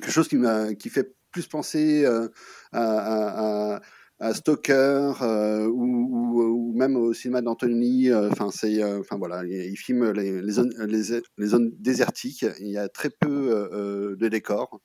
quelque 0.00 0.10
chose 0.10 0.28
qui, 0.28 0.36
qui 0.78 0.88
fait 0.90 1.14
plus 1.30 1.46
penser 1.46 2.04
euh, 2.04 2.28
à, 2.72 3.74
à, 3.76 3.80
à, 4.20 4.34
Stoker 4.34 5.22
euh, 5.22 5.66
ou, 5.66 6.72
même 6.76 6.96
au 6.96 7.12
cinéma 7.14 7.40
d'Antony. 7.42 8.10
euh, 8.10 8.28
Enfin, 8.30 8.50
c'est, 8.52 8.82
enfin 8.84 9.16
voilà, 9.16 9.44
il, 9.44 9.52
il 9.52 9.76
filme 9.76 10.10
les, 10.12 10.50
zones, 10.52 10.72
les, 10.86 11.22
les 11.38 11.46
zones 11.46 11.72
désertiques. 11.78 12.44
Il 12.60 12.68
y 12.68 12.78
a 12.78 12.88
très 12.88 13.10
peu 13.10 14.16
de 14.18 14.28
décors 14.28 14.80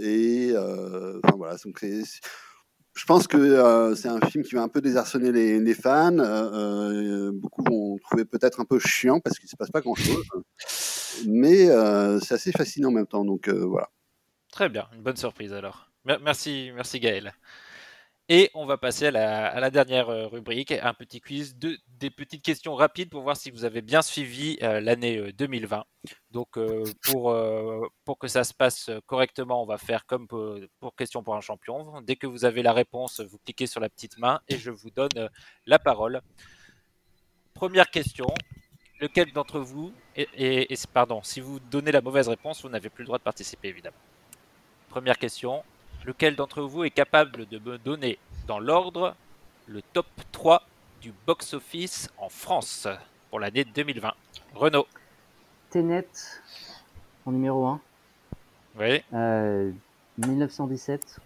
et 0.00 0.52
enfin 0.56 1.36
voilà, 1.36 1.56
donc 1.64 1.82
je 1.82 3.04
pense 3.06 3.26
que 3.26 3.94
c'est 3.94 4.08
un 4.08 4.20
film 4.20 4.44
qui 4.44 4.54
va 4.54 4.62
un 4.62 4.68
peu 4.68 4.80
désarçonner 4.80 5.32
les, 5.32 5.60
les 5.60 5.74
fans. 5.74 6.16
Beaucoup 7.32 7.62
vont 7.64 7.96
trouver 7.98 8.24
peut-être 8.24 8.60
un 8.60 8.64
peu 8.64 8.78
chiant 8.78 9.20
parce 9.20 9.38
qu'il 9.38 9.48
se 9.48 9.56
passe 9.56 9.70
pas 9.70 9.80
grand-chose, 9.82 10.24
mais 11.26 11.68
euh, 11.70 12.18
c'est 12.20 12.34
assez 12.34 12.52
fascinant 12.52 12.88
en 12.88 12.92
même 12.92 13.06
temps. 13.06 13.24
Donc 13.24 13.48
voilà. 13.48 13.88
Très 14.56 14.70
bien, 14.70 14.88
une 14.94 15.02
bonne 15.02 15.18
surprise 15.18 15.52
alors. 15.52 15.90
Mer- 16.06 16.18
Merci, 16.22 16.70
merci 16.74 16.98
Gaël. 16.98 17.34
Et 18.30 18.50
on 18.54 18.64
va 18.64 18.78
passer 18.78 19.08
à 19.08 19.10
la, 19.60 19.70
dernière 19.70 20.08
euh, 20.08 20.28
rubrique, 20.28 20.72
un 20.72 20.94
petit 20.94 21.20
quiz, 21.20 21.58
de, 21.58 21.76
des 21.88 22.08
petites 22.08 22.42
questions 22.42 22.74
rapides 22.74 23.10
pour 23.10 23.20
voir 23.20 23.36
si 23.36 23.50
vous 23.50 23.66
avez 23.66 23.82
bien 23.82 24.00
suivi 24.00 24.56
euh, 24.62 24.80
l'année 24.80 25.18
euh, 25.18 25.30
2020. 25.34 25.84
Donc 26.30 26.56
euh, 26.56 26.84
pour, 27.02 27.32
euh, 27.32 27.82
pour 28.06 28.18
que 28.18 28.28
ça 28.28 28.44
se 28.44 28.54
passe 28.54 28.90
correctement, 29.04 29.62
on 29.62 29.66
va 29.66 29.76
faire 29.76 30.06
comme 30.06 30.26
pour, 30.26 30.56
pour 30.80 30.96
question 30.96 31.22
pour 31.22 31.36
un 31.36 31.42
champion. 31.42 32.00
Dès 32.00 32.16
que 32.16 32.26
vous 32.26 32.46
avez 32.46 32.62
la 32.62 32.72
réponse, 32.72 33.20
vous 33.20 33.36
cliquez 33.44 33.66
sur 33.66 33.80
la 33.80 33.90
petite 33.90 34.16
main 34.16 34.40
et 34.48 34.56
je 34.56 34.70
vous 34.70 34.88
donne 34.88 35.28
la 35.66 35.78
parole. 35.78 36.22
Première 37.52 37.90
question. 37.90 38.28
Lequel 39.00 39.30
d'entre 39.34 39.60
vous, 39.60 39.92
et- 40.16 40.72
et- 40.72 40.76
pardon, 40.94 41.20
si 41.22 41.40
vous 41.42 41.60
donnez 41.60 41.92
la 41.92 42.00
mauvaise 42.00 42.28
réponse, 42.30 42.62
vous 42.62 42.70
n'avez 42.70 42.88
plus 42.88 43.02
le 43.02 43.08
droit 43.08 43.18
de 43.18 43.22
participer 43.22 43.68
évidemment. 43.68 43.98
Première 44.96 45.18
question. 45.18 45.62
Lequel 46.06 46.36
d'entre 46.36 46.62
vous 46.62 46.82
est 46.84 46.90
capable 46.90 47.44
de 47.48 47.58
me 47.58 47.76
donner 47.76 48.18
dans 48.46 48.58
l'ordre 48.58 49.14
le 49.66 49.82
top 49.82 50.06
3 50.32 50.62
du 51.02 51.12
box-office 51.26 52.08
en 52.16 52.30
France 52.30 52.88
pour 53.28 53.38
l'année 53.38 53.64
2020 53.66 54.14
Renault. 54.54 54.86
Tenet 55.68 56.08
en 57.26 57.32
numéro 57.32 57.66
1. 57.66 57.80
Oui. 58.78 59.02
Euh, 59.12 59.70
1917. 60.16 61.20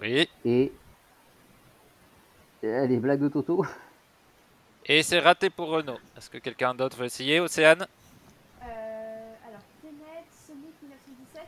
Oui. 0.00 0.30
Et. 0.46 0.72
euh, 2.64 2.86
Les 2.86 2.96
blagues 2.96 3.20
de 3.20 3.28
Toto. 3.28 3.66
Et 4.86 5.02
c'est 5.02 5.18
raté 5.18 5.50
pour 5.50 5.68
Renault. 5.68 5.98
Est-ce 6.16 6.30
que 6.30 6.38
quelqu'un 6.38 6.74
d'autre 6.74 6.96
veut 6.96 7.04
essayer? 7.04 7.38
Océane 7.38 7.86
alors, 8.62 9.62
Tenet, 9.82 10.24
Sonic 10.46 10.74
1917. 10.82 11.42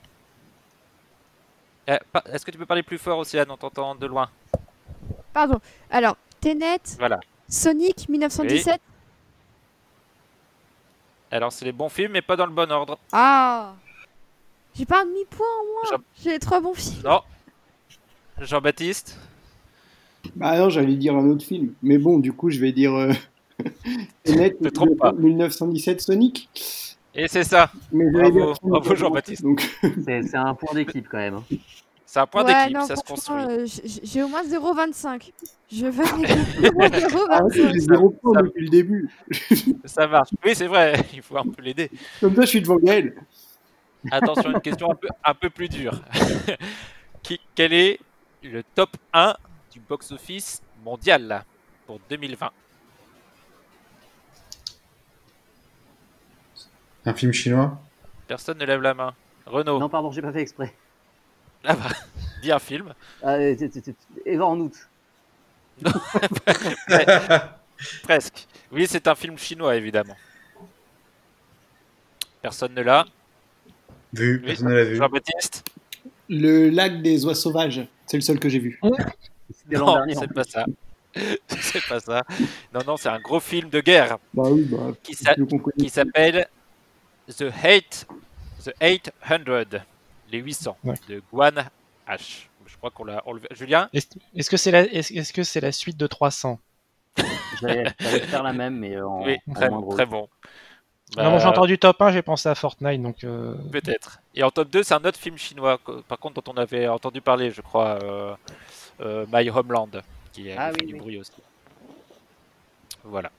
Eh, 1.89 1.99
Est-ce 2.33 2.45
que 2.45 2.51
tu 2.51 2.59
peux 2.59 2.67
parler 2.67 2.83
plus 2.83 2.99
fort 2.99 3.19
Océane 3.19 3.51
On 3.51 3.57
t'entend 3.57 3.95
de 3.95 4.07
loin. 4.07 4.29
Pardon. 5.33 5.61
Alors, 5.91 6.17
Tenet, 6.41 6.81
Voilà. 6.99 7.21
Sonic 7.49 8.09
1917. 8.09 8.81
Alors 11.31 11.51
c'est 11.51 11.65
les 11.65 11.73
bons 11.73 11.89
films 11.89 12.13
mais 12.13 12.21
pas 12.23 12.37
dans 12.37 12.45
le 12.47 12.53
bon 12.53 12.71
ordre. 12.71 12.99
Ah 13.11 13.75
J'ai 14.75 14.85
pas 14.85 15.01
un 15.03 15.07
demi-point 15.07 15.47
en 15.47 15.65
moins. 15.95 16.03
J'ai 16.23 16.31
les 16.33 16.39
trois 16.39 16.61
bons 16.61 16.75
films. 16.75 17.03
Non. 17.05 17.23
Jean-Baptiste 18.39 19.19
Bah 20.37 20.59
non, 20.59 20.69
j'allais 20.69 20.95
dire 20.97 21.17
un 21.17 21.27
autre 21.31 21.45
film. 21.45 21.73
Mais 21.83 21.97
bon, 21.99 22.19
du 22.19 22.33
coup, 22.33 22.51
je 22.51 22.59
vais 22.59 22.73
dire. 22.73 22.95
Euh... 22.95 23.13
Tenet, 24.25 24.57
1917 24.61 26.01
Sonic. 26.01 26.92
Et 27.15 27.29
c'est 27.29 27.45
ça. 27.45 27.71
Mais 27.93 28.11
Bravo, 28.11 28.55
bravo 28.63 28.95
Jean-Baptiste. 28.97 29.45
C'est 30.05 30.35
un 30.35 30.55
point 30.55 30.75
d'équipe 30.75 31.07
quand 31.11 31.19
même. 31.19 31.35
hein. 31.35 31.57
C'est 32.07 32.21
un 32.21 32.27
point 32.27 32.45
Ouais, 32.45 32.55
d'équipe, 32.69 32.81
ça 32.83 32.97
se 32.97 33.03
construit. 33.03 33.37
euh, 33.43 33.67
j'ai- 34.05 34.23
au 34.23 34.29
moins 34.29 34.43
0,25. 34.43 35.33
Je 35.71 35.87
vais 35.87 36.03
au 36.69 36.73
moins 36.75 36.89
Ah, 37.31 37.43
ouais, 37.45 37.51
0,25. 37.51 37.73
j'ai 37.73 37.79
zéro 37.81 38.11
point 38.11 38.43
depuis 38.43 38.65
le 38.65 38.69
début. 38.71 39.11
Ça 39.87 40.07
marche. 40.07 40.29
Oui, 40.45 40.53
c'est 40.55 40.67
vrai, 40.67 40.93
il 41.15 41.23
faut 41.23 41.39
un 41.39 41.45
peu 41.45 41.63
l'aider. 41.63 41.91
Comme 42.21 42.35
ça, 42.35 42.43
je 42.43 42.47
suis 42.49 42.61
devant 42.61 42.77
Gaël. 42.77 43.15
Attention, 44.11 44.51
une 44.51 44.61
question 44.61 44.91
un 44.91 44.95
peu, 44.95 45.09
un 45.25 45.33
peu 45.35 45.49
plus 45.49 45.69
dure. 45.71 46.03
Qui, 47.23 47.41
quel 47.55 47.73
est 47.73 47.99
le 48.43 48.63
top 48.75 48.91
1 49.15 49.35
du 49.73 49.81
box-office 49.81 50.61
mondial 50.85 51.45
pour 51.87 51.99
2020 52.11 52.51
Un 57.05 57.15
film 57.15 57.33
chinois 57.33 57.81
Personne 58.29 58.59
ne 58.59 58.65
lève 58.65 58.81
la 58.81 58.95
main. 58.95 59.15
Renaud 59.47 59.79
Non, 59.79 59.89
pardon, 59.89 60.13
j'ai 60.13 60.23
pas 60.23 60.33
fait 60.33 60.43
exprès. 60.43 60.73
Ah 61.65 61.75
bah, 61.75 61.89
dis 62.43 62.53
un 62.53 62.59
film. 62.59 62.95
Euh, 63.25 63.55
t- 63.57 63.95
Eva 64.25 64.47
en 64.47 64.59
août. 64.61 64.75
Presque. 68.03 68.47
Oui, 68.71 68.87
c'est 68.89 69.07
un 69.09 69.15
film 69.15 69.37
chinois, 69.39 69.77
évidemment. 69.77 70.17
Personne 72.41 72.75
ne 72.75 72.83
l'a. 72.83 73.07
Vu, 74.13 74.39
Oui, 74.41 74.47
personne 74.47 74.69
ne 74.69 74.75
l'a 74.75 74.85
vu. 74.85 74.97
Jean-Baptiste 74.97 75.65
Le 76.29 76.69
lac 76.71 77.03
des 77.03 77.25
oies 77.25 77.35
sauvages, 77.35 77.87
c'est 78.07 78.17
le 78.17 78.21
seul 78.23 78.39
que 78.39 78.49
j'ai 78.49 78.59
vu. 78.59 78.81
Non, 79.71 80.03
c'est 80.15 80.33
pas 80.33 80.45
ça. 80.45 80.65
c'est 81.49 81.87
pas 81.87 82.01
ça. 82.01 82.23
Non, 82.75 82.81
non, 82.87 82.97
c'est 82.97 83.09
un 83.09 83.21
gros 83.21 83.41
film 83.41 83.69
de 83.71 83.81
guerre 83.81 84.19
Bah 84.35 84.45
oui, 84.51 84.65
bah. 84.65 84.93
qui 85.03 85.15
s'appelle 85.89 86.47
The 87.29 87.55
Eight, 87.65 88.07
The 88.65 88.73
800, 88.81 89.81
les 90.31 90.39
800 90.39 90.77
Ouais. 90.85 90.95
de 91.09 91.23
Guan 91.33 91.65
H. 92.09 92.47
Je 92.67 92.77
crois 92.77 92.91
qu'on 92.91 93.05
l'a. 93.05 93.23
on 93.27 93.35
le- 93.35 93.43
Julien 93.53 93.89
Est-ce 93.93 94.07
est-ce 94.35 94.51
que 94.51 94.57
c'est 94.57 94.71
la, 94.71 94.81
est-ce 94.83 95.13
est-ce 95.13 95.33
que 95.33 95.43
c'est 95.43 95.61
la 95.61 95.73
suite 95.73 95.97
de 95.97 96.07
300 96.07 96.59
J'allais 97.61 97.91
faire 98.27 98.43
la 98.43 98.53
même, 98.53 98.79
mais 98.79 99.01
en, 99.01 99.23
Oui, 99.25 99.37
en 99.49 99.53
très, 99.55 99.69
moins 99.71 99.81
drôle. 99.81 99.95
très 99.95 100.07
bon. 100.07 100.29
Non, 101.17 101.29
moi 101.31 101.39
j'ai 101.39 101.45
Bah, 101.45 101.51
entendu 101.51 101.79
top 101.79 102.01
1, 102.01 102.13
j'ai 102.13 102.23
pensé 102.23 102.49
à 102.49 102.55
Fortnite, 102.55 103.03
donc 103.03 103.23
euh, 103.25 103.55
Peut-être. 103.71 104.21
Et 104.35 104.43
en 104.43 104.51
top 104.51 104.71
2, 104.71 104.83
c'est 104.83 104.95
un 104.95 105.05
autre 105.05 105.19
film 105.19 105.37
chinois, 105.37 105.79
par 106.09 106.19
contre, 106.19 106.41
dont 106.43 106.53
on 106.53 106.57
avait 106.57 106.89
entendu 106.89 107.21
parler, 107.21 107.51
je 107.51 107.61
crois, 107.61 107.99
euh, 108.03 108.35
euh, 109.01 109.27
My 109.31 109.49
Homeland, 109.51 109.91
qui 110.33 110.51
a 110.51 110.57
Ah 110.59 110.73
fait 110.73 110.81
oui, 110.81 110.87
du 110.87 110.95
oui. 110.95 111.01
bruit 111.01 111.19
aussi. 111.19 111.33
Voilà. 113.05 113.31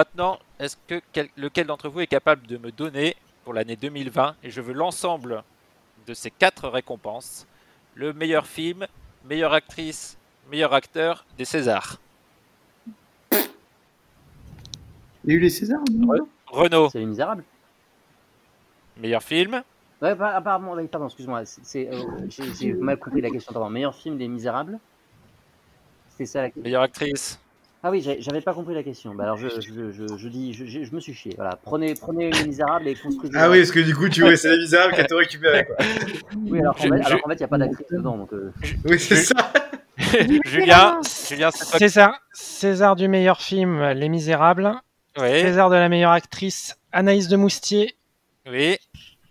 Maintenant, 0.00 0.38
est-ce 0.58 0.76
que 0.86 1.00
quel- 1.14 1.30
lequel 1.38 1.66
d'entre 1.66 1.88
vous 1.88 2.00
est 2.00 2.06
capable 2.06 2.46
de 2.46 2.58
me 2.58 2.70
donner 2.70 3.16
pour 3.44 3.54
l'année 3.54 3.76
2020, 3.76 4.36
et 4.42 4.50
je 4.50 4.60
veux 4.60 4.74
l'ensemble 4.74 5.42
de 6.06 6.12
ces 6.12 6.30
quatre 6.30 6.68
récompenses, 6.68 7.46
le 7.94 8.12
meilleur 8.12 8.46
film, 8.46 8.86
meilleure 9.24 9.54
actrice, 9.54 10.18
meilleur 10.50 10.74
acteur 10.74 11.24
des 11.38 11.46
Césars? 11.46 11.96
Il 15.24 15.30
y 15.30 15.32
a 15.32 15.34
eu 15.36 15.40
les 15.40 15.48
Césars 15.48 15.80
en 15.80 15.84
2020 15.84 16.26
Renault, 16.48 16.90
C'est 16.90 16.98
Les 16.98 17.06
Misérables. 17.06 17.42
meilleur 18.98 19.22
film, 19.22 19.62
Ouais, 20.02 20.14
pardon, 20.14 20.76
excuse-moi. 21.06 21.40
euh, 21.40 22.26
J'ai 22.28 22.54
j'ai 22.54 22.72
mal 22.74 22.98
compris 22.98 23.22
la 23.22 23.30
question. 23.30 23.50
Pardon. 23.54 23.70
Meilleur 23.70 23.94
film, 23.94 24.18
Les 24.18 24.28
Misérables? 24.28 24.78
C'est 26.18 26.26
ça 26.26 26.42
la 26.42 26.48
question. 26.48 26.62
meilleure 26.62 26.82
actrice. 26.82 27.40
Ah 27.86 27.90
oui, 27.92 28.04
j'avais 28.18 28.40
pas 28.40 28.52
compris 28.52 28.74
la 28.74 28.82
question. 28.82 29.14
Bah 29.14 29.22
alors 29.22 29.36
je, 29.36 29.46
je, 29.48 29.92
je, 29.92 30.16
je 30.16 30.28
dis, 30.28 30.52
je, 30.52 30.64
je- 30.66 30.82
je 30.82 30.92
me 30.92 30.98
suis 30.98 31.14
chié. 31.14 31.34
Voilà, 31.36 31.56
prenez, 31.62 31.94
prenez 31.94 32.30
Les 32.32 32.44
Misérables 32.44 32.88
et 32.88 32.96
construisez. 32.96 33.38
Ah 33.38 33.48
oui, 33.48 33.58
parce 33.58 33.70
que 33.70 33.78
du 33.78 33.94
coup, 33.94 34.08
tu 34.08 34.22
vois, 34.22 34.36
c'est 34.36 34.50
les 34.50 34.58
misérables 34.58 34.92
qui 34.94 35.00
a 35.02 35.04
tout 35.04 35.16
récupéré, 35.16 35.64
quoi. 35.66 35.76
Oui, 36.36 36.58
alors 36.58 36.74
qu'en 36.74 36.82
Je- 36.82 36.88
fait, 36.88 37.02
je- 37.02 37.06
alors 37.06 37.20
qu'en 37.22 37.28
fait, 37.28 37.34
il 37.36 37.38
n'y 37.38 37.44
a 37.44 37.48
pas 37.48 37.58
d'actrice 37.58 37.86
dedans. 37.92 38.16
Donc, 38.16 38.32
euh, 38.32 38.52
Oui, 38.86 38.98
c'est 38.98 39.14
ça. 39.16 39.34
Julien, 40.46 41.00
Julien, 41.28 41.50
qui- 41.50 41.78
César, 41.78 42.18
César 42.32 42.96
du 42.96 43.06
meilleur 43.06 43.40
film, 43.40 43.80
Les 43.90 44.08
Misérables. 44.08 44.72
Oui, 45.20 45.40
César 45.42 45.70
de 45.70 45.76
la 45.76 45.88
meilleure 45.88 46.10
actrice, 46.10 46.76
Anaïs 46.90 47.28
de 47.28 47.36
Moustier. 47.36 47.96
oui. 48.50 48.78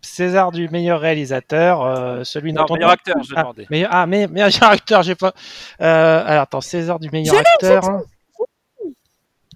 César 0.02 0.52
du 0.52 0.69
meilleur 0.69 0.99
réalisateur, 1.02 1.82
euh, 1.84 2.23
celui 2.23 2.53
Non, 2.53 2.61
dont 2.65 2.68
on 2.69 2.73
meilleur 2.76 2.91
acteur, 2.91 3.15
je 3.27 3.34
ah, 3.36 3.41
demandais. 3.41 3.65
meilleur, 3.72 3.90
ah, 3.91 4.06
mais, 4.06 4.27
meilleur 4.27 4.49
acteur, 4.61 5.02
j'ai 5.02 5.15
pas. 5.15 5.34
Euh, 5.82 6.23
alors 6.23 6.44
attends, 6.44 6.61
César 6.61 6.99
du 6.99 7.10
meilleur 7.10 7.36
acteur. 7.36 7.84
hein. 7.90 8.03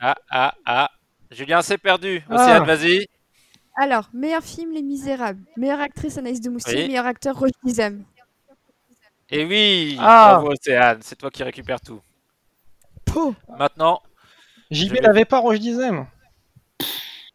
Ah, 0.02 0.16
ah, 0.30 0.54
ah. 0.66 0.90
Julien 1.32 1.62
s'est 1.62 1.78
perdu. 1.78 2.24
Ah. 2.30 2.36
Océane, 2.36 2.66
vas-y. 2.66 3.08
Alors, 3.76 4.10
meilleur 4.14 4.44
film, 4.44 4.72
Les 4.74 4.82
Misérables. 4.82 5.42
Meilleure 5.56 5.80
actrice, 5.80 6.18
Anaïs 6.18 6.42
de 6.42 6.50
Moustier. 6.50 6.82
Oui. 6.82 6.88
Meilleur 6.88 7.06
acteur, 7.06 7.38
Roger 7.38 7.54
Dizem. 7.64 8.04
Et 9.30 9.46
oui, 9.46 9.96
Ah. 10.00 10.34
bravo 10.40 10.52
Océane, 10.54 11.00
c'est 11.02 11.16
toi 11.16 11.30
qui 11.30 11.44
récupères 11.44 11.82
tout. 11.82 12.02
Maintenant, 13.58 14.02
JB 14.72 14.94
vais- 14.94 15.02
n'avait 15.02 15.26
pas 15.26 15.40
Roche 15.40 15.60
Dizem. 15.60 16.06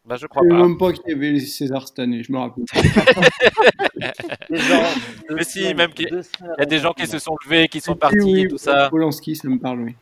bah, 0.05 0.15
je 0.17 0.25
crois 0.27 0.43
pas. 0.47 0.53
même 0.55 0.77
pas 0.77 0.93
qu'il 0.93 1.03
y 1.07 1.13
avait 1.13 1.31
les 1.31 1.39
Césars 1.41 1.87
cette 1.87 1.99
année, 1.99 2.23
je 2.23 2.31
me 2.31 2.37
rappelle. 2.37 2.63
Mais 5.29 5.43
si, 5.43 5.61
semaines- 5.61 5.77
même 5.77 5.93
qu'il 5.93 6.09
y 6.09 6.61
a 6.61 6.65
des 6.65 6.79
gens 6.79 6.93
qui 6.93 7.07
se 7.07 7.19
sont 7.19 7.35
levés, 7.45 7.67
qui 7.67 7.81
sont 7.81 7.95
partis 7.95 8.19
oui, 8.21 8.41
et 8.41 8.47
tout 8.47 8.57
ça. 8.57 8.89
Polanski, 8.89 9.35
ça 9.35 9.47
me 9.47 9.57
parle, 9.59 9.81
oui. 9.81 9.95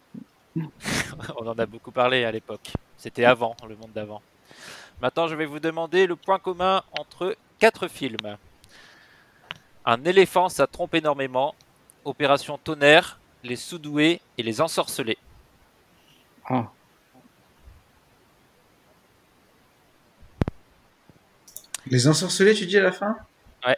On 1.37 1.47
en 1.47 1.57
a 1.57 1.65
beaucoup 1.65 1.91
parlé 1.91 2.23
à 2.23 2.31
l'époque. 2.31 2.71
C'était 2.97 3.25
avant, 3.25 3.55
le 3.67 3.75
monde 3.75 3.91
d'avant. 3.93 4.21
Maintenant, 5.01 5.27
je 5.27 5.35
vais 5.35 5.45
vous 5.45 5.59
demander 5.59 6.05
le 6.07 6.15
point 6.15 6.39
commun 6.39 6.83
entre 6.97 7.35
quatre 7.59 7.87
films. 7.87 8.37
Un 9.85 10.03
éléphant, 10.05 10.49
ça 10.49 10.67
trompe 10.67 10.95
énormément. 10.95 11.55
Opération 12.05 12.57
Tonnerre, 12.57 13.19
Les 13.43 13.55
Soudoués 13.55 14.21
et 14.37 14.43
Les 14.43 14.61
Ensorcelés. 14.61 15.17
Ah. 16.45 16.69
Les 21.87 22.07
ensorcelés, 22.07 22.53
tu 22.53 22.65
dis 22.65 22.77
à 22.77 22.83
la 22.83 22.91
fin? 22.91 23.17
Ouais. 23.65 23.77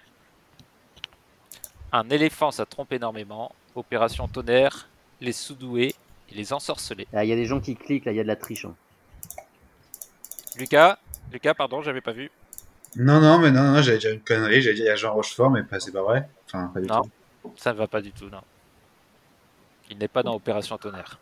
Un 1.91 2.09
éléphant, 2.09 2.51
ça 2.51 2.65
trompe 2.65 2.93
énormément. 2.93 3.55
Opération 3.75 4.27
Tonnerre, 4.27 4.87
Les 5.21 5.31
Soudoués 5.31 5.95
Les 6.35 6.53
Ensorcelés. 6.53 7.07
Ah, 7.13 7.23
Il 7.23 7.29
y 7.29 7.33
a 7.33 7.35
des 7.35 7.45
gens 7.45 7.59
qui 7.59 7.75
cliquent, 7.75 8.05
là, 8.05 8.11
il 8.11 8.15
y 8.15 8.19
a 8.19 8.23
de 8.23 8.27
la 8.27 8.35
triche. 8.35 8.65
hein. 8.65 8.75
Lucas, 10.57 10.97
Lucas, 11.31 11.53
pardon, 11.53 11.81
j'avais 11.81 12.01
pas 12.01 12.11
vu. 12.11 12.29
Non, 12.97 13.19
non, 13.19 13.39
mais 13.39 13.51
non, 13.51 13.63
non, 13.73 13.81
j'allais 13.81 13.97
dire 13.97 14.11
une 14.11 14.21
connerie, 14.21 14.61
j'allais 14.61 14.75
dire 14.75 14.85
il 14.85 14.87
y 14.87 14.91
a 14.91 14.95
Jean 14.95 15.13
Rochefort, 15.13 15.49
mais 15.49 15.63
pas, 15.63 15.79
c'est 15.79 15.91
pas 15.91 16.01
vrai. 16.03 16.29
Enfin, 16.45 16.67
pas 16.73 16.79
du 16.79 16.87
Non, 16.87 17.01
tout. 17.41 17.51
ça 17.57 17.73
ne 17.73 17.77
va 17.77 17.87
pas 17.87 18.01
du 18.01 18.11
tout, 18.11 18.29
non. 18.29 18.41
Il 19.89 19.97
n'est 19.97 20.07
pas 20.07 20.23
dans 20.23 20.33
Opération 20.35 20.77
Tonnerre. 20.77 21.19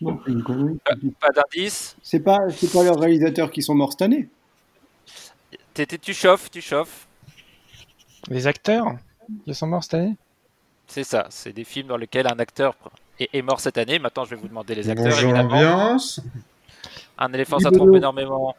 Non, 0.00 0.20
c'est 0.24 0.32
une 0.32 0.42
connerie. 0.42 0.78
Pas 1.20 1.28
d'indice. 1.30 1.96
C'est 2.02 2.20
pas, 2.20 2.38
c'est 2.50 2.72
pas 2.72 2.82
leurs 2.82 2.98
réalisateurs 2.98 3.50
qui 3.50 3.62
sont 3.62 3.74
morts 3.74 3.92
cette 3.92 4.02
année. 4.02 4.28
T'étais- 5.74 5.98
Tu 5.98 6.12
chauffes, 6.12 6.50
tu 6.50 6.60
chauffes. 6.60 7.06
Les 8.28 8.46
acteurs 8.46 8.96
qui 9.44 9.54
sont 9.54 9.66
morts 9.66 9.82
cette 9.84 9.94
année? 9.94 10.16
C'est 10.92 11.04
ça, 11.04 11.26
c'est 11.30 11.54
des 11.54 11.64
films 11.64 11.86
dans 11.86 11.96
lesquels 11.96 12.26
un 12.26 12.38
acteur 12.38 12.74
est, 13.18 13.30
est 13.32 13.40
mort 13.40 13.60
cette 13.60 13.78
année. 13.78 13.98
Maintenant, 13.98 14.26
je 14.26 14.30
vais 14.34 14.36
vous 14.36 14.46
demander 14.48 14.74
les 14.74 14.90
acteurs, 14.90 15.06
Bonjour 15.06 15.30
évidemment. 15.30 15.48
l'ambiance. 15.54 16.20
Un 17.16 17.32
éléphant, 17.32 17.58
ça 17.58 17.70
trompe 17.70 17.96
énormément. 17.96 18.54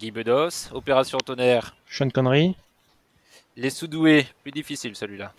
Guy 0.00 0.10
Bedos. 0.10 0.72
Opération 0.72 1.18
Tonnerre. 1.18 1.76
Sean 1.86 2.08
Connery. 2.08 2.56
Les 3.58 3.68
Soudoués. 3.68 4.26
Plus 4.42 4.50
difficile, 4.50 4.96
celui-là. 4.96 5.32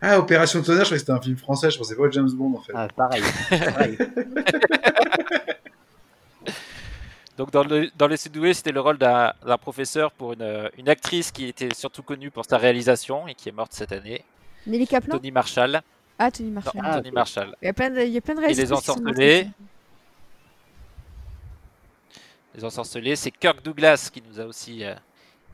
Ah, 0.00 0.18
Opération 0.18 0.62
Tonnerre, 0.62 0.84
je 0.84 0.94
croyais 0.94 1.00
que 1.00 1.06
c'était 1.06 1.12
un 1.12 1.20
film 1.20 1.36
français, 1.36 1.70
je 1.70 1.76
pensais 1.76 1.94
pas 1.96 2.02
au 2.04 2.10
James 2.10 2.30
Bond 2.32 2.54
en 2.56 2.62
fait. 2.62 2.72
Ah, 2.74 2.88
pareil. 2.96 3.22
Donc, 7.36 7.50
dans, 7.50 7.62
le, 7.64 7.90
dans 7.98 8.06
Les 8.06 8.16
Soudoués, 8.16 8.54
c'était 8.54 8.72
le 8.72 8.80
rôle 8.80 8.96
d'un 8.96 9.34
d'un 9.44 9.58
professeur 9.58 10.10
pour 10.12 10.32
une, 10.32 10.70
une 10.78 10.88
actrice 10.88 11.30
qui 11.30 11.44
était 11.44 11.74
surtout 11.74 12.02
connue 12.02 12.30
pour 12.30 12.46
sa 12.46 12.56
réalisation 12.56 13.28
et 13.28 13.34
qui 13.34 13.50
est 13.50 13.52
morte 13.52 13.74
cette 13.74 13.92
année. 13.92 14.24
Nelly 14.66 14.86
Kaplan 14.86 15.16
Tony 15.18 15.30
Marshall. 15.30 15.80
Ah, 16.18 16.30
Tony 16.30 16.50
Non, 16.50 16.60
Marshall. 16.64 17.02
Tony 17.02 17.10
Marshall. 17.12 17.56
Il 17.62 17.66
y 17.66 17.68
a 17.68 17.72
plein 17.72 17.90
de, 17.90 18.00
il 18.00 18.10
y 18.12 18.16
a 18.18 18.20
plein 18.20 18.34
de 18.34 18.42
Et 18.42 18.54
les 18.54 18.72
ensorcelés. 18.72 19.48
Les 22.54 22.64
ensorcelés, 22.64 23.16
c'est 23.16 23.30
Kirk 23.30 23.62
Douglas 23.62 24.08
qui 24.12 24.22
nous 24.26 24.40
a 24.40 24.44
aussi 24.46 24.82
euh, 24.84 24.94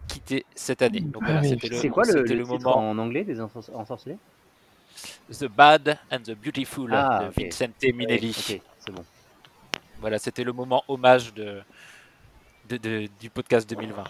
quitté 0.07 0.47
cette 0.55 0.83
année. 0.83 1.01
Donc 1.01 1.23
voilà, 1.25 1.41
Ah 1.41 1.45
c'était 1.45 1.69
le, 1.69 1.77
C'est 1.77 1.89
quoi 1.89 2.05
le, 2.05 2.13
c'était 2.13 2.35
le 2.35 2.41
le 2.41 2.45
titre 2.47 2.59
moment. 2.65 2.91
en 2.91 2.99
anglais 2.99 3.25
des 3.25 3.41
ensor- 3.41 3.75
ensorcelés? 3.75 4.17
The 5.33 5.47
Bad 5.47 5.99
and 6.13 6.19
the 6.19 6.35
Beautiful 6.37 6.93
Ah, 6.95 7.25
de 7.25 7.29
ok. 7.31 7.35
Vincente 7.45 7.71
Ouais, 7.83 7.93
Minelli. 7.93 8.33
c'est 8.33 8.93
bon. 8.93 9.05
Voilà, 10.01 10.19
c'était 10.19 10.45
le 10.45 10.53
moment 10.53 10.85
hommage 10.87 11.33
de, 11.35 11.63
de- 12.69 12.77
de- 12.77 13.09
du 13.21 13.31
podcast 13.31 13.69
2020. 13.69 14.05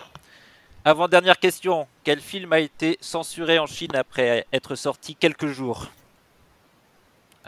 Avant-dernière 0.84 1.38
question. 1.38 1.86
Quel 2.04 2.20
film 2.20 2.52
a 2.52 2.59
été 2.59 2.98
censuré 3.00 3.59
en 3.59 3.66
Chine 3.66 3.94
après 3.94 4.46
être 4.52 4.74
sorti 4.74 5.14
quelques 5.14 5.46
jours? 5.46 5.86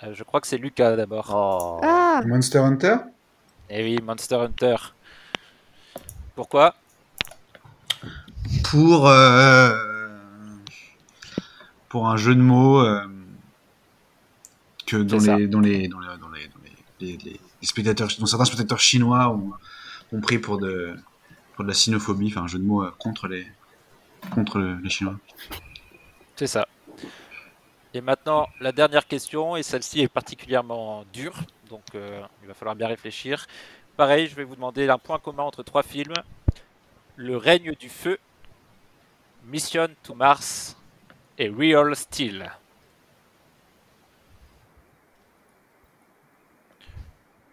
Euh, 0.02 0.14
Je 0.14 0.22
crois 0.22 0.40
que 0.40 0.46
c'est 0.46 0.58
Lucas 0.58 0.94
d'abord. 0.96 1.30
Oh. 1.34 1.80
Ah 1.82 2.20
Monster 2.26 2.58
Hunter? 2.58 2.96
Eh 3.70 3.82
oui, 3.82 3.98
Monster 4.02 4.36
Hunter. 4.36 4.76
Pourquoi? 6.36 6.74
Pour, 8.70 9.08
euh, 9.08 9.70
pour 11.88 12.08
un 12.08 12.16
jeu 12.16 12.34
de 12.34 12.40
mots 12.40 12.80
euh, 12.80 13.00
que 14.86 14.96
dans 14.98 15.18
les, 15.18 15.46
dans 15.48 15.60
les, 15.60 15.88
dans 15.88 15.98
les, 16.00 16.16
dans 16.18 16.28
les, 16.28 16.46
dans 16.48 16.58
les, 16.64 17.06
les- 17.06 17.16
les- 17.24 17.40
les 17.60 17.66
spectateurs, 17.66 18.08
dont 18.18 18.26
certains 18.26 18.44
spectateurs 18.44 18.80
chinois 18.80 19.28
ont, 19.30 19.52
ont 20.12 20.20
pris 20.20 20.38
pour 20.38 20.58
de, 20.58 20.94
pour 21.54 21.64
de 21.64 21.68
la 21.68 21.74
sinophobie, 21.74 22.28
enfin 22.28 22.42
un 22.42 22.46
jeu 22.46 22.58
de 22.58 22.64
mots 22.64 22.82
euh, 22.84 22.90
contre 22.98 23.28
les, 23.28 23.46
contre 24.34 24.58
le- 24.58 24.76
les 24.76 24.90
Chinois. 24.90 25.16
C'est 26.36 26.46
ça. 26.46 26.66
Et 27.92 28.00
maintenant, 28.00 28.48
la 28.60 28.72
dernière 28.72 29.06
question, 29.06 29.56
et 29.56 29.62
celle-ci 29.62 30.00
est 30.00 30.08
particulièrement 30.08 31.04
dure, 31.12 31.36
donc 31.68 31.84
euh, 31.94 32.20
il 32.42 32.48
va 32.48 32.54
falloir 32.54 32.74
bien 32.74 32.88
réfléchir. 32.88 33.46
Pareil, 33.96 34.26
je 34.26 34.34
vais 34.34 34.42
vous 34.42 34.56
demander 34.56 34.88
un 34.88 34.98
point 34.98 35.20
commun 35.20 35.44
entre 35.44 35.62
trois 35.62 35.84
films. 35.84 36.14
Le 37.14 37.36
règne 37.36 37.74
du 37.76 37.88
feu, 37.88 38.18
Mission 39.44 39.88
to 40.02 40.14
Mars 40.14 40.76
et 41.38 41.48
Real 41.48 41.94
Steel. 41.94 42.50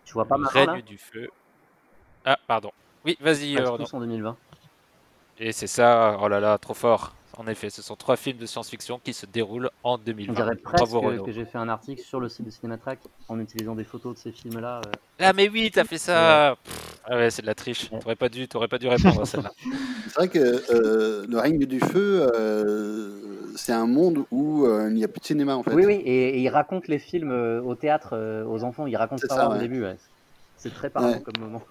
Tu 0.05 0.13
vois 0.13 0.25
pas 0.25 0.37
Le 0.37 0.43
là 0.45 0.49
règne 0.49 0.81
du 0.81 0.97
feu. 0.97 1.29
Ah, 2.25 2.39
pardon. 2.47 2.71
Oui, 3.05 3.17
vas-y, 3.21 3.57
euh, 3.57 3.67
en 3.69 3.99
2020. 3.99 4.35
Et 5.39 5.51
c'est 5.51 5.67
ça, 5.67 6.17
oh 6.21 6.27
là 6.27 6.39
là, 6.39 6.57
trop 6.57 6.73
fort. 6.73 7.13
En 7.37 7.47
effet, 7.47 7.69
ce 7.69 7.81
sont 7.81 7.95
trois 7.95 8.17
films 8.17 8.37
de 8.37 8.45
science-fiction 8.45 8.99
qui 9.03 9.13
se 9.13 9.25
déroulent 9.25 9.69
en 9.83 9.93
On 9.93 9.97
2020. 9.97 10.33
dirait 10.33 10.55
presque 10.57 10.91
Bravo 10.91 11.23
que 11.23 11.31
j'ai 11.31 11.45
fait 11.45 11.57
un 11.57 11.69
article 11.69 12.01
sur 12.01 12.19
le 12.19 12.29
site 12.29 12.45
de 12.45 12.51
Cinématrack 12.51 12.99
en 13.29 13.39
utilisant 13.39 13.73
des 13.73 13.85
photos 13.85 14.15
de 14.15 14.19
ces 14.19 14.31
films-là. 14.31 14.81
euh. 14.85 14.91
Ah 15.19 15.33
mais 15.33 15.49
oui, 15.49 15.71
t'as 15.73 15.85
fait 15.85 15.97
ça. 15.97 16.57
Pff, 16.63 16.99
ah 17.05 17.15
ouais, 17.15 17.31
c'est 17.31 17.41
de 17.41 17.47
la 17.47 17.55
triche. 17.55 17.89
T'aurais 17.89 18.17
pas 18.17 18.29
dû, 18.29 18.47
t'aurais 18.47 18.67
pas 18.67 18.77
dû 18.77 18.87
répondre 18.87 19.21
à 19.21 19.25
celle-là. 19.25 19.51
C'est 20.07 20.15
vrai 20.17 20.27
que 20.27 20.39
euh, 20.39 21.25
le 21.27 21.39
règne 21.39 21.57
du 21.65 21.79
feu, 21.79 22.29
euh, 22.35 23.53
c'est 23.55 23.71
un 23.71 23.87
monde 23.87 24.25
où 24.29 24.65
euh, 24.65 24.89
il 24.89 24.95
n'y 24.95 25.05
a 25.05 25.07
plus 25.07 25.21
de 25.21 25.25
cinéma 25.25 25.55
en 25.55 25.63
fait. 25.63 25.73
Oui, 25.73 25.85
oui, 25.85 25.93
et, 26.05 26.29
et 26.31 26.39
il 26.39 26.49
raconte 26.49 26.89
les 26.89 26.99
films 26.99 27.31
euh, 27.31 27.61
au 27.61 27.75
théâtre 27.75 28.09
euh, 28.13 28.43
aux 28.45 28.65
enfants. 28.65 28.87
Il 28.87 28.95
raconte 28.97 29.19
ça, 29.21 29.27
ça, 29.29 29.49
au 29.49 29.53
ouais. 29.53 29.59
début. 29.59 29.83
ouais. 29.83 29.95
C'est 30.57 30.73
très 30.73 30.89
parlant 30.89 31.11
Ouais. 31.13 31.21
comme 31.21 31.41
moment. 31.41 31.61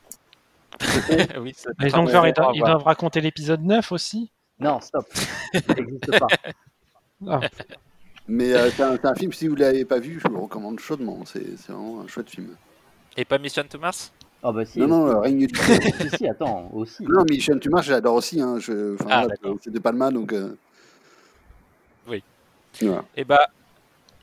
oui, 1.40 1.54
Et 1.82 1.90
donc, 1.90 2.08
genre, 2.08 2.26
ils, 2.26 2.32
doivent, 2.32 2.52
ils 2.54 2.60
doivent 2.60 2.82
raconter 2.82 3.20
l'épisode 3.20 3.62
9 3.62 3.92
aussi? 3.92 4.32
Non, 4.58 4.80
stop. 4.80 5.06
Ça 5.14 5.74
n'existe 5.74 6.18
pas. 6.18 6.26
Ah. 7.28 7.40
Mais 8.28 8.54
euh, 8.54 8.70
c'est 8.70 8.82
un, 8.82 9.14
film, 9.14 9.32
si 9.32 9.48
vous 9.48 9.56
ne 9.56 9.60
l'avez 9.60 9.84
pas 9.84 9.98
vu, 9.98 10.20
je 10.20 10.28
vous 10.28 10.34
le 10.34 10.40
recommande 10.40 10.78
chaudement. 10.78 11.18
C'est 11.26 11.44
vraiment 11.68 12.02
un 12.02 12.06
chouette 12.06 12.30
film. 12.30 12.54
Et 13.16 13.24
pas 13.24 13.38
Mission 13.38 13.64
to 13.68 13.78
Mars? 13.78 14.12
Ah 14.42 14.52
bah 14.52 14.64
si. 14.64 14.78
Non, 14.78 14.86
non, 14.86 15.22
feu. 15.22 15.74
si, 16.10 16.16
si, 16.16 16.28
attends, 16.28 16.70
aussi. 16.72 17.02
Non, 17.02 17.24
Mission 17.28 17.58
to 17.58 17.68
Mars, 17.70 17.86
j'adore 17.86 18.14
aussi. 18.14 18.40
Hein. 18.40 18.58
Je, 18.58 18.94
enfin, 18.94 19.06
Ah, 19.10 19.26
c'est 19.60 19.70
de 19.70 19.78
Palma, 19.78 20.10
donc. 20.10 20.32
euh, 20.32 20.56
Oui. 22.08 22.22
voilà. 22.80 23.04
Et 23.16 23.24
bah, 23.24 23.48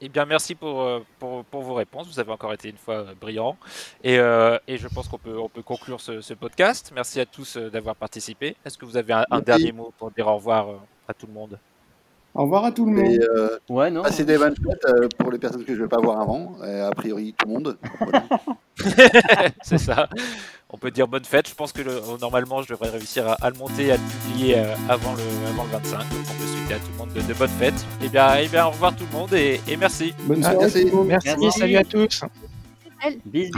eh 0.02 0.10
bien, 0.10 0.26
merci 0.26 0.54
pour, 0.56 0.82
euh, 0.82 1.00
pour, 1.20 1.44
pour 1.46 1.62
vos 1.64 1.74
réponses. 1.74 2.08
Vous 2.08 2.20
avez 2.20 2.32
encore 2.32 2.54
été 2.54 2.70
une 2.70 2.78
fois 2.78 2.96
euh, 2.96 3.14
brillants. 3.20 3.58
Et, 4.04 4.20
euh, 4.20 4.60
et 4.68 4.78
je 4.78 4.88
pense 4.88 5.08
qu'on 5.08 5.18
peut, 5.18 5.40
on 5.40 5.50
peut 5.50 5.64
conclure 5.64 6.02
ce, 6.02 6.22
ce 6.22 6.34
podcast. 6.34 6.92
Merci 6.94 7.20
à 7.20 7.26
tous 7.26 7.58
d'avoir 7.58 7.96
participé. 7.96 8.56
Est-ce 8.66 8.78
que 8.78 8.86
vous 8.86 8.98
avez 8.98 9.14
un, 9.30 9.40
dernier 9.42 9.72
mot 9.72 9.94
pour 9.98 10.12
dire 10.12 10.28
au 10.28 10.36
revoir 10.36 10.68
à 11.08 11.14
tout 11.14 11.26
le 11.28 11.34
monde? 11.34 11.60
Au 12.38 12.44
revoir 12.44 12.66
à 12.66 12.72
tout 12.72 12.86
le 12.86 12.92
monde. 12.92 13.12
Et, 13.12 13.20
euh, 13.36 13.58
Ouais, 13.70 13.90
non. 13.90 14.04
passer 14.04 14.24
des 14.24 14.38
bonnes 14.38 14.56
fêtes 14.56 14.86
euh, 14.88 15.08
pour 15.18 15.32
les 15.32 15.40
personnes 15.40 15.64
que 15.66 15.74
je 15.74 15.80
ne 15.80 15.84
vais 15.86 15.90
pas 15.90 16.00
voir 16.00 16.22
avant. 16.22 16.56
Et 16.66 16.80
a 16.80 16.92
priori, 16.92 17.34
tout 17.38 17.48
le 17.48 17.54
monde. 17.54 17.78
C'est 19.64 19.80
ça. 19.80 20.08
On 20.70 20.78
peut 20.78 20.92
dire 20.92 21.08
bonne 21.08 21.24
fête. 21.26 21.50
Je 21.50 21.56
pense 21.56 21.72
que 21.74 21.82
le- 21.82 22.00
normalement, 22.22 22.62
je 22.62 22.68
devrais 22.70 22.90
réussir 22.90 23.28
à, 23.28 23.34
à 23.42 23.50
le 23.50 23.58
monter, 23.58 23.92
à 23.92 23.96
le 23.98 24.02
publier 24.04 24.60
euh, 24.60 24.76
avant, 24.88 25.14
le, 25.14 25.48
avant 25.50 25.64
le 25.64 25.72
25. 25.72 25.98
Donc, 25.98 26.08
on 26.12 26.42
peut 26.42 26.48
souhaiter 26.48 26.74
à 26.76 26.78
tout 26.78 26.92
le 26.92 26.98
monde 26.98 27.14
de, 27.14 27.22
de 27.22 27.34
bonnes 27.34 27.50
fêtes. 27.50 27.86
Et 28.04 28.10
bien, 28.10 28.36
eh 28.40 28.48
bien, 28.48 28.68
au 28.68 28.70
revoir 28.72 28.96
tout 28.96 29.06
le 29.12 29.18
monde 29.18 29.34
et, 29.34 29.60
et 29.68 29.76
merci. 29.76 30.14
Bonne 30.26 30.44
Ah, 30.46 30.52
soirée. 30.52 30.92
merci. 31.06 31.52
salut 31.52 31.78
à 31.78 31.84
tous. 31.84 32.22
Bis, 33.26 33.50